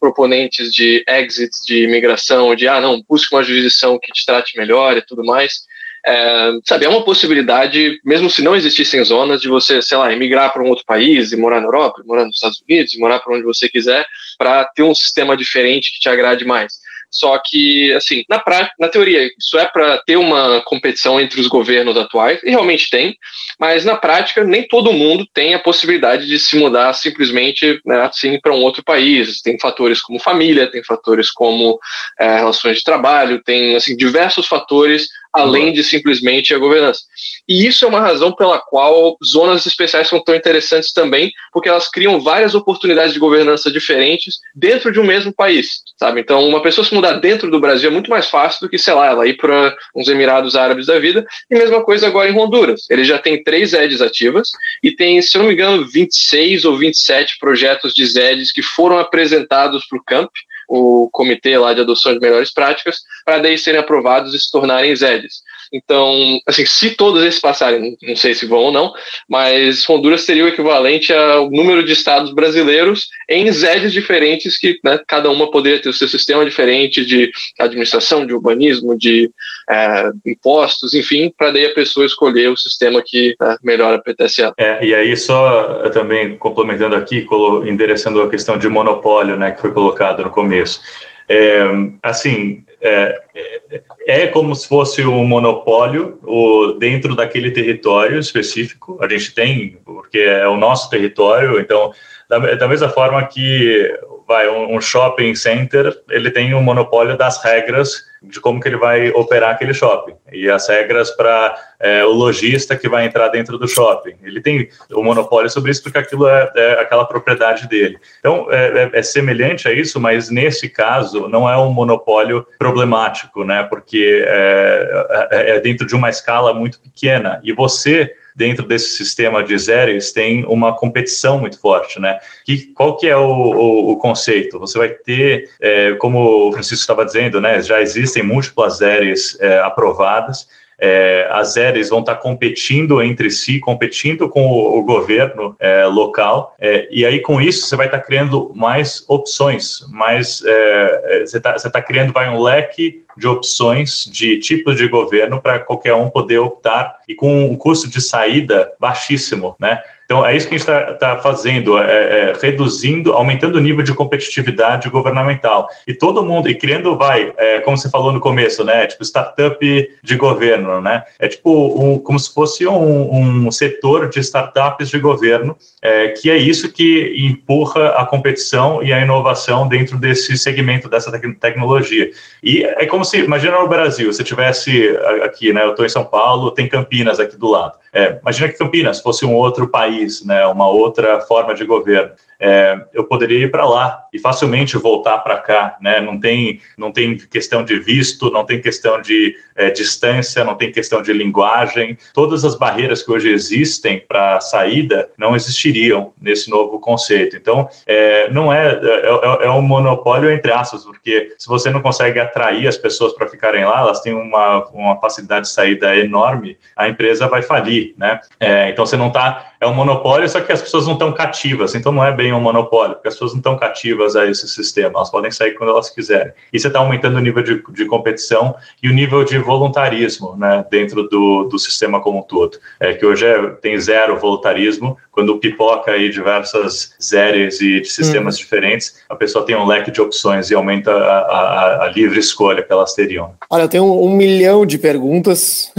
proponentes 0.00 0.72
de 0.72 1.04
exit 1.06 1.50
de 1.66 1.84
imigração, 1.84 2.54
de 2.56 2.66
ah, 2.66 2.80
não, 2.80 3.02
busque 3.06 3.34
uma 3.34 3.44
jurisdição 3.44 3.98
que 4.02 4.10
te 4.12 4.24
trate 4.24 4.56
melhor 4.56 4.96
e 4.96 5.02
tudo 5.02 5.24
mais. 5.24 5.68
É, 6.06 6.52
sabe, 6.64 6.86
é 6.86 6.88
uma 6.88 7.04
possibilidade, 7.04 8.00
mesmo 8.02 8.30
se 8.30 8.42
não 8.42 8.56
existissem 8.56 9.04
zonas, 9.04 9.42
de 9.42 9.48
você, 9.48 9.82
sei 9.82 9.98
lá, 9.98 10.10
emigrar 10.10 10.50
para 10.50 10.62
um 10.62 10.68
outro 10.68 10.84
país 10.86 11.30
e 11.30 11.36
morar 11.36 11.60
na 11.60 11.66
Europa, 11.66 12.02
morar 12.06 12.24
nos 12.24 12.36
Estados 12.36 12.62
Unidos, 12.66 12.96
morar 12.96 13.18
para 13.20 13.34
onde 13.34 13.44
você 13.44 13.68
quiser, 13.68 14.06
para 14.38 14.64
ter 14.64 14.82
um 14.82 14.94
sistema 14.94 15.36
diferente 15.36 15.92
que 15.92 16.00
te 16.00 16.08
agrade 16.08 16.44
mais. 16.44 16.79
Só 17.10 17.38
que, 17.44 17.92
assim, 17.92 18.24
na 18.28 18.38
prática, 18.38 18.74
na 18.78 18.88
teoria, 18.88 19.28
isso 19.38 19.58
é 19.58 19.66
para 19.66 19.98
ter 19.98 20.16
uma 20.16 20.62
competição 20.64 21.20
entre 21.20 21.40
os 21.40 21.48
governos 21.48 21.96
atuais, 21.96 22.40
e 22.44 22.50
realmente 22.50 22.88
tem, 22.88 23.16
mas 23.58 23.84
na 23.84 23.96
prática, 23.96 24.44
nem 24.44 24.66
todo 24.66 24.92
mundo 24.92 25.26
tem 25.34 25.54
a 25.54 25.58
possibilidade 25.58 26.26
de 26.26 26.38
se 26.38 26.56
mudar 26.56 26.92
simplesmente 26.92 27.80
né, 27.84 28.02
assim 28.02 28.38
para 28.40 28.54
um 28.54 28.62
outro 28.62 28.82
país. 28.82 29.42
Tem 29.42 29.58
fatores 29.58 30.00
como 30.00 30.20
família, 30.20 30.70
tem 30.70 30.84
fatores 30.84 31.30
como 31.30 31.78
é, 32.18 32.36
relações 32.36 32.78
de 32.78 32.84
trabalho, 32.84 33.42
tem 33.42 33.76
assim, 33.76 33.96
diversos 33.96 34.46
fatores 34.46 35.08
além 35.32 35.72
de 35.72 35.84
simplesmente 35.84 36.54
a 36.54 36.58
governança. 36.58 37.00
E 37.48 37.66
isso 37.66 37.84
é 37.84 37.88
uma 37.88 38.00
razão 38.00 38.32
pela 38.32 38.58
qual 38.58 39.16
zonas 39.24 39.66
especiais 39.66 40.08
são 40.08 40.22
tão 40.22 40.34
interessantes 40.34 40.92
também, 40.92 41.32
porque 41.52 41.68
elas 41.68 41.88
criam 41.88 42.20
várias 42.20 42.54
oportunidades 42.54 43.12
de 43.12 43.20
governança 43.20 43.70
diferentes 43.70 44.38
dentro 44.54 44.92
de 44.92 44.98
um 44.98 45.04
mesmo 45.04 45.32
país, 45.32 45.82
sabe? 45.98 46.20
Então, 46.20 46.46
uma 46.46 46.62
pessoa 46.62 46.84
se 46.84 46.94
mudar 46.94 47.14
dentro 47.14 47.50
do 47.50 47.60
Brasil 47.60 47.90
é 47.90 47.92
muito 47.92 48.10
mais 48.10 48.28
fácil 48.28 48.60
do 48.60 48.68
que, 48.68 48.78
sei 48.78 48.94
lá, 48.94 49.06
ela 49.06 49.26
ir 49.26 49.36
para 49.36 49.76
uns 49.94 50.08
Emirados 50.08 50.56
Árabes 50.56 50.86
da 50.86 50.98
vida. 50.98 51.24
E 51.50 51.54
mesma 51.54 51.84
coisa 51.84 52.06
agora 52.06 52.28
em 52.28 52.38
Honduras. 52.38 52.86
Ele 52.90 53.04
já 53.04 53.18
tem 53.18 53.42
três 53.42 53.72
EDs 53.72 54.00
ativas 54.00 54.50
e 54.82 54.90
tem, 54.90 55.20
se 55.22 55.36
eu 55.36 55.42
não 55.42 55.48
me 55.48 55.54
engano, 55.54 55.86
26 55.86 56.64
ou 56.64 56.76
27 56.76 57.38
projetos 57.38 57.92
de 57.94 58.04
ZEDs 58.04 58.52
que 58.52 58.62
foram 58.62 58.98
apresentados 58.98 59.86
para 59.86 59.98
o 59.98 60.04
CAMP, 60.04 60.30
o 60.70 61.10
comitê 61.10 61.58
lá 61.58 61.74
de 61.74 61.80
adoção 61.80 62.14
de 62.14 62.20
melhores 62.20 62.52
práticas, 62.52 63.00
para 63.24 63.40
daí 63.40 63.58
serem 63.58 63.80
aprovados 63.80 64.32
e 64.32 64.38
se 64.38 64.48
tornarem 64.52 64.94
ZEDs. 64.94 65.42
Então, 65.72 66.40
assim, 66.46 66.66
se 66.66 66.90
todos 66.90 67.22
esses 67.22 67.40
passarem, 67.40 67.96
não 68.02 68.16
sei 68.16 68.34
se 68.34 68.46
vão 68.46 68.58
ou 68.58 68.72
não, 68.72 68.92
mas 69.28 69.88
Honduras 69.88 70.22
seria 70.22 70.44
o 70.44 70.48
equivalente 70.48 71.12
ao 71.12 71.50
número 71.50 71.84
de 71.84 71.92
estados 71.92 72.32
brasileiros 72.34 73.08
em 73.28 73.50
ZEDs 73.50 73.92
diferentes 73.92 74.58
que 74.58 74.78
né, 74.82 75.00
cada 75.06 75.30
uma 75.30 75.50
poderia 75.50 75.80
ter 75.80 75.88
o 75.88 75.94
seu 75.94 76.08
sistema 76.08 76.44
diferente 76.44 77.04
de 77.04 77.30
administração, 77.58 78.26
de 78.26 78.34
urbanismo, 78.34 78.98
de 78.98 79.30
é, 79.70 80.10
impostos, 80.26 80.92
enfim, 80.92 81.32
para 81.36 81.52
daí 81.52 81.66
a 81.66 81.74
pessoa 81.74 82.04
escolher 82.04 82.48
o 82.48 82.56
sistema 82.56 83.00
que 83.04 83.36
né, 83.40 83.56
melhor 83.62 83.94
apetece 83.94 84.42
ela. 84.42 84.54
É, 84.58 84.84
e 84.84 84.94
aí 84.94 85.16
só 85.16 85.88
também 85.90 86.36
complementando 86.36 86.96
aqui, 86.96 87.26
endereçando 87.64 88.20
a 88.22 88.28
questão 88.28 88.58
de 88.58 88.68
monopólio, 88.68 89.36
né, 89.36 89.52
que 89.52 89.60
foi 89.60 89.72
colocado 89.72 90.24
no 90.24 90.30
começo. 90.30 90.80
É, 91.28 91.62
assim, 92.02 92.64
é, 92.80 93.22
é, 93.34 93.82
é, 94.06 94.26
como 94.26 94.54
se 94.54 94.66
fosse 94.66 95.04
um 95.04 95.24
monopólio 95.24 96.18
o, 96.22 96.72
dentro 96.78 97.14
daquele 97.14 97.50
território 97.50 98.18
específico. 98.18 98.98
A 99.00 99.08
gente 99.08 99.34
tem, 99.34 99.78
porque 99.84 100.18
é 100.18 100.48
o 100.48 100.56
nosso 100.56 100.88
território, 100.88 101.60
então, 101.60 101.92
da, 102.28 102.38
da 102.38 102.68
mesma 102.68 102.88
forma 102.88 103.22
que 103.26 103.92
vai 104.30 104.48
um, 104.48 104.76
um 104.76 104.80
shopping 104.80 105.34
center, 105.34 105.92
ele 106.08 106.30
tem 106.30 106.54
um 106.54 106.62
monopólio 106.62 107.18
das 107.18 107.42
regras 107.42 108.08
de 108.22 108.40
como 108.40 108.60
que 108.60 108.68
ele 108.68 108.76
vai 108.76 109.10
operar 109.10 109.50
aquele 109.50 109.74
shopping 109.74 110.14
e 110.30 110.48
as 110.48 110.68
regras 110.68 111.10
para 111.10 111.56
é, 111.80 112.04
o 112.04 112.10
lojista 112.10 112.76
que 112.76 112.88
vai 112.88 113.06
entrar 113.06 113.26
dentro 113.26 113.58
do 113.58 113.66
shopping. 113.66 114.14
Ele 114.22 114.40
tem 114.40 114.68
o 114.92 115.02
monopólio 115.02 115.50
sobre 115.50 115.72
isso 115.72 115.82
porque 115.82 115.98
aquilo 115.98 116.28
é, 116.28 116.48
é 116.54 116.80
aquela 116.80 117.04
propriedade 117.04 117.66
dele. 117.66 117.98
Então 118.20 118.46
é, 118.52 118.90
é, 118.94 119.00
é 119.00 119.02
semelhante 119.02 119.66
a 119.66 119.72
isso, 119.72 119.98
mas 119.98 120.30
nesse 120.30 120.68
caso 120.68 121.26
não 121.26 121.50
é 121.50 121.56
um 121.58 121.72
monopólio 121.72 122.46
problemático, 122.56 123.42
né? 123.42 123.64
Porque 123.64 124.24
é, 124.24 125.06
é, 125.32 125.50
é 125.56 125.60
dentro 125.60 125.84
de 125.88 125.96
uma 125.96 126.08
escala 126.08 126.54
muito 126.54 126.78
pequena 126.78 127.40
e 127.42 127.52
você 127.52 128.14
dentro 128.40 128.66
desse 128.66 128.96
sistema 128.96 129.44
de 129.44 129.58
zeres 129.58 130.12
tem 130.12 130.46
uma 130.46 130.74
competição 130.74 131.38
muito 131.38 131.60
forte, 131.60 132.00
né? 132.00 132.18
Que, 132.42 132.68
qual 132.72 132.96
que 132.96 133.06
é 133.06 133.14
o, 133.14 133.22
o, 133.22 133.90
o 133.90 133.96
conceito? 133.98 134.58
Você 134.58 134.78
vai 134.78 134.88
ter, 134.88 135.50
é, 135.60 135.92
como 135.96 136.48
o 136.48 136.52
Francisco 136.52 136.80
estava 136.80 137.04
dizendo, 137.04 137.38
né? 137.38 137.60
Já 137.60 137.82
existem 137.82 138.22
múltiplas 138.22 138.78
zeres 138.78 139.38
é, 139.42 139.58
aprovadas, 139.58 140.48
é, 140.80 141.28
as 141.30 141.56
ERES 141.56 141.90
vão 141.90 142.00
estar 142.00 142.16
competindo 142.16 143.02
entre 143.02 143.30
si, 143.30 143.60
competindo 143.60 144.28
com 144.28 144.46
o, 144.46 144.78
o 144.78 144.82
governo 144.82 145.54
é, 145.60 145.84
local, 145.84 146.54
é, 146.58 146.88
e 146.90 147.04
aí 147.04 147.20
com 147.20 147.40
isso 147.40 147.66
você 147.66 147.76
vai 147.76 147.86
estar 147.86 148.00
criando 148.00 148.50
mais 148.54 149.04
opções, 149.06 149.86
mais 149.90 150.42
é, 150.44 151.02
é, 151.04 151.26
você 151.26 151.36
está 151.36 151.52
tá 151.54 151.82
criando 151.82 152.12
vai 152.12 152.28
um 152.30 152.40
leque 152.40 153.04
de 153.16 153.26
opções 153.26 154.04
de 154.10 154.38
tipos 154.38 154.76
de 154.76 154.88
governo 154.88 155.40
para 155.40 155.58
qualquer 155.58 155.94
um 155.94 156.08
poder 156.08 156.38
optar 156.38 156.98
e 157.06 157.14
com 157.14 157.44
um 157.44 157.56
custo 157.56 157.88
de 157.88 158.00
saída 158.00 158.72
baixíssimo, 158.78 159.54
né? 159.58 159.82
Então, 160.10 160.26
é 160.26 160.36
isso 160.36 160.48
que 160.48 160.56
a 160.56 160.58
gente 160.58 160.68
está 160.68 160.94
tá 160.94 161.18
fazendo, 161.18 161.78
é, 161.78 161.84
é, 161.84 162.32
reduzindo, 162.42 163.12
aumentando 163.12 163.54
o 163.54 163.60
nível 163.60 163.84
de 163.84 163.94
competitividade 163.94 164.90
governamental. 164.90 165.68
E 165.86 165.94
todo 165.94 166.24
mundo, 166.24 166.50
e 166.50 166.54
criando, 166.56 166.96
vai, 166.96 167.32
é, 167.36 167.60
como 167.60 167.78
você 167.78 167.88
falou 167.88 168.10
no 168.10 168.18
começo, 168.18 168.64
né? 168.64 168.88
Tipo, 168.88 169.04
startup 169.04 169.88
de 170.02 170.16
governo, 170.16 170.80
né? 170.80 171.04
É 171.16 171.28
tipo 171.28 171.80
um, 171.80 171.96
como 171.96 172.18
se 172.18 172.34
fosse 172.34 172.66
um, 172.66 173.46
um 173.46 173.52
setor 173.52 174.08
de 174.08 174.18
startups 174.18 174.88
de 174.88 174.98
governo, 174.98 175.56
é, 175.80 176.08
que 176.08 176.28
é 176.28 176.36
isso 176.36 176.72
que 176.72 177.14
empurra 177.16 177.90
a 177.90 178.04
competição 178.04 178.82
e 178.82 178.92
a 178.92 179.00
inovação 179.00 179.68
dentro 179.68 179.96
desse 179.96 180.36
segmento, 180.36 180.88
dessa 180.88 181.12
tec 181.12 181.38
tecnologia. 181.38 182.10
E 182.42 182.64
é 182.64 182.84
como 182.84 183.04
se, 183.04 183.18
imagina 183.18 183.60
no 183.60 183.68
Brasil, 183.68 184.12
se 184.12 184.24
tivesse 184.24 184.90
aqui, 185.22 185.52
né? 185.52 185.62
Eu 185.62 185.70
estou 185.70 185.86
em 185.86 185.88
São 185.88 186.04
Paulo, 186.04 186.50
tem 186.50 186.68
Campinas 186.68 187.20
aqui 187.20 187.36
do 187.36 187.48
lado. 187.48 187.78
É, 187.92 188.18
imagina 188.20 188.48
que 188.48 188.58
Campinas 188.58 189.00
fosse 189.00 189.26
um 189.26 189.34
outro 189.34 189.68
país, 189.68 190.24
né, 190.24 190.46
uma 190.46 190.68
outra 190.68 191.20
forma 191.20 191.54
de 191.54 191.64
governo 191.64 192.12
é, 192.40 192.80
eu 192.94 193.04
poderia 193.04 193.44
ir 193.44 193.50
para 193.50 193.66
lá 193.66 194.06
e 194.10 194.18
facilmente 194.18 194.78
voltar 194.78 195.18
para 195.18 195.36
cá, 195.36 195.76
né? 195.78 196.00
Não 196.00 196.18
tem, 196.18 196.58
não 196.76 196.90
tem 196.90 197.18
questão 197.18 197.62
de 197.62 197.78
visto, 197.78 198.30
não 198.30 198.46
tem 198.46 198.62
questão 198.62 199.00
de 199.02 199.36
é, 199.60 199.70
distância, 199.70 200.42
não 200.42 200.54
tem 200.54 200.72
questão 200.72 201.02
de 201.02 201.12
linguagem. 201.12 201.98
Todas 202.14 202.46
as 202.46 202.54
barreiras 202.54 203.02
que 203.02 203.12
hoje 203.12 203.28
existem 203.28 204.02
para 204.08 204.40
saída 204.40 205.10
não 205.18 205.36
existiriam 205.36 206.14
nesse 206.20 206.48
novo 206.48 206.80
conceito. 206.80 207.36
Então, 207.36 207.68
é, 207.86 208.30
não 208.30 208.50
é, 208.50 208.80
é, 208.82 209.46
é, 209.46 209.50
um 209.50 209.60
monopólio 209.60 210.30
entre 210.30 210.50
aspas, 210.50 210.84
porque 210.84 211.34
se 211.38 211.46
você 211.46 211.68
não 211.68 211.82
consegue 211.82 212.18
atrair 212.18 212.66
as 212.66 212.78
pessoas 212.78 213.12
para 213.12 213.28
ficarem 213.28 213.64
lá, 213.64 213.80
elas 213.80 214.00
têm 214.00 214.14
uma, 214.14 214.64
uma 214.68 214.98
facilidade 214.98 215.46
de 215.46 215.52
saída 215.52 215.94
enorme, 215.94 216.56
a 216.74 216.88
empresa 216.88 217.28
vai 217.28 217.42
falir, 217.42 217.94
né? 217.98 218.18
É, 218.38 218.70
então, 218.70 218.86
você 218.86 218.96
não 218.96 219.08
está 219.08 219.50
é 219.60 219.66
um 219.66 219.74
monopólio, 219.74 220.26
só 220.26 220.40
que 220.40 220.50
as 220.50 220.62
pessoas 220.62 220.86
não 220.86 220.94
estão 220.94 221.12
cativas, 221.12 221.74
então 221.74 221.92
não 221.92 222.02
é 222.02 222.10
bem 222.10 222.32
um 222.32 222.40
monopólio, 222.40 222.94
porque 222.94 223.08
as 223.08 223.14
pessoas 223.14 223.32
não 223.32 223.40
estão 223.40 223.58
cativas 223.58 224.16
a 224.16 224.24
esse 224.24 224.48
sistema, 224.48 224.94
elas 224.96 225.10
podem 225.10 225.30
sair 225.30 225.52
quando 225.52 225.68
elas 225.68 225.90
quiserem. 225.90 226.32
E 226.50 226.58
você 226.58 226.68
está 226.68 226.78
aumentando 226.78 227.18
o 227.18 227.20
nível 227.20 227.42
de, 227.42 227.62
de, 227.70 227.84
competição 227.84 228.56
e 228.82 228.88
o 228.88 228.94
nível 228.94 229.22
de 229.22 229.36
voluntarismo 229.50 230.36
né, 230.36 230.64
dentro 230.70 231.08
do, 231.08 231.44
do 231.44 231.58
sistema 231.58 232.00
como 232.00 232.20
um 232.20 232.22
todo, 232.22 232.58
é, 232.78 232.94
que 232.94 233.04
hoje 233.04 233.26
é, 233.26 233.50
tem 233.60 233.78
zero 233.80 234.16
voluntarismo, 234.16 234.96
quando 235.10 235.38
pipoca 235.38 235.90
aí 235.90 236.08
diversas 236.08 236.94
séries 236.98 237.60
e 237.60 237.80
de 237.80 237.88
sistemas 237.88 238.36
hum. 238.36 238.38
diferentes, 238.38 239.00
a 239.08 239.16
pessoa 239.16 239.44
tem 239.44 239.56
um 239.56 239.66
leque 239.66 239.90
de 239.90 240.00
opções 240.00 240.50
e 240.50 240.54
aumenta 240.54 240.92
a, 240.92 241.18
a, 241.18 241.84
a 241.84 241.88
livre 241.88 242.20
escolha 242.20 242.62
que 242.62 242.72
elas 242.72 242.94
teriam. 242.94 243.34
Olha, 243.50 243.62
eu 243.62 243.68
tenho 243.68 243.84
um, 243.84 244.04
um 244.04 244.10
milhão 244.14 244.64
de 244.64 244.78
perguntas, 244.78 245.72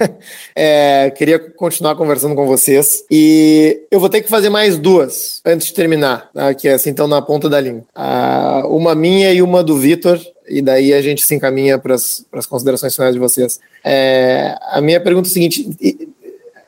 é, 0.56 1.10
queria 1.10 1.38
continuar 1.38 1.94
conversando 1.96 2.34
com 2.34 2.46
vocês 2.46 3.04
e 3.10 3.82
eu 3.90 4.00
vou 4.00 4.08
ter 4.08 4.22
que 4.22 4.30
fazer 4.30 4.48
mais 4.48 4.78
duas 4.78 5.42
antes 5.44 5.68
de 5.68 5.74
terminar, 5.74 6.30
tá? 6.32 6.54
que 6.54 6.68
é 6.68 6.72
assim, 6.72 6.90
então 6.90 7.06
na 7.06 7.20
ponta 7.20 7.48
da 7.48 7.60
língua. 7.60 7.84
Ah, 7.94 8.62
uma 8.66 8.94
minha 8.94 9.32
e 9.32 9.42
uma 9.42 9.62
do 9.62 9.76
Vitor, 9.76 10.18
e 10.50 10.60
daí 10.60 10.92
a 10.92 11.00
gente 11.00 11.24
se 11.24 11.34
encaminha 11.34 11.78
para 11.78 11.94
as 11.94 12.46
considerações 12.48 12.94
finais 12.94 13.14
de 13.14 13.20
vocês. 13.20 13.60
É, 13.84 14.58
a 14.70 14.80
minha 14.80 15.00
pergunta 15.00 15.28
é 15.28 15.30
a 15.30 15.32
seguinte: 15.32 15.68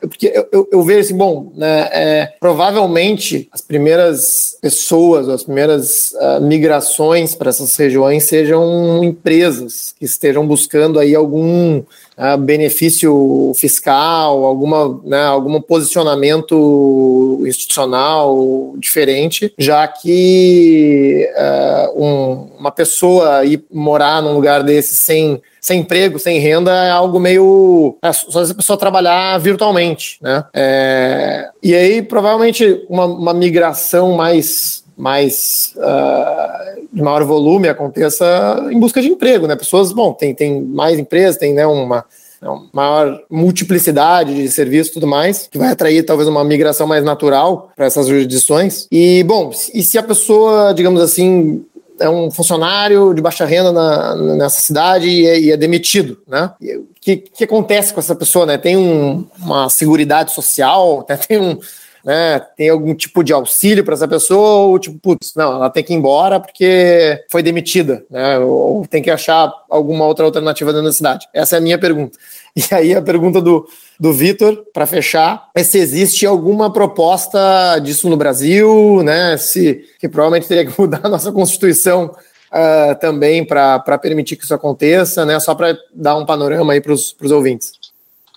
porque 0.07 0.31
eu, 0.33 0.47
eu, 0.51 0.69
eu, 0.71 0.83
vejo 0.83 0.99
assim, 0.99 1.15
bom, 1.15 1.51
né, 1.55 1.89
é, 1.91 2.33
provavelmente 2.39 3.47
as 3.51 3.61
primeiras 3.61 4.57
pessoas, 4.61 5.29
as 5.29 5.43
primeiras 5.43 6.13
uh, 6.13 6.41
migrações 6.41 7.33
para 7.33 7.49
essas 7.49 7.73
regiões 7.75 8.25
sejam 8.25 9.01
empresas 9.03 9.95
que 9.97 10.03
estejam 10.03 10.45
buscando 10.45 10.99
aí 10.99 11.15
algum 11.15 11.81
uh, 12.17 12.37
benefício 12.37 13.51
fiscal, 13.55 14.45
alguma, 14.45 15.01
né, 15.03 15.23
algum 15.23 15.59
posicionamento 15.61 17.43
institucional 17.45 18.73
diferente, 18.77 19.53
já 19.57 19.87
que 19.87 21.29
uh, 21.35 22.03
um, 22.03 22.49
uma 22.59 22.71
pessoa 22.71 23.45
ir 23.45 23.63
morar 23.71 24.21
num 24.21 24.33
lugar 24.33 24.63
desse 24.63 24.95
sem 24.95 25.41
sem 25.63 25.79
emprego, 25.79 26.19
sem 26.19 26.39
renda, 26.39 26.73
é 26.73 26.91
algo 26.91 27.17
meio. 27.21 27.97
É, 28.01 28.11
só 28.11 28.43
se 28.43 28.51
a 28.51 28.55
pessoa 28.55 28.77
trabalhar 28.77 29.37
virtualmente, 29.39 30.17
né? 30.21 30.43
É, 30.53 31.49
e 31.63 31.73
aí, 31.73 32.01
provavelmente, 32.01 32.85
uma, 32.89 33.05
uma 33.05 33.33
migração 33.33 34.11
mais 34.11 34.82
mais 34.97 35.73
uh, 35.77 36.87
de 36.91 37.01
maior 37.01 37.23
volume 37.23 37.67
aconteça 37.67 38.67
em 38.71 38.79
busca 38.79 39.01
de 39.01 39.07
emprego, 39.07 39.47
né? 39.47 39.55
Pessoas, 39.55 39.91
bom, 39.91 40.13
tem, 40.13 40.33
tem 40.33 40.61
mais 40.61 40.99
empresas, 40.99 41.37
tem 41.37 41.53
né, 41.53 41.65
uma, 41.65 42.05
uma 42.41 42.69
maior 42.71 43.21
multiplicidade 43.29 44.33
de 44.33 44.49
serviços 44.49 44.91
e 44.91 44.93
tudo 44.93 45.07
mais, 45.07 45.47
que 45.51 45.57
vai 45.57 45.71
atrair 45.71 46.03
talvez 46.03 46.27
uma 46.27 46.43
migração 46.43 46.85
mais 46.85 47.03
natural 47.03 47.71
para 47.75 47.85
essas 47.85 48.07
jurisdições. 48.07 48.87
E, 48.91 49.23
bom, 49.23 49.51
e 49.73 49.81
se 49.81 49.97
a 49.97 50.03
pessoa, 50.03 50.73
digamos 50.73 51.01
assim, 51.01 51.65
é 51.99 52.09
um 52.09 52.29
funcionário 52.29 53.13
de 53.13 53.21
baixa 53.21 53.45
renda 53.45 53.71
na, 53.71 54.15
nessa 54.15 54.61
cidade 54.61 55.07
e 55.07 55.25
é, 55.25 55.39
e 55.39 55.51
é 55.51 55.57
demitido, 55.57 56.19
né? 56.27 56.51
O 56.61 56.85
que, 56.99 57.17
que 57.17 57.43
acontece 57.43 57.93
com 57.93 57.99
essa 57.99 58.15
pessoa, 58.15 58.45
né? 58.45 58.57
Tem 58.57 58.75
um, 58.75 59.25
uma 59.39 59.69
seguridade 59.69 60.33
social, 60.33 61.05
né? 61.07 61.17
tem 61.27 61.39
um 61.39 61.57
né, 62.03 62.39
tem 62.57 62.69
algum 62.69 62.93
tipo 62.93 63.23
de 63.23 63.31
auxílio 63.31 63.83
para 63.83 63.93
essa 63.93 64.07
pessoa, 64.07 64.67
ou 64.67 64.77
tipo, 64.77 64.99
putz, 64.99 65.33
não, 65.35 65.53
ela 65.53 65.69
tem 65.69 65.83
que 65.83 65.93
ir 65.93 65.95
embora 65.95 66.39
porque 66.39 67.23
foi 67.31 67.41
demitida, 67.41 68.05
né, 68.09 68.37
ou 68.39 68.85
tem 68.85 69.01
que 69.01 69.09
achar 69.09 69.51
alguma 69.69 70.05
outra 70.05 70.25
alternativa 70.25 70.71
dentro 70.71 70.87
da 70.87 70.93
cidade? 70.93 71.27
Essa 71.33 71.55
é 71.55 71.59
a 71.59 71.61
minha 71.61 71.77
pergunta. 71.77 72.17
E 72.55 72.63
aí 72.71 72.93
a 72.93 73.01
pergunta 73.01 73.41
do, 73.41 73.67
do 73.99 74.13
Vitor, 74.13 74.63
para 74.71 74.85
fechar, 74.85 75.49
é 75.55 75.63
se 75.63 75.79
existe 75.79 76.23
alguma 76.23 76.71
proposta 76.71 77.79
disso 77.79 78.07
no 78.07 78.15
Brasil, 78.15 79.01
né, 79.01 79.35
se, 79.37 79.83
que 79.99 80.07
provavelmente 80.07 80.47
teria 80.47 80.63
que 80.63 80.73
mudar 80.79 80.99
a 81.03 81.09
nossa 81.09 81.31
Constituição 81.31 82.11
Uh, 82.55 82.93
também 82.99 83.43
para 83.43 83.97
permitir 83.99 84.35
que 84.35 84.43
isso 84.43 84.53
aconteça, 84.53 85.25
né? 85.25 85.39
Só 85.39 85.55
para 85.55 85.75
dar 85.91 86.15
um 86.15 86.23
panorama 86.23 86.73
aí 86.73 86.79
para 86.79 86.93
os 86.93 87.15
ouvintes. 87.31 87.71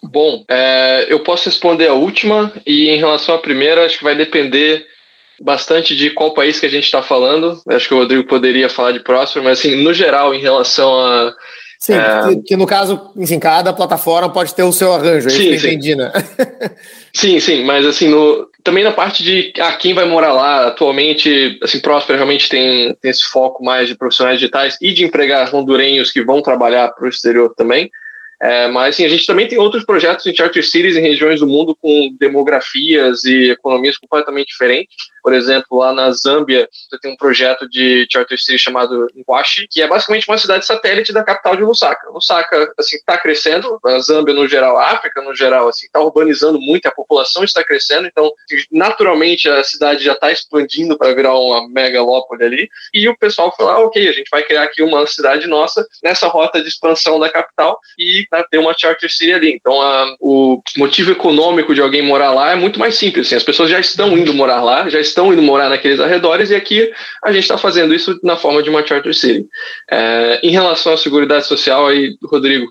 Bom, 0.02 0.44
é, 0.48 1.06
eu 1.08 1.20
posso 1.20 1.46
responder 1.46 1.88
a 1.88 1.94
última 1.94 2.52
e 2.66 2.88
em 2.90 2.98
relação 2.98 3.34
à 3.34 3.38
primeira, 3.38 3.84
acho 3.84 3.98
que 3.98 4.04
vai 4.04 4.14
depender 4.14 4.86
bastante 5.40 5.94
de 5.94 6.10
qual 6.10 6.34
país 6.34 6.60
que 6.60 6.66
a 6.66 6.70
gente 6.70 6.84
está 6.84 7.02
falando. 7.02 7.60
Acho 7.68 7.88
que 7.88 7.94
o 7.94 7.98
Rodrigo 7.98 8.24
poderia 8.24 8.68
falar 8.68 8.92
de 8.92 9.00
próximo, 9.00 9.44
mas 9.44 9.58
assim, 9.58 9.82
no 9.82 9.92
geral, 9.92 10.34
em 10.34 10.40
relação 10.40 10.98
a 10.98 11.34
Sim, 11.78 11.92
é... 11.92 12.28
que, 12.28 12.42
que, 12.42 12.56
no 12.56 12.66
caso, 12.66 13.12
enfim, 13.16 13.38
cada 13.38 13.72
plataforma 13.72 14.32
pode 14.32 14.54
ter 14.54 14.62
o 14.62 14.72
seu 14.72 14.92
arranjo, 14.92 15.28
é 15.28 15.30
sim, 15.30 15.50
isso 15.50 15.60
que 15.60 15.66
eu 15.66 15.72
entendi, 15.72 15.94
né? 15.94 16.10
sim, 17.12 17.38
sim, 17.38 17.64
mas 17.64 17.84
assim, 17.84 18.08
no, 18.08 18.48
também 18.64 18.82
na 18.82 18.92
parte 18.92 19.22
de 19.22 19.52
ah, 19.60 19.72
quem 19.74 19.92
vai 19.92 20.06
morar 20.06 20.32
lá, 20.32 20.68
atualmente, 20.68 21.58
assim, 21.62 21.78
Próspera 21.78 22.16
realmente 22.16 22.48
tem, 22.48 22.94
tem 22.94 23.10
esse 23.10 23.24
foco 23.24 23.62
mais 23.62 23.88
de 23.88 23.94
profissionais 23.94 24.40
digitais 24.40 24.76
e 24.80 24.92
de 24.92 25.04
empregar 25.04 25.54
hondurenhos 25.54 26.10
que 26.10 26.24
vão 26.24 26.40
trabalhar 26.40 26.88
para 26.88 27.06
o 27.06 27.08
exterior 27.08 27.54
também. 27.54 27.90
É, 28.40 28.68
mas 28.68 28.94
assim, 28.94 29.04
a 29.04 29.08
gente 29.08 29.24
também 29.24 29.48
tem 29.48 29.58
outros 29.58 29.84
projetos 29.84 30.26
em 30.26 30.34
charter 30.34 30.62
cities 30.62 30.96
em 30.96 31.00
regiões 31.00 31.40
do 31.40 31.46
mundo 31.46 31.74
com 31.74 32.14
demografias 32.18 33.24
e 33.24 33.50
economias 33.50 33.96
completamente 33.96 34.48
diferentes. 34.48 34.94
Por 35.26 35.34
exemplo, 35.34 35.78
lá 35.78 35.92
na 35.92 36.12
Zâmbia, 36.12 36.68
você 36.88 37.00
tem 37.00 37.12
um 37.12 37.16
projeto 37.16 37.68
de 37.68 38.06
charter 38.08 38.38
city 38.38 38.60
chamado 38.60 39.08
Ngwashi, 39.12 39.66
que 39.68 39.82
é 39.82 39.88
basicamente 39.88 40.28
uma 40.28 40.38
cidade 40.38 40.64
satélite 40.64 41.12
da 41.12 41.24
capital 41.24 41.56
de 41.56 41.64
Lusaka. 41.64 42.08
Lusaka, 42.10 42.72
assim, 42.78 42.94
está 42.94 43.18
crescendo, 43.18 43.76
a 43.84 43.98
Zâmbia 43.98 44.32
no 44.32 44.46
geral, 44.46 44.76
a 44.76 44.92
África 44.92 45.20
no 45.20 45.34
geral, 45.34 45.66
assim, 45.66 45.86
está 45.86 45.98
urbanizando 45.98 46.60
muito, 46.60 46.86
a 46.86 46.92
população 46.92 47.42
está 47.42 47.64
crescendo, 47.64 48.06
então, 48.06 48.30
naturalmente, 48.70 49.48
a 49.48 49.64
cidade 49.64 50.04
já 50.04 50.12
está 50.12 50.30
expandindo 50.30 50.96
para 50.96 51.12
virar 51.12 51.36
uma 51.36 51.68
megalópole 51.68 52.44
ali, 52.44 52.68
e 52.94 53.08
o 53.08 53.18
pessoal 53.18 53.52
falou, 53.56 53.72
ah, 53.72 53.80
ok, 53.80 54.08
a 54.08 54.12
gente 54.12 54.30
vai 54.30 54.44
criar 54.44 54.62
aqui 54.62 54.80
uma 54.80 55.04
cidade 55.08 55.48
nossa 55.48 55.84
nessa 56.04 56.28
rota 56.28 56.62
de 56.62 56.68
expansão 56.68 57.18
da 57.18 57.28
capital 57.28 57.80
e 57.98 58.28
né, 58.30 58.44
ter 58.48 58.58
uma 58.58 58.78
charter 58.78 59.10
city 59.10 59.32
ali. 59.32 59.54
Então, 59.54 59.82
a, 59.82 60.14
o 60.20 60.62
motivo 60.76 61.10
econômico 61.10 61.74
de 61.74 61.80
alguém 61.80 62.00
morar 62.00 62.30
lá 62.30 62.52
é 62.52 62.54
muito 62.54 62.78
mais 62.78 62.94
simples, 62.94 63.26
assim, 63.26 63.34
as 63.34 63.42
pessoas 63.42 63.68
já 63.68 63.80
estão 63.80 64.16
indo 64.16 64.32
morar 64.32 64.62
lá, 64.62 64.88
já 64.88 65.00
estão 65.00 65.15
estão 65.16 65.32
indo 65.32 65.40
morar 65.40 65.70
naqueles 65.70 65.98
arredores, 65.98 66.50
e 66.50 66.54
aqui 66.54 66.92
a 67.24 67.32
gente 67.32 67.44
está 67.44 67.56
fazendo 67.56 67.94
isso 67.94 68.20
na 68.22 68.36
forma 68.36 68.62
de 68.62 68.68
uma 68.68 68.86
charter 68.86 69.14
city. 69.14 69.46
É, 69.90 70.40
em 70.42 70.50
relação 70.50 70.92
à 70.92 70.96
segurança 70.98 71.48
social, 71.48 71.86
aí, 71.86 72.14
Rodrigo, 72.22 72.66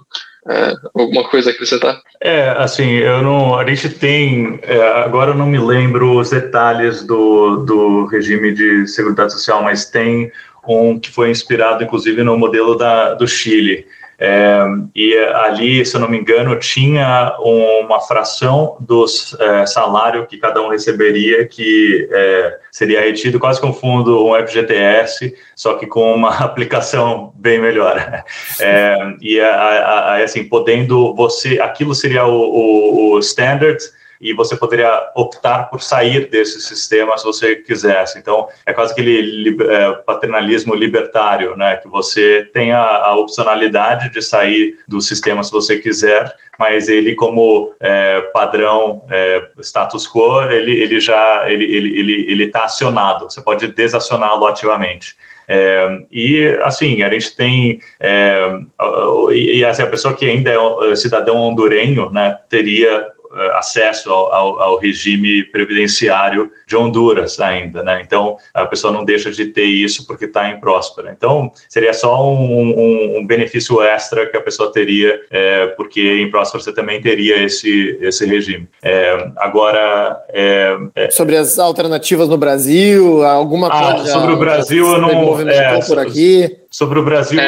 é, 0.48 0.74
alguma 0.94 1.24
coisa 1.28 1.50
a 1.50 1.54
acrescentar? 1.54 2.00
É, 2.22 2.50
assim, 2.58 2.92
eu 2.92 3.24
não, 3.24 3.58
a 3.58 3.68
gente 3.68 3.90
tem, 3.90 4.60
é, 4.62 4.80
agora 5.04 5.32
eu 5.32 5.36
não 5.36 5.48
me 5.48 5.58
lembro 5.58 6.20
os 6.20 6.30
detalhes 6.30 7.04
do, 7.04 7.66
do 7.66 8.06
regime 8.06 8.54
de 8.54 8.88
segurança 8.88 9.36
social, 9.38 9.64
mas 9.64 9.86
tem 9.86 10.32
um 10.68 11.00
que 11.00 11.12
foi 11.12 11.32
inspirado, 11.32 11.84
inclusive, 11.84 12.24
no 12.24 12.38
modelo 12.38 12.76
da, 12.76 13.16
do 13.16 13.28
Chile, 13.28 13.88
é, 14.18 14.60
e 14.96 15.18
ali, 15.18 15.86
se 15.86 15.96
eu 15.96 16.00
não 16.00 16.10
me 16.10 16.18
engano, 16.18 16.58
tinha 16.60 17.36
uma 17.40 18.00
fração 18.00 18.78
do 18.80 19.06
é, 19.40 19.66
salário 19.66 20.26
que 20.26 20.38
cada 20.38 20.62
um 20.62 20.70
receberia 20.70 21.46
que 21.46 22.08
é, 22.12 22.58
seria 22.72 23.02
retido 23.02 23.40
quase 23.40 23.60
com 23.60 23.68
um 23.68 23.74
fundo, 23.74 24.26
um 24.26 24.36
FGTS, 24.36 25.36
só 25.56 25.74
que 25.76 25.86
com 25.86 26.14
uma 26.14 26.30
aplicação 26.40 27.34
bem 27.36 27.60
melhor. 27.60 28.24
É, 28.60 28.98
e 29.22 29.40
assim, 30.24 30.46
podendo 30.46 31.14
você, 31.14 31.60
aquilo 31.60 31.94
seria 31.94 32.26
o, 32.26 32.32
o, 32.32 33.14
o 33.14 33.20
standard 33.20 33.80
e 34.20 34.34
você 34.34 34.56
poderia 34.56 35.12
optar 35.16 35.70
por 35.70 35.82
sair 35.82 36.30
desse 36.30 36.62
sistema 36.62 37.18
se 37.18 37.24
você 37.24 37.56
quisesse. 37.56 38.18
Então, 38.18 38.48
é 38.66 38.74
quase 38.74 38.94
aquele 38.94 39.56
é, 39.62 39.92
paternalismo 40.06 40.74
libertário, 40.74 41.56
né? 41.56 41.78
Que 41.78 41.88
você 41.88 42.50
tem 42.54 42.72
a, 42.72 42.82
a, 42.82 43.16
opcionalidade 43.16 44.10
de 44.12 44.22
sair 44.22 44.78
do 44.88 45.02
sistema 45.02 45.44
se 45.44 45.52
você 45.52 45.78
quiser, 45.78 46.34
mas 46.58 46.88
ele, 46.88 47.16
como 47.16 47.74
é, 47.80 48.22
padrão 48.34 49.04
é, 49.10 49.48
status 49.60 50.08
quo, 50.08 50.42
ele, 50.44 50.72
ele 50.82 51.00
já 51.00 51.50
ele 51.50 51.66
está 51.66 51.78
ele, 51.78 52.00
ele, 52.00 52.32
ele 52.32 52.48
tá 52.48 52.64
acionado. 52.64 53.26
Você 53.26 53.42
pode 53.42 53.68
desacioná-lo 53.68 54.46
ativamente. 54.46 55.16
É, 55.48 56.00
e 56.12 56.48
assim, 56.64 57.04
a 57.04 57.10
gente 57.10 57.36
tem 57.36 57.80
é, 58.00 58.60
e, 59.32 59.60
e 59.60 59.66
assim, 59.66 59.84
a 59.84 59.88
pessoa 59.88 60.14
que 60.14 60.26
ainda 60.26 60.52
é 60.52 60.96
cidadão 60.96 61.38
hondurenho, 61.38 62.10
né, 62.10 62.38
teria 62.50 63.08
acesso 63.54 64.12
ao, 64.12 64.34
ao, 64.34 64.62
ao, 64.62 64.80
regime 64.80 65.44
previdenciário 65.44 66.52
de 66.68 66.76
Honduras 66.76 67.40
ainda, 67.40 67.84
né? 67.84 68.02
Então 68.06 68.38
a 68.54 68.66
pessoa 68.66 68.94
não 68.94 69.04
deixa 69.04 69.32
de 69.32 69.46
ter 69.46 69.66
isso 69.66 70.06
porque 70.08 70.26
está 70.26 70.50
em 70.50 70.60
próspera. 70.60 71.14
Então 71.16 71.52
seria 71.68 71.94
só 71.94 72.26
um, 72.26 72.62
um, 72.62 73.20
um, 73.20 73.28
benefício 73.28 73.82
extra 73.82 74.26
que 74.28 74.38
a 74.38 74.42
pessoa 74.42 74.72
teria, 74.72 75.20
é, 75.30 75.68
porque 75.68 76.02
em 76.02 76.30
próspera 76.30 76.64
você 76.64 76.74
também 76.74 77.02
teria 77.02 77.44
esse 77.44 77.98
esse 78.02 78.26
regime. 78.26 78.68
É, 78.84 79.32
agora 79.38 80.24
é, 80.30 80.78
sobre 81.12 81.38
as 81.38 81.60
alternativas 81.60 82.30
no 82.30 82.38
Brasil, 82.38 83.24
alguma 83.24 83.68
ah, 83.68 83.94
coisa 83.94 84.12
sobre 84.12 84.34
o 84.34 84.38
Brasil 84.38 84.86
eu 84.86 85.02
não 85.02 85.50
é, 85.50 85.80
por 85.82 86.00
aqui. 86.00 86.58
Sobre 86.70 87.00
o 87.00 87.04
Brasil, 87.04 87.40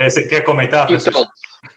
você 0.00 0.26
quer 0.26 0.42
comentar? 0.42 0.90
Então, 0.90 1.24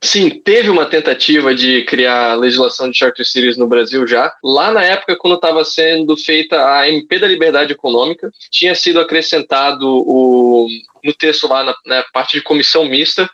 Sim, 0.02 0.30
teve 0.30 0.70
uma 0.70 0.86
tentativa 0.86 1.54
de 1.54 1.84
criar 1.84 2.34
legislação 2.36 2.90
de 2.90 2.98
charter 2.98 3.26
cities 3.26 3.56
no 3.56 3.68
Brasil 3.68 4.08
já. 4.08 4.34
Lá 4.44 4.72
na 4.72 4.84
época, 4.84 5.16
quando 5.16 5.36
estava 5.36 5.64
sendo 5.64 6.18
feita 6.18 6.74
a 6.74 6.90
MP 6.90 7.20
da 7.20 7.28
Liberdade 7.28 7.74
Econômica, 7.74 8.32
tinha 8.50 8.74
sido 8.74 9.00
acrescentado 9.00 9.88
o, 9.88 10.68
no 11.06 11.14
texto 11.14 11.48
lá 11.48 11.64
na, 11.64 11.76
na 11.86 12.04
parte 12.12 12.38
de 12.38 12.42
comissão 12.42 12.86
mista 12.86 13.30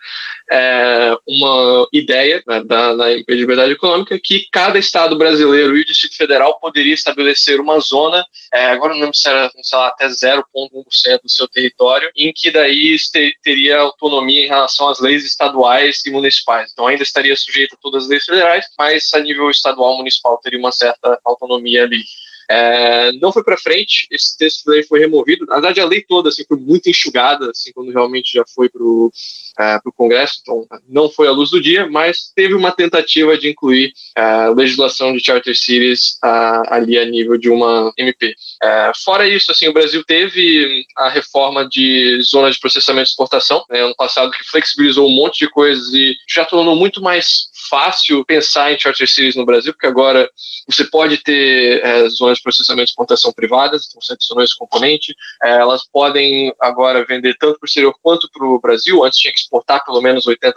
é, 0.52 1.16
uma 1.26 1.88
ideia 1.94 2.44
né, 2.46 2.62
da, 2.64 2.94
da 2.94 3.08
Liberdade 3.30 3.72
Econômica 3.72 4.20
que 4.22 4.46
cada 4.52 4.78
estado 4.78 5.18
brasileiro 5.18 5.78
e 5.78 5.82
o 5.82 5.86
Distrito 5.86 6.18
Federal 6.18 6.60
poderia 6.60 6.94
estabelecer 6.94 7.62
uma 7.62 7.80
zona, 7.80 8.26
é, 8.54 8.66
agora 8.66 8.94
não 8.94 9.00
lembro 9.00 9.16
se 9.16 9.30
era 9.30 9.50
sei 9.62 9.80
lá, 9.80 9.88
até 9.88 10.08
0,1% 10.08 10.44
do 11.24 11.30
seu 11.30 11.48
território, 11.48 12.12
em 12.16 12.34
que 12.36 12.52
daí 12.52 12.98
teria 13.42 13.80
autonomia 13.80 14.44
em 14.44 14.50
relação 14.50 14.90
às 14.90 15.00
leis 15.00 15.26
estaduais 15.26 16.06
e 16.06 16.12
municipais. 16.12 16.72
Então 16.74 16.86
ainda 16.86 17.04
estaria 17.04 17.36
sujeito 17.38 17.76
a 17.76 17.78
todas 17.82 18.04
as 18.04 18.10
leis 18.10 18.26
federais, 18.26 18.66
mas 18.78 19.14
a 19.14 19.20
nível 19.20 19.50
estadual 19.50 19.98
municipal 19.98 20.38
teria 20.40 20.60
uma 20.60 20.72
certa 20.72 21.18
autonomia 21.24 21.84
ali. 21.84 22.04
É, 22.50 23.12
não 23.14 23.32
foi 23.32 23.44
para 23.44 23.58
frente, 23.58 24.08
esse 24.12 24.38
texto 24.38 24.66
daí 24.66 24.84
foi 24.84 25.00
removido. 25.00 25.46
Na 25.46 25.56
verdade, 25.56 25.82
a 25.82 25.86
lei 25.86 26.02
toda 26.02 26.30
assim, 26.30 26.44
foi 26.48 26.58
muito 26.58 26.90
enxugada, 26.90 27.52
assim, 27.52 27.72
quando 27.74 27.92
realmente 27.92 28.34
já 28.34 28.44
foi 28.54 28.70
para 28.70 28.84
o 28.84 29.12
é, 29.60 29.80
Congresso, 29.96 30.40
então 30.42 30.68
não 30.88 31.10
foi 31.10 31.28
à 31.28 31.32
luz 31.32 31.50
do 31.50 31.62
dia, 31.62 31.88
mas 31.90 32.32
teve 32.36 32.54
uma 32.54 32.72
tentativa 32.72 33.38
de 33.38 33.50
incluir 33.50 33.94
a 34.16 34.46
é, 34.46 34.50
legislação 34.50 35.14
de 35.14 35.24
charter 35.24 35.56
cities 35.56 36.18
ali 36.22 36.98
a 36.98 37.06
nível 37.06 37.38
de 37.38 37.50
uma 37.50 37.94
MP. 37.98 38.36
É, 38.62 38.92
fora 39.04 39.28
isso, 39.28 39.52
assim, 39.52 39.68
o 39.68 39.74
Brasil 39.74 40.04
teve 40.04 40.86
a 40.98 41.10
reforma 41.10 41.68
de 41.68 42.22
zona 42.24 42.52
de 42.52 42.60
processamento 42.60 43.10
e 43.10 43.12
exportação, 43.12 43.64
né, 43.70 43.82
ano 43.82 43.96
passado, 43.96 44.32
que 44.32 44.44
flexibilizou 44.50 45.08
um 45.08 45.16
monte 45.16 45.40
de 45.40 45.50
coisas 45.50 45.94
e 45.94 46.16
já 46.30 46.46
tornou 46.46 46.76
muito 46.76 47.02
mais 47.02 47.51
fácil 47.70 48.26
pensar 48.26 48.72
em 48.72 48.80
charter 48.80 49.08
cities 49.08 49.36
no 49.36 49.46
Brasil, 49.46 49.74
porque 49.74 49.88
agora 49.88 50.30
você 50.68 50.84
pode 50.86 51.18
ter 51.18 51.84
é, 51.84 52.10
zonas 52.10 52.38
de 52.38 52.44
processamento 52.44 52.90
e 52.90 52.92
exportação 52.92 53.32
privadas, 53.34 53.88
então 53.88 54.02
você 54.02 54.14
adicionou 54.14 54.44
esse 54.44 54.56
componente, 54.56 55.16
é, 55.44 55.52
elas 55.52 55.84
podem 55.92 56.54
agora 56.60 57.06
vender 57.06 57.36
tanto 57.40 57.60
para 57.60 57.66
o 57.66 57.68
exterior 57.68 57.94
quanto 58.02 58.30
para 58.32 58.46
o 58.46 58.60
Brasil, 58.60 59.04
antes 59.04 59.20
tinha 59.20 59.34
que 59.34 59.40
exportar 59.40 59.84
pelo 59.86 60.02
menos 60.02 60.26
80% 60.26 60.54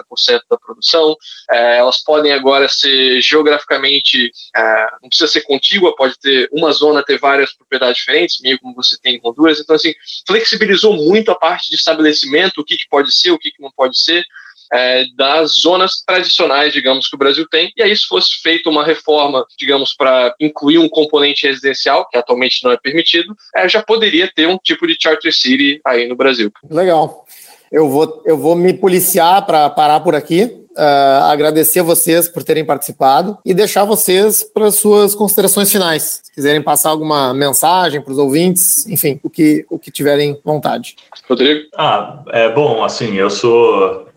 da 0.48 0.56
produção, 0.56 1.16
é, 1.50 1.78
elas 1.78 2.02
podem 2.02 2.32
agora 2.32 2.68
ser 2.68 3.20
geograficamente, 3.20 4.30
é, 4.56 4.86
não 5.02 5.08
precisa 5.08 5.30
ser 5.30 5.42
contígua, 5.42 5.96
pode 5.96 6.18
ter 6.18 6.48
uma 6.52 6.72
zona, 6.72 7.02
ter 7.02 7.18
várias 7.18 7.52
propriedades 7.52 7.98
diferentes, 7.98 8.40
meio 8.40 8.58
como 8.58 8.74
você 8.74 8.96
tem 9.00 9.16
em 9.16 9.20
Honduras, 9.22 9.60
então 9.60 9.76
assim, 9.76 9.94
flexibilizou 10.26 10.94
muito 10.94 11.30
a 11.30 11.34
parte 11.34 11.68
de 11.70 11.76
estabelecimento, 11.76 12.60
o 12.60 12.64
que, 12.64 12.76
que 12.76 12.88
pode 12.88 13.14
ser, 13.14 13.30
o 13.30 13.38
que, 13.38 13.50
que 13.50 13.62
não 13.62 13.70
pode 13.70 13.98
ser, 13.98 14.24
é, 14.72 15.04
das 15.16 15.60
zonas 15.60 16.02
tradicionais, 16.06 16.72
digamos, 16.72 17.08
que 17.08 17.16
o 17.16 17.18
Brasil 17.18 17.46
tem, 17.50 17.72
e 17.76 17.82
aí 17.82 17.94
se 17.96 18.06
fosse 18.06 18.40
feita 18.42 18.70
uma 18.70 18.84
reforma, 18.84 19.44
digamos, 19.58 19.94
para 19.94 20.34
incluir 20.40 20.78
um 20.78 20.88
componente 20.88 21.46
residencial, 21.46 22.08
que 22.08 22.16
atualmente 22.16 22.62
não 22.64 22.72
é 22.72 22.76
permitido, 22.76 23.34
é, 23.54 23.68
já 23.68 23.82
poderia 23.82 24.30
ter 24.34 24.48
um 24.48 24.58
tipo 24.58 24.86
de 24.86 24.96
charter 25.00 25.32
city 25.32 25.80
aí 25.84 26.08
no 26.08 26.16
Brasil. 26.16 26.52
Legal. 26.70 27.24
Eu 27.70 27.88
vou, 27.88 28.22
eu 28.24 28.38
vou 28.38 28.54
me 28.54 28.72
policiar 28.72 29.44
para 29.44 29.68
parar 29.68 30.00
por 30.00 30.14
aqui. 30.14 30.60
Uh, 30.76 31.22
agradecer 31.30 31.80
a 31.80 31.84
vocês 31.84 32.28
por 32.28 32.42
terem 32.42 32.64
participado 32.64 33.38
e 33.44 33.54
deixar 33.54 33.84
vocês 33.84 34.42
para 34.42 34.72
suas 34.72 35.14
considerações 35.14 35.70
finais. 35.70 36.20
Se 36.24 36.32
quiserem 36.32 36.60
passar 36.60 36.90
alguma 36.90 37.32
mensagem 37.32 38.00
para 38.00 38.12
os 38.12 38.18
ouvintes, 38.18 38.84
enfim, 38.88 39.20
o 39.22 39.30
que, 39.30 39.64
o 39.70 39.78
que 39.78 39.92
tiverem 39.92 40.36
vontade. 40.44 40.96
Rodrigo? 41.28 41.68
Ah, 41.76 42.22
é 42.28 42.48
bom, 42.48 42.82
assim, 42.82 43.14
eu 43.14 43.30
sou. 43.30 44.08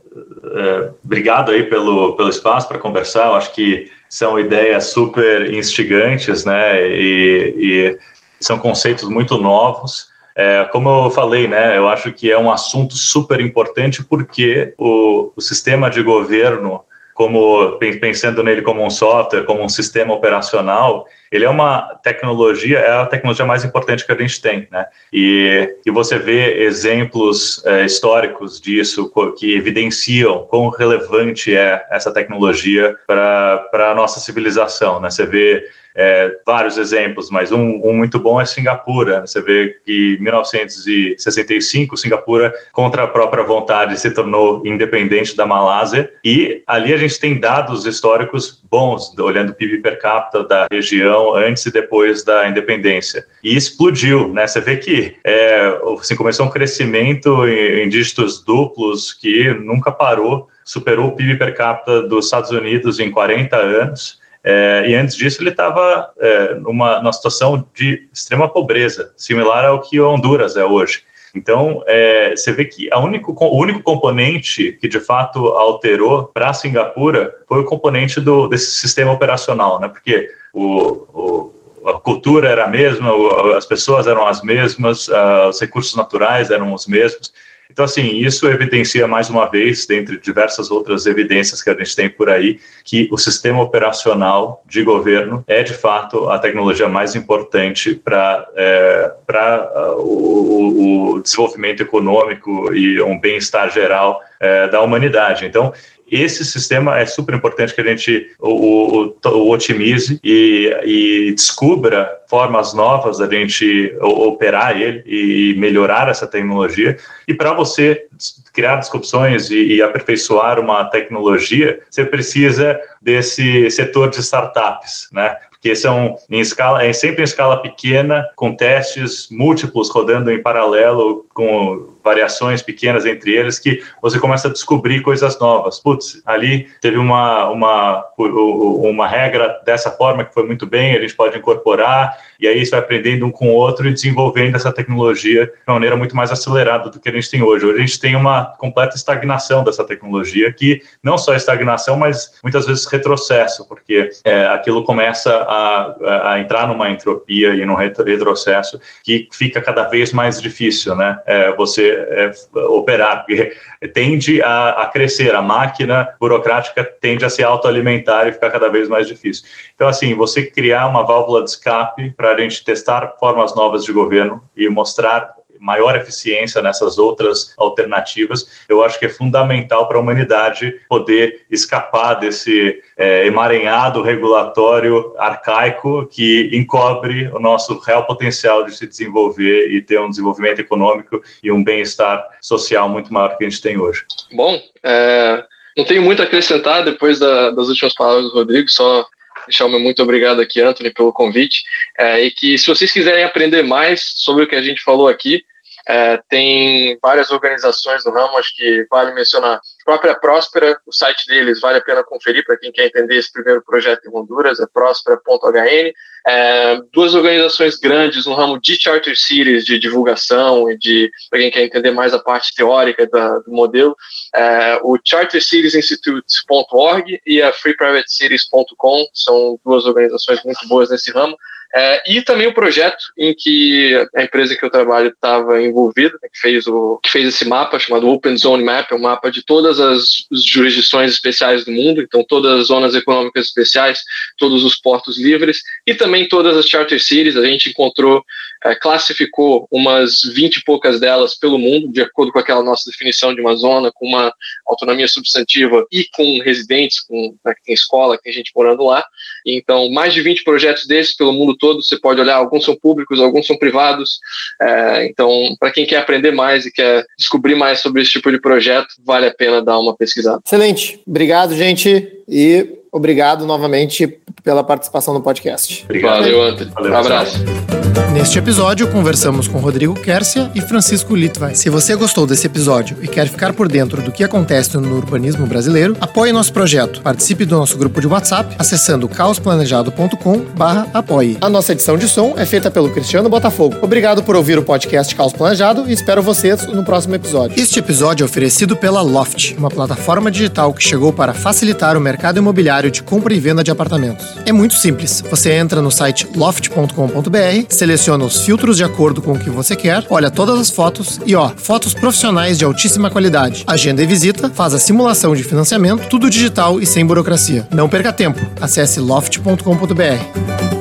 É, 0.53 0.91
obrigado 1.03 1.52
aí 1.52 1.64
pelo, 1.64 2.15
pelo 2.15 2.30
espaço 2.30 2.68
para 2.68 2.80
conversar. 2.80 3.28
Eu 3.28 3.36
acho 3.36 3.53
que 3.53 3.91
são 4.10 4.40
ideias 4.40 4.86
super 4.86 5.53
instigantes, 5.53 6.45
né? 6.45 6.88
E, 6.88 7.56
e 7.57 7.99
são 8.40 8.57
conceitos 8.57 9.07
muito 9.10 9.38
novos. 9.38 10.10
É, 10.36 10.65
como 10.65 11.06
eu 11.06 11.10
falei, 11.10 11.48
né, 11.48 11.76
eu 11.76 11.88
acho 11.90 12.14
que 12.14 12.32
é 12.32 12.38
um 12.38 12.52
assunto 12.52 12.95
super 12.95 13.41
importante 13.41 14.03
porque 14.03 14.72
o, 14.78 15.32
o 15.36 15.41
sistema 15.41 15.90
de 15.90 16.03
governo, 16.03 16.82
como 17.15 17.80
pensando 17.80 18.44
nele 18.44 18.61
como 18.61 18.86
um 18.86 18.90
software, 18.91 19.45
como 19.45 19.64
um 19.64 19.69
sistema 19.69 20.14
operacional, 20.14 21.07
ele 21.32 21.45
é 21.45 21.49
uma 21.49 21.95
tecnologia, 22.04 22.80
é 22.80 22.91
a 22.91 23.06
tecnologia 23.06 23.45
mais 23.45 23.64
importante 23.64 24.06
que 24.06 24.12
a 24.12 24.18
gente 24.18 24.41
tem, 24.41 24.68
né? 24.72 24.86
E, 25.12 25.76
e 25.86 25.91
você 25.91 26.18
vê 26.18 26.64
exemplos 26.64 27.64
é, 27.66 27.86
históricos 27.86 28.60
disso 28.60 29.12
que 29.38 29.56
evidenciam 29.56 30.45
quão 30.49 30.70
relevante 30.70 31.56
é 31.56 31.86
essa 31.91 32.12
tecnologia 32.12 32.95
para 33.06 33.91
a 33.91 33.95
nossa 33.95 34.20
civilização, 34.20 34.99
né? 34.99 35.10
Você 35.10 35.26
vê 35.26 35.64
é, 35.98 36.38
vários 36.45 36.78
exemplos, 36.78 37.32
mas 37.32 37.52
um, 37.52 37.82
um, 37.84 37.91
muito 37.91 38.20
bom 38.20 38.40
é 38.40 38.45
Singapura. 38.45 39.22
Você 39.22 39.41
vê 39.41 39.76
que 39.84 40.16
em 40.20 40.22
1965, 40.22 41.98
Singapura, 41.98 42.54
contra 42.72 43.04
a 43.04 43.08
própria 43.08 43.44
vontade, 43.44 43.99
se 43.99 44.12
tornou 44.12 44.62
independente 44.64 45.36
da 45.36 45.48
Malásia. 45.48 46.12
E 46.24 46.62
ali 46.68 46.94
a 46.94 46.98
gente 46.98 47.20
tem 47.20 47.40
dados 47.40 47.88
históricos 47.88 48.62
bons, 48.70 49.18
olhando 49.18 49.49
o 49.49 49.56
PIB 49.56 49.80
per 49.80 49.99
capita 49.99 50.44
da 50.44 50.68
região 50.72 51.16
antes 51.35 51.65
e 51.65 51.72
depois 51.72 52.23
da 52.23 52.48
independência. 52.48 53.26
E 53.44 53.56
explodiu, 53.56 54.34
né? 54.34 54.48
Você 54.48 54.61
vê 54.61 54.77
que 54.77 55.15
é, 55.23 55.80
assim, 55.99 56.15
começou 56.15 56.45
um 56.45 56.49
crescimento 56.49 57.48
em, 57.48 57.84
em 57.84 57.89
dígitos 57.89 58.44
duplos 58.44 59.14
que 59.14 59.53
nunca 59.53 59.91
parou, 59.91 60.48
superou 60.64 61.07
o 61.07 61.15
PIB 61.15 61.38
per 61.38 61.56
capita 61.56 62.03
dos 62.03 62.26
Estados 62.26 62.52
Unidos 62.52 62.99
em 62.99 63.10
40 63.10 63.56
anos. 63.56 64.19
É, 64.44 64.85
e 64.88 64.95
antes 64.95 65.15
disso, 65.15 65.41
ele 65.41 65.49
estava 65.49 66.10
é, 66.19 66.56
numa, 66.56 66.99
numa 66.99 67.14
situação 67.14 67.65
de 67.76 68.07
extrema 68.14 68.48
pobreza, 68.48 69.11
similar 69.18 69.65
ao 69.65 69.81
que 69.81 69.99
Honduras 69.99 70.56
é 70.56 70.64
hoje. 70.64 71.03
Então, 71.38 71.84
é, 71.85 72.35
você 72.35 72.52
vê 72.52 72.65
que 72.65 72.89
único, 72.95 73.34
o 73.34 73.57
único 73.57 73.81
componente 73.84 74.73
que 74.73 74.88
de 74.88 74.99
fato 74.99 75.48
alterou 75.49 76.26
para 76.34 76.53
Singapura 76.53 77.34
foi 77.48 77.60
o 77.60 77.65
componente 77.65 78.19
do, 78.19 78.48
desse 78.48 78.72
sistema 78.72 79.11
operacional, 79.11 79.80
né? 79.80 79.88
porque 79.88 80.30
o, 80.57 81.07
o 81.13 81.57
a 81.85 81.93
cultura 81.93 82.49
era 82.49 82.65
a 82.65 82.67
mesma, 82.67 83.11
as 83.55 83.65
pessoas 83.65 84.07
eram 84.07 84.27
as 84.27 84.41
mesmas, 84.41 85.07
uh, 85.07 85.47
os 85.49 85.61
recursos 85.61 85.95
naturais 85.95 86.51
eram 86.51 86.73
os 86.73 86.85
mesmos. 86.85 87.31
Então, 87.69 87.84
assim, 87.85 88.17
isso 88.17 88.47
evidencia 88.47 89.07
mais 89.07 89.29
uma 89.29 89.45
vez, 89.45 89.85
dentre 89.85 90.17
diversas 90.17 90.71
outras 90.71 91.05
evidências 91.05 91.61
que 91.61 91.69
a 91.69 91.73
gente 91.73 91.95
tem 91.95 92.09
por 92.09 92.29
aí, 92.29 92.59
que 92.84 93.07
o 93.11 93.17
sistema 93.17 93.61
operacional 93.61 94.63
de 94.65 94.84
governo 94.84 95.43
é, 95.47 95.63
de 95.63 95.73
fato, 95.73 96.29
a 96.29 96.39
tecnologia 96.39 96.88
mais 96.88 97.15
importante 97.15 97.93
para 97.93 98.47
é, 98.55 99.13
uh, 99.29 100.01
o, 100.01 101.13
o, 101.13 101.21
desenvolvimento 101.21 101.81
econômico 101.81 102.73
e 102.73 103.01
um 103.01 103.19
bem-estar 103.19 103.71
geral 103.71 104.21
é, 104.39 104.67
da 104.67 104.81
humanidade. 104.81 105.45
Então, 105.45 105.73
esse 106.09 106.45
sistema 106.45 106.99
é 106.99 107.05
super 107.05 107.35
importante 107.35 107.73
que 107.73 107.81
a 107.81 107.84
gente 107.84 108.31
o, 108.39 109.03
o, 109.03 109.29
o 109.29 109.49
otimize 109.51 110.19
e, 110.23 110.73
e, 110.85 111.31
descubra 111.34 112.09
formas 112.29 112.73
novas 112.73 113.17
da 113.17 113.27
gente 113.27 113.95
operar 114.01 114.79
ele 114.79 115.03
e 115.05 115.55
melhorar 115.57 116.09
essa 116.09 116.25
tecnologia. 116.27 116.97
E 117.27 117.34
para 117.34 117.53
você 117.53 118.05
criar 118.53 118.77
disrupções 118.77 119.49
e, 119.49 119.75
e 119.75 119.81
aperfeiçoar 119.81 120.59
uma 120.59 120.85
tecnologia, 120.85 121.79
você 121.89 122.05
precisa 122.05 122.79
desse 123.01 123.69
setor 123.69 124.09
de 124.09 124.19
startups, 124.19 125.07
né? 125.11 125.35
porque 125.57 125.75
são 125.75 126.15
em 126.29 126.39
escala, 126.39 126.84
é 126.84 126.93
sempre 126.93 127.21
em 127.21 127.23
escala 127.23 127.61
pequena, 127.61 128.25
com 128.35 128.55
testes 128.55 129.27
múltiplos 129.29 129.89
rodando 129.89 130.31
em 130.31 130.41
paralelo, 130.41 131.25
com 131.34 131.97
variações 132.07 132.61
pequenas 132.61 133.05
entre 133.05 133.35
eles, 133.35 133.59
que 133.59 133.84
você 134.01 134.17
começa 134.17 134.47
a 134.47 134.51
descobrir 134.51 135.01
coisas 135.01 135.38
novas. 135.39 135.79
Putz, 135.79 136.21
ali 136.25 136.67
teve 136.81 136.97
uma, 136.97 137.49
uma, 137.49 138.05
uma 138.17 139.07
regra 139.07 139.59
dessa 139.65 139.91
forma 139.91 140.23
que 140.23 140.34
foi 140.34 140.45
muito 140.45 140.65
bem, 140.65 140.95
a 140.95 141.01
gente 141.01 141.13
pode 141.13 141.38
incorporar, 141.38 142.17
e 142.39 142.47
aí 142.47 142.65
você 142.65 142.71
vai 142.71 142.79
aprendendo 142.79 143.25
um 143.25 143.31
com 143.31 143.49
o 143.49 143.53
outro 143.53 143.88
e 143.88 143.93
desenvolvendo 143.93 144.55
essa 144.55 144.71
tecnologia 144.71 145.45
de 145.45 145.51
uma 145.67 145.75
maneira 145.75 145.97
muito 145.97 146.15
mais 146.15 146.31
acelerada 146.31 146.89
do 146.89 146.99
que 146.99 147.09
a 147.09 147.11
gente 147.11 147.29
tem 147.29 147.41
hoje. 147.41 147.65
Hoje 147.65 147.77
a 147.77 147.85
gente 147.85 147.99
tem 147.99 148.15
uma 148.15 148.45
completa 148.57 148.95
estagnação 148.95 149.63
dessa 149.63 149.84
tecnologia, 149.84 150.51
que 150.53 150.81
não 151.03 151.17
só 151.17 151.35
estagnação, 151.35 151.97
mas 151.97 152.39
muitas 152.41 152.65
vezes 152.65 152.85
retrocesso, 152.85 153.67
porque 153.67 154.09
é, 154.23 154.47
aquilo 154.47 154.84
começa 154.84 155.35
a, 155.35 156.34
a, 156.34 156.39
entrar 156.39 156.67
numa 156.67 156.89
entropia 156.89 157.53
e 157.53 157.65
num 157.65 157.75
retrocesso 157.75 158.79
que 159.03 159.27
fica 159.34 159.61
cada 159.61 159.84
vez 159.84 160.13
mais 160.13 160.41
difícil, 160.41 160.95
né? 160.95 161.19
É, 161.25 161.53
você 161.55 161.97
é, 161.98 162.32
operar, 162.68 163.26
porque 163.26 163.53
tende 163.94 164.41
a, 164.41 164.69
a, 164.69 164.86
crescer, 164.88 165.36
a 165.36 165.41
máquina 165.41 166.15
burocrática 166.19 166.84
tende 166.84 167.26
a 167.26 167.30
se 167.30 167.44
autoalimentar 167.44 168.28
e 168.28 168.34
ficar 168.34 168.52
cada 168.52 168.69
vez 168.69 168.88
mais 168.88 169.07
difícil. 169.07 169.45
Então, 169.76 169.88
assim, 169.88 170.14
você 170.14 170.45
criar 170.45 170.88
uma 170.88 171.03
válvula 171.03 171.44
de 171.44 171.49
escape 171.49 172.11
para 172.11 172.34
a 172.34 172.40
gente 172.40 172.64
testar 172.64 173.15
formas 173.19 173.56
novas 173.56 173.84
de 173.84 173.91
governo 173.91 174.44
e 174.56 174.68
mostrar 174.69 175.36
maior 175.59 175.95
eficiência 175.95 176.61
nessas 176.61 176.97
outras 176.97 177.53
alternativas, 177.57 178.65
eu 178.67 178.84
acho 178.84 178.99
que 178.99 179.05
é 179.05 179.09
fundamental 179.09 179.88
para 179.88 179.97
a 179.97 180.01
humanidade 180.01 180.79
poder 180.88 181.41
escapar 181.49 182.15
desse 182.15 182.81
é, 182.97 183.25
emaranhado 183.25 184.01
regulatório 184.01 185.13
arcaico 185.17 186.07
que 186.07 186.49
encobre 186.53 187.27
o 187.34 187.39
nosso 187.39 187.77
real 187.79 188.05
potencial 188.05 188.63
de 188.63 188.75
se 188.75 188.88
desenvolver 188.88 189.71
e 189.71 189.81
ter 189.81 189.99
um 189.99 190.09
desenvolvimento 190.09 190.59
econômico 190.59 191.21
e 191.43 191.51
um 191.51 191.63
bem-estar 191.63 192.25
social 192.41 192.89
muito 192.89 193.13
maior 193.13 193.38
que 193.38 193.45
a 193.45 193.49
gente 193.49 193.61
tem 193.61 193.77
hoje. 193.77 194.05
Bom, 194.31 194.59
é, 194.84 195.43
não 195.77 195.85
tenho 195.85 196.01
muito 196.01 196.21
a 196.21 196.25
acrescentar 196.25 196.84
depois 196.84 197.19
da, 197.19 197.51
das 197.51 197.67
últimas 197.67 197.93
palavras 197.93 198.25
do 198.25 198.34
Rodrigo, 198.34 198.67
só 198.69 199.05
deixar 199.48 199.65
o 199.65 199.69
meu 199.69 199.80
muito 199.80 200.02
obrigado 200.03 200.41
aqui, 200.41 200.61
Anthony, 200.61 200.91
pelo 200.91 201.14
convite. 201.14 201.64
É, 201.98 202.22
e 202.22 202.32
que 202.32 202.57
se 202.57 202.68
vocês 202.68 202.91
quiserem 202.91 203.24
aprender 203.24 203.64
mais 203.64 204.14
sobre 204.15 204.44
o 204.44 204.48
que 204.48 204.56
a 204.56 204.61
gente 204.61 204.84
falou 204.84 205.07
aqui, 205.07 205.44
é, 205.88 206.19
tem 206.30 206.99
várias 207.01 207.31
organizações 207.31 208.03
no 208.03 208.11
ramo, 208.11 208.38
acho 208.38 208.53
que 208.55 208.85
vale 208.89 209.14
mencionar. 209.14 209.55
A 209.55 209.61
própria 209.85 210.15
Próspera, 210.15 210.77
o 210.85 210.91
site 210.91 211.26
deles 211.27 211.61
vale 211.61 211.77
a 211.77 211.81
pena 211.81 212.03
conferir 212.03 212.43
para 212.45 212.57
quem 212.57 212.73
quer 212.73 212.88
entender 212.88 213.15
esse 213.15 213.31
primeiro 213.31 213.64
projeto 213.64 214.05
em 214.05 214.14
Honduras, 214.14 214.59
é 214.59 214.68
próspera.hn. 214.68 215.93
É, 216.27 216.81
duas 216.91 217.15
organizações 217.15 217.77
grandes 217.77 218.26
no 218.26 218.34
ramo 218.34 218.59
de 218.59 218.76
charter 218.76 219.18
cities, 219.18 219.64
de 219.64 219.80
divulgação 219.80 220.69
e 220.69 220.77
de, 220.77 221.09
para 221.30 221.39
quem 221.39 221.49
quer 221.49 221.64
entender 221.64 221.91
mais 221.91 222.14
a 222.14 222.19
parte 222.19 222.53
teórica 222.53 223.07
da, 223.07 223.39
do 223.39 223.49
modelo, 223.49 223.95
é, 224.35 224.77
o 224.84 224.99
chartercitiesinstitute.org 225.01 227.22
e 227.26 227.41
a 227.41 227.53
freeprivatecities.com 227.53 229.05
são 229.14 229.57
duas 229.64 229.85
organizações 229.85 230.43
muito 230.43 230.68
boas 230.68 230.89
nesse 230.89 231.11
ramo. 231.11 231.38
É, 231.76 232.14
e 232.14 232.22
também 232.22 232.48
o 232.48 232.53
projeto 232.53 232.98
em 233.18 233.34
que 233.34 233.94
a 234.15 234.23
empresa 234.23 234.56
que 234.56 234.64
eu 234.64 234.69
trabalho 234.69 235.10
estava 235.10 235.61
envolvida, 235.61 236.18
né, 236.22 236.30
que, 236.34 236.39
fez 236.39 236.65
o, 236.65 236.98
que 237.03 237.10
fez 237.10 237.27
esse 237.27 237.45
mapa 237.45 237.77
chamado 237.77 238.07
Open 238.07 238.38
Zone 238.38 238.64
Map, 238.64 238.91
é 238.91 238.95
um 238.95 238.99
mapa 238.99 239.30
de 239.30 239.44
todas 239.44 239.80
as 239.80 240.26
jurisdições 240.31 241.11
especiais 241.11 241.65
do 241.65 241.72
mundo, 241.72 242.02
então 242.02 242.23
todas 242.23 242.61
as 242.61 242.68
zonas 242.68 242.95
econômicas 242.95 243.48
especiais, 243.48 244.02
todos 244.38 244.64
os 244.64 244.76
portos 244.76 245.19
livres 245.19 245.61
e 245.85 245.94
também 245.94 246.27
todas 246.27 246.56
as 246.56 246.68
charter 246.68 246.99
cities. 247.02 247.35
A 247.35 247.45
gente 247.45 247.69
encontrou 247.69 248.23
é, 248.65 248.75
classificou 248.75 249.67
umas 249.71 250.21
20 250.34 250.57
e 250.57 250.63
poucas 250.63 250.99
delas 250.99 251.38
pelo 251.38 251.57
mundo, 251.57 251.91
de 251.91 252.01
acordo 252.01 252.31
com 252.31 252.39
aquela 252.39 252.63
nossa 252.63 252.89
definição 252.89 253.34
de 253.34 253.41
uma 253.41 253.55
zona, 253.55 253.91
com 253.93 254.05
uma 254.05 254.34
autonomia 254.65 255.07
substantiva 255.07 255.85
e 255.91 256.05
com 256.13 256.39
residentes, 256.39 256.99
com 257.01 257.35
né, 257.45 257.53
que 257.53 257.63
tem 257.63 257.73
escola, 257.73 258.17
que 258.17 258.23
tem 258.23 258.34
gente 258.34 258.51
morando 258.55 258.84
lá. 258.84 259.03
Então, 259.45 259.89
mais 259.91 260.13
de 260.13 260.21
20 260.21 260.43
projetos 260.43 260.85
desses 260.85 261.15
pelo 261.15 261.34
mundo 261.34 261.55
todo, 261.57 261.84
você 261.84 261.99
pode 261.99 262.19
olhar, 262.19 262.35
alguns 262.35 262.65
são 262.65 262.75
públicos, 262.75 263.19
alguns 263.19 263.45
são 263.45 263.57
privados. 263.57 264.19
É, 264.61 265.05
então, 265.07 265.55
para 265.59 265.71
quem 265.71 265.85
quer 265.85 265.97
aprender 265.97 266.31
mais 266.31 266.65
e 266.65 266.71
quer 266.71 267.05
descobrir 267.17 267.55
mais 267.55 267.79
sobre 267.79 268.01
esse 268.01 268.11
tipo 268.11 268.31
de 268.31 268.39
projeto, 268.39 268.88
vale 269.05 269.27
a 269.27 269.34
pena 269.34 269.61
dar 269.61 269.79
uma 269.79 269.95
pesquisada. 269.95 270.41
Excelente. 270.45 270.99
Obrigado, 271.05 271.55
gente. 271.55 272.23
E 272.27 272.77
obrigado 272.91 273.45
novamente 273.45 274.19
pela 274.43 274.63
participação 274.63 275.13
no 275.13 275.21
podcast. 275.21 275.84
Obrigado. 275.85 276.21
Valeu, 276.21 276.41
Antônio. 276.41 276.91
Um 276.91 276.95
abraço. 276.95 277.86
Neste 278.14 278.38
episódio, 278.38 278.88
conversamos 278.90 279.48
com 279.48 279.57
Rodrigo 279.57 279.94
Kersia 279.94 280.52
e 280.53 280.61
Francisco 280.61 281.15
Litvai. 281.15 281.56
Se 281.56 281.69
você 281.69 281.95
gostou 281.95 282.28
desse 282.28 282.45
episódio 282.45 282.98
e 283.02 283.07
quer 283.07 283.28
ficar 283.28 283.53
por 283.53 283.68
dentro 283.68 284.02
do 284.02 284.11
que 284.11 284.24
acontece 284.24 284.78
no 284.78 284.95
urbanismo 284.95 285.45
brasileiro, 285.48 285.95
apoie 285.99 286.32
nosso 286.32 286.53
projeto. 286.53 287.02
Participe 287.02 287.45
do 287.45 287.57
nosso 287.57 287.78
grupo 287.78 287.99
de 287.99 288.07
WhatsApp 288.07 288.56
acessando 288.60 289.07
caosplanejado.com 289.07 290.45
apoie. 290.94 291.38
A 291.41 291.49
nossa 291.49 291.72
edição 291.72 291.98
de 291.98 292.07
som 292.07 292.34
é 292.38 292.45
feita 292.45 292.69
pelo 292.69 292.90
Cristiano 292.90 293.30
Botafogo. 293.30 293.78
Obrigado 293.82 294.24
por 294.24 294.36
ouvir 294.36 294.57
o 294.57 294.64
podcast 294.64 295.15
Caos 295.15 295.34
Planejado 295.34 295.86
e 295.88 295.94
espero 295.94 296.22
vocês 296.22 296.68
no 296.68 296.84
próximo 296.84 297.15
episódio. 297.15 297.60
Este 297.60 297.80
episódio 297.80 298.24
é 298.24 298.26
oferecido 298.26 298.76
pela 298.76 299.02
Loft, 299.02 299.56
uma 299.57 299.69
plataforma 299.69 300.30
digital 300.30 300.74
que 300.74 300.84
chegou 300.84 301.11
para 301.11 301.34
facilitar 301.34 301.98
o 301.98 302.02
mercado 302.02 302.38
imobiliário 302.38 302.91
de 302.91 303.02
compra 303.02 303.34
e 303.34 303.40
venda 303.40 303.64
de 303.64 303.72
apartamentos. 303.72 304.26
É 304.45 304.52
muito 304.52 304.76
simples. 304.76 305.24
Você 305.30 305.52
entra 305.52 305.82
no 305.82 305.91
site 305.91 306.28
loft.com.br, 306.36 307.65
seleciona 307.88 308.26
os 308.26 308.43
filtros 308.43 308.76
de 308.76 308.84
acordo 308.84 309.22
com 309.22 309.31
o 309.31 309.39
que 309.39 309.49
você 309.49 309.73
quer, 309.73 310.05
olha 310.09 310.30
todas 310.30 310.59
as 310.59 310.69
fotos 310.69 311.22
e 311.26 311.34
ó, 311.35 311.51
fotos 311.55 311.93
profissionais 311.93 312.57
de 312.57 312.65
altíssima 312.65 313.09
qualidade. 313.09 313.64
Agenda 313.65 314.03
e 314.03 314.05
visita, 314.05 314.49
faz 314.49 314.73
a 314.73 314.80
simulação 314.80 315.34
de 315.34 315.43
financiamento, 315.43 316.09
tudo 316.09 316.30
digital 316.30 316.81
e 316.81 316.85
sem 316.85 317.05
burocracia. 317.05 317.65
Não 317.72 317.88
perca 317.88 318.11
tempo. 318.11 318.45
Acesse 318.59 318.99
loft.com.br. 318.99 320.77